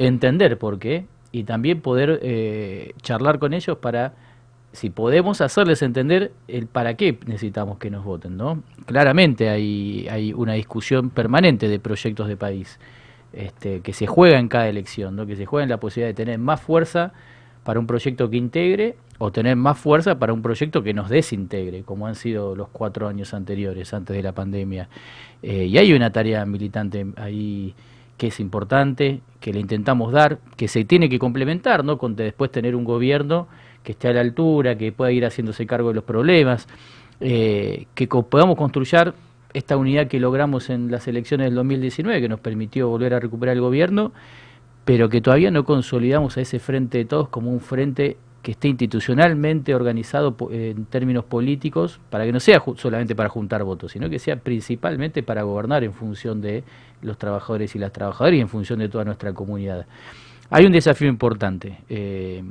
entender 0.00 0.58
por 0.58 0.80
qué 0.80 1.06
y 1.30 1.44
también 1.44 1.80
poder 1.80 2.18
eh, 2.24 2.92
charlar 3.02 3.38
con 3.38 3.54
ellos 3.54 3.78
para, 3.78 4.14
si 4.72 4.90
podemos, 4.90 5.40
hacerles 5.40 5.82
entender 5.82 6.32
el 6.46 6.66
para 6.66 6.94
qué 6.94 7.18
necesitamos 7.26 7.78
que 7.78 7.90
nos 7.90 8.04
voten. 8.04 8.36
¿no? 8.36 8.62
Claramente 8.86 9.48
hay, 9.48 10.06
hay 10.10 10.32
una 10.32 10.52
discusión 10.54 11.10
permanente 11.10 11.68
de 11.68 11.78
proyectos 11.78 12.28
de 12.28 12.36
país 12.36 12.78
este, 13.32 13.80
que 13.80 13.92
se 13.92 14.06
juega 14.06 14.38
en 14.38 14.48
cada 14.48 14.68
elección, 14.68 15.16
¿no? 15.16 15.26
que 15.26 15.36
se 15.36 15.46
juega 15.46 15.64
en 15.64 15.70
la 15.70 15.78
posibilidad 15.80 16.08
de 16.08 16.14
tener 16.14 16.38
más 16.38 16.60
fuerza 16.60 17.12
para 17.64 17.80
un 17.80 17.86
proyecto 17.86 18.30
que 18.30 18.36
integre 18.36 18.96
o 19.18 19.32
tener 19.32 19.56
más 19.56 19.78
fuerza 19.78 20.18
para 20.18 20.32
un 20.32 20.42
proyecto 20.42 20.82
que 20.82 20.94
nos 20.94 21.08
desintegre, 21.10 21.82
como 21.82 22.06
han 22.06 22.14
sido 22.14 22.54
los 22.54 22.68
cuatro 22.68 23.08
años 23.08 23.34
anteriores, 23.34 23.92
antes 23.92 24.16
de 24.16 24.22
la 24.22 24.32
pandemia. 24.32 24.88
Eh, 25.42 25.64
y 25.64 25.76
hay 25.76 25.92
una 25.92 26.10
tarea 26.12 26.44
militante 26.46 27.04
ahí 27.16 27.74
que 28.16 28.28
es 28.28 28.40
importante, 28.40 29.20
que 29.40 29.52
le 29.52 29.60
intentamos 29.60 30.12
dar, 30.12 30.38
que 30.56 30.68
se 30.68 30.84
tiene 30.84 31.08
que 31.08 31.18
complementar, 31.18 31.84
¿no? 31.84 31.98
Con 31.98 32.16
de- 32.16 32.24
después 32.24 32.50
tener 32.50 32.74
un 32.76 32.84
gobierno 32.84 33.48
que 33.88 33.92
esté 33.92 34.08
a 34.08 34.12
la 34.12 34.20
altura, 34.20 34.76
que 34.76 34.92
pueda 34.92 35.10
ir 35.12 35.24
haciéndose 35.24 35.66
cargo 35.66 35.88
de 35.88 35.94
los 35.94 36.04
problemas, 36.04 36.68
eh, 37.20 37.86
que 37.94 38.06
podamos 38.06 38.54
construir 38.54 39.14
esta 39.54 39.78
unidad 39.78 40.08
que 40.08 40.20
logramos 40.20 40.68
en 40.68 40.90
las 40.90 41.08
elecciones 41.08 41.46
del 41.46 41.54
2019, 41.54 42.20
que 42.20 42.28
nos 42.28 42.38
permitió 42.38 42.90
volver 42.90 43.14
a 43.14 43.18
recuperar 43.18 43.54
el 43.56 43.62
gobierno, 43.62 44.12
pero 44.84 45.08
que 45.08 45.22
todavía 45.22 45.50
no 45.50 45.64
consolidamos 45.64 46.36
a 46.36 46.42
ese 46.42 46.58
frente 46.58 46.98
de 46.98 47.06
todos 47.06 47.30
como 47.30 47.50
un 47.50 47.60
frente 47.60 48.18
que 48.42 48.50
esté 48.50 48.68
institucionalmente 48.68 49.74
organizado 49.74 50.36
en 50.50 50.84
términos 50.84 51.24
políticos, 51.24 51.98
para 52.10 52.26
que 52.26 52.32
no 52.32 52.40
sea 52.40 52.62
solamente 52.76 53.14
para 53.14 53.30
juntar 53.30 53.64
votos, 53.64 53.92
sino 53.92 54.10
que 54.10 54.18
sea 54.18 54.36
principalmente 54.36 55.22
para 55.22 55.44
gobernar 55.44 55.82
en 55.82 55.94
función 55.94 56.42
de 56.42 56.62
los 57.00 57.16
trabajadores 57.16 57.74
y 57.74 57.78
las 57.78 57.90
trabajadoras 57.90 58.36
y 58.36 58.40
en 58.40 58.50
función 58.50 58.80
de 58.80 58.90
toda 58.90 59.06
nuestra 59.06 59.32
comunidad. 59.32 59.86
Hay 60.50 60.66
un 60.66 60.72
desafío 60.72 61.08
importante. 61.08 61.78
eh, 61.88 62.42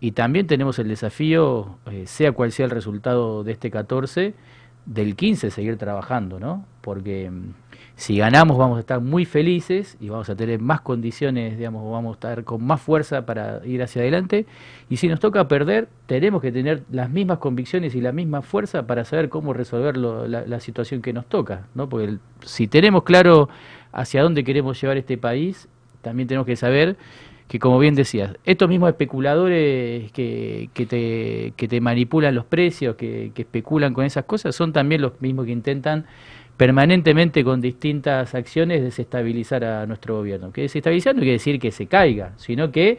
y 0.00 0.12
también 0.12 0.46
tenemos 0.46 0.78
el 0.78 0.88
desafío, 0.88 1.78
eh, 1.90 2.04
sea 2.06 2.32
cual 2.32 2.52
sea 2.52 2.64
el 2.66 2.70
resultado 2.70 3.42
de 3.44 3.52
este 3.52 3.70
14, 3.70 4.34
del 4.86 5.16
15 5.16 5.50
seguir 5.50 5.76
trabajando, 5.76 6.40
¿no? 6.40 6.64
Porque 6.80 7.30
mm, 7.30 7.52
si 7.94 8.16
ganamos 8.16 8.56
vamos 8.56 8.78
a 8.78 8.80
estar 8.80 9.00
muy 9.00 9.24
felices 9.26 9.96
y 10.00 10.08
vamos 10.08 10.30
a 10.30 10.36
tener 10.36 10.60
más 10.60 10.80
condiciones, 10.80 11.58
digamos, 11.58 11.90
vamos 11.90 12.12
a 12.12 12.14
estar 12.14 12.44
con 12.44 12.64
más 12.64 12.80
fuerza 12.80 13.26
para 13.26 13.60
ir 13.66 13.82
hacia 13.82 14.00
adelante. 14.02 14.46
Y 14.88 14.96
si 14.96 15.08
nos 15.08 15.20
toca 15.20 15.46
perder, 15.46 15.88
tenemos 16.06 16.40
que 16.40 16.52
tener 16.52 16.84
las 16.90 17.10
mismas 17.10 17.38
convicciones 17.38 17.94
y 17.96 18.00
la 18.00 18.12
misma 18.12 18.40
fuerza 18.40 18.86
para 18.86 19.04
saber 19.04 19.28
cómo 19.28 19.52
resolver 19.52 19.96
lo- 19.98 20.26
la, 20.26 20.60
situación 20.60 21.02
que 21.02 21.12
nos 21.12 21.26
toca, 21.26 21.66
¿no? 21.74 21.88
Porque 21.88 22.16
si 22.44 22.66
tenemos 22.66 23.02
claro 23.02 23.48
hacia 23.92 24.22
dónde 24.22 24.42
queremos 24.44 24.80
llevar 24.80 24.96
este 24.96 25.18
país, 25.18 25.68
también 26.00 26.28
tenemos 26.28 26.46
que 26.46 26.56
saber 26.56 26.96
que 27.48 27.58
como 27.58 27.78
bien 27.78 27.94
decías, 27.94 28.36
estos 28.44 28.68
mismos 28.68 28.90
especuladores 28.90 30.12
que, 30.12 30.68
que, 30.74 30.86
te, 30.86 31.54
que 31.56 31.66
te 31.66 31.80
manipulan 31.80 32.34
los 32.34 32.44
precios, 32.44 32.96
que, 32.96 33.32
que 33.34 33.42
especulan 33.42 33.94
con 33.94 34.04
esas 34.04 34.24
cosas, 34.24 34.54
son 34.54 34.72
también 34.72 35.00
los 35.00 35.20
mismos 35.20 35.46
que 35.46 35.52
intentan 35.52 36.04
permanentemente 36.58 37.44
con 37.44 37.60
distintas 37.60 38.34
acciones 38.34 38.82
desestabilizar 38.82 39.64
a 39.64 39.86
nuestro 39.86 40.16
gobierno. 40.16 40.52
Que 40.52 40.62
desestabilizar 40.62 41.14
no 41.14 41.20
quiere 41.20 41.34
decir 41.34 41.58
que 41.58 41.70
se 41.70 41.86
caiga, 41.86 42.32
sino 42.36 42.70
que 42.70 42.98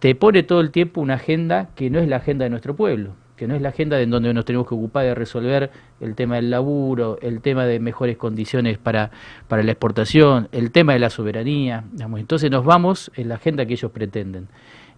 te 0.00 0.14
pone 0.14 0.42
todo 0.42 0.60
el 0.60 0.70
tiempo 0.70 1.00
una 1.00 1.14
agenda 1.14 1.70
que 1.76 1.88
no 1.88 2.00
es 2.00 2.08
la 2.08 2.16
agenda 2.16 2.44
de 2.44 2.50
nuestro 2.50 2.74
pueblo, 2.74 3.14
que 3.36 3.46
no 3.48 3.54
es 3.56 3.62
la 3.62 3.70
agenda 3.70 4.00
en 4.00 4.10
donde 4.10 4.32
nos 4.32 4.44
tenemos 4.44 4.68
que 4.68 4.74
ocupar 4.74 5.04
de 5.04 5.14
resolver 5.14 5.70
el 6.00 6.14
tema 6.14 6.36
del 6.36 6.50
laburo, 6.50 7.18
el 7.20 7.40
tema 7.40 7.64
de 7.66 7.80
mejores 7.80 8.16
condiciones 8.16 8.78
para, 8.78 9.10
para 9.48 9.62
la 9.62 9.72
exportación, 9.72 10.48
el 10.52 10.70
tema 10.70 10.92
de 10.92 11.00
la 11.00 11.10
soberanía. 11.10 11.84
digamos. 11.92 12.20
Entonces 12.20 12.50
nos 12.50 12.64
vamos 12.64 13.10
en 13.16 13.28
la 13.28 13.34
agenda 13.36 13.66
que 13.66 13.72
ellos 13.74 13.90
pretenden. 13.90 14.46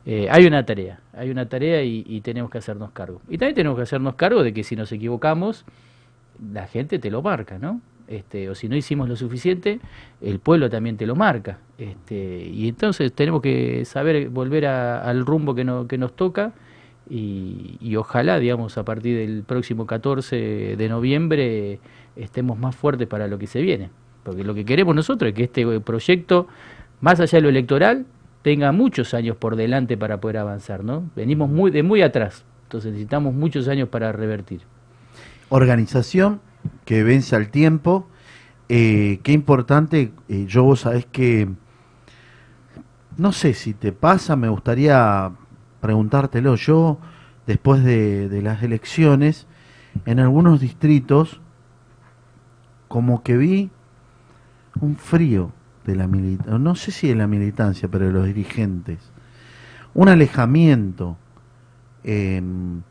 Eh, 0.04 0.28
hay 0.30 0.44
una 0.46 0.64
tarea, 0.64 1.00
hay 1.14 1.30
una 1.30 1.48
tarea 1.48 1.82
y, 1.82 2.04
y 2.06 2.20
tenemos 2.20 2.50
que 2.50 2.58
hacernos 2.58 2.90
cargo. 2.92 3.20
Y 3.28 3.38
también 3.38 3.54
tenemos 3.54 3.76
que 3.76 3.82
hacernos 3.82 4.14
cargo 4.14 4.42
de 4.42 4.52
que 4.52 4.62
si 4.64 4.76
nos 4.76 4.92
equivocamos, 4.92 5.64
la 6.52 6.66
gente 6.66 6.98
te 6.98 7.10
lo 7.10 7.22
marca, 7.22 7.58
¿no? 7.58 7.80
Este, 8.06 8.48
o 8.48 8.54
si 8.54 8.68
no 8.68 8.76
hicimos 8.76 9.08
lo 9.08 9.16
suficiente, 9.16 9.80
el 10.20 10.38
pueblo 10.38 10.70
también 10.70 10.96
te 10.96 11.06
lo 11.06 11.16
marca. 11.16 11.58
Este, 11.76 12.44
y 12.46 12.68
entonces 12.68 13.12
tenemos 13.12 13.40
que 13.42 13.84
saber 13.84 14.28
volver 14.28 14.66
a- 14.66 15.00
al 15.02 15.26
rumbo 15.26 15.54
que, 15.56 15.64
no- 15.64 15.88
que 15.88 15.98
nos 15.98 16.14
toca 16.14 16.52
y, 17.08 17.94
ojalá, 17.96 18.38
digamos, 18.38 18.78
a 18.78 18.84
partir 18.84 19.16
del 19.16 19.42
próximo 19.44 19.86
14 19.86 20.76
de 20.76 20.88
noviembre 20.88 21.78
estemos 22.16 22.58
más 22.58 22.74
fuertes 22.74 23.06
para 23.06 23.28
lo 23.28 23.38
que 23.38 23.46
se 23.46 23.60
viene. 23.60 23.90
Porque 24.24 24.42
lo 24.42 24.54
que 24.54 24.64
queremos 24.64 24.94
nosotros 24.94 25.28
es 25.28 25.34
que 25.34 25.44
este 25.44 25.80
proyecto, 25.80 26.48
más 27.00 27.20
allá 27.20 27.38
de 27.38 27.42
lo 27.42 27.48
electoral, 27.48 28.06
tenga 28.42 28.72
muchos 28.72 29.14
años 29.14 29.36
por 29.36 29.56
delante 29.56 29.96
para 29.96 30.20
poder 30.20 30.38
avanzar, 30.38 30.82
¿no? 30.84 31.08
Venimos 31.14 31.48
muy 31.50 31.70
de 31.70 31.82
muy 31.82 32.02
atrás, 32.02 32.44
entonces 32.64 32.92
necesitamos 32.92 33.34
muchos 33.34 33.68
años 33.68 33.88
para 33.88 34.12
revertir. 34.12 34.60
Organización 35.48 36.40
que 36.84 37.04
vence 37.04 37.36
al 37.36 37.50
tiempo. 37.50 38.08
Eh, 38.68 39.20
qué 39.22 39.32
importante, 39.32 40.12
eh, 40.28 40.46
yo 40.48 40.64
vos 40.64 40.80
sabés 40.80 41.06
que, 41.06 41.48
no 43.16 43.32
sé 43.32 43.54
si 43.54 43.74
te 43.74 43.92
pasa, 43.92 44.34
me 44.34 44.48
gustaría 44.48 45.30
preguntártelo. 45.80 46.54
Yo, 46.56 46.98
después 47.46 47.84
de, 47.84 48.28
de 48.28 48.42
las 48.42 48.62
elecciones, 48.62 49.46
en 50.04 50.20
algunos 50.20 50.60
distritos, 50.60 51.40
como 52.88 53.22
que 53.22 53.36
vi 53.36 53.70
un 54.80 54.96
frío 54.96 55.52
de 55.84 55.96
la 55.96 56.06
militancia, 56.06 56.58
no 56.58 56.74
sé 56.74 56.90
si 56.90 57.08
de 57.08 57.14
la 57.14 57.26
militancia, 57.26 57.88
pero 57.88 58.06
de 58.06 58.12
los 58.12 58.26
dirigentes. 58.26 58.98
Un 59.94 60.08
alejamiento, 60.08 61.16
em, 62.04 62.82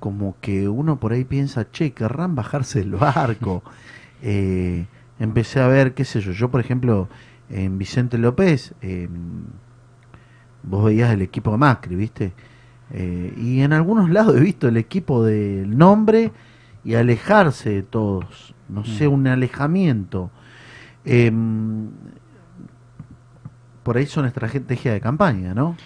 como 0.00 0.36
que 0.40 0.68
uno 0.68 1.00
por 1.00 1.12
ahí 1.12 1.24
piensa, 1.24 1.70
che, 1.70 1.92
querrán 1.92 2.34
bajarse 2.34 2.80
el 2.80 2.92
barco. 2.92 3.62
Eh, 4.20 4.86
empecé 5.20 5.60
a 5.60 5.68
ver, 5.68 5.94
qué 5.94 6.04
sé 6.04 6.20
yo, 6.20 6.32
yo 6.32 6.50
por 6.50 6.58
ejemplo, 6.58 7.08
en 7.50 7.78
Vicente 7.78 8.18
López, 8.18 8.74
em, 8.80 9.44
vos 10.62 10.84
veías 10.84 11.10
el 11.12 11.22
equipo 11.22 11.50
de 11.52 11.58
Macri, 11.58 11.96
¿viste? 11.96 12.32
Eh, 12.92 13.34
y 13.36 13.60
en 13.60 13.72
algunos 13.72 14.10
lados 14.10 14.36
he 14.36 14.40
visto 14.40 14.68
el 14.68 14.76
equipo 14.76 15.24
del 15.24 15.76
nombre 15.76 16.32
y 16.84 16.94
alejarse 16.94 17.70
de 17.70 17.82
todos, 17.82 18.54
no 18.68 18.84
sé, 18.84 19.08
Mm. 19.08 19.12
un 19.12 19.26
alejamiento. 19.26 20.30
Em, 21.04 21.88
por 23.82 23.96
ahí 23.96 24.06
son 24.06 24.26
estrategia 24.26 24.92
de 24.92 25.00
campaña, 25.00 25.54
¿no? 25.54 25.76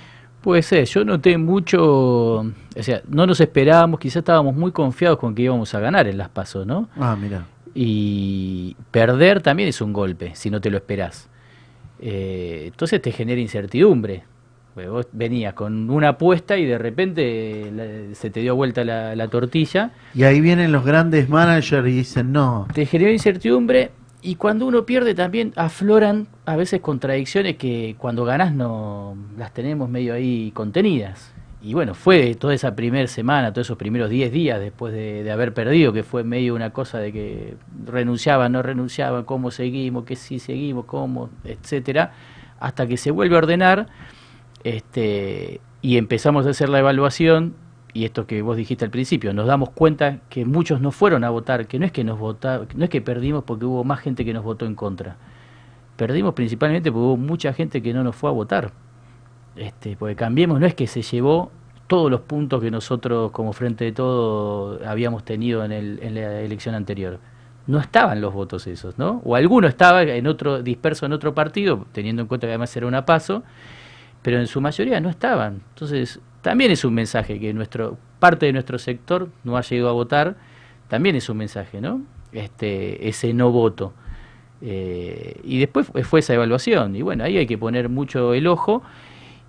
Puede 0.40 0.62
ser, 0.62 0.84
yo 0.86 1.04
noté 1.04 1.38
mucho, 1.38 2.38
o 2.40 2.52
sea, 2.80 3.00
no 3.08 3.26
nos 3.26 3.40
esperábamos, 3.40 4.00
quizás 4.00 4.16
estábamos 4.16 4.56
muy 4.56 4.72
confiados 4.72 5.18
con 5.18 5.34
que 5.36 5.42
íbamos 5.42 5.72
a 5.74 5.78
ganar 5.80 6.08
en 6.08 6.18
las 6.18 6.28
pasos, 6.28 6.66
¿no? 6.66 6.88
Ah, 6.98 7.16
mira. 7.20 7.46
Y 7.74 8.76
perder 8.90 9.40
también 9.40 9.68
es 9.68 9.80
un 9.80 9.92
golpe, 9.92 10.32
si 10.34 10.50
no 10.50 10.60
te 10.60 10.68
lo 10.70 10.76
esperás. 10.78 11.28
Eh, 12.00 12.64
entonces 12.66 13.00
te 13.00 13.12
genera 13.12 13.40
incertidumbre. 13.40 14.24
Vos 14.74 15.06
venías 15.12 15.52
con 15.54 15.90
una 15.90 16.08
apuesta 16.10 16.56
y 16.56 16.64
de 16.64 16.78
repente 16.78 17.70
la- 17.74 18.14
se 18.14 18.30
te 18.30 18.40
dio 18.40 18.56
vuelta 18.56 18.84
la, 18.84 19.14
la 19.14 19.28
tortilla. 19.28 19.90
Y 20.14 20.22
ahí 20.22 20.40
vienen 20.40 20.72
los 20.72 20.84
grandes 20.84 21.28
managers 21.28 21.86
y 21.88 21.92
dicen, 21.92 22.32
no, 22.32 22.66
Te 22.72 22.86
generó 22.86 23.10
incertidumbre 23.12 23.90
y 24.22 24.36
cuando 24.36 24.66
uno 24.66 24.86
pierde 24.86 25.14
también 25.14 25.52
afloran 25.56 26.26
a 26.46 26.56
veces 26.56 26.80
contradicciones 26.80 27.56
que 27.56 27.96
cuando 27.98 28.24
ganás 28.24 28.54
no 28.54 29.16
las 29.36 29.52
tenemos 29.52 29.88
medio 29.90 30.14
ahí 30.14 30.50
contenidas. 30.54 31.32
Y 31.64 31.74
bueno, 31.74 31.94
fue 31.94 32.34
toda 32.34 32.54
esa 32.54 32.74
primera 32.74 33.06
semana, 33.06 33.52
todos 33.52 33.68
esos 33.68 33.76
primeros 33.78 34.10
10 34.10 34.32
días 34.32 34.58
después 34.58 34.92
de, 34.92 35.22
de 35.22 35.30
haber 35.30 35.54
perdido, 35.54 35.92
que 35.92 36.02
fue 36.02 36.24
medio 36.24 36.54
una 36.56 36.70
cosa 36.70 36.98
de 36.98 37.12
que 37.12 37.54
renunciaban, 37.86 38.50
no 38.52 38.62
renunciaban, 38.62 39.24
cómo 39.24 39.50
seguimos, 39.52 40.04
que 40.04 40.16
sí 40.16 40.38
seguimos, 40.40 40.86
cómo, 40.86 41.30
etcétera, 41.44 42.12
hasta 42.58 42.86
que 42.88 42.96
se 42.96 43.10
vuelve 43.12 43.36
a 43.36 43.38
ordenar 43.38 43.86
este, 44.64 45.60
y 45.80 45.96
empezamos 45.96 46.46
a 46.46 46.50
hacer 46.50 46.68
la 46.68 46.78
evaluación 46.78 47.54
y 47.94 48.04
esto 48.04 48.26
que 48.26 48.40
vos 48.42 48.56
dijiste 48.56 48.84
al 48.84 48.90
principio, 48.90 49.34
nos 49.34 49.46
damos 49.46 49.70
cuenta 49.70 50.20
que 50.30 50.44
muchos 50.44 50.80
no 50.80 50.92
fueron 50.92 51.24
a 51.24 51.30
votar, 51.30 51.66
que 51.66 51.78
no 51.78 51.84
es 51.84 51.92
que 51.92 52.04
nos 52.04 52.18
vota, 52.18 52.62
no 52.74 52.84
es 52.84 52.90
que 52.90 53.02
perdimos 53.02 53.44
porque 53.44 53.66
hubo 53.66 53.84
más 53.84 54.00
gente 54.00 54.24
que 54.24 54.32
nos 54.32 54.44
votó 54.44 54.64
en 54.64 54.74
contra. 54.74 55.16
Perdimos 55.96 56.32
principalmente 56.32 56.90
porque 56.90 57.04
hubo 57.04 57.16
mucha 57.18 57.52
gente 57.52 57.82
que 57.82 57.92
no 57.92 58.02
nos 58.02 58.16
fue 58.16 58.30
a 58.30 58.32
votar. 58.32 58.72
Este, 59.56 59.96
porque 59.96 60.16
cambiemos, 60.16 60.58
no 60.58 60.66
es 60.66 60.74
que 60.74 60.86
se 60.86 61.02
llevó 61.02 61.50
todos 61.86 62.10
los 62.10 62.22
puntos 62.22 62.62
que 62.62 62.70
nosotros 62.70 63.30
como 63.32 63.52
frente 63.52 63.84
de 63.84 63.92
todo 63.92 64.80
habíamos 64.86 65.24
tenido 65.24 65.62
en, 65.62 65.72
el, 65.72 65.98
en 66.02 66.14
la 66.14 66.40
elección 66.40 66.74
anterior. 66.74 67.18
No 67.66 67.78
estaban 67.78 68.22
los 68.22 68.32
votos 68.32 68.66
esos, 68.66 68.98
¿no? 68.98 69.20
O 69.24 69.36
alguno 69.36 69.68
estaba 69.68 70.02
en 70.02 70.26
otro 70.26 70.62
disperso 70.62 71.04
en 71.04 71.12
otro 71.12 71.34
partido, 71.34 71.84
teniendo 71.92 72.22
en 72.22 72.28
cuenta 72.28 72.46
que 72.46 72.52
además 72.52 72.74
era 72.74 72.86
una 72.86 73.04
paso, 73.04 73.42
pero 74.22 74.38
en 74.38 74.46
su 74.46 74.60
mayoría 74.60 75.00
no 75.00 75.10
estaban. 75.10 75.62
Entonces, 75.70 76.20
también 76.40 76.70
es 76.70 76.84
un 76.84 76.94
mensaje 76.94 77.38
que 77.38 77.52
nuestro 77.52 77.98
parte 78.18 78.46
de 78.46 78.52
nuestro 78.52 78.78
sector 78.78 79.30
no 79.42 79.56
ha 79.56 79.62
llegado 79.62 79.90
a 79.90 79.92
votar, 79.92 80.36
también 80.88 81.16
es 81.16 81.28
un 81.28 81.38
mensaje, 81.38 81.80
¿no? 81.80 82.02
Este, 82.32 83.08
ese 83.08 83.34
no 83.34 83.50
voto. 83.50 83.92
Eh, 84.60 85.40
y 85.42 85.58
después 85.58 85.88
fue, 86.04 86.20
esa 86.20 86.34
evaluación, 86.34 86.94
y 86.94 87.02
bueno, 87.02 87.24
ahí 87.24 87.36
hay 87.36 87.46
que 87.46 87.58
poner 87.58 87.88
mucho 87.88 88.32
el 88.32 88.46
ojo, 88.46 88.82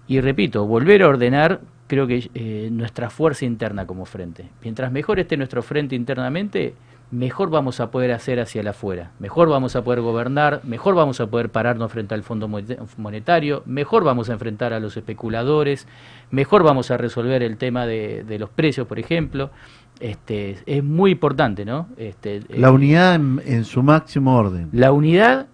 y 0.08 0.20
repito, 0.22 0.66
volver 0.66 1.04
a 1.04 1.08
ordenar, 1.08 1.62
creo 1.86 2.08
que 2.08 2.30
eh, 2.34 2.70
nuestra 2.72 3.12
fuerza 3.12 3.46
interna 3.46 3.86
como 3.86 4.06
frente. 4.06 4.50
Mientras 4.64 4.92
mejor 4.92 5.20
esté 5.20 5.38
nuestro 5.38 5.62
frente 5.62 5.96
internamente, 5.96 6.74
mejor 7.14 7.52
vamos 7.52 7.80
a 7.80 7.92
poder 7.92 8.12
hacer 8.12 8.40
hacia 8.40 8.62
el 8.62 8.68
afuera, 8.68 9.12
mejor 9.20 9.48
vamos 9.48 9.76
a 9.76 9.84
poder 9.84 10.02
gobernar, 10.02 10.62
mejor 10.64 10.96
vamos 10.96 11.20
a 11.22 11.28
poder 11.28 11.50
pararnos 11.50 11.92
frente 11.92 12.16
al 12.16 12.24
Fondo 12.24 12.50
Monetario, 12.98 13.62
mejor 13.68 14.04
vamos 14.04 14.32
a 14.32 14.34
enfrentar 14.34 14.74
a 14.74 14.80
los 14.80 14.98
especuladores, 14.98 15.88
mejor 16.32 16.64
vamos 16.64 16.90
a 16.90 16.98
resolver 16.98 17.44
el 17.44 17.58
tema 17.58 17.86
de, 17.86 18.24
de 18.24 18.40
los 18.40 18.50
precios, 18.50 18.88
por 18.88 18.98
ejemplo. 18.98 19.52
Este, 20.00 20.58
es 20.66 20.84
muy 20.84 21.12
importante, 21.12 21.66
¿no? 21.66 21.88
Este, 21.98 22.42
la 22.50 22.70
eh, 22.70 22.72
unidad 22.72 23.14
en, 23.14 23.42
en 23.46 23.64
su 23.64 23.84
máximo 23.84 24.36
orden. 24.36 24.70
la 24.72 24.92
unidad 24.92 25.46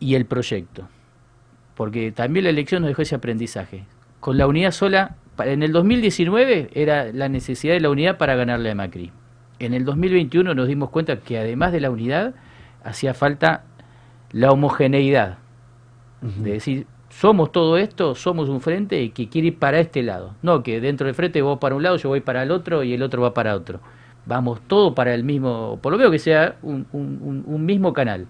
y 0.00 0.16
el 0.16 0.26
proyecto. 0.26 0.88
Porque 1.76 2.10
también 2.10 2.44
la 2.44 2.50
elección 2.50 2.82
nos 2.82 2.88
dejó 2.88 3.02
ese 3.02 3.14
aprendizaje. 3.14 3.84
Con 4.18 4.36
la 4.36 4.48
unidad 4.48 4.72
sola, 4.72 5.14
en 5.38 5.62
el 5.62 5.70
2019 5.70 6.70
era 6.74 7.12
la 7.12 7.28
necesidad 7.28 7.74
de 7.74 7.80
la 7.80 7.90
unidad 7.90 8.18
para 8.18 8.34
ganarle 8.34 8.72
a 8.72 8.74
Macri. 8.74 9.12
En 9.58 9.72
el 9.74 9.84
2021 9.84 10.54
nos 10.54 10.66
dimos 10.68 10.90
cuenta 10.90 11.16
que 11.20 11.38
además 11.38 11.72
de 11.72 11.80
la 11.80 11.90
unidad, 11.90 12.34
hacía 12.82 13.14
falta 13.14 13.64
la 14.32 14.50
homogeneidad. 14.50 15.38
De 16.42 16.52
decir, 16.52 16.86
somos 17.10 17.52
todo 17.52 17.76
esto, 17.76 18.14
somos 18.14 18.48
un 18.48 18.60
frente 18.60 19.00
y 19.02 19.10
que 19.10 19.28
quiere 19.28 19.48
ir 19.48 19.58
para 19.58 19.78
este 19.78 20.02
lado. 20.02 20.34
No, 20.42 20.62
que 20.62 20.80
dentro 20.80 21.06
del 21.06 21.14
frente 21.14 21.42
vos 21.42 21.58
para 21.58 21.74
un 21.74 21.82
lado, 21.82 21.96
yo 21.96 22.08
voy 22.08 22.20
para 22.20 22.42
el 22.42 22.50
otro 22.50 22.82
y 22.82 22.94
el 22.94 23.02
otro 23.02 23.20
va 23.22 23.34
para 23.34 23.54
otro. 23.54 23.80
Vamos 24.26 24.60
todo 24.66 24.94
para 24.94 25.14
el 25.14 25.22
mismo, 25.22 25.78
por 25.82 25.92
lo 25.92 25.98
menos 25.98 26.10
que 26.12 26.18
sea 26.18 26.56
un, 26.62 26.86
un- 26.92 27.18
un- 27.22 27.44
un 27.46 27.66
mismo 27.66 27.92
canal. 27.92 28.26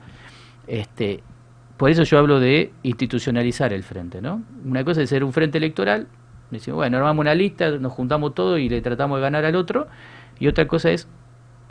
Este, 0.67 1.23
por 1.77 1.89
eso 1.91 2.03
yo 2.03 2.19
hablo 2.19 2.41
de 2.41 2.73
institucionalizar 2.83 3.73
el 3.73 3.85
frente, 3.85 4.21
¿no? 4.21 4.43
Una 4.65 4.85
cosa 4.85 5.03
es 5.03 5.09
ser 5.11 5.23
un 5.23 5.33
frente 5.33 5.59
electoral, 5.59 6.09
decimos, 6.51 6.79
bueno, 6.79 6.97
armamos 6.99 7.21
una 7.21 7.35
lista, 7.35 7.71
nos 7.79 7.93
juntamos 7.93 8.35
todos 8.35 8.59
y 8.59 8.69
le 8.69 8.81
tratamos 8.81 9.19
de 9.19 9.23
ganar 9.23 9.45
al 9.45 9.55
otro, 9.57 9.87
y 10.39 10.49
otra 10.49 10.67
cosa 10.67 10.91
es, 10.91 11.09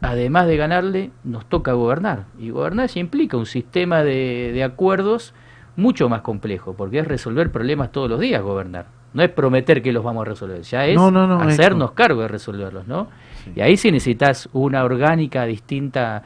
además 0.01 0.47
de 0.47 0.57
ganarle, 0.57 1.11
nos 1.23 1.45
toca 1.45 1.73
gobernar. 1.73 2.25
Y 2.39 2.49
gobernar 2.49 2.89
ya 2.89 2.99
implica 2.99 3.37
un 3.37 3.45
sistema 3.45 4.03
de, 4.03 4.51
de 4.53 4.63
acuerdos 4.63 5.33
mucho 5.75 6.09
más 6.09 6.21
complejo, 6.21 6.73
porque 6.73 6.99
es 6.99 7.07
resolver 7.07 7.51
problemas 7.51 7.91
todos 7.91 8.09
los 8.09 8.19
días 8.19 8.41
gobernar. 8.41 8.85
No 9.13 9.21
es 9.21 9.29
prometer 9.29 9.81
que 9.81 9.91
los 9.91 10.03
vamos 10.03 10.25
a 10.25 10.29
resolver, 10.29 10.61
ya 10.61 10.87
es 10.87 10.95
No, 10.95 11.11
no, 11.11 11.39
hacernos 11.39 11.91
cargo 11.91 12.21
de 12.21 12.27
resolverlos, 12.27 12.87
¿no? 12.87 13.09
Y 13.55 13.61
ahí 13.61 13.77
sí 13.77 13.91
necesitas 13.91 14.49
una 14.53 14.83
orgánica 14.83 15.45
distinta 15.45 16.23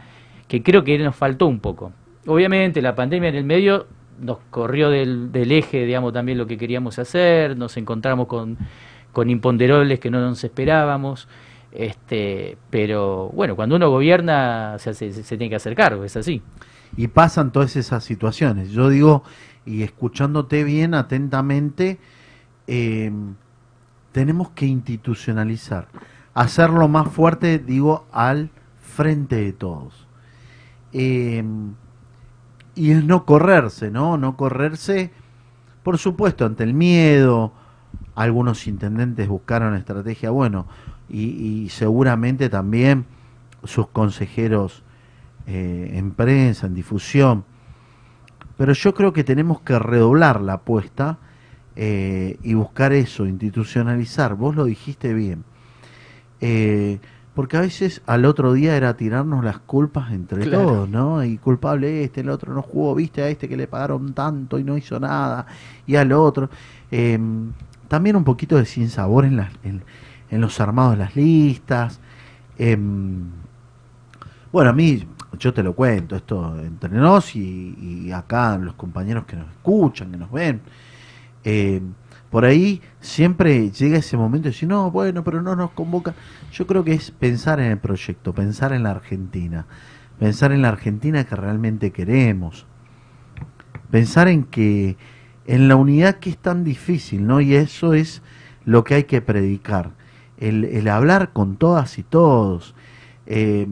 que 0.47 0.63
creo 0.63 0.83
que 0.83 0.97
nos 0.97 1.15
faltó 1.15 1.47
un 1.47 1.59
poco. 1.59 1.91
Obviamente 2.25 2.81
la 2.81 2.95
pandemia 2.95 3.29
en 3.29 3.35
el 3.35 3.43
medio 3.43 3.87
nos 4.19 4.37
corrió 4.49 4.89
del, 4.89 5.31
del 5.31 5.51
eje, 5.51 5.85
digamos, 5.85 6.13
también 6.13 6.37
lo 6.37 6.47
que 6.47 6.57
queríamos 6.57 6.97
hacer, 6.97 7.57
nos 7.57 7.75
encontramos 7.77 8.27
con, 8.27 8.57
con 9.11 9.29
imponderables 9.29 9.99
que 9.99 10.09
no 10.09 10.21
nos 10.21 10.43
esperábamos, 10.43 11.27
este, 11.71 12.57
pero 12.69 13.29
bueno, 13.29 13.55
cuando 13.55 13.75
uno 13.75 13.89
gobierna 13.89 14.77
se, 14.79 14.93
tiene 14.93 15.49
que 15.49 15.55
hacer 15.55 15.75
cargo, 15.75 16.03
es 16.03 16.15
así. 16.15 16.41
Y 16.95 17.07
pasan 17.07 17.51
todas 17.51 17.75
esas 17.75 18.03
situaciones. 18.03 18.71
Yo 18.71 18.89
digo, 18.89 19.23
y 19.65 19.83
escuchándote 19.83 20.63
bien 20.63 20.93
atentamente, 20.93 21.99
eh, 22.67 23.11
tenemos 24.11 24.49
que 24.51 24.65
institucionalizar, 24.65 25.87
hacerlo 26.33 26.87
más 26.87 27.09
fuerte, 27.09 27.59
digo, 27.59 28.07
al 28.11 28.49
frente 28.79 29.35
de 29.35 29.53
todos. 29.53 30.07
Eh, 30.93 31.43
y 32.77 32.91
es 32.91 33.03
no 33.03 33.25
correrse, 33.25 33.91
¿no? 33.91 34.17
No 34.17 34.37
correrse, 34.37 35.11
por 35.83 35.97
supuesto, 35.97 36.45
ante 36.45 36.63
el 36.63 36.73
miedo. 36.73 37.51
Algunos 38.15 38.67
intendentes 38.67 39.27
buscaron 39.27 39.75
estrategia, 39.75 40.29
bueno, 40.29 40.67
y, 41.09 41.63
y 41.63 41.69
seguramente 41.69 42.49
también 42.49 43.05
sus 43.63 43.87
consejeros 43.87 44.83
eh, 45.45 45.91
en 45.93 46.11
prensa, 46.11 46.67
en 46.67 46.73
difusión. 46.73 47.45
Pero 48.57 48.73
yo 48.73 48.93
creo 48.93 49.13
que 49.13 49.23
tenemos 49.23 49.61
que 49.61 49.77
redoblar 49.77 50.41
la 50.41 50.53
apuesta 50.53 51.19
eh, 51.75 52.37
y 52.43 52.53
buscar 52.55 52.91
eso, 52.91 53.27
institucionalizar. 53.27 54.35
Vos 54.35 54.55
lo 54.55 54.65
dijiste 54.65 55.13
bien. 55.13 55.43
Eh, 56.41 56.99
porque 57.35 57.55
a 57.55 57.61
veces 57.61 58.01
al 58.07 58.25
otro 58.25 58.53
día 58.53 58.75
era 58.75 58.97
tirarnos 58.97 59.43
las 59.43 59.59
culpas 59.59 60.11
entre 60.11 60.41
Claro. 60.41 60.65
todos, 60.65 60.89
¿no? 60.89 61.23
Y 61.23 61.37
culpable 61.37 62.03
este, 62.03 62.21
el 62.21 62.29
otro 62.29 62.51
no 62.51 62.63
jugó, 62.63 62.95
viste 62.95 63.21
a 63.21 63.29
este 63.29 63.47
que 63.47 63.55
le 63.55 63.67
pagaron 63.67 64.13
tanto 64.13 64.57
y 64.57 64.63
no 64.63 64.75
hizo 64.75 64.99
nada, 64.99 65.45
y 65.85 65.97
al 65.97 66.11
otro. 66.13 66.49
Eh, 66.89 67.19
también 67.87 68.15
un 68.15 68.23
poquito 68.23 68.57
de 68.57 68.65
sinsabor 68.65 69.23
en, 69.23 69.37
las, 69.37 69.51
en, 69.63 69.83
en 70.29 70.41
los 70.41 70.59
armados 70.59 70.93
de 70.93 70.97
las 70.97 71.15
listas. 71.15 71.99
Em, 72.57 73.29
bueno, 74.51 74.69
a 74.71 74.73
mí, 74.73 75.07
yo 75.39 75.53
te 75.53 75.63
lo 75.63 75.73
cuento, 75.75 76.15
esto 76.15 76.57
entre 76.59 76.89
nos 76.89 77.35
y, 77.35 78.11
acá 78.11 78.57
los 78.57 78.75
compañeros 78.75 79.25
que 79.25 79.35
nos 79.35 79.49
escuchan, 79.49 80.11
que 80.11 80.17
nos 80.17 80.31
ven. 80.31 80.61
eh, 81.43 81.81
por 82.29 82.43
ahí 82.45 82.81
siempre 82.99 83.71
llega 83.71 83.97
ese 83.97 84.17
momento 84.17 84.45
de 84.45 84.51
decir, 84.51 84.67
no, 84.67 84.91
bueno, 84.91 85.23
pero 85.23 85.41
no 85.41 85.55
nos 85.55 85.71
convoca. 85.71 86.13
Yo 86.51 86.67
creo 86.67 86.83
que 86.83 86.93
es 86.93 87.11
pensar 87.11 87.59
en 87.59 87.71
el 87.71 87.77
proyecto, 87.77 88.33
pensar 88.33 88.73
en 88.73 88.83
la 88.83 88.91
Argentina, 88.91 89.65
pensar 90.19 90.51
en 90.51 90.61
la 90.61 90.69
Argentina 90.69 91.23
que 91.23 91.35
realmente 91.35 91.91
queremos. 91.91 92.65
pensar 93.91 94.27
en 94.27 94.43
que 94.43 94.97
en 95.45 95.67
la 95.69 95.75
unidad 95.77 96.15
que 96.15 96.29
es 96.29 96.37
tan 96.37 96.63
difícil, 96.63 97.25
¿no? 97.25 97.39
Y 97.41 97.55
eso 97.55 97.93
es 97.93 98.21
lo 98.65 98.83
que 98.83 98.95
hay 98.95 99.03
que 99.05 99.21
predicar, 99.21 99.91
el, 100.37 100.65
el 100.65 100.87
hablar 100.87 101.33
con 101.33 101.57
todas 101.57 101.97
y 101.97 102.03
todos. 102.03 102.75
Eh, 103.25 103.67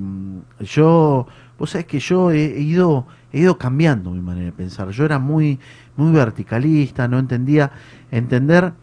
yo, 0.59 1.27
vos 1.57 1.69
sabés 1.69 1.87
que 1.87 1.99
yo 1.99 2.31
he, 2.31 2.59
ido, 2.59 3.07
he 3.31 3.39
ido 3.39 3.57
cambiando 3.57 4.11
mi 4.11 4.21
manera 4.21 4.47
de 4.47 4.51
pensar. 4.51 4.89
Yo 4.89 5.05
era 5.05 5.17
muy, 5.17 5.59
muy 5.95 6.11
verticalista, 6.11 7.07
no 7.07 7.17
entendía, 7.17 7.71
entender 8.11 8.73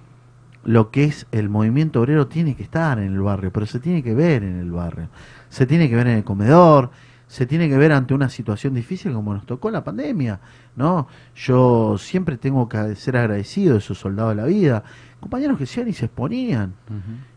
lo 0.64 0.90
que 0.90 1.04
es 1.04 1.26
el 1.32 1.48
movimiento 1.48 2.00
obrero 2.00 2.28
tiene 2.28 2.54
que 2.54 2.62
estar 2.62 2.98
en 2.98 3.12
el 3.12 3.20
barrio, 3.20 3.52
pero 3.52 3.66
se 3.66 3.80
tiene 3.80 4.02
que 4.02 4.14
ver 4.14 4.44
en 4.44 4.60
el 4.60 4.70
barrio, 4.70 5.08
se 5.48 5.66
tiene 5.66 5.88
que 5.88 5.96
ver 5.96 6.06
en 6.06 6.18
el 6.18 6.24
comedor, 6.24 6.90
se 7.26 7.46
tiene 7.46 7.68
que 7.68 7.76
ver 7.76 7.92
ante 7.92 8.14
una 8.14 8.28
situación 8.28 8.74
difícil 8.74 9.12
como 9.12 9.34
nos 9.34 9.44
tocó 9.44 9.70
la 9.70 9.82
pandemia, 9.82 10.38
¿no? 10.76 11.08
Yo 11.34 11.96
siempre 11.98 12.36
tengo 12.36 12.68
que 12.68 12.94
ser 12.94 13.16
agradecido 13.16 13.72
de 13.72 13.78
esos 13.78 13.98
soldados 13.98 14.36
de 14.36 14.42
la 14.42 14.46
vida, 14.46 14.84
compañeros 15.22 15.56
que 15.56 15.66
se 15.66 15.88
y 15.88 15.92
se 15.92 16.06
exponían 16.06 16.74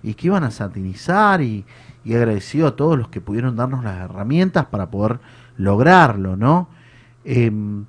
y 0.02 0.16
que 0.16 0.28
iban 0.28 0.44
a 0.44 0.49
satinizar 0.49 1.41
y, 1.41 1.64
y 2.03 2.16
agradecido 2.16 2.68
a 2.68 2.76
todos 2.76 2.98
los 2.98 3.10
que 3.10 3.22
pudieron 3.22 3.56
darnos 3.56 3.84
las 3.84 3.98
herramientas 3.98 4.66
para 4.66 4.90
poder 4.90 5.20
lograrlo, 5.56 6.36
¿no? 6.36 6.68
Em, 7.24 7.86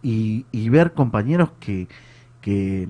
y, 0.00 0.46
y 0.52 0.68
ver 0.68 0.94
compañeros 0.94 1.50
que, 1.58 1.88
que, 2.40 2.88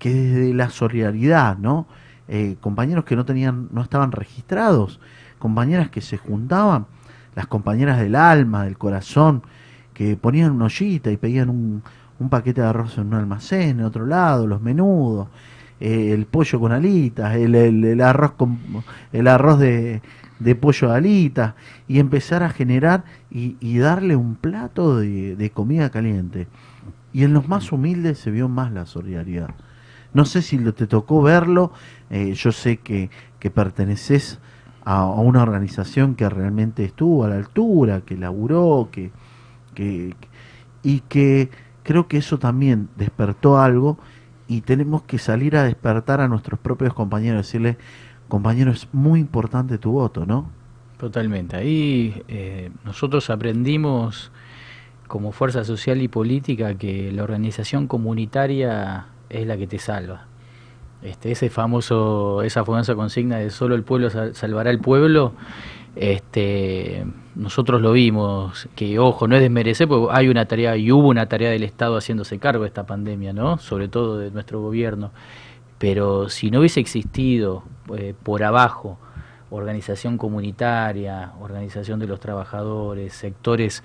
que 0.00 0.12
desde 0.12 0.52
la 0.52 0.68
solidaridad, 0.68 1.56
¿no? 1.58 1.86
Eh, 2.26 2.56
compañeros 2.60 3.04
que 3.04 3.14
no 3.14 3.24
tenían, 3.24 3.68
no 3.70 3.82
estaban 3.82 4.10
registrados, 4.10 4.98
compañeras 5.38 5.90
que 5.90 6.00
se 6.00 6.18
juntaban, 6.18 6.86
las 7.36 7.46
compañeras 7.46 8.00
del 8.00 8.16
alma, 8.16 8.64
del 8.64 8.76
corazón, 8.76 9.42
que 9.94 10.16
ponían 10.16 10.50
una 10.50 10.64
ollita 10.64 11.12
y 11.12 11.16
pedían 11.16 11.50
un, 11.50 11.82
un 12.18 12.28
paquete 12.28 12.60
de 12.60 12.66
arroz 12.66 12.98
en 12.98 13.08
un 13.08 13.14
almacén, 13.14 13.80
en 13.80 13.84
otro 13.84 14.06
lado, 14.06 14.46
los 14.46 14.60
menudos, 14.60 15.28
eh, 15.80 16.12
el 16.12 16.26
pollo 16.26 16.58
con 16.58 16.72
alitas, 16.72 17.36
el, 17.36 18.00
arroz 18.00 18.32
con 18.32 18.58
el 19.12 19.28
arroz 19.28 19.58
de, 19.58 20.02
de 20.40 20.54
pollo 20.54 20.88
de 20.88 20.96
alitas, 20.96 21.54
y 21.86 22.00
empezar 22.00 22.42
a 22.42 22.50
generar 22.50 23.04
y, 23.30 23.78
darle 23.78 24.16
un 24.16 24.34
plato 24.34 24.98
de, 24.98 25.36
de 25.36 25.50
comida 25.50 25.90
caliente. 25.90 26.48
Y 27.12 27.24
en 27.24 27.32
los 27.32 27.48
más 27.48 27.72
humildes 27.72 28.18
se 28.18 28.30
vio 28.30 28.48
más 28.48 28.72
la 28.72 28.86
solidaridad. 28.86 29.50
No 30.12 30.24
sé 30.24 30.42
si 30.42 30.58
te 30.58 30.86
tocó 30.86 31.22
verlo, 31.22 31.72
eh, 32.10 32.32
yo 32.34 32.50
sé 32.50 32.78
que, 32.78 33.10
que 33.38 33.50
perteneces 33.50 34.40
a, 34.84 35.00
a 35.00 35.06
una 35.06 35.42
organización 35.42 36.14
que 36.14 36.28
realmente 36.28 36.84
estuvo 36.84 37.24
a 37.24 37.28
la 37.28 37.36
altura, 37.36 38.00
que 38.00 38.16
laburó, 38.16 38.88
que, 38.90 39.12
que, 39.74 40.14
y 40.82 41.00
que 41.00 41.50
creo 41.88 42.06
que 42.06 42.18
eso 42.18 42.38
también 42.38 42.90
despertó 42.96 43.58
algo 43.58 43.96
y 44.46 44.60
tenemos 44.60 45.04
que 45.04 45.18
salir 45.18 45.56
a 45.56 45.64
despertar 45.64 46.20
a 46.20 46.28
nuestros 46.28 46.60
propios 46.60 46.92
compañeros, 46.92 47.46
decirles, 47.46 47.78
compañero, 48.28 48.72
es 48.72 48.88
muy 48.92 49.20
importante 49.20 49.78
tu 49.78 49.92
voto, 49.92 50.26
¿no? 50.26 50.50
Totalmente. 50.98 51.56
Ahí 51.56 52.22
eh, 52.28 52.70
nosotros 52.84 53.30
aprendimos 53.30 54.30
como 55.06 55.32
fuerza 55.32 55.64
social 55.64 56.02
y 56.02 56.08
política 56.08 56.74
que 56.74 57.10
la 57.10 57.22
organización 57.22 57.86
comunitaria 57.86 59.06
es 59.30 59.46
la 59.46 59.56
que 59.56 59.66
te 59.66 59.78
salva. 59.78 60.26
Este, 61.00 61.30
ese 61.30 61.48
famoso, 61.48 62.42
esa 62.42 62.66
famosa 62.66 62.94
consigna 62.96 63.38
de 63.38 63.48
solo 63.48 63.74
el 63.74 63.82
pueblo 63.82 64.10
sal- 64.10 64.34
salvará 64.34 64.68
al 64.68 64.80
pueblo, 64.80 65.32
este, 65.96 67.06
nosotros 67.38 67.80
lo 67.80 67.92
vimos, 67.92 68.68
que 68.74 68.98
ojo, 68.98 69.26
no 69.26 69.36
es 69.36 69.40
desmerecer, 69.40 69.88
porque 69.88 70.14
hay 70.14 70.28
una 70.28 70.46
tarea 70.46 70.76
y 70.76 70.92
hubo 70.92 71.08
una 71.08 71.26
tarea 71.26 71.50
del 71.50 71.62
Estado 71.62 71.96
haciéndose 71.96 72.38
cargo 72.38 72.64
de 72.64 72.68
esta 72.68 72.84
pandemia, 72.84 73.32
¿no? 73.32 73.58
Sobre 73.58 73.88
todo 73.88 74.18
de 74.18 74.30
nuestro 74.30 74.60
gobierno. 74.60 75.12
Pero 75.78 76.28
si 76.28 76.50
no 76.50 76.58
hubiese 76.58 76.80
existido 76.80 77.62
eh, 77.96 78.14
por 78.22 78.42
abajo 78.42 78.98
organización 79.50 80.18
comunitaria, 80.18 81.32
organización 81.40 81.98
de 81.98 82.06
los 82.06 82.20
trabajadores, 82.20 83.14
sectores 83.14 83.82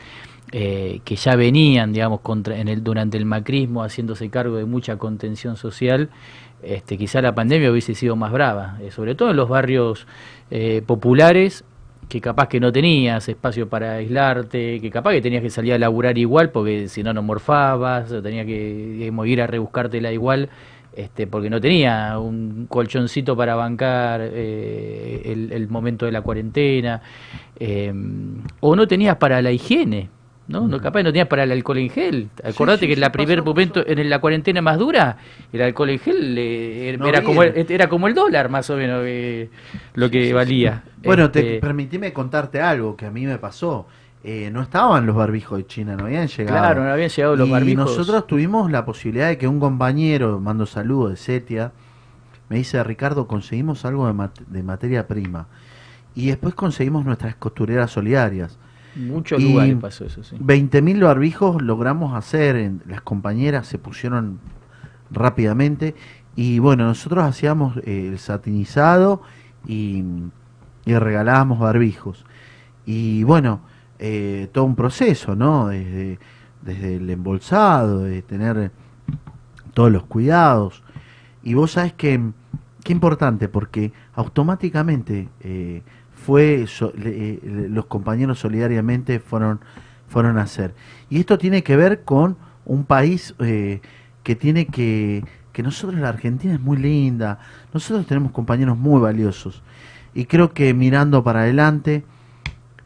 eh, 0.51 0.99
que 1.05 1.15
ya 1.15 1.35
venían, 1.35 1.93
digamos, 1.93 2.19
contra, 2.21 2.57
en 2.57 2.67
el, 2.67 2.83
durante 2.83 3.17
el 3.17 3.25
macrismo 3.25 3.83
haciéndose 3.83 4.29
cargo 4.29 4.57
de 4.57 4.65
mucha 4.65 4.97
contención 4.97 5.55
social, 5.55 6.09
este, 6.61 6.97
quizá 6.97 7.21
la 7.21 7.35
pandemia 7.35 7.71
hubiese 7.71 7.95
sido 7.95 8.15
más 8.15 8.31
brava, 8.31 8.77
eh, 8.81 8.91
sobre 8.91 9.15
todo 9.15 9.31
en 9.31 9.37
los 9.37 9.49
barrios 9.49 10.07
eh, 10.51 10.81
populares 10.85 11.63
que 12.13 12.21
capaz 12.21 12.47
que 12.47 12.59
no 12.59 12.71
tenías 12.71 13.27
espacio 13.27 13.67
para 13.67 13.93
aislarte, 13.93 14.79
que 14.79 14.91
capaz 14.91 15.13
que 15.13 15.21
tenías 15.21 15.41
que 15.41 15.49
salir 15.49 15.73
a 15.73 15.79
laburar 15.79 16.15
igual 16.15 16.51
porque 16.51 16.87
si 16.87 17.01
no 17.01 17.11
no 17.11 17.23
morfabas, 17.23 18.11
o 18.11 18.21
tenías 18.21 18.45
que 18.45 19.11
ir 19.25 19.41
a 19.41 19.47
rebuscártela 19.47 20.11
igual 20.11 20.49
este, 20.95 21.25
porque 21.25 21.49
no 21.49 21.59
tenía 21.59 22.19
un 22.19 22.67
colchoncito 22.69 23.35
para 23.35 23.55
bancar 23.55 24.21
eh, 24.21 25.23
el, 25.25 25.51
el 25.51 25.67
momento 25.69 26.05
de 26.05 26.11
la 26.11 26.21
cuarentena, 26.21 27.01
eh, 27.59 27.91
o 28.59 28.75
no 28.75 28.87
tenías 28.87 29.17
para 29.17 29.41
la 29.41 29.51
higiene, 29.51 30.09
¿no? 30.53 30.67
no 30.67 30.79
capaz 30.79 31.03
no 31.03 31.11
tenías 31.11 31.27
para 31.27 31.43
el 31.43 31.51
alcohol 31.51 31.79
en 31.79 31.89
gel. 31.89 32.29
Acordate 32.43 32.81
sí, 32.81 32.87
que 32.87 32.93
en 32.93 33.01
la 33.01 33.11
primer 33.11 33.43
momento, 33.43 33.83
en 33.85 34.09
la 34.09 34.19
cuarentena 34.19 34.61
más 34.61 34.77
dura, 34.77 35.17
el 35.51 35.61
alcohol 35.61 35.89
en 35.89 35.99
gel 35.99 36.35
eh, 36.37 36.95
No 36.97 37.07
era, 37.07 37.21
como 37.23 37.43
el, 37.43 37.65
era 37.69 37.89
como 37.89 38.07
el 38.07 38.13
dólar 38.13 38.49
más 38.49 38.69
o 38.69 38.77
menos 38.77 39.01
eh, 39.05 39.49
lo 39.95 40.09
que 40.09 40.33
valía. 40.33 40.83
Bueno, 41.03 41.25
Este, 41.25 41.41
te, 41.43 41.59
permitime 41.59 42.13
contarte 42.13 42.61
algo 42.61 42.95
que 42.95 43.05
a 43.07 43.11
mí 43.11 43.25
me 43.25 43.37
pasó. 43.37 43.85
Eh, 44.23 44.49
no 44.53 44.61
estaban 44.61 45.05
los 45.05 45.17
barbijos 45.17 45.57
de 45.57 45.67
China, 45.67 45.97
no 45.97 46.05
habían 46.05 46.27
llegado. 46.29 46.57
Claro, 46.57 46.83
no 46.85 46.91
habían 46.91 47.09
llegado 47.09 47.35
los 47.35 47.47
y 47.49 47.51
barbijos. 47.51 47.85
nosotros 47.97 48.25
tuvimos 48.25 48.71
la 48.71 48.85
posibilidad 48.85 49.27
de 49.27 49.37
que 49.37 49.49
un 49.49 49.59
compañero, 49.59 50.39
mando 50.39 50.65
saludos 50.65 51.09
de 51.11 51.17
Setia, 51.17 51.71
me 52.47 52.57
dice, 52.57 52.81
Ricardo, 52.83 53.27
conseguimos 53.27 53.83
algo 53.83 54.07
de, 54.07 54.13
mat- 54.13 54.39
de 54.47 54.63
materia 54.63 55.07
prima. 55.07 55.47
Y 56.15 56.27
después 56.27 56.53
conseguimos 56.55 57.03
nuestras 57.03 57.35
costureras 57.35 57.91
solidarias. 57.91 58.57
Muchos 58.95 59.41
Y 59.41 59.51
lugares 59.51 59.75
pasó 59.79 60.05
eso, 60.05 60.23
sí. 60.23 60.35
20.000 60.39 61.03
barbijos 61.03 61.61
logramos 61.61 62.15
hacer, 62.15 62.55
en- 62.55 62.81
las 62.87 63.01
compañeras 63.01 63.67
se 63.67 63.77
pusieron 63.77 64.39
rápidamente 65.11 65.95
y 66.35 66.59
bueno, 66.59 66.85
nosotros 66.85 67.23
hacíamos 67.23 67.77
eh, 67.77 68.07
el 68.09 68.19
satinizado 68.19 69.21
y, 69.67 70.03
y 70.85 70.93
regalábamos 70.95 71.59
barbijos. 71.59 72.25
Y 72.85 73.23
bueno, 73.23 73.61
eh, 73.99 74.49
todo 74.51 74.65
un 74.65 74.75
proceso, 74.75 75.35
¿no? 75.35 75.67
Desde, 75.67 76.19
desde 76.63 76.95
el 76.97 77.09
embolsado, 77.09 77.99
de 78.01 78.21
tener 78.21 78.71
todos 79.73 79.91
los 79.91 80.03
cuidados. 80.03 80.83
Y 81.43 81.53
vos 81.53 81.71
sabés 81.73 81.93
que, 81.93 82.19
qué 82.83 82.91
importante, 82.93 83.47
porque 83.47 83.91
automáticamente 84.15 85.29
eh, 85.41 85.83
fue, 86.25 86.65
so- 86.67 86.93
le- 86.97 87.33
eh, 87.35 87.39
los 87.69 87.85
compañeros 87.85 88.39
solidariamente 88.39 89.19
fueron, 89.19 89.59
fueron 90.07 90.37
a 90.37 90.43
hacer. 90.43 90.73
Y 91.09 91.19
esto 91.19 91.37
tiene 91.37 91.63
que 91.63 91.75
ver 91.75 92.03
con 92.03 92.37
un 92.65 92.85
país 92.85 93.35
eh, 93.39 93.81
que 94.23 94.35
tiene 94.35 94.67
que, 94.67 95.23
que 95.51 95.63
nosotros, 95.63 95.99
la 95.99 96.09
Argentina 96.09 96.53
es 96.53 96.59
muy 96.61 96.77
linda, 96.77 97.39
nosotros 97.73 98.05
tenemos 98.07 98.31
compañeros 98.31 98.77
muy 98.77 99.01
valiosos. 99.01 99.61
Y 100.13 100.25
creo 100.25 100.53
que 100.53 100.73
mirando 100.73 101.23
para 101.23 101.41
adelante, 101.41 102.03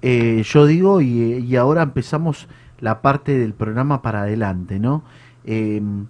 eh, 0.02 0.44
yo 0.46 0.66
digo, 0.66 1.02
y, 1.02 1.08
y 1.40 1.56
ahora 1.56 1.84
empezamos 1.84 2.48
la 2.80 3.02
parte 3.02 3.38
del 3.38 3.54
programa 3.54 4.02
para 4.02 4.22
adelante, 4.22 4.80
¿no? 4.80 5.04
Em, 5.46 6.06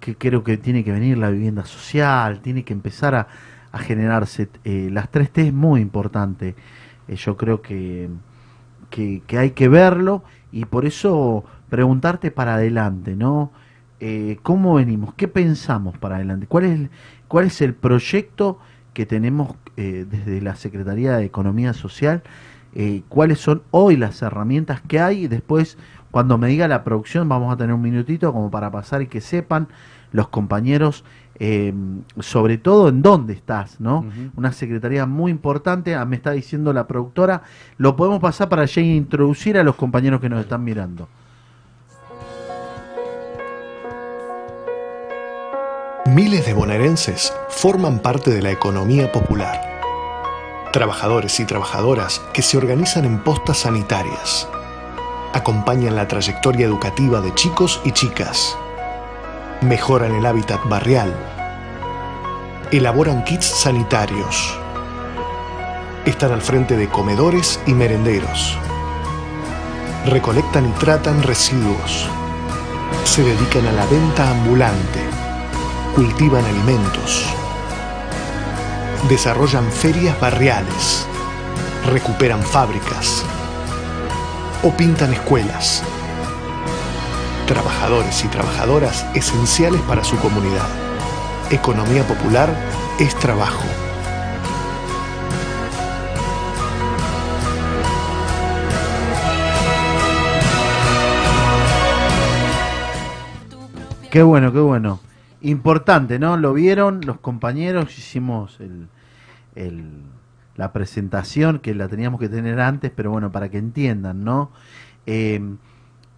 que 0.00 0.16
creo 0.16 0.44
que 0.44 0.56
tiene 0.56 0.84
que 0.84 0.92
venir 0.92 1.18
la 1.18 1.30
vivienda 1.30 1.64
social, 1.64 2.40
tiene 2.40 2.64
que 2.64 2.72
empezar 2.72 3.14
a, 3.14 3.28
a 3.76 3.78
generarse. 3.78 4.48
eh, 4.64 4.88
las 4.90 5.10
3T 5.10 5.46
es 5.48 5.52
muy 5.52 5.80
importante. 5.80 6.54
Eh, 7.08 7.16
yo 7.16 7.36
creo 7.36 7.62
que, 7.62 8.08
que, 8.90 9.22
que 9.26 9.38
hay 9.38 9.50
que 9.50 9.68
verlo 9.68 10.24
y 10.52 10.64
por 10.64 10.86
eso 10.86 11.44
preguntarte 11.68 12.30
para 12.30 12.54
adelante, 12.54 13.16
¿no? 13.16 13.52
Eh, 14.00 14.38
¿Cómo 14.42 14.74
venimos? 14.74 15.14
¿Qué 15.14 15.28
pensamos 15.28 15.96
para 15.98 16.16
adelante? 16.16 16.46
¿Cuál 16.46 16.64
es, 16.64 16.90
cuál 17.28 17.46
es 17.46 17.60
el 17.62 17.74
proyecto 17.74 18.58
que 18.92 19.06
tenemos 19.06 19.54
eh, 19.76 20.06
desde 20.08 20.40
la 20.40 20.54
Secretaría 20.56 21.16
de 21.16 21.24
Economía 21.24 21.72
Social? 21.72 22.22
¿Cuáles 23.08 23.40
son 23.40 23.62
hoy 23.70 23.96
las 23.96 24.20
herramientas 24.20 24.82
que 24.82 25.00
hay? 25.00 25.24
Y 25.24 25.28
después, 25.28 25.78
cuando 26.10 26.36
me 26.36 26.48
diga 26.48 26.68
la 26.68 26.84
producción, 26.84 27.26
vamos 27.26 27.50
a 27.50 27.56
tener 27.56 27.74
un 27.74 27.80
minutito 27.80 28.34
como 28.34 28.50
para 28.50 28.70
pasar 28.70 29.00
y 29.00 29.06
que 29.06 29.22
sepan 29.22 29.68
los 30.12 30.28
compañeros, 30.28 31.02
eh, 31.38 31.74
sobre 32.18 32.58
todo 32.58 32.88
en 32.88 33.02
dónde 33.02 33.34
estás, 33.34 33.80
¿no? 33.80 34.06
Una 34.36 34.52
secretaría 34.52 35.06
muy 35.06 35.30
importante, 35.30 35.94
ah, 35.94 36.04
me 36.04 36.16
está 36.16 36.30
diciendo 36.30 36.72
la 36.72 36.86
productora, 36.86 37.42
lo 37.76 37.94
podemos 37.94 38.20
pasar 38.20 38.48
para 38.48 38.64
ya 38.64 38.80
introducir 38.80 39.58
a 39.58 39.62
los 39.62 39.74
compañeros 39.76 40.20
que 40.20 40.28
nos 40.28 40.40
están 40.40 40.64
mirando. 40.64 41.08
Miles 46.06 46.46
de 46.46 46.54
bonaerenses 46.54 47.34
forman 47.48 47.98
parte 47.98 48.30
de 48.30 48.40
la 48.40 48.52
economía 48.52 49.10
popular. 49.10 49.60
Trabajadores 50.72 51.40
y 51.40 51.44
trabajadoras 51.44 52.22
que 52.32 52.42
se 52.42 52.56
organizan 52.56 53.04
en 53.04 53.18
postas 53.18 53.58
sanitarias. 53.58 54.48
acompañan 55.34 55.96
la 55.96 56.08
trayectoria 56.08 56.64
educativa 56.64 57.20
de 57.20 57.34
chicos 57.34 57.82
y 57.84 57.90
chicas, 57.90 58.56
mejoran 59.60 60.14
el 60.14 60.26
hábitat 60.26 60.60
barrial, 60.68 61.14
elaboran 62.70 63.24
kits 63.24 63.46
sanitarios, 63.46 64.58
están 66.04 66.32
al 66.32 66.42
frente 66.42 66.76
de 66.76 66.88
comedores 66.88 67.60
y 67.66 67.72
merenderos, 67.72 68.58
recolectan 70.06 70.66
y 70.66 70.72
tratan 70.72 71.22
residuos, 71.22 72.08
se 73.04 73.22
dedican 73.22 73.66
a 73.66 73.72
la 73.72 73.86
venta 73.86 74.30
ambulante, 74.30 75.00
cultivan 75.94 76.44
alimentos, 76.44 77.24
desarrollan 79.08 79.70
ferias 79.70 80.18
barriales, 80.20 81.06
recuperan 81.86 82.42
fábricas. 82.42 83.24
O 84.62 84.70
pintan 84.70 85.12
escuelas. 85.12 85.82
Trabajadores 87.46 88.24
y 88.24 88.28
trabajadoras 88.28 89.06
esenciales 89.14 89.80
para 89.82 90.02
su 90.02 90.16
comunidad. 90.18 90.66
Economía 91.50 92.02
popular 92.06 92.48
es 92.98 93.14
trabajo. 93.20 93.62
Qué 104.10 104.22
bueno, 104.22 104.52
qué 104.52 104.60
bueno. 104.60 105.00
Importante, 105.42 106.18
¿no? 106.18 106.36
Lo 106.36 106.52
vieron 106.54 107.02
los 107.04 107.18
compañeros, 107.20 107.96
hicimos 107.98 108.58
la 110.56 110.72
presentación 110.72 111.58
que 111.58 111.74
la 111.74 111.88
teníamos 111.88 112.18
que 112.20 112.28
tener 112.28 112.60
antes, 112.60 112.90
pero 112.94 113.10
bueno, 113.10 113.30
para 113.30 113.50
que 113.50 113.58
entiendan, 113.58 114.24
¿no? 114.24 114.50
Eh, 115.04 115.40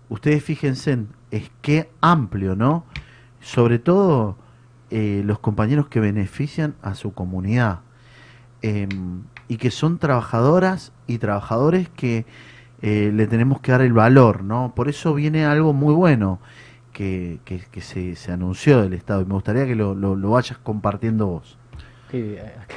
ustedes 0.09 0.43
fíjense, 0.45 0.93
en- 0.93 1.09
es 1.31 1.51
que 1.63 1.91
amplio, 2.01 2.57
¿no? 2.57 2.85
Sobre 3.41 3.79
todo 3.79 4.37
eh, 4.91 5.23
los 5.25 5.39
compañeros 5.39 5.89
que 5.89 6.01
benefician 6.01 6.75
a 6.83 6.95
su 6.95 7.13
comunidad 7.13 7.81
eh, 8.63 8.89
y 9.49 9.57
que 9.57 9.71
son 9.71 9.99
trabajadoras 9.99 10.93
y 11.07 11.19
trabajadores 11.19 11.89
que 11.91 12.27
eh, 12.83 13.11
le 13.15 13.27
tenemos 13.27 13.61
que 13.61 13.73
dar 13.73 13.83
el 13.83 13.93
valor, 13.93 14.43
¿no? 14.45 14.73
Por 14.75 14.89
eso 14.89 15.15
viene 15.15 15.45
algo 15.45 15.73
muy 15.73 15.95
bueno 15.95 16.39
que, 16.93 17.39
que- 17.45 17.65
que 17.71 17.81
se, 17.81 18.17
se 18.17 18.33
anunció 18.33 18.81
del 18.83 18.93
Estado 18.95 19.23
y 19.23 19.25
me 19.25 19.35
gustaría 19.35 19.67
que 19.67 19.75
lo, 19.75 19.95
lo- 19.95 20.17
lo 20.17 20.31
vayas 20.31 20.59
compartiendo 20.59 21.27
vos. 21.27 21.59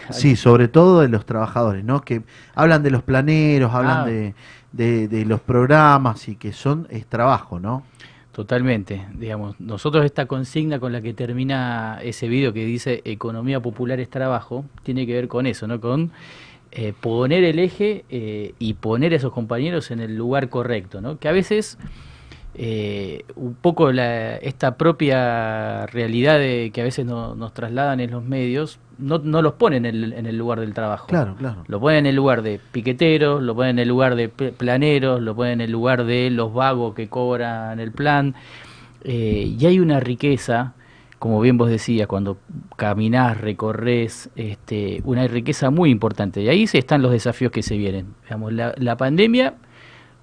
Sí, 0.09 0.35
sobre 0.35 0.67
todo 0.67 0.99
de 1.01 1.07
los 1.07 1.25
trabajadores, 1.25 1.83
¿no? 1.85 2.01
Que 2.01 2.21
hablan 2.53 2.83
de 2.83 2.91
los 2.91 3.01
planeros, 3.03 3.73
hablan 3.73 3.99
Ah. 3.99 4.05
de, 4.05 4.35
de- 4.73 5.07
de 5.07 5.25
los 5.25 5.39
programas 5.39 6.27
y 6.27 6.35
que 6.35 6.51
son 6.51 6.85
es 6.89 7.05
trabajo, 7.07 7.59
¿no? 7.59 7.83
Totalmente, 8.31 9.05
digamos, 9.13 9.59
nosotros 9.59 10.05
esta 10.05 10.25
consigna 10.25 10.79
con 10.79 10.93
la 10.93 11.01
que 11.01 11.13
termina 11.13 11.99
ese 12.01 12.29
video 12.29 12.53
que 12.53 12.63
dice 12.63 13.01
economía 13.03 13.59
popular 13.59 13.99
es 13.99 14.09
trabajo, 14.09 14.63
tiene 14.83 15.05
que 15.05 15.13
ver 15.13 15.27
con 15.27 15.45
eso, 15.47 15.67
¿no? 15.67 15.81
Con 15.81 16.11
eh, 16.71 16.93
poner 16.97 17.43
el 17.43 17.59
eje 17.59 18.05
eh, 18.09 18.53
y 18.57 18.75
poner 18.75 19.11
a 19.11 19.17
esos 19.17 19.33
compañeros 19.33 19.91
en 19.91 19.99
el 19.99 20.15
lugar 20.15 20.47
correcto, 20.47 21.01
¿no? 21.01 21.19
Que 21.19 21.27
a 21.27 21.33
veces 21.33 21.77
eh, 22.55 23.23
un 23.35 23.53
poco 23.55 23.91
la- 23.91 24.35
esta 24.37 24.75
propia 24.77 25.85
realidad 25.87 26.37
de, 26.37 26.71
que 26.73 26.81
a 26.81 26.83
veces 26.83 27.05
no- 27.05 27.33
nos 27.35 27.53
trasladan 27.53 27.99
en 27.99 28.11
los 28.11 28.23
medios 28.23 28.79
no, 28.97 29.17
no 29.17 29.41
los 29.41 29.53
ponen 29.53 29.85
en 29.87 29.95
el, 29.95 30.13
en 30.13 30.25
el 30.27 30.37
lugar 30.37 30.59
del 30.59 30.75
trabajo. 30.75 31.07
Claro, 31.07 31.33
claro. 31.35 31.63
Lo 31.67 31.79
ponen 31.79 31.99
en 31.99 32.05
el 32.07 32.15
lugar 32.15 32.43
de 32.43 32.59
piqueteros, 32.71 33.41
lo 33.41 33.55
ponen 33.55 33.71
en 33.77 33.79
el 33.79 33.87
lugar 33.87 34.15
de 34.15 34.29
pl- 34.29 34.51
planeros, 34.51 35.21
lo 35.21 35.35
ponen 35.35 35.53
en 35.53 35.61
el 35.61 35.71
lugar 35.71 36.03
de 36.05 36.29
los 36.29 36.53
vagos 36.53 36.93
que 36.93 37.07
cobran 37.07 37.79
el 37.79 37.91
plan. 37.91 38.35
Eh, 39.03 39.55
y 39.59 39.65
hay 39.65 39.79
una 39.79 39.99
riqueza, 39.99 40.73
como 41.17 41.41
bien 41.41 41.57
vos 41.57 41.69
decías, 41.69 42.07
cuando 42.07 42.37
caminás, 42.75 43.41
recorres, 43.41 44.29
este, 44.35 45.01
una 45.03 45.25
riqueza 45.27 45.71
muy 45.71 45.89
importante. 45.89 46.41
Y 46.43 46.49
ahí 46.49 46.67
se 46.67 46.77
están 46.77 47.01
los 47.01 47.11
desafíos 47.11 47.51
que 47.51 47.63
se 47.63 47.77
vienen. 47.77 48.13
Digamos, 48.25 48.53
la, 48.53 48.75
la 48.77 48.97
pandemia 48.97 49.55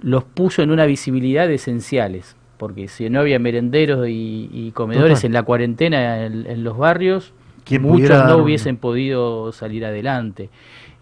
los 0.00 0.24
puso 0.24 0.62
en 0.62 0.70
una 0.70 0.86
visibilidad 0.86 1.48
de 1.48 1.54
esenciales, 1.54 2.36
porque 2.56 2.88
si 2.88 3.08
no 3.10 3.20
había 3.20 3.38
merenderos 3.38 4.08
y, 4.08 4.48
y 4.52 4.70
comedores 4.72 5.18
Total. 5.18 5.26
en 5.26 5.32
la 5.32 5.42
cuarentena 5.42 6.24
en, 6.26 6.46
en 6.46 6.64
los 6.64 6.76
barrios, 6.78 7.32
¿Quién 7.64 7.82
muchos 7.82 8.24
no 8.24 8.36
un- 8.38 8.42
hubiesen 8.44 8.76
podido 8.76 9.52
salir 9.52 9.84
adelante. 9.84 10.48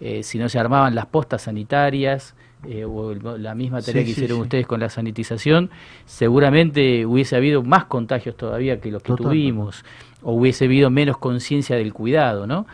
Eh, 0.00 0.22
si 0.22 0.38
no 0.38 0.48
se 0.48 0.58
armaban 0.58 0.94
las 0.94 1.06
postas 1.06 1.42
sanitarias 1.42 2.34
eh, 2.68 2.84
o 2.84 3.12
el- 3.12 3.42
la 3.42 3.54
misma 3.54 3.80
tarea 3.80 4.00
Sí, 4.02 4.06
que 4.06 4.10
hicieron 4.12 4.38
sí. 4.38 4.42
ustedes 4.42 4.66
con 4.66 4.80
la 4.80 4.88
sanitización, 4.90 5.70
seguramente 6.06 7.06
hubiese 7.06 7.36
habido 7.36 7.62
más 7.62 7.84
contagios 7.84 8.36
todavía 8.36 8.80
que 8.80 8.90
los 8.90 9.02
que 9.02 9.08
Total, 9.12 9.26
tuvimos, 9.26 9.84
o 10.22 10.32
hubiese 10.32 10.64
habido 10.64 10.90
menos 10.90 11.18
conciencia 11.18 11.76
del 11.76 11.92
cuidado, 11.92 12.46
¿no? 12.46 12.66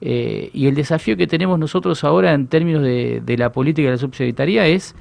Eh, 0.00 0.50
y 0.54 0.66
el 0.68 0.74
desafío 0.74 1.16
que 1.16 1.26
tenemos 1.26 1.58
nosotros 1.58 2.02
ahora 2.04 2.32
en 2.32 2.46
términos 2.46 2.82
de, 2.82 3.20
de 3.24 3.36
la 3.36 3.50
política 3.52 3.86
de 3.88 3.92
la 3.94 3.98
subsecretaría 3.98 4.66
es 4.66 4.94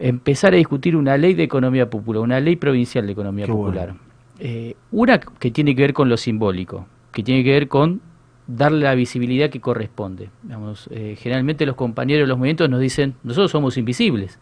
empezar 0.00 0.54
a 0.54 0.56
discutir 0.56 0.96
una 0.96 1.16
ley 1.16 1.34
de 1.34 1.44
economía 1.44 1.88
popular, 1.88 2.22
una 2.22 2.40
ley 2.40 2.56
provincial 2.56 3.06
de 3.06 3.12
economía 3.12 3.46
Qué 3.46 3.52
popular. 3.52 3.94
Eh, 4.38 4.74
una 4.90 5.20
que 5.20 5.50
tiene 5.50 5.76
que 5.76 5.82
ver 5.82 5.92
con 5.92 6.08
lo 6.08 6.16
simbólico, 6.16 6.86
que 7.12 7.22
tiene 7.22 7.44
que 7.44 7.52
ver 7.52 7.68
con 7.68 8.00
darle 8.46 8.80
la 8.80 8.94
visibilidad 8.94 9.50
que 9.50 9.60
corresponde. 9.60 10.30
Digamos, 10.42 10.88
eh, 10.90 11.16
generalmente 11.18 11.66
los 11.66 11.76
compañeros 11.76 12.24
de 12.24 12.28
los 12.28 12.38
movimientos 12.38 12.68
nos 12.68 12.80
dicen, 12.80 13.14
nosotros 13.22 13.50
somos 13.50 13.76
invisibles. 13.76 14.38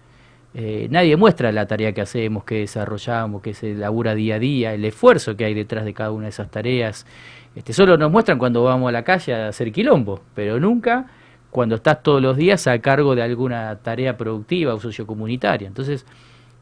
Eh, 0.55 0.89
nadie 0.90 1.16
muestra 1.16 1.52
la 1.52 1.66
tarea 1.66 1.93
que 1.93 2.01
hacemos, 2.01 2.44
que 2.44 2.60
desarrollamos, 2.60 3.43
que 3.43 3.52
se 3.52 3.74
labura 3.74 4.14
día 4.14 4.36
a 4.36 4.39
día, 4.39 4.72
el 4.72 4.85
esfuerzo 4.85 5.36
que 5.36 5.44
hay 5.44 5.55
detrás 5.55 5.85
de 5.85 5.93
cada 5.93 6.12
una 6.12 6.24
de 6.24 6.30
esas 6.30 6.51
tareas. 6.51 7.05
Este, 7.55 7.72
solo 7.72 7.98
nos 7.98 8.10
muestran 8.10 8.39
cuando 8.39 8.62
vamos 8.62 8.89
a 8.89 8.93
la 8.93 9.02
calle 9.02 9.35
a 9.35 9.48
hacer 9.48 9.72
quilombo, 9.72 10.20
pero 10.35 10.59
nunca 10.60 11.06
cuando 11.50 11.76
estás 11.76 12.02
todos 12.02 12.20
los 12.20 12.36
días 12.36 12.66
a 12.66 12.78
cargo 12.80 13.14
de 13.14 13.22
alguna 13.22 13.76
tarea 13.76 14.16
productiva 14.16 14.74
o 14.74 14.80
sociocomunitaria. 14.80 15.66
Entonces, 15.66 16.04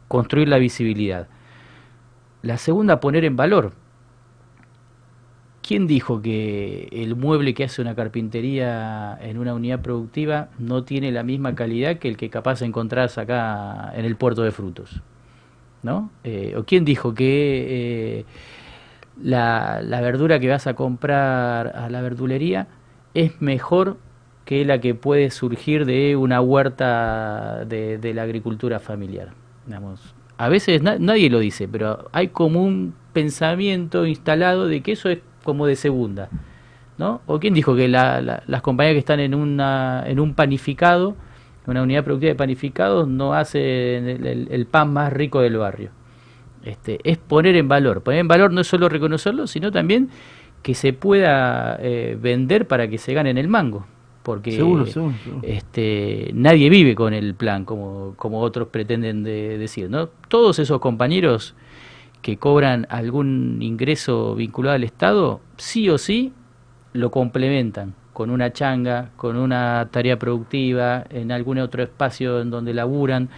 construir 0.08 0.48
la 0.48 0.58
visibilidad. 0.58 1.28
La 2.42 2.58
segunda, 2.58 3.00
poner 3.00 3.24
en 3.24 3.36
valor. 3.36 3.72
¿Quién 5.66 5.88
dijo 5.88 6.22
que 6.22 6.88
el 6.92 7.16
mueble 7.16 7.52
que 7.52 7.64
hace 7.64 7.82
una 7.82 7.96
carpintería 7.96 9.18
en 9.20 9.36
una 9.38 9.52
unidad 9.52 9.82
productiva 9.82 10.50
no 10.60 10.84
tiene 10.84 11.10
la 11.10 11.24
misma 11.24 11.56
calidad 11.56 11.98
que 11.98 12.06
el 12.08 12.16
que 12.16 12.30
capaz 12.30 12.62
encontrás 12.62 13.18
acá 13.18 13.92
en 13.96 14.04
el 14.04 14.14
puerto 14.14 14.42
de 14.42 14.52
frutos? 14.52 15.02
¿No? 15.82 16.10
Eh, 16.22 16.54
¿O 16.56 16.64
quién 16.64 16.84
dijo 16.84 17.14
que 17.14 18.20
eh, 18.20 18.24
la, 19.20 19.80
la 19.82 20.00
verdura 20.00 20.38
que 20.38 20.48
vas 20.48 20.68
a 20.68 20.74
comprar 20.74 21.68
a 21.76 21.90
la 21.90 22.00
verdulería 22.00 22.68
es 23.14 23.40
mejor 23.40 23.96
que 24.46 24.64
la 24.64 24.80
que 24.80 24.94
puede 24.94 25.30
surgir 25.30 25.84
de 25.84 26.16
una 26.16 26.40
huerta 26.40 27.64
de, 27.66 28.12
la 28.14 28.22
agricultura 28.22 28.80
familiar? 28.80 29.34
Digamos, 29.66 30.14
a 30.38 30.48
veces 30.48 30.80
na- 30.82 30.98
nadie 30.98 31.28
lo 31.28 31.40
dice, 31.40 31.68
pero 31.68 32.08
hay 32.12 32.28
como 32.28 32.62
un 32.62 32.94
pensamiento 33.12 34.06
instalado 34.06 34.68
de 34.68 34.80
que 34.82 34.92
eso 34.92 35.10
es 35.10 35.18
como 35.44 35.66
de 35.66 35.76
segunda, 35.76 36.30
¿no? 36.96 37.20
¿O 37.26 37.40
quién 37.40 37.52
dijo 37.52 37.76
que 37.76 37.88
la- 37.88 38.22
la- 38.22 38.42
las 38.46 38.62
compañías 38.62 38.94
que 38.94 39.00
están 39.00 39.20
en, 39.20 39.34
una, 39.34 40.04
en 40.06 40.20
un 40.20 40.32
panificado, 40.34 41.16
una 41.66 41.82
unidad 41.82 42.04
productiva 42.04 42.30
de 42.30 42.36
panificados, 42.36 43.08
no 43.08 43.34
hacen 43.34 44.24
el 44.24 44.66
pan 44.66 44.92
más 44.92 45.12
rico 45.12 45.40
del 45.40 45.56
barrio? 45.58 45.90
Este, 46.64 46.98
es 47.04 47.18
poner 47.18 47.56
en 47.56 47.68
valor. 47.68 48.02
Poner 48.02 48.20
en 48.20 48.28
valor 48.28 48.52
no 48.52 48.60
es 48.60 48.66
solo 48.66 48.88
reconocerlo, 48.88 49.46
sino 49.46 49.72
también 49.72 50.10
que 50.62 50.74
se 50.74 50.92
pueda 50.92 51.76
eh, 51.80 52.16
vender 52.20 52.66
para 52.68 52.88
que 52.88 52.98
se 52.98 53.14
ganen 53.14 53.38
el 53.38 53.48
mango. 53.48 53.86
Porque 54.26 54.50
Seguro, 54.50 54.86
seguro, 54.86 55.14
seguro. 55.22 55.40
este, 55.46 56.32
nadie 56.34 56.68
vive 56.68 56.96
con 56.96 57.14
el 57.14 57.36
plan, 57.36 57.64
como, 57.64 58.14
como 58.16 58.40
otros 58.40 58.66
pretenden 58.68 59.22
de- 59.22 59.56
decir. 59.56 59.88
¿no? 59.88 60.08
Todos 60.26 60.58
esos 60.58 60.80
compañeros 60.80 61.54
que 62.22 62.36
cobran 62.36 62.88
algún 62.90 63.58
ingreso 63.62 64.34
vinculado 64.34 64.74
al 64.74 64.82
Estado, 64.82 65.40
sí 65.58 65.88
o 65.88 65.96
sí 65.96 66.32
lo 66.92 67.12
complementan 67.12 67.94
con 68.12 68.30
una 68.30 68.52
changa, 68.52 69.10
con 69.16 69.36
una 69.36 69.86
tarea 69.92 70.18
productiva, 70.18 71.04
en 71.10 71.30
algún 71.30 71.58
otro 71.58 71.84
espacio 71.84 72.40
en 72.40 72.50
donde 72.50 72.74
laburan. 72.74 73.28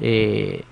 eh, 0.00 0.64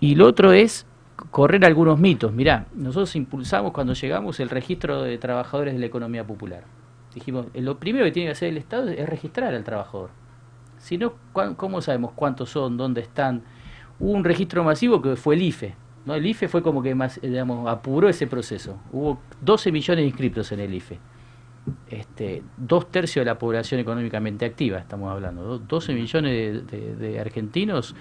y 0.00 0.14
lo 0.14 0.26
otro 0.26 0.52
es 0.52 0.86
correr 1.30 1.62
algunos 1.66 1.98
mitos. 1.98 2.32
Mirá, 2.32 2.64
nosotros 2.74 3.14
impulsamos 3.16 3.72
cuando 3.72 3.92
llegamos 3.92 4.40
el 4.40 4.48
registro 4.48 5.02
de 5.02 5.18
trabajadores 5.18 5.74
de 5.74 5.80
la 5.80 5.86
economía 5.86 6.26
popular. 6.26 6.64
Dijimos, 7.14 7.46
eh, 7.54 7.60
lo 7.62 7.78
primero 7.78 8.04
que 8.04 8.12
tiene 8.12 8.28
que 8.28 8.32
hacer 8.32 8.48
el 8.48 8.56
Estado 8.58 8.88
es 8.88 9.08
registrar 9.08 9.54
al 9.54 9.64
trabajador. 9.64 10.10
Si 10.78 10.96
no, 10.98 11.14
¿cuán- 11.32 11.54
¿cómo 11.54 11.80
sabemos 11.82 12.12
cuántos 12.14 12.50
son, 12.50 12.76
dónde 12.76 13.00
están? 13.00 13.42
Hubo 13.98 14.12
un 14.12 14.24
registro 14.24 14.64
masivo 14.64 15.02
que 15.02 15.16
fue 15.16 15.34
el 15.34 15.42
IFE. 15.42 15.74
¿no? 16.06 16.14
El 16.14 16.24
IFE 16.26 16.48
fue 16.48 16.62
como 16.62 16.82
que 16.82 16.94
más, 16.94 17.18
eh, 17.18 17.28
digamos, 17.28 17.68
apuró 17.68 18.08
ese 18.08 18.26
proceso. 18.26 18.78
Hubo 18.92 19.20
12 19.42 19.70
millones 19.72 20.02
de 20.02 20.06
inscriptos 20.08 20.52
en 20.52 20.60
el 20.60 20.72
IFE. 20.72 20.98
Este, 21.90 22.42
dos 22.56 22.90
tercios 22.90 23.22
de 23.24 23.30
la 23.30 23.38
población 23.38 23.80
económicamente 23.80 24.46
activa, 24.46 24.78
estamos 24.78 25.10
hablando. 25.12 25.42
¿no? 25.44 25.58
12 25.58 25.92
millones 25.92 26.66
de 26.66 27.20
argentinos 27.20 27.94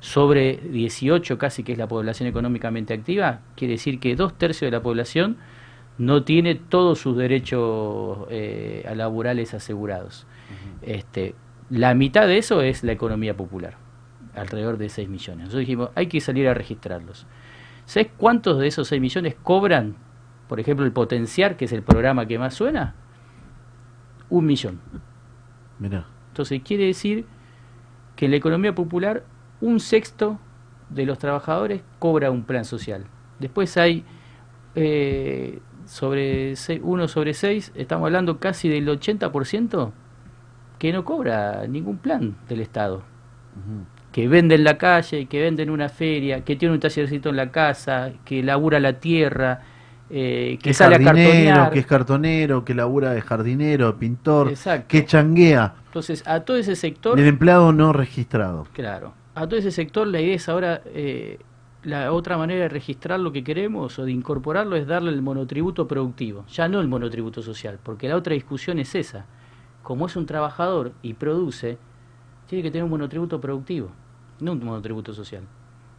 sobre 0.00 0.58
18 0.58 1.38
casi 1.38 1.62
que 1.64 1.72
es 1.72 1.78
la 1.78 1.88
población 1.88 2.28
económicamente 2.28 2.92
activa, 2.94 3.40
quiere 3.56 3.72
decir 3.74 3.98
que 3.98 4.14
dos 4.14 4.36
tercios 4.36 4.70
de 4.70 4.76
la 4.76 4.82
población 4.82 5.38
no 5.98 6.22
tiene 6.22 6.54
todos 6.54 7.00
sus 7.00 7.16
derechos 7.16 8.26
eh, 8.30 8.90
laborales 8.94 9.52
asegurados. 9.54 10.26
este, 10.82 11.34
la 11.70 11.92
mitad 11.94 12.26
de 12.26 12.38
eso 12.38 12.62
es 12.62 12.82
la 12.82 12.92
economía 12.92 13.36
popular, 13.36 13.76
alrededor 14.34 14.78
de 14.78 14.88
6 14.88 15.08
millones. 15.08 15.38
Nosotros 15.40 15.60
dijimos, 15.60 15.90
hay 15.94 16.06
que 16.06 16.20
salir 16.20 16.48
a 16.48 16.54
registrarlos. 16.54 17.26
¿Sabes 17.84 18.08
cuántos 18.16 18.58
de 18.58 18.68
esos 18.68 18.88
6 18.88 19.00
millones 19.00 19.34
cobran, 19.42 19.96
por 20.48 20.60
ejemplo, 20.60 20.86
el 20.86 20.92
Potenciar, 20.92 21.56
que 21.56 21.66
es 21.66 21.72
el 21.72 21.82
programa 21.82 22.26
que 22.26 22.38
más 22.38 22.54
suena? 22.54 22.94
Un 24.30 24.46
millón. 24.46 24.80
Mirá. 25.78 26.06
Entonces 26.28 26.62
quiere 26.62 26.86
decir 26.86 27.26
que 28.16 28.26
en 28.26 28.30
la 28.30 28.36
economía 28.36 28.74
popular 28.74 29.24
un 29.60 29.80
sexto 29.80 30.38
de 30.88 31.04
los 31.04 31.18
trabajadores 31.18 31.82
cobra 31.98 32.30
un 32.30 32.44
plan 32.44 32.64
social. 32.64 33.04
Después 33.38 33.76
hay 33.76 34.04
eh, 34.74 35.60
sobre 35.88 36.54
seis- 36.56 36.80
uno 36.84 37.08
sobre 37.08 37.34
seis, 37.34 37.72
estamos 37.74 38.06
hablando 38.06 38.38
casi 38.38 38.68
del 38.68 38.86
80% 38.88 39.90
que 40.78 40.92
no 40.92 41.04
cobra 41.04 41.66
ningún 41.66 41.96
plan 41.98 42.36
del 42.48 42.60
Estado. 42.60 43.02
Que 44.12 44.28
vende 44.28 44.54
en 44.54 44.64
la 44.64 44.78
calle, 44.78 45.26
que 45.26 45.40
vende 45.40 45.62
en 45.64 45.70
una 45.70 45.88
feria, 45.88 46.44
que 46.44 46.54
tiene 46.56 46.74
un 46.74 46.80
tallercito 46.80 47.30
en 47.30 47.36
la 47.36 47.50
casa, 47.50 48.12
que 48.24 48.42
labura 48.42 48.78
la 48.78 48.94
tierra, 49.00 49.60
eh, 50.10 50.58
que 50.62 50.72
sale 50.72 50.96
a 50.96 50.98
cartonear. 51.00 51.70
que 51.70 51.78
es 51.80 51.86
cartonero, 51.86 52.64
que 52.64 52.74
labura 52.74 53.10
de 53.12 53.20
jardinero, 53.20 53.98
pintor, 53.98 54.48
Exacto. 54.50 54.86
que 54.88 55.04
changuea. 55.04 55.74
Entonces, 55.86 56.22
a 56.26 56.40
todo 56.40 56.56
ese 56.56 56.76
sector... 56.76 57.18
El 57.18 57.26
empleado 57.26 57.72
no 57.72 57.92
registrado. 57.92 58.66
Claro. 58.72 59.12
A 59.34 59.46
todo 59.46 59.58
ese 59.58 59.70
sector 59.72 60.06
la 60.06 60.20
idea 60.20 60.36
es 60.36 60.48
ahora, 60.48 60.80
eh, 60.86 61.38
la 61.88 62.12
otra 62.12 62.36
manera 62.36 62.64
de 62.64 62.68
registrar 62.68 63.18
lo 63.18 63.32
que 63.32 63.42
queremos 63.42 63.98
o 63.98 64.04
de 64.04 64.12
incorporarlo 64.12 64.76
es 64.76 64.86
darle 64.86 65.10
el 65.10 65.22
monotributo 65.22 65.88
productivo, 65.88 66.44
ya 66.46 66.68
no 66.68 66.80
el 66.80 66.88
monotributo 66.88 67.40
social, 67.40 67.78
porque 67.82 68.08
la 68.08 68.16
otra 68.16 68.34
discusión 68.34 68.78
es 68.78 68.94
esa. 68.94 69.24
Como 69.82 70.04
es 70.06 70.14
un 70.14 70.26
trabajador 70.26 70.92
y 71.00 71.14
produce, 71.14 71.78
tiene 72.46 72.62
que 72.62 72.70
tener 72.70 72.84
un 72.84 72.90
monotributo 72.90 73.40
productivo, 73.40 73.90
no 74.38 74.52
un 74.52 74.62
monotributo 74.62 75.14
social. 75.14 75.44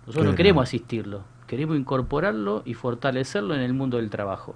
Nosotros 0.06 0.30
no 0.32 0.36
queremos 0.36 0.64
asistirlo, 0.64 1.24
queremos 1.48 1.76
incorporarlo 1.76 2.62
y 2.66 2.76
fortalecerlo 2.76 3.56
en 3.56 3.62
el 3.62 3.74
mundo 3.74 3.98
del 3.98 4.12
trabajo. 4.12 4.56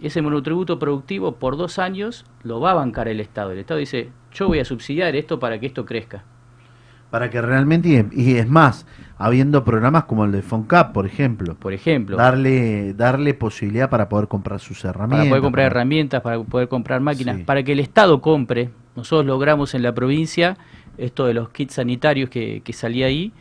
Ese 0.00 0.22
monotributo 0.22 0.78
productivo 0.78 1.36
por 1.36 1.56
dos 1.56 1.80
años 1.80 2.24
lo 2.44 2.60
va 2.60 2.70
a 2.70 2.74
bancar 2.74 3.08
el 3.08 3.18
Estado. 3.18 3.50
El 3.50 3.58
Estado 3.58 3.80
dice, 3.80 4.12
yo 4.32 4.46
voy 4.46 4.60
a 4.60 4.64
subsidiar 4.64 5.16
esto 5.16 5.40
para 5.40 5.58
que 5.58 5.66
esto 5.66 5.84
crezca. 5.84 6.22
Para 7.10 7.30
que 7.30 7.40
realmente, 7.40 8.08
y 8.12 8.36
es 8.36 8.48
más, 8.48 8.86
habiendo 9.18 9.64
programas 9.64 10.04
como 10.04 10.24
el 10.24 10.32
de 10.32 10.42
FONCAP, 10.42 10.92
por 10.92 11.06
ejemplo. 11.06 11.54
Por 11.54 11.72
ejemplo. 11.72 12.16
Darle, 12.16 12.92
darle 12.94 13.34
posibilidad 13.34 13.88
para 13.88 14.08
poder 14.08 14.28
comprar 14.28 14.60
sus 14.60 14.84
herramientas. 14.84 15.18
para 15.20 15.30
poder 15.30 15.42
comprar 15.42 15.62
para- 15.64 15.66
herramientas, 15.80 16.22
para 16.22 16.42
poder 16.42 16.68
comprar 16.68 17.00
máquinas, 17.00 17.40
para 17.42 17.62
que 17.62 17.72
el 17.72 17.80
Estado 17.80 18.20
compre. 18.20 18.70
Nosotros 18.94 19.26
logramos 19.26 19.74
en 19.74 19.82
la 19.82 19.94
provincia 19.94 20.56
esto 20.98 21.26
de 21.26 21.34
los 21.34 21.50
kits 21.50 21.74
sanitarios 21.74 22.30
que, 22.30 22.62
que 22.64 22.72
salía 22.72 23.06
ahí. 23.06 23.32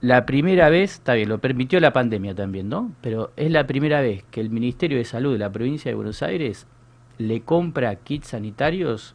La 0.00 0.26
primera 0.26 0.68
vez, 0.68 0.94
está 0.94 1.14
bien, 1.14 1.28
lo 1.28 1.38
permitió 1.38 1.78
la 1.78 1.92
pandemia 1.92 2.34
también, 2.34 2.68
¿no? 2.68 2.92
Pero 3.00 3.30
es 3.36 3.50
la 3.52 3.66
primera 3.68 4.00
vez 4.00 4.24
que 4.32 4.40
el 4.40 4.50
Ministerio 4.50 4.98
de 4.98 5.04
Salud 5.04 5.32
de 5.32 5.38
la 5.38 5.50
provincia 5.52 5.90
de 5.90 5.94
Buenos 5.94 6.22
Aires 6.22 6.66
le 7.18 7.42
compra 7.42 7.94
kits 7.96 8.28
sanitarios 8.28 9.14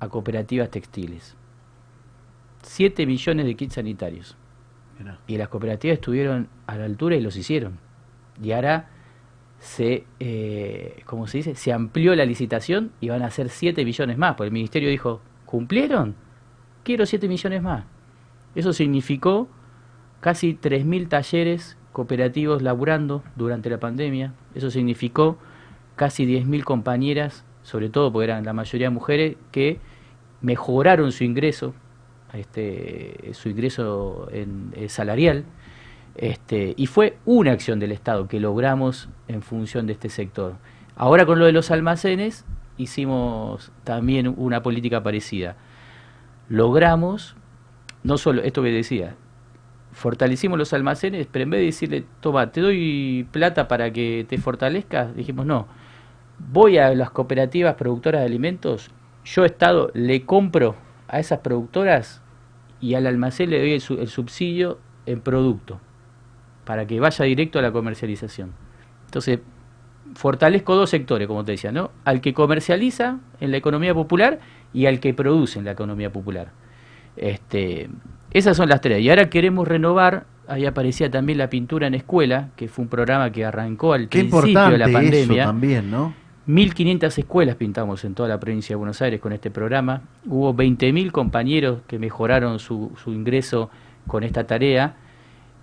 a 0.00 0.08
cooperativas 0.08 0.70
textiles. 0.70 1.36
7 2.62 3.06
millones 3.06 3.46
de 3.46 3.54
kits 3.54 3.74
sanitarios. 3.74 4.36
Y 5.26 5.36
las 5.36 5.48
cooperativas 5.48 5.96
estuvieron 5.96 6.48
a 6.66 6.76
la 6.76 6.84
altura 6.84 7.16
y 7.16 7.20
los 7.20 7.36
hicieron. 7.36 7.78
Y 8.42 8.52
ahora 8.52 8.88
se, 9.58 10.04
eh, 10.20 11.02
¿cómo 11.06 11.26
se 11.26 11.38
dice? 11.38 11.54
Se 11.54 11.72
amplió 11.72 12.14
la 12.14 12.24
licitación 12.24 12.92
y 13.00 13.08
van 13.08 13.22
a 13.22 13.30
ser 13.30 13.48
7 13.48 13.84
millones 13.84 14.18
más. 14.18 14.34
Porque 14.34 14.48
el 14.48 14.52
ministerio 14.52 14.88
dijo, 14.88 15.20
¿cumplieron? 15.46 16.14
Quiero 16.82 17.06
7 17.06 17.28
millones 17.28 17.62
más. 17.62 17.84
Eso 18.54 18.72
significó 18.72 19.48
casi 20.20 20.54
3.000 20.54 21.08
talleres 21.08 21.76
cooperativos 21.92 22.62
laburando 22.62 23.22
durante 23.36 23.70
la 23.70 23.78
pandemia. 23.78 24.34
Eso 24.54 24.70
significó 24.70 25.38
casi 25.96 26.26
10.000 26.26 26.64
compañeras, 26.64 27.44
sobre 27.62 27.88
todo 27.88 28.12
porque 28.12 28.24
eran 28.24 28.44
la 28.44 28.52
mayoría 28.52 28.90
mujeres, 28.90 29.36
que 29.50 29.78
mejoraron 30.40 31.12
su 31.12 31.24
ingreso, 31.24 31.74
este, 32.34 33.30
su 33.32 33.48
ingreso 33.48 34.28
en, 34.32 34.72
eh, 34.76 34.88
salarial. 34.88 35.44
Este, 36.16 36.74
y 36.76 36.86
fue 36.86 37.16
una 37.24 37.52
acción 37.52 37.80
del 37.80 37.92
Estado 37.92 38.28
que 38.28 38.38
logramos 38.40 39.08
en 39.28 39.42
función 39.42 39.86
de 39.86 39.94
este 39.94 40.08
sector. 40.08 40.54
Ahora 40.96 41.26
con 41.26 41.38
lo 41.38 41.46
de 41.46 41.52
los 41.52 41.70
almacenes 41.70 42.44
hicimos 42.76 43.72
también 43.82 44.32
una 44.36 44.62
política 44.62 45.02
parecida. 45.02 45.56
Logramos, 46.48 47.36
no 48.02 48.18
solo 48.18 48.42
esto 48.42 48.62
que 48.62 48.70
decía, 48.70 49.16
fortalecimos 49.92 50.58
los 50.58 50.72
almacenes, 50.72 51.26
pero 51.30 51.44
en 51.44 51.50
vez 51.50 51.60
de 51.60 51.66
decirle, 51.66 52.04
toma, 52.20 52.52
te 52.52 52.60
doy 52.60 53.26
plata 53.30 53.66
para 53.68 53.92
que 53.92 54.26
te 54.28 54.38
fortalezcas, 54.38 55.14
dijimos, 55.16 55.46
no, 55.46 55.66
voy 56.38 56.78
a 56.78 56.94
las 56.94 57.10
cooperativas 57.10 57.74
productoras 57.74 58.20
de 58.20 58.26
alimentos, 58.26 58.90
yo 59.24 59.44
Estado 59.44 59.90
le 59.94 60.24
compro 60.26 60.76
a 61.08 61.20
esas 61.20 61.38
productoras 61.38 62.22
y 62.84 62.94
al 62.96 63.06
almacén 63.06 63.48
le 63.48 63.58
doy 63.60 63.72
el, 63.72 63.98
el 63.98 64.08
subsidio 64.08 64.78
en 65.06 65.22
producto, 65.22 65.80
para 66.66 66.86
que 66.86 67.00
vaya 67.00 67.24
directo 67.24 67.58
a 67.58 67.62
la 67.62 67.72
comercialización. 67.72 68.52
Entonces, 69.06 69.38
fortalezco 70.14 70.76
dos 70.76 70.90
sectores, 70.90 71.26
como 71.26 71.46
te 71.46 71.52
decía, 71.52 71.72
¿no? 71.72 71.92
Al 72.04 72.20
que 72.20 72.34
comercializa 72.34 73.20
en 73.40 73.52
la 73.52 73.56
economía 73.56 73.94
popular 73.94 74.40
y 74.74 74.84
al 74.84 75.00
que 75.00 75.14
produce 75.14 75.58
en 75.58 75.64
la 75.64 75.70
economía 75.70 76.12
popular. 76.12 76.52
Este, 77.16 77.88
esas 78.32 78.54
son 78.54 78.68
las 78.68 78.82
tres. 78.82 79.00
Y 79.00 79.08
ahora 79.08 79.30
queremos 79.30 79.66
renovar, 79.66 80.26
ahí 80.46 80.66
aparecía 80.66 81.10
también 81.10 81.38
la 81.38 81.48
pintura 81.48 81.86
en 81.86 81.94
escuela, 81.94 82.50
que 82.54 82.68
fue 82.68 82.82
un 82.82 82.90
programa 82.90 83.32
que 83.32 83.46
arrancó 83.46 83.94
al 83.94 84.10
Qué 84.10 84.26
principio 84.26 84.68
de 84.68 84.76
la 84.76 84.90
pandemia. 84.90 85.42
eso 85.42 85.50
también, 85.50 85.90
¿no? 85.90 86.12
1.500 86.46 87.18
escuelas 87.18 87.56
pintamos 87.56 88.04
en 88.04 88.14
toda 88.14 88.28
la 88.28 88.38
provincia 88.38 88.74
de 88.74 88.76
Buenos 88.76 89.00
Aires 89.00 89.18
con 89.18 89.32
este 89.32 89.50
programa. 89.50 90.02
Hubo 90.26 90.54
20.000 90.54 91.10
compañeros 91.10 91.80
que 91.86 91.98
mejoraron 91.98 92.58
su, 92.58 92.92
ingreso 93.06 93.70
con 94.06 94.24
esta 94.24 94.44
tarea. 94.44 94.96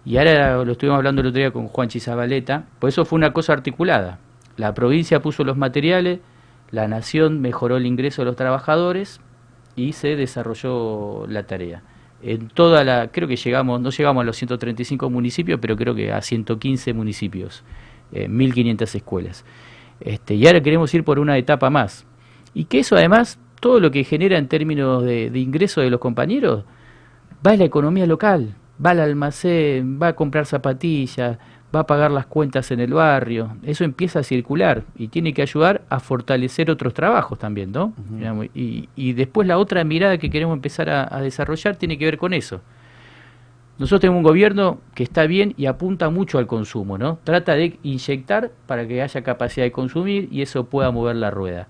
Y 0.06 0.18
ahora 0.18 0.64
lo 0.64 0.72
estuvimos 0.72 0.98
hablando 0.98 1.22
el 1.22 1.28
otro 1.28 1.38
día 1.38 1.52
con 1.52 1.68
Juan 1.68 1.88
Chizabaleta. 1.88 2.66
Por 2.80 2.90
eso 2.90 3.06
fue 3.06 3.18
una 3.18 3.32
cosa 3.32 3.54
articulada. 3.54 4.18
La 4.58 4.74
provincia 4.74 5.22
puso 5.22 5.44
los 5.44 5.56
materiales, 5.56 6.20
la 6.72 6.88
nación 6.88 7.42
mejoró 7.42 7.78
el 7.78 7.86
ingreso 7.86 8.24
de 8.24 8.26
los 8.26 8.36
trabajadores 8.36 9.22
y 9.76 9.94
se 9.94 10.16
desarrolló 10.16 11.28
la 11.28 11.44
tarea. 11.44 11.84
En 12.24 12.48
toda 12.48 12.84
la, 12.84 13.10
creo 13.12 13.28
que 13.28 13.36
llegamos, 13.36 13.82
no 13.82 13.92
llegamos 13.92 14.22
a 14.22 14.26
los 14.26 14.36
135 14.36 15.12
municipios, 15.12 15.60
pero 15.62 15.78
creo 15.78 15.94
que 15.94 16.12
a 16.12 16.22
115 16.24 16.94
municipios, 16.94 17.64
eh, 18.12 18.28
1.500 18.28 18.96
escuelas. 18.96 19.46
Este, 20.02 20.36
y 20.36 20.46
ahora 20.48 20.62
queremos 20.62 20.94
ir 20.94 21.04
por 21.04 21.20
una 21.20 21.38
etapa 21.38 21.70
más. 21.70 22.06
Y 22.54 22.66
que 22.66 22.80
eso 22.80 22.96
además, 22.96 23.40
todo 23.60 23.80
lo 23.80 23.92
que 23.92 24.04
genera 24.04 24.38
en 24.38 24.48
términos 24.48 25.04
de, 25.04 25.30
de 25.30 25.40
ingreso 25.40 25.82
de 25.82 25.90
los 25.90 26.00
compañeros, 26.00 26.66
va 27.46 27.52
a 27.52 27.58
la 27.58 27.64
economía 27.64 28.06
local, 28.06 28.56
va 28.84 28.92
al 28.92 29.00
almacén, 29.00 30.00
va 30.02 30.10
a 30.10 30.14
comprar 30.14 30.46
zapatillas, 30.46 31.38
va 31.74 31.82
a 31.82 31.88
pagar 31.88 32.12
las 32.12 32.26
cuentas 32.26 32.72
en 32.72 32.80
el 32.80 32.94
barrio. 32.94 33.56
Eso 33.64 33.84
empieza 33.84 34.20
a 34.20 34.24
circular 34.24 34.84
y 34.98 35.08
tiene 35.08 35.34
que 35.34 35.42
ayudar 35.42 35.84
a 35.90 36.00
fortalecer 36.00 36.70
otros 36.70 36.94
trabajos 36.94 37.40
también, 37.40 37.72
¿no? 37.72 37.94
Y, 38.54 38.90
y 38.96 39.14
después 39.14 39.48
la 39.48 39.58
otra 39.58 39.84
mirada 39.84 40.18
que 40.18 40.30
queremos 40.30 40.56
empezar 40.56 40.90
a, 40.90 41.08
a 41.16 41.22
desarrollar 41.22 41.78
tiene 41.78 41.98
que 41.98 42.06
ver 42.06 42.18
con 42.18 42.34
eso. 42.34 42.62
Nosotros 43.82 44.02
tenemos 44.02 44.20
un 44.20 44.24
gobierno 44.24 44.80
que 44.94 45.02
está 45.02 45.26
bien 45.26 45.56
y 45.58 45.66
apunta 45.66 46.12
mucho 46.12 46.38
al 46.38 46.46
consumo, 46.46 47.00
¿no? 47.00 47.18
Trata 47.24 47.56
de 47.56 47.80
inyectar 47.82 48.52
para 48.68 48.88
que 48.88 49.02
haya 49.02 49.24
capacidad 49.24 49.66
de 49.66 49.72
consumir 49.72 50.30
y 50.32 50.44
eso 50.44 50.66
pueda 50.66 50.92
mover 50.92 51.16
la 51.16 51.32
rueda. 51.32 51.68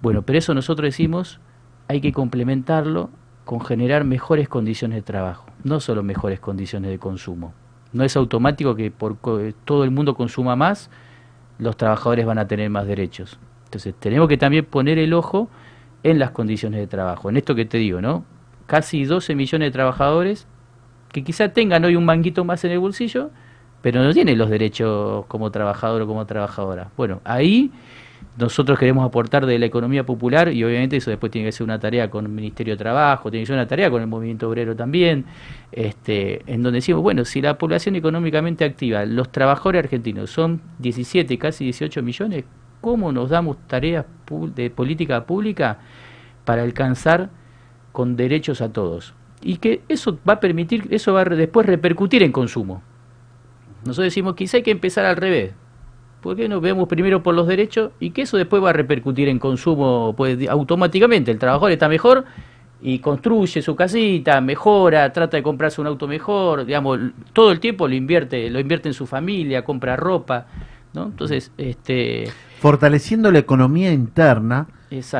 Bueno, 0.00 0.22
pero 0.22 0.38
eso 0.38 0.54
nosotros 0.54 0.86
decimos 0.86 1.38
hay 1.86 2.00
que 2.00 2.12
complementarlo 2.12 3.10
con 3.44 3.60
generar 3.60 4.04
mejores 4.04 4.48
condiciones 4.48 4.96
de 4.96 5.02
trabajo, 5.02 5.44
no 5.64 5.80
solo 5.80 6.02
mejores 6.02 6.40
condiciones 6.40 6.90
de 6.90 6.98
consumo. 6.98 7.52
No 7.92 8.04
es 8.04 8.16
automático 8.16 8.74
que 8.74 8.90
por 8.90 9.18
co- 9.18 9.38
todo 9.66 9.84
el 9.84 9.90
mundo 9.90 10.14
consuma 10.14 10.56
más, 10.56 10.88
los 11.58 11.76
trabajadores 11.76 12.24
van 12.24 12.38
a 12.38 12.48
tener 12.48 12.70
más 12.70 12.86
derechos. 12.86 13.38
Entonces, 13.66 13.94
tenemos 13.98 14.28
que 14.28 14.38
también 14.38 14.64
poner 14.64 14.98
el 14.98 15.12
ojo 15.12 15.50
en 16.04 16.18
las 16.18 16.30
condiciones 16.30 16.80
de 16.80 16.86
trabajo, 16.86 17.28
en 17.28 17.36
esto 17.36 17.54
que 17.54 17.66
te 17.66 17.76
digo, 17.76 18.00
¿no? 18.00 18.24
Casi 18.66 19.04
12 19.04 19.34
millones 19.34 19.66
de 19.66 19.72
trabajadores 19.72 20.46
que 21.12 21.22
quizá 21.22 21.50
tengan 21.52 21.84
hoy 21.84 21.96
un 21.96 22.04
manguito 22.04 22.44
más 22.44 22.64
en 22.64 22.72
el 22.72 22.78
bolsillo, 22.78 23.30
pero 23.82 24.02
no 24.02 24.12
tiene 24.12 24.34
los 24.36 24.50
derechos 24.50 25.26
como 25.26 25.50
trabajador 25.50 26.02
o 26.02 26.06
como 26.06 26.26
trabajadora. 26.26 26.90
Bueno, 26.96 27.20
ahí 27.24 27.70
nosotros 28.38 28.78
queremos 28.78 29.04
aportar 29.04 29.44
de 29.44 29.58
la 29.58 29.66
economía 29.66 30.06
popular 30.06 30.52
y 30.52 30.64
obviamente 30.64 30.96
eso 30.96 31.10
después 31.10 31.30
tiene 31.30 31.48
que 31.48 31.52
ser 31.52 31.64
una 31.64 31.78
tarea 31.78 32.08
con 32.08 32.24
el 32.24 32.32
Ministerio 32.32 32.74
de 32.74 32.78
Trabajo, 32.78 33.30
tiene 33.30 33.42
que 33.42 33.48
ser 33.48 33.56
una 33.56 33.66
tarea 33.66 33.90
con 33.90 34.00
el 34.00 34.08
movimiento 34.08 34.48
obrero 34.48 34.74
también, 34.74 35.26
este, 35.70 36.42
en 36.46 36.62
donde 36.62 36.78
decimos, 36.78 37.02
bueno, 37.02 37.24
si 37.24 37.42
la 37.42 37.58
población 37.58 37.96
económicamente 37.96 38.64
activa, 38.64 39.04
los 39.04 39.30
trabajadores 39.30 39.84
argentinos 39.84 40.30
son 40.30 40.62
17, 40.78 41.36
casi 41.38 41.64
18 41.64 42.02
millones, 42.02 42.44
¿cómo 42.80 43.12
nos 43.12 43.30
damos 43.30 43.58
tareas 43.66 44.06
de 44.54 44.70
política 44.70 45.26
pública 45.26 45.78
para 46.44 46.62
alcanzar 46.62 47.30
con 47.92 48.16
derechos 48.16 48.62
a 48.62 48.72
todos? 48.72 49.14
Y 49.42 49.56
que 49.56 49.82
eso 49.88 50.18
va 50.28 50.34
a 50.34 50.40
permitir, 50.40 50.86
eso 50.90 51.12
va 51.12 51.22
a 51.22 51.24
después 51.24 51.66
repercutir 51.66 52.22
en 52.22 52.32
consumo. 52.32 52.82
Nosotros 53.84 54.06
decimos, 54.06 54.34
quizá 54.34 54.58
hay 54.58 54.62
que 54.62 54.70
empezar 54.70 55.04
al 55.04 55.16
revés, 55.16 55.52
¿Por 56.22 56.36
qué 56.36 56.48
no 56.48 56.60
vemos 56.60 56.88
primero 56.88 57.20
por 57.20 57.34
los 57.34 57.48
derechos 57.48 57.90
y 57.98 58.10
que 58.10 58.22
eso 58.22 58.36
después 58.36 58.62
va 58.62 58.70
a 58.70 58.72
repercutir 58.72 59.28
en 59.28 59.40
consumo 59.40 60.14
pues, 60.16 60.38
automáticamente? 60.48 61.32
El 61.32 61.38
trabajador 61.38 61.72
está 61.72 61.88
mejor 61.88 62.24
y 62.80 63.00
construye 63.00 63.60
su 63.60 63.74
casita, 63.74 64.40
mejora, 64.40 65.12
trata 65.12 65.36
de 65.36 65.42
comprarse 65.42 65.80
un 65.80 65.88
auto 65.88 66.06
mejor, 66.06 66.64
digamos, 66.64 67.00
todo 67.32 67.50
el 67.50 67.58
tiempo 67.58 67.88
lo 67.88 67.94
invierte, 67.94 68.48
lo 68.50 68.60
invierte 68.60 68.88
en 68.88 68.94
su 68.94 69.04
familia, 69.04 69.64
compra 69.64 69.96
ropa, 69.96 70.46
¿no? 70.94 71.06
Entonces, 71.06 71.50
este 71.58 72.28
fortaleciendo 72.60 73.32
la 73.32 73.40
economía 73.40 73.92
interna, 73.92 74.68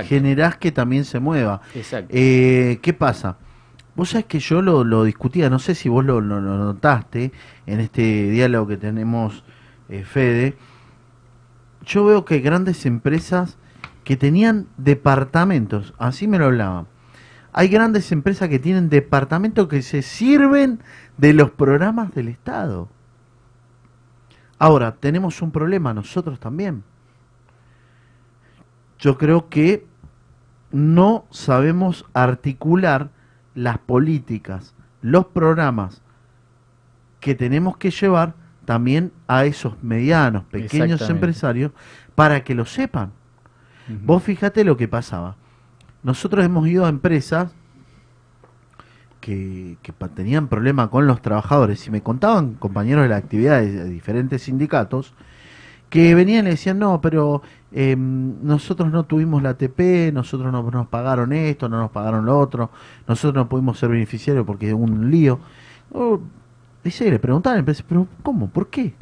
generás 0.04 0.56
que 0.56 0.70
también 0.70 1.04
se 1.04 1.18
mueva. 1.18 1.62
Eh, 2.10 2.78
¿Qué 2.80 2.92
pasa? 2.92 3.38
Vos 3.94 4.10
sabés 4.10 4.26
que 4.26 4.38
yo 4.38 4.62
lo, 4.62 5.04
discutía, 5.04 5.50
no 5.50 5.58
sé 5.58 5.74
si 5.74 5.88
vos 5.88 6.04
lo, 6.04 6.20
notaste 6.20 7.32
en 7.66 7.80
este 7.80 8.30
diálogo 8.30 8.66
que 8.66 8.76
tenemos, 8.78 9.44
eh, 9.88 10.04
Fede, 10.04 10.56
yo 11.84 12.04
veo 12.04 12.24
que 12.24 12.40
grandes 12.40 12.86
empresas 12.86 13.58
que 14.04 14.16
tenían 14.16 14.66
departamentos, 14.78 15.94
así 15.98 16.26
me 16.26 16.38
lo 16.38 16.46
hablaban. 16.46 16.86
Hay 17.52 17.68
grandes 17.68 18.10
empresas 18.12 18.48
que 18.48 18.58
tienen 18.58 18.88
departamentos 18.88 19.68
que 19.68 19.82
se 19.82 20.00
sirven 20.00 20.80
de 21.18 21.34
los 21.34 21.50
programas 21.50 22.14
del 22.14 22.28
Estado. 22.28 22.88
Ahora, 24.58 24.94
tenemos 24.94 25.42
un 25.42 25.50
problema 25.50 25.92
nosotros 25.92 26.40
también. 26.40 26.82
Yo 28.98 29.18
creo 29.18 29.50
que 29.50 29.86
no 30.70 31.26
sabemos 31.30 32.06
articular 32.14 33.10
las 33.54 33.78
políticas, 33.78 34.74
los 35.00 35.26
programas 35.26 36.02
que 37.20 37.34
tenemos 37.34 37.76
que 37.76 37.90
llevar 37.90 38.34
también 38.64 39.12
a 39.26 39.44
esos 39.44 39.82
medianos, 39.82 40.44
pequeños 40.44 41.08
empresarios 41.08 41.72
para 42.14 42.44
que 42.44 42.54
lo 42.54 42.64
sepan. 42.64 43.12
Vos 44.04 44.22
fíjate 44.22 44.64
lo 44.64 44.76
que 44.76 44.88
pasaba. 44.88 45.36
Nosotros 46.02 46.44
hemos 46.44 46.66
ido 46.68 46.86
a 46.86 46.88
empresas 46.88 47.52
que, 49.20 49.76
tenían 50.14 50.48
problemas 50.48 50.88
con 50.88 51.06
los 51.06 51.22
trabajadores 51.22 51.86
y 51.86 51.90
me 51.90 52.02
contaban 52.02 52.54
compañeros 52.54 53.04
de 53.04 53.08
la 53.08 53.16
actividad 53.16 53.60
de, 53.60 53.88
diferentes 53.88 54.42
sindicatos 54.42 55.14
que 55.88 56.14
venían 56.14 56.46
y 56.46 56.50
decían, 56.50 56.78
no, 56.78 57.00
pero 57.00 57.42
em, 57.72 58.34
nosotros 58.42 58.90
no 58.90 59.04
tuvimos 59.04 59.42
la 59.42 59.50
ATP, 59.50 60.12
nosotros 60.12 60.52
no 60.52 60.62
nos 60.70 60.86
pagaron 60.88 61.32
esto, 61.32 61.68
no 61.68 61.78
nos 61.78 61.90
pagaron 61.90 62.26
lo 62.26 62.38
otro, 62.38 62.70
nosotros 63.06 63.34
no 63.34 63.48
pudimos 63.48 63.78
ser 63.78 63.90
beneficiarios 63.90 64.44
porque 64.46 64.68
es 64.68 64.74
un 64.74 65.10
lío. 65.10 65.38
Oh, 65.92 66.20
Dice, 66.84 67.10
le 67.10 67.18
preguntaban, 67.18 67.64
pero 67.64 68.08
¿cómo? 68.22 68.48
¿Por 68.48 68.68
qué? 68.68 68.94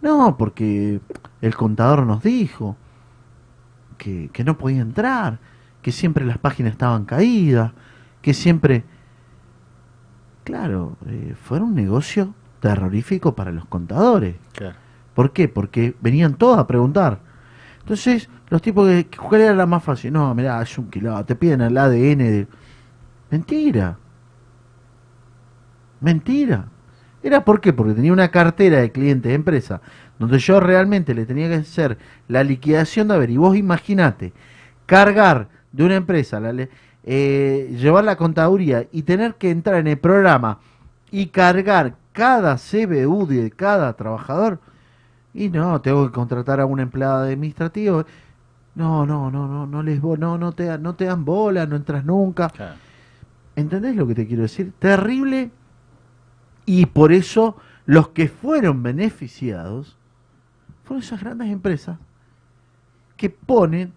No, 0.00 0.36
porque 0.38 1.00
el 1.42 1.54
contador 1.54 2.06
nos 2.06 2.22
dijo 2.22 2.76
que, 3.98 4.30
no 4.44 4.56
podía 4.56 4.80
entrar, 4.80 5.38
que 5.82 5.92
siempre 5.92 6.24
las 6.24 6.38
páginas 6.38 6.72
estaban 6.72 7.04
caídas, 7.04 7.72
que 8.22 8.32
siempre... 8.32 8.84
Claro, 10.44 10.96
eh, 11.06 11.34
fue 11.42 11.60
un 11.60 11.74
negocio 11.74 12.32
terrorífico 12.60 13.34
para 13.34 13.52
los 13.52 13.66
contadores. 13.66 14.36
¿Por 15.14 15.32
qué? 15.32 15.46
Porque 15.46 15.94
venían 16.00 16.36
todos 16.36 16.58
a 16.58 16.66
preguntar. 16.66 17.20
Entonces, 17.88 18.28
los 18.50 18.60
tipos 18.60 18.86
que, 18.86 19.16
¿cuál 19.16 19.40
era 19.40 19.54
la 19.54 19.64
más 19.64 19.82
fácil? 19.82 20.12
No, 20.12 20.34
mira, 20.34 20.60
es 20.60 20.76
un 20.76 20.90
kilo, 20.90 21.24
te 21.24 21.34
piden 21.34 21.62
el 21.62 21.78
ADN 21.78 22.18
de... 22.18 22.46
Mentira. 23.30 23.96
Mentira. 25.98 26.66
Era 27.22 27.42
por 27.46 27.62
qué? 27.62 27.72
Porque 27.72 27.94
tenía 27.94 28.12
una 28.12 28.30
cartera 28.30 28.80
de 28.80 28.92
clientes 28.92 29.30
de 29.30 29.34
empresa 29.34 29.80
donde 30.18 30.38
yo 30.38 30.60
realmente 30.60 31.14
le 31.14 31.24
tenía 31.24 31.48
que 31.48 31.54
hacer 31.54 31.96
la 32.28 32.44
liquidación 32.44 33.08
de 33.08 33.14
haber. 33.14 33.30
Y 33.30 33.38
vos 33.38 33.56
imaginate, 33.56 34.34
cargar 34.84 35.48
de 35.72 35.84
una 35.84 35.94
empresa, 35.94 36.42
eh, 37.04 37.74
llevar 37.74 38.04
la 38.04 38.16
contaduría 38.16 38.86
y 38.92 39.00
tener 39.00 39.36
que 39.36 39.48
entrar 39.48 39.76
en 39.76 39.86
el 39.86 39.98
programa 39.98 40.58
y 41.10 41.28
cargar 41.28 41.96
cada 42.12 42.56
CBU 42.58 43.26
de 43.28 43.50
cada 43.50 43.94
trabajador. 43.94 44.60
Y 45.38 45.50
no, 45.50 45.80
tengo 45.80 46.04
que 46.04 46.12
contratar 46.12 46.58
a 46.58 46.66
un 46.66 46.80
empleado 46.80 47.22
administrativo. 47.22 48.04
No, 48.74 49.06
no, 49.06 49.30
no, 49.30 49.46
no, 49.46 49.66
no 49.68 49.82
les 49.84 50.02
no, 50.02 50.36
no 50.36 50.50
te, 50.50 50.76
no 50.78 50.96
te 50.96 51.04
dan 51.04 51.24
bola, 51.24 51.64
no 51.64 51.76
entras 51.76 52.04
nunca. 52.04 52.50
¿Entendés 53.54 53.94
lo 53.94 54.04
que 54.08 54.16
te 54.16 54.26
quiero 54.26 54.42
decir? 54.42 54.72
Terrible 54.80 55.52
y 56.66 56.86
por 56.86 57.12
eso 57.12 57.56
los 57.86 58.08
que 58.08 58.26
fueron 58.26 58.82
beneficiados 58.82 59.96
fueron 60.82 61.04
esas 61.04 61.20
grandes 61.20 61.50
empresas 61.50 61.98
que 63.16 63.30
ponen 63.30 63.92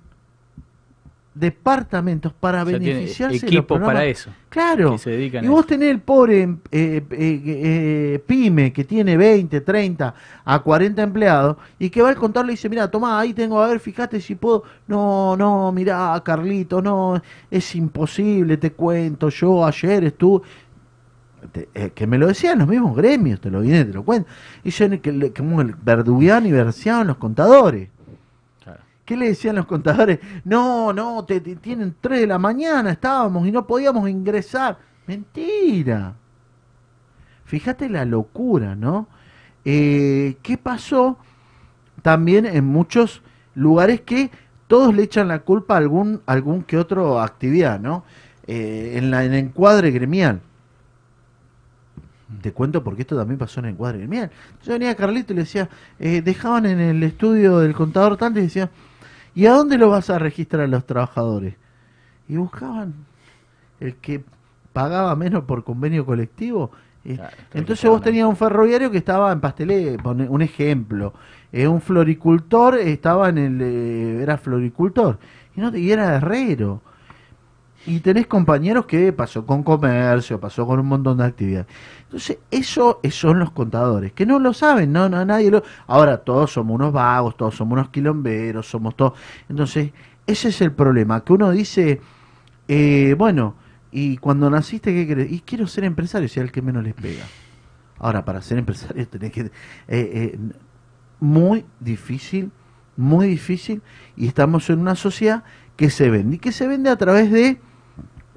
departamentos 1.33 2.33
para 2.33 2.63
beneficiarse 2.65 3.45
de 3.45 3.61
para 3.63 4.03
eso 4.03 4.31
claro 4.49 4.97
y 5.41 5.47
vos 5.47 5.65
tenés 5.65 5.91
el 5.91 6.01
pobre 6.01 6.41
eh, 6.43 6.57
eh, 6.71 7.01
eh, 7.09 8.23
pyme 8.27 8.73
que 8.73 8.83
tiene 8.83 9.15
20 9.15 9.61
30 9.61 10.13
a 10.43 10.59
40 10.59 11.01
empleados 11.01 11.55
y 11.79 11.89
que 11.89 12.01
va 12.01 12.09
al 12.09 12.17
contable 12.17 12.51
y 12.51 12.55
dice 12.55 12.67
mira 12.67 12.91
toma 12.91 13.17
ahí 13.17 13.33
tengo 13.33 13.61
a 13.61 13.67
ver 13.67 13.79
fíjate 13.79 14.19
si 14.19 14.35
puedo 14.35 14.63
no 14.87 15.37
no 15.37 15.71
mira 15.71 16.21
Carlito 16.25 16.81
no 16.81 17.21
es 17.49 17.75
imposible 17.75 18.57
te 18.57 18.73
cuento 18.73 19.29
yo 19.29 19.65
ayer 19.65 20.03
estuve 20.03 20.41
eh, 21.73 21.91
que 21.95 22.05
me 22.05 22.17
lo 22.17 22.27
decían 22.27 22.59
los 22.59 22.67
mismos 22.67 22.95
gremios, 22.95 23.41
te 23.41 23.49
lo 23.49 23.61
viene, 23.61 23.85
te 23.85 23.93
lo 23.93 24.03
cuento. 24.03 24.29
Y 24.63 24.69
yo, 24.69 25.01
que, 25.01 25.33
como 25.33 25.61
el 25.61 25.75
Verdubián 25.75 26.45
y 26.45 26.51
Bercián, 26.51 27.07
los 27.07 27.17
contadores. 27.17 27.89
¿Qué 29.11 29.17
le 29.17 29.27
decían 29.27 29.57
los 29.57 29.65
contadores? 29.65 30.19
No, 30.45 30.93
no, 30.93 31.25
te, 31.25 31.41
tienen 31.41 31.97
3 31.99 32.21
de 32.21 32.27
la 32.27 32.37
mañana, 32.37 32.91
estábamos 32.91 33.45
y 33.45 33.51
no 33.51 33.67
podíamos 33.67 34.09
ingresar. 34.09 34.77
Mentira. 35.05 36.13
Fíjate 37.43 37.89
la 37.89 38.05
locura, 38.05 38.73
¿no? 38.73 39.09
Eh, 39.65 40.37
¿Qué 40.41 40.57
pasó 40.57 41.17
también 42.01 42.45
en 42.45 42.63
muchos 42.63 43.21
lugares 43.53 43.99
que 43.99 44.31
todos 44.67 44.95
le 44.95 45.03
echan 45.03 45.27
la 45.27 45.39
culpa 45.39 45.73
a 45.73 45.79
algún, 45.79 46.21
algún 46.25 46.63
que 46.63 46.77
otro 46.77 47.19
actividad, 47.19 47.81
¿no? 47.81 48.05
Eh, 48.47 48.93
en, 48.95 49.13
el 49.13 49.33
encuadre 49.33 49.91
gremial 49.91 50.39
te 52.41 52.53
cuento 52.53 52.81
porque 52.81 53.01
esto 53.01 53.17
también 53.17 53.37
pasó 53.37 53.59
en 53.59 53.65
el 53.65 53.75
cuadro 53.75 53.99
Mira, 54.07 54.31
Yo 54.63 54.71
venía 54.71 54.91
a 54.91 54.95
Carlito 54.95 55.33
y 55.33 55.35
le 55.35 55.41
decía, 55.41 55.67
eh, 55.99 56.21
dejaban 56.21 56.65
en 56.65 56.79
el 56.79 57.03
estudio 57.03 57.59
del 57.59 57.73
contador 57.73 58.15
tanto 58.15 58.39
y 58.39 58.43
decía, 58.43 58.71
¿y 59.35 59.45
a 59.45 59.53
dónde 59.53 59.77
lo 59.77 59.89
vas 59.89 60.09
a 60.09 60.19
registrar 60.19 60.63
a 60.63 60.67
los 60.67 60.85
trabajadores? 60.85 61.55
Y 62.27 62.37
buscaban 62.37 62.93
el 63.79 63.95
que 63.95 64.23
pagaba 64.73 65.15
menos 65.15 65.43
por 65.43 65.63
convenio 65.63 66.05
colectivo. 66.05 66.71
Eh, 67.03 67.19
entonces 67.53 67.89
vos 67.89 68.01
tenías 68.01 68.27
un 68.27 68.35
ferroviario 68.35 68.91
que 68.91 68.99
estaba 68.99 69.31
en 69.31 69.41
Pastelé, 69.41 69.97
un 70.03 70.41
ejemplo. 70.41 71.13
Eh, 71.51 71.67
un 71.67 71.81
floricultor 71.81 72.77
estaba 72.77 73.29
en 73.29 73.37
el... 73.37 73.61
era 74.21 74.37
floricultor. 74.37 75.19
Y, 75.55 75.61
no, 75.61 75.75
y 75.75 75.91
era 75.91 76.15
herrero. 76.15 76.81
Y 77.85 77.99
tenés 77.99 78.27
compañeros 78.27 78.85
que 78.85 79.11
pasó 79.11 79.45
con 79.45 79.63
comercio, 79.63 80.39
pasó 80.39 80.67
con 80.67 80.79
un 80.79 80.85
montón 80.85 81.17
de 81.17 81.25
actividades. 81.25 81.67
Entonces, 82.11 82.39
eso, 82.51 82.99
son 83.09 83.39
los 83.39 83.51
contadores, 83.51 84.11
que 84.11 84.25
no 84.25 84.37
lo 84.37 84.51
saben, 84.51 84.91
no, 84.91 85.07
no, 85.07 85.23
nadie 85.23 85.49
lo... 85.49 85.63
Ahora, 85.87 86.17
todos 86.17 86.51
somos 86.51 86.75
unos 86.75 86.91
vagos, 86.91 87.37
todos 87.37 87.55
somos 87.55 87.71
unos 87.71 87.87
quilomberos, 87.87 88.69
somos 88.69 88.97
todos... 88.97 89.13
Entonces, 89.47 89.93
ese 90.27 90.49
es 90.49 90.59
el 90.59 90.73
problema, 90.73 91.23
que 91.23 91.31
uno 91.31 91.51
dice, 91.51 92.01
eh, 92.67 93.15
bueno, 93.17 93.55
y 93.93 94.17
cuando 94.17 94.49
naciste, 94.49 94.93
¿qué 94.93 95.07
querés? 95.07 95.31
Y 95.31 95.39
quiero 95.39 95.67
ser 95.67 95.85
empresario, 95.85 96.27
si 96.27 96.41
es 96.41 96.43
el 96.43 96.51
que 96.51 96.61
menos 96.61 96.83
les 96.83 96.95
pega. 96.95 97.23
Ahora, 97.97 98.25
para 98.25 98.41
ser 98.41 98.57
empresario 98.57 99.07
tenés 99.09 99.31
que... 99.31 99.41
Eh, 99.43 99.49
eh, 99.87 100.39
muy 101.21 101.63
difícil, 101.79 102.51
muy 102.97 103.25
difícil, 103.27 103.81
y 104.17 104.27
estamos 104.27 104.69
en 104.69 104.79
una 104.79 104.95
sociedad 104.95 105.45
que 105.77 105.89
se 105.89 106.09
vende, 106.09 106.35
y 106.35 106.39
que 106.39 106.51
se 106.51 106.67
vende 106.67 106.89
a 106.89 106.97
través 106.97 107.31
de 107.31 107.61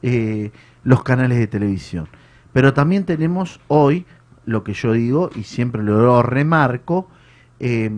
eh, 0.03 0.53
los 0.85 1.03
canales 1.03 1.39
de 1.39 1.49
televisión. 1.49 2.09
Pero 2.55 2.73
también 2.73 3.05
tenemos 3.05 3.61
hoy 3.69 4.07
lo 4.47 4.65
que 4.65 4.73
yo 4.73 4.93
digo 4.93 5.29
y 5.35 5.43
siempre 5.43 5.83
lo 5.83 6.23
remarco, 6.23 7.09
eh, 7.61 7.91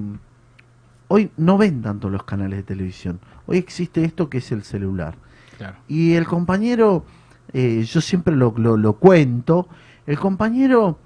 hoy 1.09 1.31
no 1.37 1.57
ven 1.59 1.83
tanto 1.83 2.09
los 2.11 2.25
canales 2.25 2.59
de 2.59 2.63
televisión, 2.65 3.21
hoy 3.47 3.59
existe 3.59 4.03
esto 4.05 4.29
que 4.29 4.39
es 4.39 4.51
el 4.51 4.65
celular. 4.65 5.15
Claro. 5.59 5.77
Y 5.89 6.15
el 6.15 6.27
compañero, 6.27 7.05
eh, 7.53 7.85
yo 7.87 8.01
siempre 8.01 8.35
lo, 8.35 8.53
lo, 8.57 8.77
lo 8.77 8.95
cuento, 8.95 9.69
el 10.07 10.19
compañero, 10.19 10.99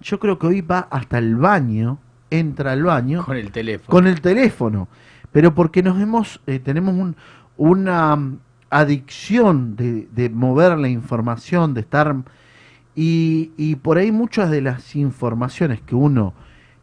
yo 0.00 0.18
creo 0.18 0.38
que 0.38 0.46
hoy 0.48 0.60
va 0.62 0.88
hasta 0.90 1.18
el 1.18 1.36
baño, 1.36 1.98
entra 2.30 2.72
al 2.72 2.82
baño 2.84 3.24
Con 3.24 3.36
el 3.36 3.52
teléfono. 3.52 3.88
con 3.90 4.06
el 4.06 4.20
teléfono, 4.20 4.88
pero 5.30 5.54
porque 5.54 5.82
nos 5.82 6.00
hemos, 6.00 6.40
eh, 6.46 6.58
tenemos 6.58 6.94
un- 6.94 7.16
una 7.58 8.16
mm, 8.16 8.38
adicción 8.70 9.76
de, 9.76 10.08
de 10.12 10.30
mover 10.30 10.78
la 10.78 10.88
información, 10.88 11.74
de 11.74 11.80
estar 11.82 12.14
y, 12.94 13.52
y 13.56 13.76
por 13.76 13.98
ahí 13.98 14.12
muchas 14.12 14.50
de 14.50 14.60
las 14.60 14.94
informaciones 14.96 15.80
que 15.80 15.94
uno 15.94 16.34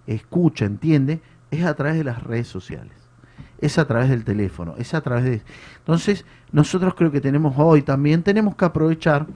escucha, 0.08 0.66
entiende, 0.66 1.22
es 1.52 1.66
a 1.66 1.76
través 1.76 1.98
de 1.98 2.04
las 2.04 2.24
redes 2.24 2.48
sociales, 2.48 2.94
es 3.60 3.78
a 3.78 3.86
través 3.86 4.10
del 4.10 4.24
teléfono, 4.24 4.76
es 4.78 4.94
a 4.94 5.02
través 5.02 5.24
de... 5.24 5.42
Entonces, 5.80 6.26
nosotros 6.52 6.96
creo 6.96 7.12
que 7.12 7.22
tenemos 7.22 7.54
hoy 7.58 7.82
también, 7.82 8.24
tenemos 8.24 8.56
que 8.56 8.66
aprovechar 8.66 9.28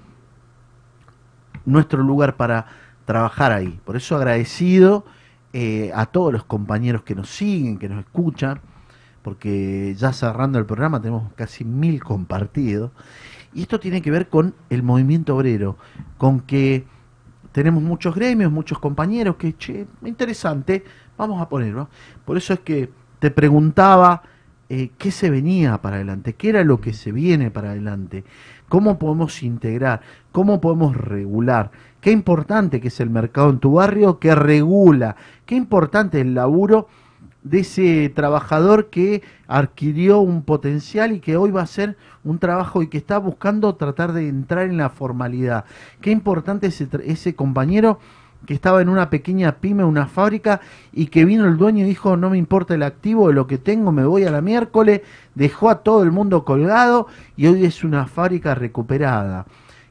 nuestro 1.66 2.04
lugar 2.04 2.36
para 2.36 2.66
trabajar 3.06 3.52
ahí. 3.52 3.80
Por 3.84 3.96
eso 3.96 4.16
agradecido 4.16 5.06
eh, 5.54 5.92
a 5.94 6.06
todos 6.06 6.34
los 6.34 6.44
compañeros 6.44 7.04
que 7.04 7.16
nos 7.16 7.30
siguen, 7.30 7.78
que 7.78 7.90
nos 7.90 8.00
escuchan, 8.00 8.60
porque 9.22 9.96
ya 9.98 10.12
cerrando 10.12 10.60
el 10.60 10.66
programa 10.66 11.02
tenemos 11.02 11.32
casi 11.34 11.64
mil 11.64 12.04
compartidos. 12.04 12.92
Y 13.54 13.62
esto 13.62 13.80
tiene 13.80 14.02
que 14.02 14.12
ver 14.12 14.30
con 14.30 14.56
el 14.70 14.84
movimiento 14.84 15.36
obrero, 15.36 15.78
con 16.18 16.42
que 16.42 16.86
tenemos 17.52 17.84
muchos 17.84 18.16
gremios, 18.16 18.52
muchos 18.52 18.80
compañeros 18.80 19.36
que, 19.36 19.56
che, 19.56 19.86
interesante, 20.04 20.84
vamos 21.18 21.42
a 21.42 21.48
ponerlo. 21.48 21.90
Por 22.26 22.38
eso 22.38 22.54
es 22.54 22.60
que 22.62 22.90
te 23.20 23.32
preguntaba 23.32 24.24
eh, 24.70 24.92
qué 24.98 25.12
se 25.12 25.30
venía 25.30 25.82
para 25.82 25.98
adelante, 25.98 26.34
qué 26.34 26.50
era 26.50 26.64
lo 26.64 26.82
que 26.82 26.94
se 26.94 27.12
viene 27.12 27.52
para 27.52 27.70
adelante, 27.70 28.24
cómo 28.70 28.98
podemos 28.98 29.44
integrar, 29.44 30.02
cómo 30.32 30.60
podemos 30.60 30.98
regular, 30.98 31.70
qué 32.02 32.12
importante 32.12 32.82
que 32.82 32.88
es 32.88 33.00
el 33.00 33.12
mercado 33.12 33.52
en 33.52 33.60
tu 33.60 33.74
barrio 33.74 34.20
que 34.20 34.34
regula, 34.34 35.16
qué 35.46 35.56
importante 35.56 36.22
el 36.22 36.34
laburo 36.34 36.88
de 37.44 37.60
ese 37.60 38.10
trabajador 38.10 38.90
que 38.90 39.22
adquirió 39.48 40.20
un 40.20 40.44
potencial 40.44 41.12
y 41.12 41.20
que 41.20 41.38
hoy 41.38 41.52
va 41.52 41.62
a 41.62 41.66
hacer 41.66 41.98
un 42.24 42.40
trabajo 42.40 42.82
y 42.82 42.88
que 42.88 42.98
está 42.98 43.18
buscando 43.18 43.76
tratar 43.76 44.14
de 44.14 44.28
entrar 44.28 44.66
en 44.66 44.78
la 44.78 44.90
formalidad. 44.90 45.66
Qué 46.02 46.12
importante 46.12 46.68
ese, 46.68 46.88
ese 47.06 47.36
compañero 47.36 48.00
que 48.46 48.54
estaba 48.54 48.82
en 48.82 48.90
una 48.90 49.10
pequeña 49.10 49.58
pyme, 49.58 49.84
una 49.84 50.08
fábrica, 50.08 50.62
y 50.92 51.08
que 51.08 51.26
vino 51.26 51.48
el 51.48 51.58
dueño 51.58 51.86
y 51.86 51.88
dijo, 51.88 52.18
no 52.18 52.30
me 52.30 52.38
importa 52.38 52.74
el 52.74 52.84
activo 52.84 53.28
de 53.28 53.34
lo 53.34 53.48
que 53.48 53.58
tengo, 53.58 53.92
me 53.92 54.06
voy 54.06 54.26
a 54.26 54.32
la 54.32 54.42
miércoles, 54.42 55.02
dejó 55.36 55.70
a 55.70 55.84
todo 55.84 56.04
el 56.04 56.12
mundo 56.12 56.44
colgado 56.44 57.08
y 57.38 57.48
hoy 57.48 57.66
es 57.66 57.84
una 57.84 58.06
fábrica 58.06 58.56
recuperada. 58.56 59.46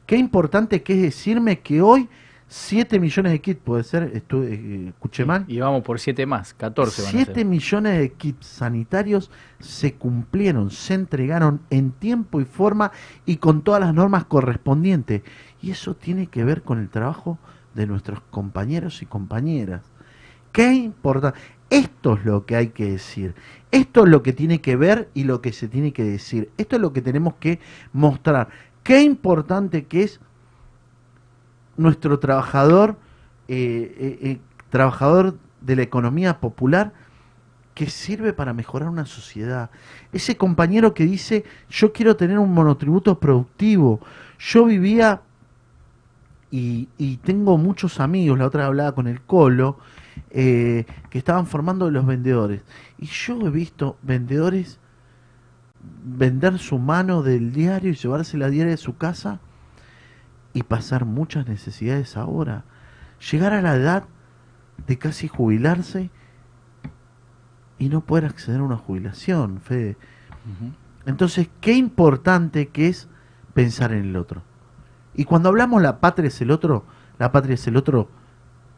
Qué 0.05 0.17
importante 0.17 0.83
que 0.83 0.93
es 0.93 1.01
decirme 1.01 1.59
que 1.59 1.81
hoy 1.81 2.09
7 2.47 2.99
millones 2.99 3.31
de 3.31 3.41
kits, 3.41 3.59
puede 3.63 3.83
ser, 3.83 4.13
Estu- 4.13 4.43
eh, 4.45 4.89
escuché 4.89 5.25
mal. 5.25 5.45
Y 5.47 5.59
vamos 5.59 5.83
por 5.83 5.99
7 5.99 6.25
más, 6.25 6.53
14 6.53 7.01
van 7.01 7.07
a 7.09 7.11
7 7.11 7.33
ser. 7.35 7.45
millones 7.45 7.99
de 7.99 8.11
kits 8.13 8.45
sanitarios 8.45 9.31
se 9.59 9.93
cumplieron, 9.95 10.69
se 10.69 10.93
entregaron 10.93 11.61
en 11.69 11.91
tiempo 11.91 12.41
y 12.41 12.45
forma 12.45 12.91
y 13.25 13.37
con 13.37 13.63
todas 13.63 13.81
las 13.81 13.93
normas 13.93 14.25
correspondientes. 14.25 15.23
Y 15.61 15.71
eso 15.71 15.95
tiene 15.95 16.27
que 16.27 16.43
ver 16.43 16.61
con 16.61 16.79
el 16.79 16.89
trabajo 16.89 17.39
de 17.73 17.87
nuestros 17.87 18.21
compañeros 18.29 19.01
y 19.01 19.05
compañeras. 19.07 19.81
Qué 20.51 20.73
importante. 20.73 21.39
Esto 21.71 22.13
es 22.15 22.25
lo 22.25 22.45
que 22.45 22.55
hay 22.55 22.67
que 22.67 22.91
decir. 22.91 23.33
Esto 23.71 24.03
es 24.03 24.09
lo 24.09 24.21
que 24.21 24.33
tiene 24.33 24.61
que 24.61 24.75
ver 24.75 25.09
y 25.15 25.23
lo 25.23 25.41
que 25.41 25.51
se 25.53 25.67
tiene 25.67 25.91
que 25.91 26.03
decir. 26.03 26.51
Esto 26.57 26.75
es 26.75 26.81
lo 26.83 26.93
que 26.93 27.01
tenemos 27.01 27.33
que 27.39 27.59
mostrar. 27.93 28.49
Qué 28.83 29.01
importante 29.01 29.85
que 29.85 30.03
es 30.03 30.19
nuestro 31.77 32.19
trabajador, 32.19 32.97
eh, 33.47 33.95
eh, 33.97 34.19
eh, 34.21 34.39
trabajador 34.69 35.37
de 35.61 35.75
la 35.75 35.81
economía 35.81 36.39
popular, 36.39 36.93
que 37.73 37.89
sirve 37.89 38.33
para 38.33 38.53
mejorar 38.53 38.89
una 38.89 39.05
sociedad. 39.05 39.69
Ese 40.11 40.37
compañero 40.37 40.93
que 40.93 41.05
dice, 41.05 41.43
yo 41.69 41.91
quiero 41.91 42.15
tener 42.15 42.37
un 42.39 42.53
monotributo 42.53 43.19
productivo. 43.19 43.99
Yo 44.37 44.65
vivía 44.65 45.21
y, 46.55 47.17
tengo 47.23 47.57
muchos 47.57 47.99
amigos, 47.99 48.37
la 48.37 48.45
otra 48.45 48.67
hablaba 48.67 48.91
con 48.93 49.07
el 49.07 49.21
Colo, 49.21 49.79
eh, 50.29 50.85
que 51.09 51.17
estaban 51.17 51.47
formando 51.47 51.89
los 51.89 52.05
vendedores. 52.05 52.61
Y 52.99 53.07
yo 53.07 53.39
he 53.47 53.49
visto 53.49 53.97
vendedores 54.03 54.79
vender 56.05 56.59
su 56.59 56.77
mano 56.77 57.23
del 57.23 57.51
diario 57.51 57.89
y 57.89 57.95
llevarse 57.95 58.37
la 58.37 58.51
diaria 58.51 58.71
de 58.71 58.77
su 58.77 58.97
casa 58.97 59.39
y 60.53 60.63
pasar 60.63 61.05
muchas 61.05 61.47
necesidades 61.47 62.17
ahora. 62.17 62.63
Llegar 63.31 63.53
a 63.53 63.61
la 63.61 63.75
edad 63.75 64.03
de 64.87 64.97
casi 64.97 65.27
jubilarse 65.27 66.09
y 67.79 67.89
no 67.89 68.01
poder 68.01 68.25
acceder 68.25 68.59
a 68.59 68.63
una 68.63 68.77
jubilación, 68.77 69.59
Fede. 69.59 69.97
Entonces, 71.05 71.49
qué 71.61 71.73
importante 71.73 72.69
que 72.69 72.87
es 72.87 73.07
pensar 73.53 73.91
en 73.93 74.05
el 74.05 74.15
otro. 74.15 74.43
Y 75.13 75.25
cuando 75.25 75.49
hablamos 75.49 75.81
la 75.81 75.99
patria 75.99 76.27
es 76.27 76.41
el 76.41 76.51
otro, 76.51 76.85
la 77.19 77.31
patria 77.31 77.55
es 77.55 77.67
el 77.67 77.77
otro, 77.77 78.09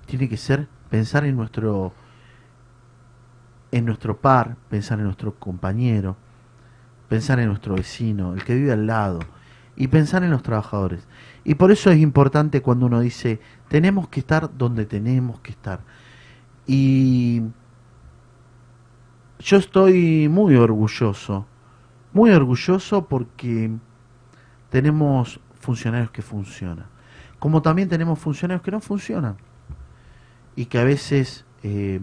tiene 0.06 0.28
que 0.30 0.38
ser 0.38 0.68
pensar 0.90 1.26
en 1.26 1.36
nuestro 1.36 1.94
en 3.72 3.86
nuestro 3.86 4.22
par, 4.22 4.56
pensar 4.70 5.00
en 5.00 5.06
nuestro 5.06 5.36
compañero, 5.36 6.16
pensar 7.10 7.40
en 7.40 7.48
nuestro 7.48 7.76
vecino, 7.76 8.34
el 8.34 8.44
que 8.44 8.56
vive 8.56 8.72
al 8.72 8.88
lado, 8.88 9.20
y 9.76 9.88
pensar 9.88 10.24
en 10.24 10.32
los 10.32 10.44
trabajadores. 10.44 11.08
Y 11.46 11.56
por 11.56 11.72
eso 11.72 11.92
es 11.92 12.00
importante 12.00 12.62
cuando 12.62 12.88
uno 12.88 13.00
dice, 13.00 13.40
tenemos 13.70 14.08
que 14.10 14.20
estar 14.20 14.58
donde 14.58 14.88
tenemos 14.88 15.40
que 15.42 15.52
estar. 15.52 15.82
Y 16.66 17.44
yo 19.40 19.58
estoy 19.58 20.28
muy 20.28 20.56
orgulloso, 20.56 21.46
muy 22.14 22.32
orgulloso 22.32 23.06
porque 23.06 23.72
tenemos 24.72 25.40
funcionarios 25.60 26.10
que 26.10 26.24
funcionan, 26.24 26.88
como 27.38 27.62
también 27.62 27.90
tenemos 27.90 28.18
funcionarios 28.18 28.64
que 28.64 28.72
no 28.72 28.80
funcionan 28.80 29.38
y 30.56 30.66
que 30.66 30.80
a 30.80 30.84
veces 30.84 31.46
eh, 31.62 32.00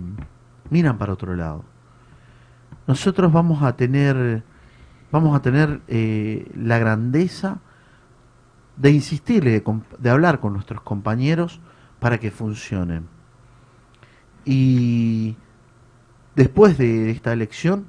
miran 0.70 0.98
para 0.98 1.14
otro 1.14 1.34
lado. 1.34 1.64
Nosotros 2.86 3.32
vamos 3.32 3.64
a 3.64 3.76
tener, 3.76 4.44
vamos 5.10 5.34
a 5.34 5.42
tener 5.42 5.80
eh, 5.88 6.48
la 6.54 6.78
grandeza 6.78 7.60
de 8.76 8.90
insistirle, 8.90 9.50
de, 9.50 9.80
de 9.98 10.10
hablar 10.10 10.40
con 10.40 10.52
nuestros 10.52 10.82
compañeros 10.82 11.60
para 12.00 12.18
que 12.18 12.30
funcionen. 12.30 13.08
Y 14.44 15.36
después 16.34 16.78
de 16.78 17.10
esta 17.10 17.32
elección 17.32 17.86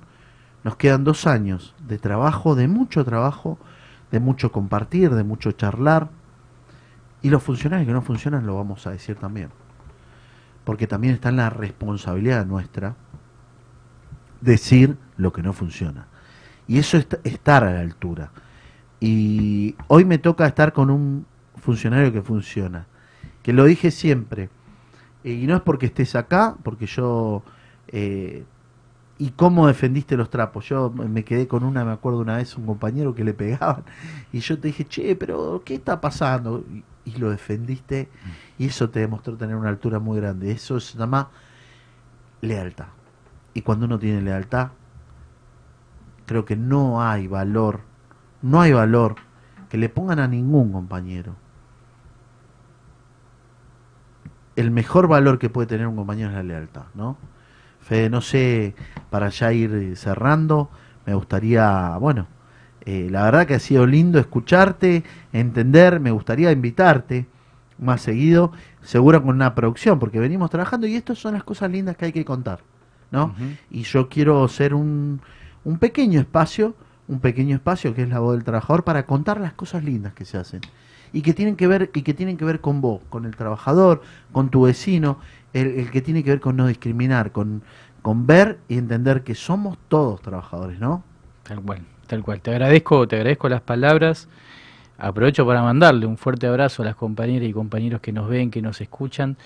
nos 0.64 0.76
quedan 0.76 1.04
dos 1.04 1.28
años 1.28 1.76
de 1.86 1.98
trabajo, 1.98 2.56
de 2.56 2.68
mucho 2.68 3.04
trabajo, 3.04 3.58
de 4.12 4.20
mucho 4.20 4.52
compartir, 4.52 5.10
de 5.12 5.24
mucho 5.24 5.52
charlar. 5.52 6.10
Y 7.22 7.30
los 7.30 7.44
funcionarios 7.44 7.88
que 7.88 7.94
no 7.94 8.02
funcionan 8.02 8.46
lo 8.46 8.56
vamos 8.56 8.86
a 8.86 8.92
decir 8.92 9.16
también. 9.16 9.50
Porque 10.64 10.88
también 10.88 11.16
está 11.16 11.30
en 11.30 11.38
la 11.38 11.50
responsabilidad 11.50 12.46
nuestra 12.46 12.96
decir 14.42 14.98
lo 15.18 15.34
que 15.34 15.42
no 15.42 15.54
funciona. 15.54 16.08
Y 16.68 16.80
eso 16.80 16.98
es 16.98 17.08
estar 17.24 17.64
a 17.64 17.74
la 17.74 17.80
altura. 17.80 18.32
Y 19.06 19.76
hoy 19.90 20.06
me 20.06 20.18
toca 20.18 20.48
estar 20.48 20.72
con 20.74 20.90
un 20.90 21.26
funcionario 21.58 22.14
que 22.14 22.22
funciona. 22.22 22.88
Que 23.44 23.52
lo 23.54 23.66
dije 23.66 23.92
siempre. 23.92 24.50
Eh, 25.24 25.34
Y 25.34 25.48
no 25.48 25.56
es 25.58 25.62
porque 25.62 25.88
estés 25.88 26.16
acá, 26.16 26.56
porque 26.64 26.86
yo... 26.88 27.44
eh, 27.90 28.46
¿Y 29.20 29.32
cómo 29.32 29.68
defendiste 29.68 30.18
los 30.18 30.30
trapos? 30.30 30.68
Yo 30.70 30.92
me 30.92 31.24
quedé 31.24 31.48
con 31.48 31.64
una, 31.64 31.86
me 31.86 31.92
acuerdo 31.92 32.20
una 32.20 32.38
vez, 32.38 32.58
un 32.58 32.66
compañero 32.66 33.14
que 33.16 33.24
le 33.24 33.34
pegaban. 33.34 33.84
Y 34.34 34.40
yo 34.40 34.60
te 34.60 34.70
dije, 34.70 34.86
che, 34.86 35.16
pero 35.16 35.62
¿qué 35.66 35.76
está 35.76 36.02
pasando? 36.02 36.64
Y, 36.72 36.84
y 37.06 37.18
lo 37.18 37.30
defendiste. 37.30 38.10
Y 38.58 38.68
eso 38.68 38.90
te 38.90 39.00
demostró 39.02 39.38
tener 39.38 39.56
una 39.56 39.70
altura 39.70 40.00
muy 40.00 40.20
grande. 40.20 40.52
Eso 40.52 40.80
se 40.80 40.98
llama 40.98 41.30
lealtad. 42.42 42.88
Y 43.54 43.62
cuando 43.62 43.86
uno 43.86 44.00
tiene 44.00 44.22
lealtad, 44.22 44.72
creo 46.26 46.46
que 46.46 46.56
no 46.56 47.02
hay 47.02 47.28
valor, 47.28 47.82
no 48.44 48.62
hay 48.62 48.74
valor 48.74 49.16
que 49.70 49.78
le 49.78 49.90
pongan 49.90 50.20
a 50.20 50.28
ningún 50.28 50.72
compañero. 50.72 51.36
El 54.56 54.70
mejor 54.70 55.08
valor 55.08 55.40
que 55.40 55.50
puede 55.50 55.66
tener 55.66 55.88
un 55.88 55.96
compañero 55.96 56.30
es 56.30 56.36
la 56.36 56.44
lealtad, 56.44 56.84
¿no? 56.94 57.18
Fede, 57.80 58.10
no 58.10 58.22
sé, 58.22 58.76
para 59.10 59.30
ya 59.30 59.52
ir 59.52 59.98
cerrando, 59.98 60.70
me 61.08 61.16
gustaría, 61.16 61.98
bueno, 61.98 62.28
eh, 62.86 63.08
la 63.10 63.24
verdad 63.24 63.48
que 63.48 63.56
ha 63.56 63.60
sido 63.60 63.88
lindo 63.88 64.20
escucharte, 64.20 65.04
entender, 65.32 66.00
me 66.00 66.12
gustaría 66.12 66.52
invitarte 66.52 67.26
más 67.80 68.02
seguido, 68.02 68.52
seguro 68.82 69.24
con 69.24 69.36
una 69.36 69.56
producción, 69.56 70.00
porque 70.00 70.20
venimos 70.20 70.50
trabajando 70.50 70.86
y 70.86 70.96
estas 70.96 71.18
son 71.18 71.34
las 71.34 71.44
cosas 71.44 71.72
lindas 71.72 71.98
que 71.98 72.06
hay 72.06 72.12
que 72.12 72.26
contar, 72.26 72.60
¿no? 73.10 73.34
Y 73.72 73.84
yo 73.84 74.08
quiero 74.08 74.48
ser 74.48 74.74
un, 74.74 75.22
un 75.64 75.80
pequeño 75.80 76.20
espacio, 76.20 76.76
un 77.08 77.20
pequeño 77.20 77.56
espacio 77.56 77.94
que 77.94 78.04
es 78.04 78.10
la 78.10 78.20
voz 78.20 78.36
del 78.36 78.44
trabajador 78.44 78.84
para 78.84 79.06
contar 79.06 79.40
las 79.40 79.54
cosas 79.54 79.84
lindas 79.84 80.14
que 80.14 80.26
se 80.26 80.38
hacen 80.38 80.62
y 81.12 81.22
que 81.22 81.34
tienen 81.34 81.56
que 81.56 81.68
ver 81.68 81.92
y 81.94 82.02
que 82.02 82.14
tienen 82.14 82.38
que 82.38 82.46
ver 82.46 82.60
con 82.60 82.82
vos, 82.82 83.02
con 83.10 83.26
el 83.26 83.36
trabajador, 83.36 84.02
con 84.32 84.50
tu 84.50 84.64
vecino, 84.64 85.20
el, 85.54 85.92
que 85.92 86.02
tiene 86.02 86.24
que 86.24 86.32
ver 86.32 86.40
con 86.40 86.56
no 86.58 86.68
discriminar, 86.68 87.32
con, 87.32 87.62
con 88.02 88.26
ver 88.26 88.60
y 88.68 88.78
entender 88.78 89.24
que 89.24 89.36
somos 89.36 89.78
todos 89.88 90.22
trabajadores, 90.22 90.80
¿no? 90.80 91.04
Tal 91.44 91.62
cual, 91.62 91.82
tal 92.08 92.24
cual. 92.24 92.42
Te 92.42 92.52
agradezco, 92.52 93.08
te 93.08 93.18
agradezco 93.18 93.48
las 93.48 93.62
palabras. 93.62 94.28
Aprovecho 94.98 95.46
para 95.46 95.62
mandarle 95.62 96.06
un 96.06 96.18
fuerte 96.18 96.48
abrazo 96.48 96.82
a 96.82 96.86
las 96.86 96.96
compañeras 96.96 97.48
y 97.48 97.54
compañeros 97.54 98.02
que 98.02 98.12
nos 98.12 98.28
ven, 98.28 98.50
que 98.50 98.62
nos 98.62 98.82
escuchan. 98.82 99.38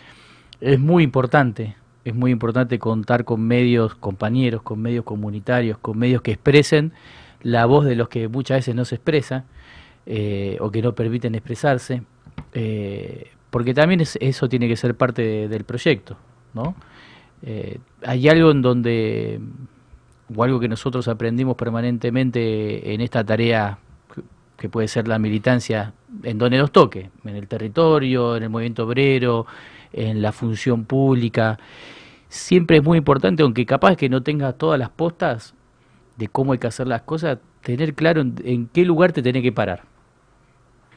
Es 0.61 0.79
muy 0.79 1.03
importante, 1.03 1.75
es 2.05 2.15
muy 2.15 2.31
importante 2.31 2.79
contar 2.79 3.25
con 3.25 3.41
medios 3.41 3.95
compañeros, 3.95 4.61
con 4.61 4.81
medios 4.81 5.03
comunitarios, 5.03 5.77
con 5.79 5.97
medios 5.97 6.21
que 6.21 6.31
expresen 6.31 6.93
la 7.41 7.65
voz 7.65 7.85
de 7.85 7.95
los 7.95 8.09
que 8.09 8.27
muchas 8.27 8.59
veces 8.59 8.75
no 8.75 8.85
se 8.85 8.95
expresa 8.95 9.45
eh, 10.05 10.57
o 10.61 10.71
que 10.71 10.81
no 10.81 10.95
permiten 10.95 11.35
expresarse, 11.35 12.01
eh, 12.53 13.31
porque 13.49 13.73
también 13.73 14.01
es- 14.01 14.17
eso 14.21 14.47
tiene 14.47 14.67
que 14.67 14.75
ser 14.77 14.95
parte 14.95 15.21
de- 15.21 15.47
del 15.47 15.63
proyecto, 15.65 16.17
¿no? 16.53 16.75
Eh, 17.43 17.79
hay 18.03 18.27
algo 18.29 18.51
en 18.51 18.61
donde, 18.61 19.39
o 20.35 20.43
algo 20.43 20.59
que 20.59 20.67
nosotros 20.67 21.07
aprendimos 21.07 21.55
permanentemente 21.57 22.93
en 22.93 23.01
esta 23.01 23.23
tarea 23.23 23.79
que- 24.57 24.69
puede 24.69 24.87
ser 24.87 25.07
la 25.07 25.19
militancia, 25.19 25.93
en 26.23 26.37
donde 26.37 26.57
nos 26.57 26.71
toque, 26.71 27.11
en 27.25 27.35
el 27.35 27.47
territorio, 27.47 28.35
en 28.37 28.43
el 28.43 28.49
movimiento 28.49 28.85
obrero, 28.85 29.45
en 29.93 30.21
la 30.21 30.31
función 30.31 30.85
pública, 30.85 31.59
siempre 32.29 32.77
es 32.77 32.83
muy 32.83 32.97
importante, 32.97 33.43
aunque 33.43 33.65
capaz 33.65 33.95
que 33.95 34.09
no 34.09 34.23
tengas 34.23 34.57
todas 34.57 34.79
las 34.79 34.89
postas 34.89 35.53
de 36.17 36.27
cómo 36.27 36.51
hay 36.51 36.59
que 36.59 36.67
hacer 36.67 36.87
las 36.87 37.03
cosas, 37.03 37.39
tener 37.61 37.93
claro 37.93 38.21
en, 38.21 38.35
en 38.43 38.67
qué 38.67 38.85
lugar 38.85 39.11
te 39.13 39.21
tenés 39.21 39.43
que 39.43 39.51
parar. 39.51 39.83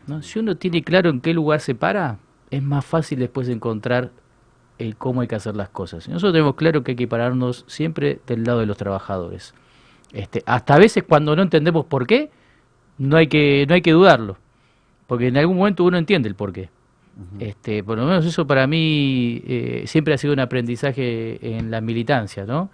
¿no? 0.06 0.22
Si 0.22 0.38
uno 0.38 0.56
tiene 0.56 0.82
claro 0.82 1.10
en 1.10 1.20
qué 1.20 1.34
lugar 1.34 1.60
se 1.60 1.74
para, 1.74 2.18
es 2.50 2.62
más 2.62 2.84
fácil 2.84 3.18
después 3.18 3.48
encontrar 3.48 4.10
el 4.78 4.96
cómo 4.96 5.20
hay 5.20 5.28
que 5.28 5.36
hacer 5.36 5.56
las 5.56 5.68
cosas. 5.68 6.08
Y 6.08 6.10
nosotros 6.10 6.32
tenemos 6.32 6.54
claro 6.54 6.82
que 6.82 6.92
hay 6.92 6.96
que 6.96 7.06
pararnos 7.06 7.64
siempre 7.68 8.20
del 8.26 8.44
lado 8.44 8.60
de 8.60 8.66
los 8.66 8.76
trabajadores. 8.76 9.54
Este, 10.12 10.42
hasta 10.46 10.74
a 10.74 10.78
veces 10.78 11.04
cuando 11.06 11.36
no 11.36 11.42
entendemos 11.42 11.84
por 11.84 12.06
qué, 12.06 12.30
no 12.98 13.16
hay 13.16 13.28
que, 13.28 13.66
no 13.68 13.74
hay 13.74 13.82
que 13.82 13.92
dudarlo, 13.92 14.36
porque 15.06 15.28
en 15.28 15.36
algún 15.36 15.56
momento 15.56 15.84
uno 15.84 15.98
entiende 15.98 16.28
el 16.28 16.34
por 16.34 16.52
qué. 16.52 16.70
Este, 17.38 17.84
por 17.84 17.98
lo 17.98 18.06
menos 18.06 18.24
eso 18.24 18.46
para 18.46 18.66
mí 18.66 19.42
eh, 19.46 19.82
siempre 19.86 20.14
ha 20.14 20.18
sido 20.18 20.32
un 20.32 20.40
aprendizaje 20.40 21.58
en 21.58 21.70
la 21.70 21.82
militancia, 21.82 22.46
¿no? 22.46 22.70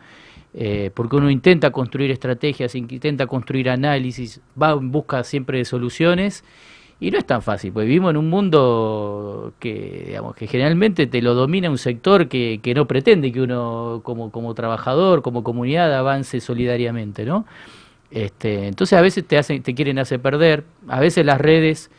Eh, 0.59 0.91
porque 0.95 1.17
uno 1.17 1.31
intenta 1.31 1.71
construir 1.71 2.11
estrategias, 2.11 2.75
intenta 2.75 3.27
construir 3.27 3.69
análisis, 3.69 4.41
va 4.61 4.73
en 4.73 4.91
busca 4.91 5.23
siempre 5.23 5.59
de 5.59 5.67
soluciones 5.67 6.45
y 6.99 7.11
no 7.11 7.19
es 7.19 7.27
tan 7.27 7.43
fácil, 7.43 7.73
porque 7.73 7.87
vivimos 7.87 8.11
en 8.11 8.17
un 8.17 8.31
mundo 8.31 9.53
que, 9.61 10.05
digamos, 10.07 10.35
que 10.35 10.47
generalmente 10.47 11.07
te 11.07 11.21
lo 11.21 11.35
domina 11.35 11.69
un 11.69 11.77
sector 11.77 12.29
que, 12.29 12.61
que 12.63 12.73
no 12.73 12.89
pretende 12.89 13.33
que 13.33 13.43
uno 13.43 14.01
como, 14.03 14.31
como 14.31 14.55
trabajador, 14.55 15.21
como 15.21 15.45
comunidad 15.45 15.93
avance 15.95 16.41
solidariamente, 16.41 17.27
¿no? 17.27 17.45
Este, 18.11 18.67
entonces 18.67 18.99
a 18.99 19.03
veces 19.03 19.27
te 19.27 19.37
hacen, 19.37 19.63
te 19.63 19.75
quieren 19.75 19.99
hacer 19.99 20.21
perder, 20.21 20.65
a 20.89 21.01
veces 21.01 21.27
las 21.27 21.39
redes 21.39 21.91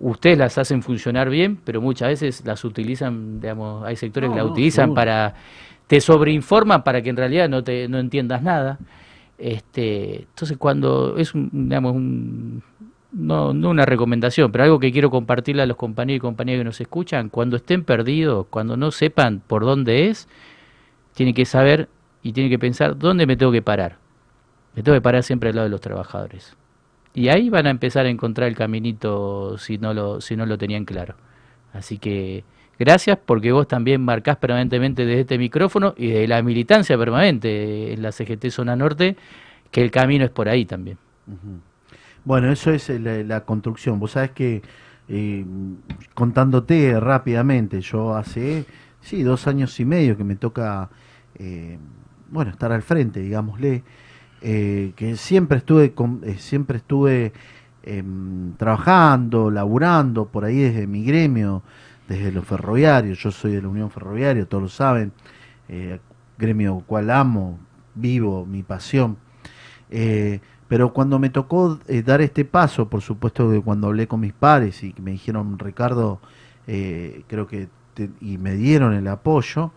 ustedes 0.00 0.38
las 0.38 0.58
hacen 0.58 0.82
funcionar 0.82 1.30
bien, 1.30 1.58
pero 1.64 1.80
muchas 1.80 2.08
veces 2.08 2.44
las 2.44 2.64
utilizan, 2.64 3.40
digamos, 3.40 3.84
hay 3.84 3.96
sectores 3.96 4.28
No, 4.28 4.34
que 4.34 4.40
la 4.40 4.46
no, 4.46 4.52
utilizan 4.52 4.94
para, 4.94 5.34
te 5.86 6.00
sobreinforman 6.00 6.84
para 6.84 7.02
que 7.02 7.10
en 7.10 7.16
realidad 7.16 7.48
no 7.48 7.64
te 7.64 7.88
no 7.88 7.98
entiendas 7.98 8.42
nada. 8.42 8.78
Este, 9.38 10.22
entonces 10.22 10.56
cuando 10.56 11.16
es 11.18 11.34
un, 11.34 11.50
digamos, 11.52 11.94
un, 11.94 12.62
no, 13.12 13.54
no 13.54 13.70
una 13.70 13.86
recomendación, 13.86 14.52
pero 14.52 14.64
algo 14.64 14.78
que 14.78 14.92
quiero 14.92 15.10
compartirle 15.10 15.62
a 15.62 15.66
los 15.66 15.76
compañeros 15.76 16.18
y 16.18 16.20
compañeras 16.20 16.60
que 16.60 16.64
nos 16.64 16.80
escuchan, 16.80 17.28
cuando 17.28 17.56
estén 17.56 17.84
perdidos, 17.84 18.46
cuando 18.50 18.76
no 18.76 18.90
sepan 18.90 19.42
por 19.46 19.64
dónde 19.64 20.08
es, 20.08 20.28
tienen 21.14 21.34
que 21.34 21.44
saber 21.46 21.88
y 22.22 22.32
tienen 22.32 22.50
que 22.50 22.58
pensar 22.58 22.98
dónde 22.98 23.26
me 23.26 23.36
tengo 23.36 23.52
que 23.52 23.62
parar. 23.62 23.98
Me 24.74 24.82
tengo 24.82 24.96
que 24.96 25.02
parar 25.02 25.22
siempre 25.22 25.50
al 25.50 25.56
lado 25.56 25.66
de 25.66 25.70
los 25.70 25.80
trabajadores. 25.80 26.56
Y 27.16 27.30
ahí 27.30 27.48
van 27.48 27.66
a 27.66 27.70
empezar 27.70 28.04
a 28.04 28.10
encontrar 28.10 28.46
el 28.46 28.54
caminito 28.54 29.56
si 29.56 29.78
no 29.78 29.94
lo, 29.94 30.20
si 30.20 30.36
no 30.36 30.44
lo 30.44 30.58
tenían 30.58 30.84
claro. 30.84 31.14
Así 31.72 31.96
que 31.96 32.44
gracias 32.78 33.18
porque 33.24 33.52
vos 33.52 33.66
también 33.66 34.02
marcás 34.02 34.36
permanentemente 34.36 35.06
desde 35.06 35.22
este 35.22 35.38
micrófono 35.38 35.94
y 35.96 36.08
de 36.08 36.28
la 36.28 36.42
militancia 36.42 36.98
permanente 36.98 37.94
en 37.94 38.02
la 38.02 38.12
CGT 38.12 38.50
Zona 38.50 38.76
Norte 38.76 39.16
que 39.70 39.82
el 39.82 39.90
camino 39.90 40.26
es 40.26 40.30
por 40.30 40.50
ahí 40.50 40.66
también. 40.66 40.98
Bueno, 42.22 42.52
eso 42.52 42.70
es 42.70 42.90
eh, 42.90 42.98
la, 42.98 43.40
construcción. 43.46 43.98
Vos 43.98 44.10
sabés 44.10 44.32
que, 44.32 44.60
eh, 45.08 45.46
contándote 46.12 47.00
rápidamente, 47.00 47.80
yo 47.80 48.14
hace, 48.14 48.66
sí, 49.00 49.22
dos 49.22 49.46
años 49.46 49.80
y 49.80 49.86
medio 49.86 50.18
que 50.18 50.24
me 50.24 50.36
toca, 50.36 50.90
eh, 51.38 51.78
bueno, 52.28 52.50
estar 52.50 52.72
al 52.72 52.82
frente, 52.82 53.20
digámosle, 53.20 53.84
eh, 54.42 54.92
que 54.96 55.16
siempre 55.16 55.58
estuve, 55.58 55.92
con- 55.94 56.20
eh, 56.24 56.36
siempre 56.38 56.78
estuve 56.78 57.32
em, 57.82 58.52
trabajando, 58.56 59.50
laburando 59.50 60.26
por 60.26 60.44
ahí 60.44 60.58
desde 60.58 60.86
mi 60.86 61.04
gremio, 61.04 61.62
desde 62.08 62.32
los 62.32 62.44
ferroviarios. 62.46 63.18
Yo 63.22 63.30
soy 63.30 63.52
de 63.52 63.62
la 63.62 63.68
Unión 63.68 63.90
Ferroviaria, 63.90 64.44
todos 64.46 64.62
lo 64.62 64.68
saben, 64.68 65.12
eh, 65.68 65.98
gremio 66.38 66.82
cual 66.86 67.10
amo, 67.10 67.58
vivo, 67.94 68.44
mi 68.46 68.62
pasión. 68.62 69.16
Pero 70.68 70.92
cuando 70.92 71.18
me 71.18 71.30
tocó 71.30 71.78
dar 72.04 72.20
este 72.20 72.44
paso, 72.44 72.88
por 72.88 73.00
supuesto 73.00 73.50
que 73.50 73.60
cuando 73.60 73.86
hablé 73.86 74.08
con 74.08 74.20
mis 74.20 74.32
pares 74.32 74.82
y 74.82 74.94
me 75.00 75.12
dijeron, 75.12 75.58
Ricardo, 75.58 76.20
creo 76.66 77.46
que, 77.46 77.68
te- 77.94 78.10
y 78.20 78.38
me 78.38 78.54
dieron 78.54 78.92
el 78.94 79.06
apoyo, 79.08 79.70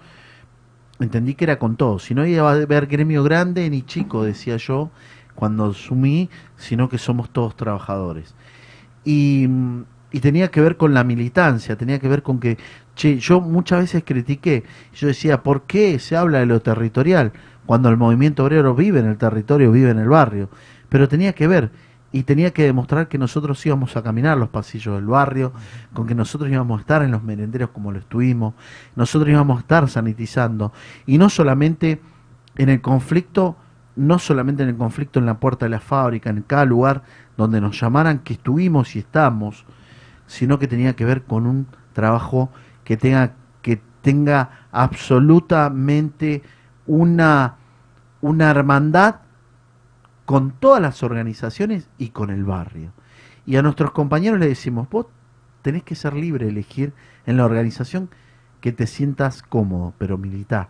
entendí 1.00 1.36
que 1.36 1.46
era 1.46 1.60
con 1.60 1.76
todo. 1.76 2.00
Si 2.00 2.14
no 2.14 2.26
iba 2.26 2.50
a 2.50 2.54
haber 2.54 2.88
gremio 2.88 3.24
grande 3.24 3.70
ni 3.70 3.82
chico, 3.84 4.24
decía 4.24 4.58
yo, 4.58 4.92
cuando 5.36 5.66
asumí, 5.66 6.30
sino 6.58 6.90
que 6.90 6.98
somos 6.98 7.30
todos 7.30 7.56
trabajadores. 7.56 8.36
Y, 9.06 9.48
mm, 9.48 9.84
y 10.12 10.20
tenía 10.20 10.50
que 10.50 10.62
ver 10.62 10.78
con 10.78 10.94
la 10.94 11.04
militancia, 11.04 11.76
tenía 11.76 12.00
que 12.00 12.08
ver 12.08 12.24
con 12.24 12.40
que, 12.40 12.58
che, 12.96 13.20
yo 13.20 13.42
muchas 13.42 13.82
veces 13.82 14.04
critiqué, 14.06 14.64
yo 14.94 15.08
decía, 15.08 15.44
¿por 15.44 15.64
qué 15.64 16.00
se 16.00 16.16
habla 16.16 16.40
de 16.40 16.46
lo 16.46 16.62
territorial 16.62 17.32
cuando 17.66 17.90
el 17.90 17.98
movimiento 17.98 18.44
obrero 18.44 18.74
vive 18.76 19.00
en 19.00 19.06
el 19.06 19.18
territorio, 19.18 19.72
vive 19.72 19.92
en 19.92 20.00
el 20.00 20.10
barrio? 20.10 20.50
Pero 20.90 21.08
tenía 21.08 21.34
que 21.34 21.48
ver 21.48 21.72
y 22.12 22.24
tenía 22.24 22.52
que 22.52 22.64
demostrar 22.64 23.08
que 23.08 23.18
nosotros 23.18 23.64
íbamos 23.66 23.96
a 23.96 24.02
caminar 24.02 24.38
los 24.38 24.50
pasillos 24.50 24.96
del 24.96 25.06
barrio, 25.06 25.54
con 25.94 26.08
que 26.08 26.16
nosotros 26.16 26.50
íbamos 26.50 26.80
a 26.80 26.82
estar 26.82 27.04
en 27.04 27.12
los 27.12 27.24
merenderos 27.24 27.70
como 27.70 27.92
lo 27.92 28.00
estuvimos, 28.00 28.56
nosotros 28.96 29.30
íbamos 29.30 29.58
a 29.58 29.62
estar 29.62 29.88
sanitizando 29.90 30.74
y 31.06 31.18
no 31.18 31.30
solamente 31.30 32.02
en 32.56 32.70
el 32.70 32.82
conflicto, 32.82 33.56
no 33.96 34.18
solamente 34.18 34.64
en 34.64 34.70
el 34.70 34.78
conflicto 34.78 35.20
en 35.20 35.26
la 35.26 35.40
puerta 35.40 35.66
de 35.66 35.70
la 35.70 35.80
fábrica, 35.80 36.30
en 36.30 36.42
cada 36.42 36.66
lugar 36.66 37.04
donde 37.38 37.62
nos 37.62 37.80
llamaran 37.80 38.20
que 38.20 38.34
estuvimos 38.34 38.96
y 38.96 39.00
estamos, 39.00 39.66
sino 40.26 40.58
que 40.58 40.68
tenía 40.68 40.96
que 40.96 41.06
ver 41.06 41.24
con 41.24 41.46
un 41.46 41.68
trabajo 41.94 42.50
que 42.84 42.98
tenga 42.98 43.34
que 43.62 43.82
tenga 44.02 44.68
absolutamente 44.72 46.42
una 46.88 47.56
una 48.22 48.50
hermandad 48.50 49.16
con 50.30 50.52
todas 50.52 50.80
las 50.80 51.02
organizaciones 51.02 51.90
y 51.98 52.10
con 52.10 52.30
el 52.30 52.44
barrio. 52.44 52.92
Y 53.48 53.56
a 53.56 53.64
nuestros 53.64 53.90
compañeros 53.90 54.40
les 54.40 54.50
decimos, 54.50 54.88
vos 54.88 55.08
tenés 55.64 55.82
que 55.82 55.96
ser 55.96 56.14
libre 56.14 56.46
de 56.46 56.52
elegir 56.52 56.94
en 57.26 57.36
la 57.36 57.46
organización 57.46 58.12
que 58.62 58.72
te 58.72 58.86
sientas 58.86 59.42
cómodo, 59.42 59.96
pero 59.98 60.20
militar. 60.20 60.68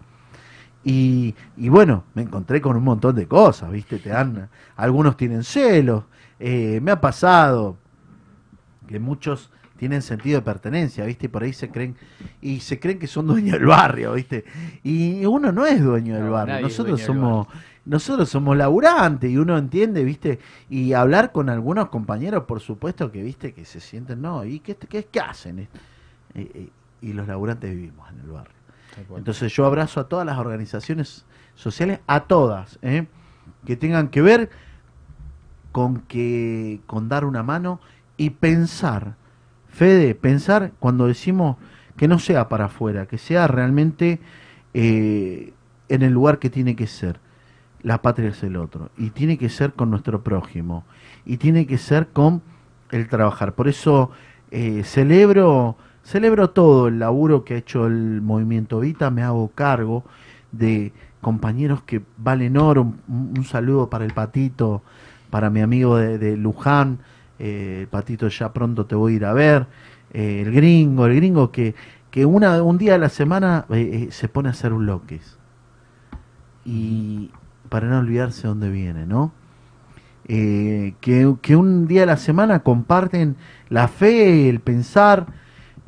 Y, 0.82 1.36
y 1.58 1.68
bueno, 1.68 2.06
me 2.14 2.22
encontré 2.22 2.62
con 2.62 2.78
un 2.78 2.86
montón 2.86 3.18
de 3.18 3.28
cosas, 3.28 3.70
¿viste? 3.70 3.98
Te 4.00 4.12
dan, 4.12 4.48
algunos 4.78 5.18
tienen 5.18 5.44
celos, 5.44 6.06
eh, 6.40 6.80
me 6.82 6.92
ha 6.92 7.02
pasado 7.02 7.76
que 8.88 8.98
muchos 8.98 9.52
tienen 9.76 10.02
sentido 10.02 10.40
de 10.40 10.46
pertenencia, 10.46 11.06
¿viste? 11.06 11.26
Y 11.26 11.30
por 11.30 11.44
ahí 11.44 11.54
se 11.54 11.70
creen, 11.70 11.98
y 12.42 12.60
se 12.60 12.80
creen 12.80 13.00
que 13.00 13.08
son 13.08 13.28
dueños 13.28 13.54
del 13.54 13.66
barrio, 13.66 14.14
¿viste? 14.14 14.44
Y 14.84 15.26
uno 15.26 15.52
no 15.52 15.66
es 15.66 15.82
dueño 15.82 16.16
del 16.16 16.26
No, 16.26 16.32
barrio, 16.32 16.62
nosotros 16.62 17.02
somos, 17.02 17.48
nosotros 17.86 18.30
somos 18.30 18.58
laburantes 18.58 19.30
y 19.30 19.38
uno 19.38 19.58
entiende, 19.58 20.04
¿viste? 20.04 20.40
Y 20.70 20.94
hablar 20.94 21.32
con 21.32 21.50
algunos 21.50 21.90
compañeros, 21.90 22.44
por 22.44 22.60
supuesto 22.60 23.12
que, 23.12 23.24
¿viste? 23.24 23.54
Que 23.54 23.66
se 23.66 23.80
sienten, 23.80 24.22
no, 24.22 24.46
¿y 24.46 24.60
qué, 24.60 24.76
qué, 24.76 25.06
qué 25.06 25.20
hacen? 25.20 25.60
Eh, 25.60 25.68
eh, 26.36 26.70
y 27.02 27.14
los 27.14 27.28
laburantes 27.28 27.70
vivimos 27.70 28.10
en 28.12 28.20
el 28.20 28.28
barrio. 28.28 28.54
Entonces 29.16 29.54
yo 29.54 29.66
abrazo 29.66 30.02
a 30.02 30.10
todas 30.10 30.26
las 30.26 30.38
organizaciones 30.38 31.26
sociales, 31.56 32.00
a 32.08 32.22
todas, 32.22 32.80
¿eh? 32.82 33.08
que 33.66 33.76
tengan 33.78 34.10
que 34.10 34.22
ver 34.22 34.50
con 35.72 36.02
que 36.02 36.82
con 36.86 37.08
dar 37.08 37.24
una 37.24 37.44
mano 37.44 37.80
y 38.18 38.32
pensar 38.32 39.16
Fede, 39.70 40.16
pensar 40.16 40.74
cuando 40.80 41.08
decimos 41.08 41.58
que 41.96 42.08
no 42.08 42.20
sea 42.20 42.50
para 42.50 42.66
afuera, 42.66 43.06
que 43.06 43.18
sea 43.18 43.48
realmente 43.48 44.20
eh, 44.74 45.54
en 45.88 46.02
el 46.02 46.12
lugar 46.12 46.40
que 46.40 46.50
tiene 46.50 46.76
que 46.76 46.88
ser. 46.88 47.20
La 47.82 48.02
patria 48.02 48.30
es 48.30 48.44
el 48.44 48.58
otro. 48.58 48.90
Y 48.98 49.12
tiene 49.12 49.38
que 49.38 49.50
ser 49.50 49.74
con 49.74 49.90
nuestro 49.90 50.22
prójimo. 50.24 50.84
Y 51.26 51.38
tiene 51.38 51.66
que 51.66 51.78
ser 51.78 52.08
con 52.08 52.42
el 52.92 53.08
trabajar. 53.08 53.54
Por 53.54 53.68
eso 53.68 54.12
eh, 54.52 54.84
celebro, 54.84 55.78
celebro 56.04 56.50
todo 56.50 56.88
el 56.88 57.00
laburo 57.00 57.46
que 57.46 57.54
ha 57.54 57.58
hecho 57.58 57.88
el 57.88 58.22
movimiento 58.22 58.80
Vita. 58.80 59.10
Me 59.12 59.24
hago 59.24 59.50
cargo 59.50 60.04
de 60.52 60.92
compañeros 61.22 61.84
que 61.84 62.02
valen 62.18 62.58
oro. 62.58 62.94
Un, 63.08 63.46
saludo 63.46 63.90
para 63.90 64.06
el 64.06 64.14
Patito, 64.14 64.82
para 65.30 65.50
mi 65.50 65.62
amigo 65.62 65.98
de, 65.98 66.18
de 66.18 66.36
Luján. 66.36 67.00
Eh, 67.40 67.80
el 67.82 67.88
Patito, 67.88 68.28
ya 68.28 68.52
pronto 68.52 68.86
te 68.86 68.96
voy 68.96 69.14
a 69.14 69.16
ir 69.16 69.26
a 69.26 69.34
ver. 69.34 69.68
Eh, 70.14 70.42
el 70.46 70.52
gringo, 70.52 71.06
el 71.06 71.16
gringo 71.16 71.52
que, 71.52 71.76
que 72.12 72.26
una, 72.26 72.62
un 72.62 72.78
día 72.78 72.96
a 72.96 72.98
la 72.98 73.10
semana 73.10 73.66
se 74.10 74.28
pone 74.28 74.50
a 74.50 74.52
hacer 74.52 74.74
bloques. 74.74 75.38
Y 76.66 77.32
para 77.70 77.88
no 77.88 78.00
olvidarse 78.00 78.48
dónde 78.48 78.70
viene, 78.70 79.06
¿no? 79.06 79.32
Eh, 80.28 80.94
que, 81.02 81.56
un 81.56 81.88
día 81.88 82.04
a 82.04 82.06
la 82.06 82.18
semana 82.18 82.60
comparten 82.60 83.36
la 83.70 83.88
fe, 83.88 84.50
el 84.50 84.60
pensar, 84.60 85.28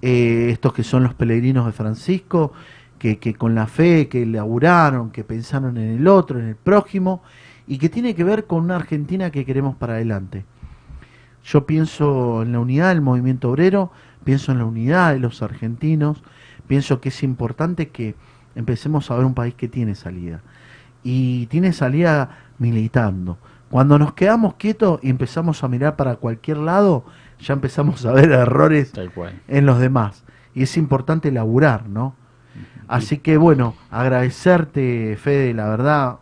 eh, 0.02 0.50
estos 0.52 0.74
que 0.74 0.84
son 0.84 1.04
los 1.04 1.14
peregrinos 1.14 1.66
de 1.66 1.72
Francisco, 1.72 2.54
que, 2.98 3.20
que 3.20 3.36
con 3.36 3.54
la 3.54 3.68
fe, 3.68 4.08
que 4.08 4.26
laburaron, 4.26 5.12
que 5.12 5.24
pensaron 5.24 5.78
en 5.78 6.00
el 6.00 6.08
otro, 6.08 6.40
en 6.40 6.48
el 6.48 6.56
prójimo, 6.56 7.22
y 7.68 7.78
que 7.78 7.90
tiene 7.90 8.16
que 8.16 8.24
ver 8.24 8.46
con 8.46 8.64
una 8.64 8.78
Argentina 8.78 9.30
que 9.32 9.46
queremos 9.46 9.76
para 9.76 9.94
adelante. 9.94 10.46
Yo 11.44 11.66
pienso 11.66 12.44
en 12.44 12.52
la 12.52 12.60
unidad 12.60 12.90
del 12.90 13.02
movimiento 13.02 13.50
obrero, 13.50 13.92
pienso 14.24 14.52
en 14.52 14.60
la 14.60 14.66
unidad 14.66 15.14
de 15.14 15.20
los 15.20 15.42
argentinos, 15.42 16.24
pienso 16.68 17.02
que 17.02 17.10
es 17.10 17.24
importante 17.24 17.90
que 17.90 18.16
empecemos 18.56 19.10
a 19.10 19.16
ver 19.16 19.26
un 19.26 19.34
país 19.34 19.54
que 19.56 19.68
tiene 19.68 19.96
salida. 19.96 20.42
Y 21.04 21.48
tiene 21.48 21.74
salida 21.74 22.38
militando. 22.58 23.38
Cuando 23.70 23.98
nos 23.98 24.14
quedamos 24.14 24.56
quietos 24.56 25.00
y 25.02 25.10
empezamos 25.10 25.64
a 25.64 25.68
mirar 25.68 25.96
para 25.96 26.18
cualquier 26.18 26.58
lado, 26.58 27.06
ya 27.40 27.54
empezamos 27.54 28.06
a 28.06 28.12
ver 28.12 28.32
errores 28.32 28.92
en 29.48 29.66
los 29.66 29.80
demás. 29.80 30.24
Y 30.54 30.64
es 30.64 30.78
importante 30.78 31.32
laburar, 31.32 31.88
¿no? 31.88 32.16
Así 32.88 33.20
que 33.20 33.38
bueno, 33.38 33.76
agradecerte, 33.90 35.18
Fede, 35.18 35.54
la 35.54 35.70
verdad, 35.70 36.18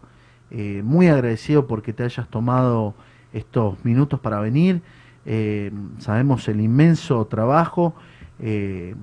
eh, 0.52 0.82
muy 0.84 1.08
agradecido 1.08 1.66
porque 1.66 1.94
te 1.94 2.04
hayas 2.04 2.28
tomado 2.28 2.94
estos 3.34 3.84
minutos 3.84 4.20
para 4.20 4.40
venir. 4.40 4.84
Eh, 5.26 5.72
sabemos 5.98 6.48
el 6.48 6.62
inmenso 6.62 7.26
trabajo 7.26 7.96
eh, 8.40 8.96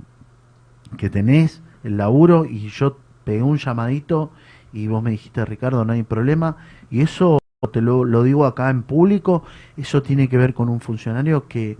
que 0.97 1.11
tenés, 1.11 1.63
el 1.83 1.97
laburo, 1.97 2.45
y 2.45 2.69
yo 2.69 2.99
pegué 3.25 3.43
un 3.43 3.59
llamadito 3.59 4.31
y 4.77 4.87
vos 4.89 5.03
me 5.03 5.11
dijiste, 5.11 5.45
Ricardo, 5.45 5.85
no 5.85 5.93
hay 5.95 6.03
problema. 6.03 6.57
Y 6.91 7.01
eso 7.01 7.39
te 7.73 7.81
lo, 7.81 8.05
lo 8.05 8.23
digo 8.23 8.45
acá 8.45 8.69
en 8.71 8.83
público, 8.83 9.43
eso 9.77 10.03
tiene 10.03 10.29
que 10.29 10.37
ver 10.37 10.53
con 10.55 10.69
un 10.69 10.81
funcionario 10.81 11.49
que, 11.49 11.79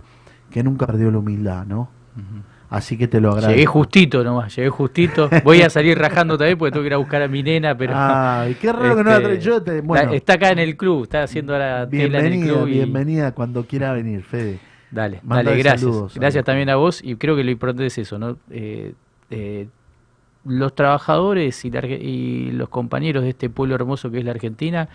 que 0.49 0.63
nunca 0.63 0.87
perdió 0.87 1.11
la 1.11 1.19
humildad, 1.19 1.65
¿no? 1.65 1.89
Así 2.69 2.97
que 2.97 3.07
te 3.07 3.21
lo 3.21 3.29
agradezco. 3.29 3.51
Llegué 3.53 3.65
justito 3.65 4.23
nomás, 4.23 4.53
llegué 4.55 4.69
justito. 4.69 5.29
Voy 5.45 5.61
a 5.61 5.69
salir 5.69 5.97
rajando 5.97 6.37
también 6.37 6.57
porque 6.57 6.71
tengo 6.73 6.83
que 6.83 6.87
ir 6.87 6.93
a 6.95 6.97
buscar 6.97 7.21
a 7.21 7.27
mi 7.29 7.41
nena, 7.43 7.77
pero. 7.77 7.93
Ay, 7.95 8.55
qué 8.55 8.73
raro 8.73 8.95
que 8.97 9.03
no 9.05 9.09
la 9.11 9.21
traes. 9.23 9.41
Yo 9.43 9.61
te- 9.63 9.79
bueno. 9.81 10.11
está, 10.11 10.33
acá 10.33 10.49
en 10.49 10.59
el 10.59 10.75
club, 10.75 11.03
está 11.03 11.23
haciendo 11.23 11.57
la 11.57 11.87
tela 11.87 12.19
en 12.19 12.25
el 12.25 12.31
Bienvenida, 12.31 12.53
club. 12.55 12.67
y- 12.67 12.71
bienvenida 12.71 13.31
cuando 13.33 13.65
quiera 13.65 13.93
venir, 13.93 14.23
Fede. 14.23 14.59
Dale, 14.91 15.21
dale, 15.23 15.55
gracias. 15.57 15.79
saludos, 15.81 16.13
gracias 16.15 16.43
también 16.43 16.69
a 16.69 16.75
vos 16.75 17.01
y 17.03 17.15
creo 17.15 17.35
que 17.37 17.43
lo 17.43 17.51
importante 17.51 17.85
es 17.85 17.97
eso, 17.99 18.17
¿no? 18.19 18.37
Eh, 18.49 18.93
eh, 19.29 19.67
los 20.45 20.73
trabajadores 20.75 21.65
y, 21.65 21.71
la 21.71 21.85
y 21.85 22.51
los 22.51 22.69
compañeros 22.69 23.23
de 23.23 23.29
este 23.29 23.49
pueblo 23.49 23.75
hermoso 23.75 24.11
que 24.11 24.19
es 24.19 24.25
la 24.25 24.31
Argentina, 24.31 24.89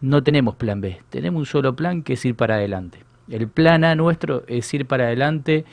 no 0.00 0.22
tenemos 0.22 0.54
plan 0.56 0.80
B, 0.80 1.00
tenemos 1.10 1.40
un 1.40 1.46
solo 1.46 1.74
plan 1.74 2.02
que 2.02 2.14
es 2.14 2.24
ir 2.24 2.34
para 2.34 2.56
adelante. 2.56 2.98
El 3.28 3.48
plan 3.48 3.84
A 3.84 3.94
nuestro 3.94 4.44
es 4.48 4.72
ir 4.74 4.86
para 4.86 5.04
adelante, 5.04 5.64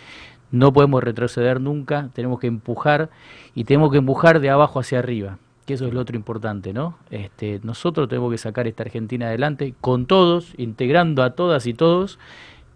no 0.51 0.71
podemos 0.73 1.03
retroceder 1.03 1.59
nunca, 1.59 2.09
tenemos 2.13 2.39
que 2.39 2.47
empujar 2.47 3.09
y 3.55 3.63
tenemos 3.63 3.91
que 3.91 3.97
empujar 3.97 4.39
de 4.39 4.49
abajo 4.49 4.79
hacia 4.79 4.99
arriba, 4.99 5.37
que 5.65 5.73
eso 5.73 5.87
es 5.87 5.93
lo 5.93 6.01
otro 6.01 6.15
importante, 6.15 6.73
¿no? 6.73 6.97
Este, 7.09 7.59
nosotros 7.63 8.07
tenemos 8.07 8.31
que 8.31 8.37
sacar 8.37 8.67
esta 8.67 8.83
Argentina 8.83 9.27
adelante 9.27 9.73
con 9.81 10.05
todos, 10.05 10.53
integrando 10.57 11.23
a 11.23 11.31
todas 11.31 11.67
y 11.67 11.73
todos, 11.73 12.19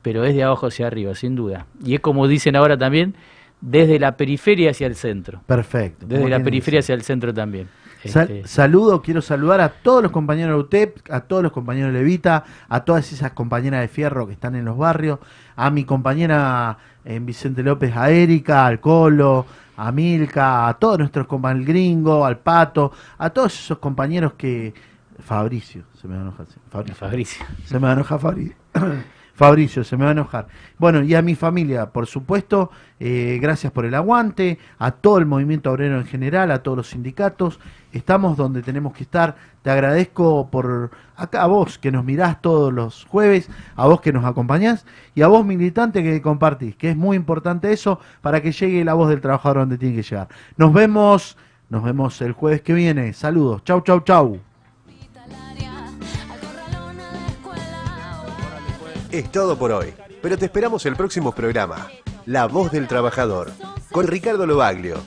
pero 0.01 0.23
es 0.23 0.35
de 0.35 0.43
abajo 0.43 0.67
hacia 0.67 0.87
arriba, 0.87 1.15
sin 1.15 1.35
duda. 1.35 1.67
Y 1.83 1.95
es 1.95 1.99
como 1.99 2.27
dicen 2.27 2.55
ahora 2.55 2.77
también, 2.77 3.15
desde 3.61 3.99
la 3.99 4.15
periferia 4.17 4.71
hacia 4.71 4.87
el 4.87 4.95
centro. 4.95 5.41
Perfecto. 5.45 6.05
Desde 6.05 6.29
la 6.29 6.41
periferia 6.43 6.79
hacia 6.81 6.95
el 6.95 7.01
centro 7.03 7.33
también. 7.33 7.67
Sal- 8.05 8.29
Este, 8.29 8.47
saludo, 8.47 9.01
quiero 9.01 9.21
saludar 9.21 9.61
a 9.61 9.69
todos 9.69 10.03
los 10.03 10.11
compañeros 10.11 10.53
de 10.55 10.59
UTEP, 10.59 10.97
a 11.11 11.21
todos 11.21 11.41
los 11.41 11.51
compañeros 11.51 11.91
de 11.91 11.99
Levita, 11.99 12.43
a 12.69 12.81
todas 12.85 13.11
esas 13.11 13.31
compañeras 13.31 13.81
de 13.81 13.87
fierro 13.87 14.27
que 14.27 14.33
están 14.33 14.55
en 14.55 14.63
los 14.65 14.77
barrios, 14.77 15.17
a 15.55 15.71
mi 15.71 15.85
compañera 15.85 16.77
en 17.03 17.25
Vicente 17.25 17.63
López, 17.63 17.95
a 17.97 18.11
Erika, 18.11 18.67
al 18.67 18.79
Colo, 18.79 19.47
a 19.77 19.91
Milka, 19.91 20.67
a 20.67 20.75
todos 20.75 20.99
nuestros 20.99 21.25
compañeros, 21.25 21.61
al 21.61 21.73
Gringo, 21.73 22.25
al 22.25 22.37
Pato, 22.37 22.91
a 23.17 23.29
todos 23.31 23.53
esos 23.59 23.79
compañeros 23.79 24.33
que... 24.33 24.73
Fabricio, 25.17 25.83
se 25.99 26.07
me 26.07 26.13
va 26.15 26.19
a 26.19 26.23
enojar. 26.23 26.45
sí, 26.45 26.55
Fabricio. 26.69 26.95
Fabricio. 26.95 27.45
Se 27.65 27.75
me 27.75 27.83
va 27.85 27.89
a 27.89 27.93
enojar 27.93 28.19
Fabricio. 28.19 28.55
Fabricio, 29.35 29.83
se 29.83 29.97
me 29.97 30.05
va 30.05 30.11
a 30.11 30.13
enojar. 30.13 30.47
Bueno, 30.77 31.03
y 31.03 31.13
a 31.13 31.21
mi 31.21 31.35
familia, 31.35 31.87
por 31.87 32.07
supuesto, 32.07 32.71
eh, 33.01 33.37
gracias 33.41 33.73
por 33.73 33.85
el 33.85 33.93
aguante, 33.93 34.59
a 34.79 34.91
todo 34.91 35.17
el 35.17 35.25
movimiento 35.25 35.71
obrero 35.71 35.99
en 35.99 36.05
general, 36.05 36.51
a 36.51 36.63
todos 36.63 36.77
los 36.77 36.89
sindicatos. 36.89 37.59
Estamos 37.91 38.37
donde 38.37 38.61
tenemos 38.61 38.93
que 38.93 39.03
estar. 39.03 39.35
Te 39.61 39.69
agradezco 39.69 40.49
por 40.49 40.91
acá 41.17 41.43
a 41.43 41.47
vos 41.47 41.77
que 41.77 41.91
nos 41.91 42.05
mirás 42.05 42.41
todos 42.41 42.71
los 42.71 43.05
jueves, 43.09 43.49
a 43.75 43.87
vos 43.87 43.99
que 43.99 44.13
nos 44.13 44.23
acompañás 44.23 44.85
y 45.15 45.21
a 45.21 45.27
vos 45.27 45.45
militante 45.45 46.01
que 46.01 46.21
compartís, 46.21 46.77
que 46.77 46.91
es 46.91 46.95
muy 46.95 47.17
importante 47.17 47.73
eso 47.73 47.99
para 48.21 48.41
que 48.41 48.53
llegue 48.53 48.85
la 48.85 48.93
voz 48.93 49.09
del 49.09 49.19
trabajador 49.19 49.57
donde 49.59 49.77
tiene 49.77 49.97
que 49.97 50.03
llegar. 50.03 50.29
Nos 50.55 50.71
vemos, 50.71 51.37
nos 51.69 51.83
vemos 51.83 52.21
el 52.21 52.31
jueves 52.31 52.61
que 52.61 52.73
viene. 52.73 53.11
Saludos. 53.11 53.65
Chau, 53.65 53.81
chau, 53.81 53.99
chau. 53.99 54.54
Es 59.15 59.31
todo 59.31 59.57
por 59.57 59.71
hoy, 59.71 59.93
pero 60.21 60.37
te 60.37 60.43
esperamos 60.43 60.85
el 60.85 60.97
próximo 60.97 61.31
programa, 61.31 61.87
La 62.25 62.47
Voz 62.47 62.73
del 62.73 62.85
Trabajador, 62.85 63.49
con 63.89 64.07
Ricardo 64.07 64.45
Lobaglio. 64.45 64.97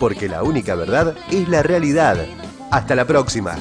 Porque 0.00 0.26
la 0.26 0.42
única 0.42 0.74
verdad 0.74 1.14
es 1.30 1.46
la 1.50 1.62
realidad. 1.62 2.16
Hasta 2.70 2.94
la 2.94 3.04
próxima. 3.04 3.58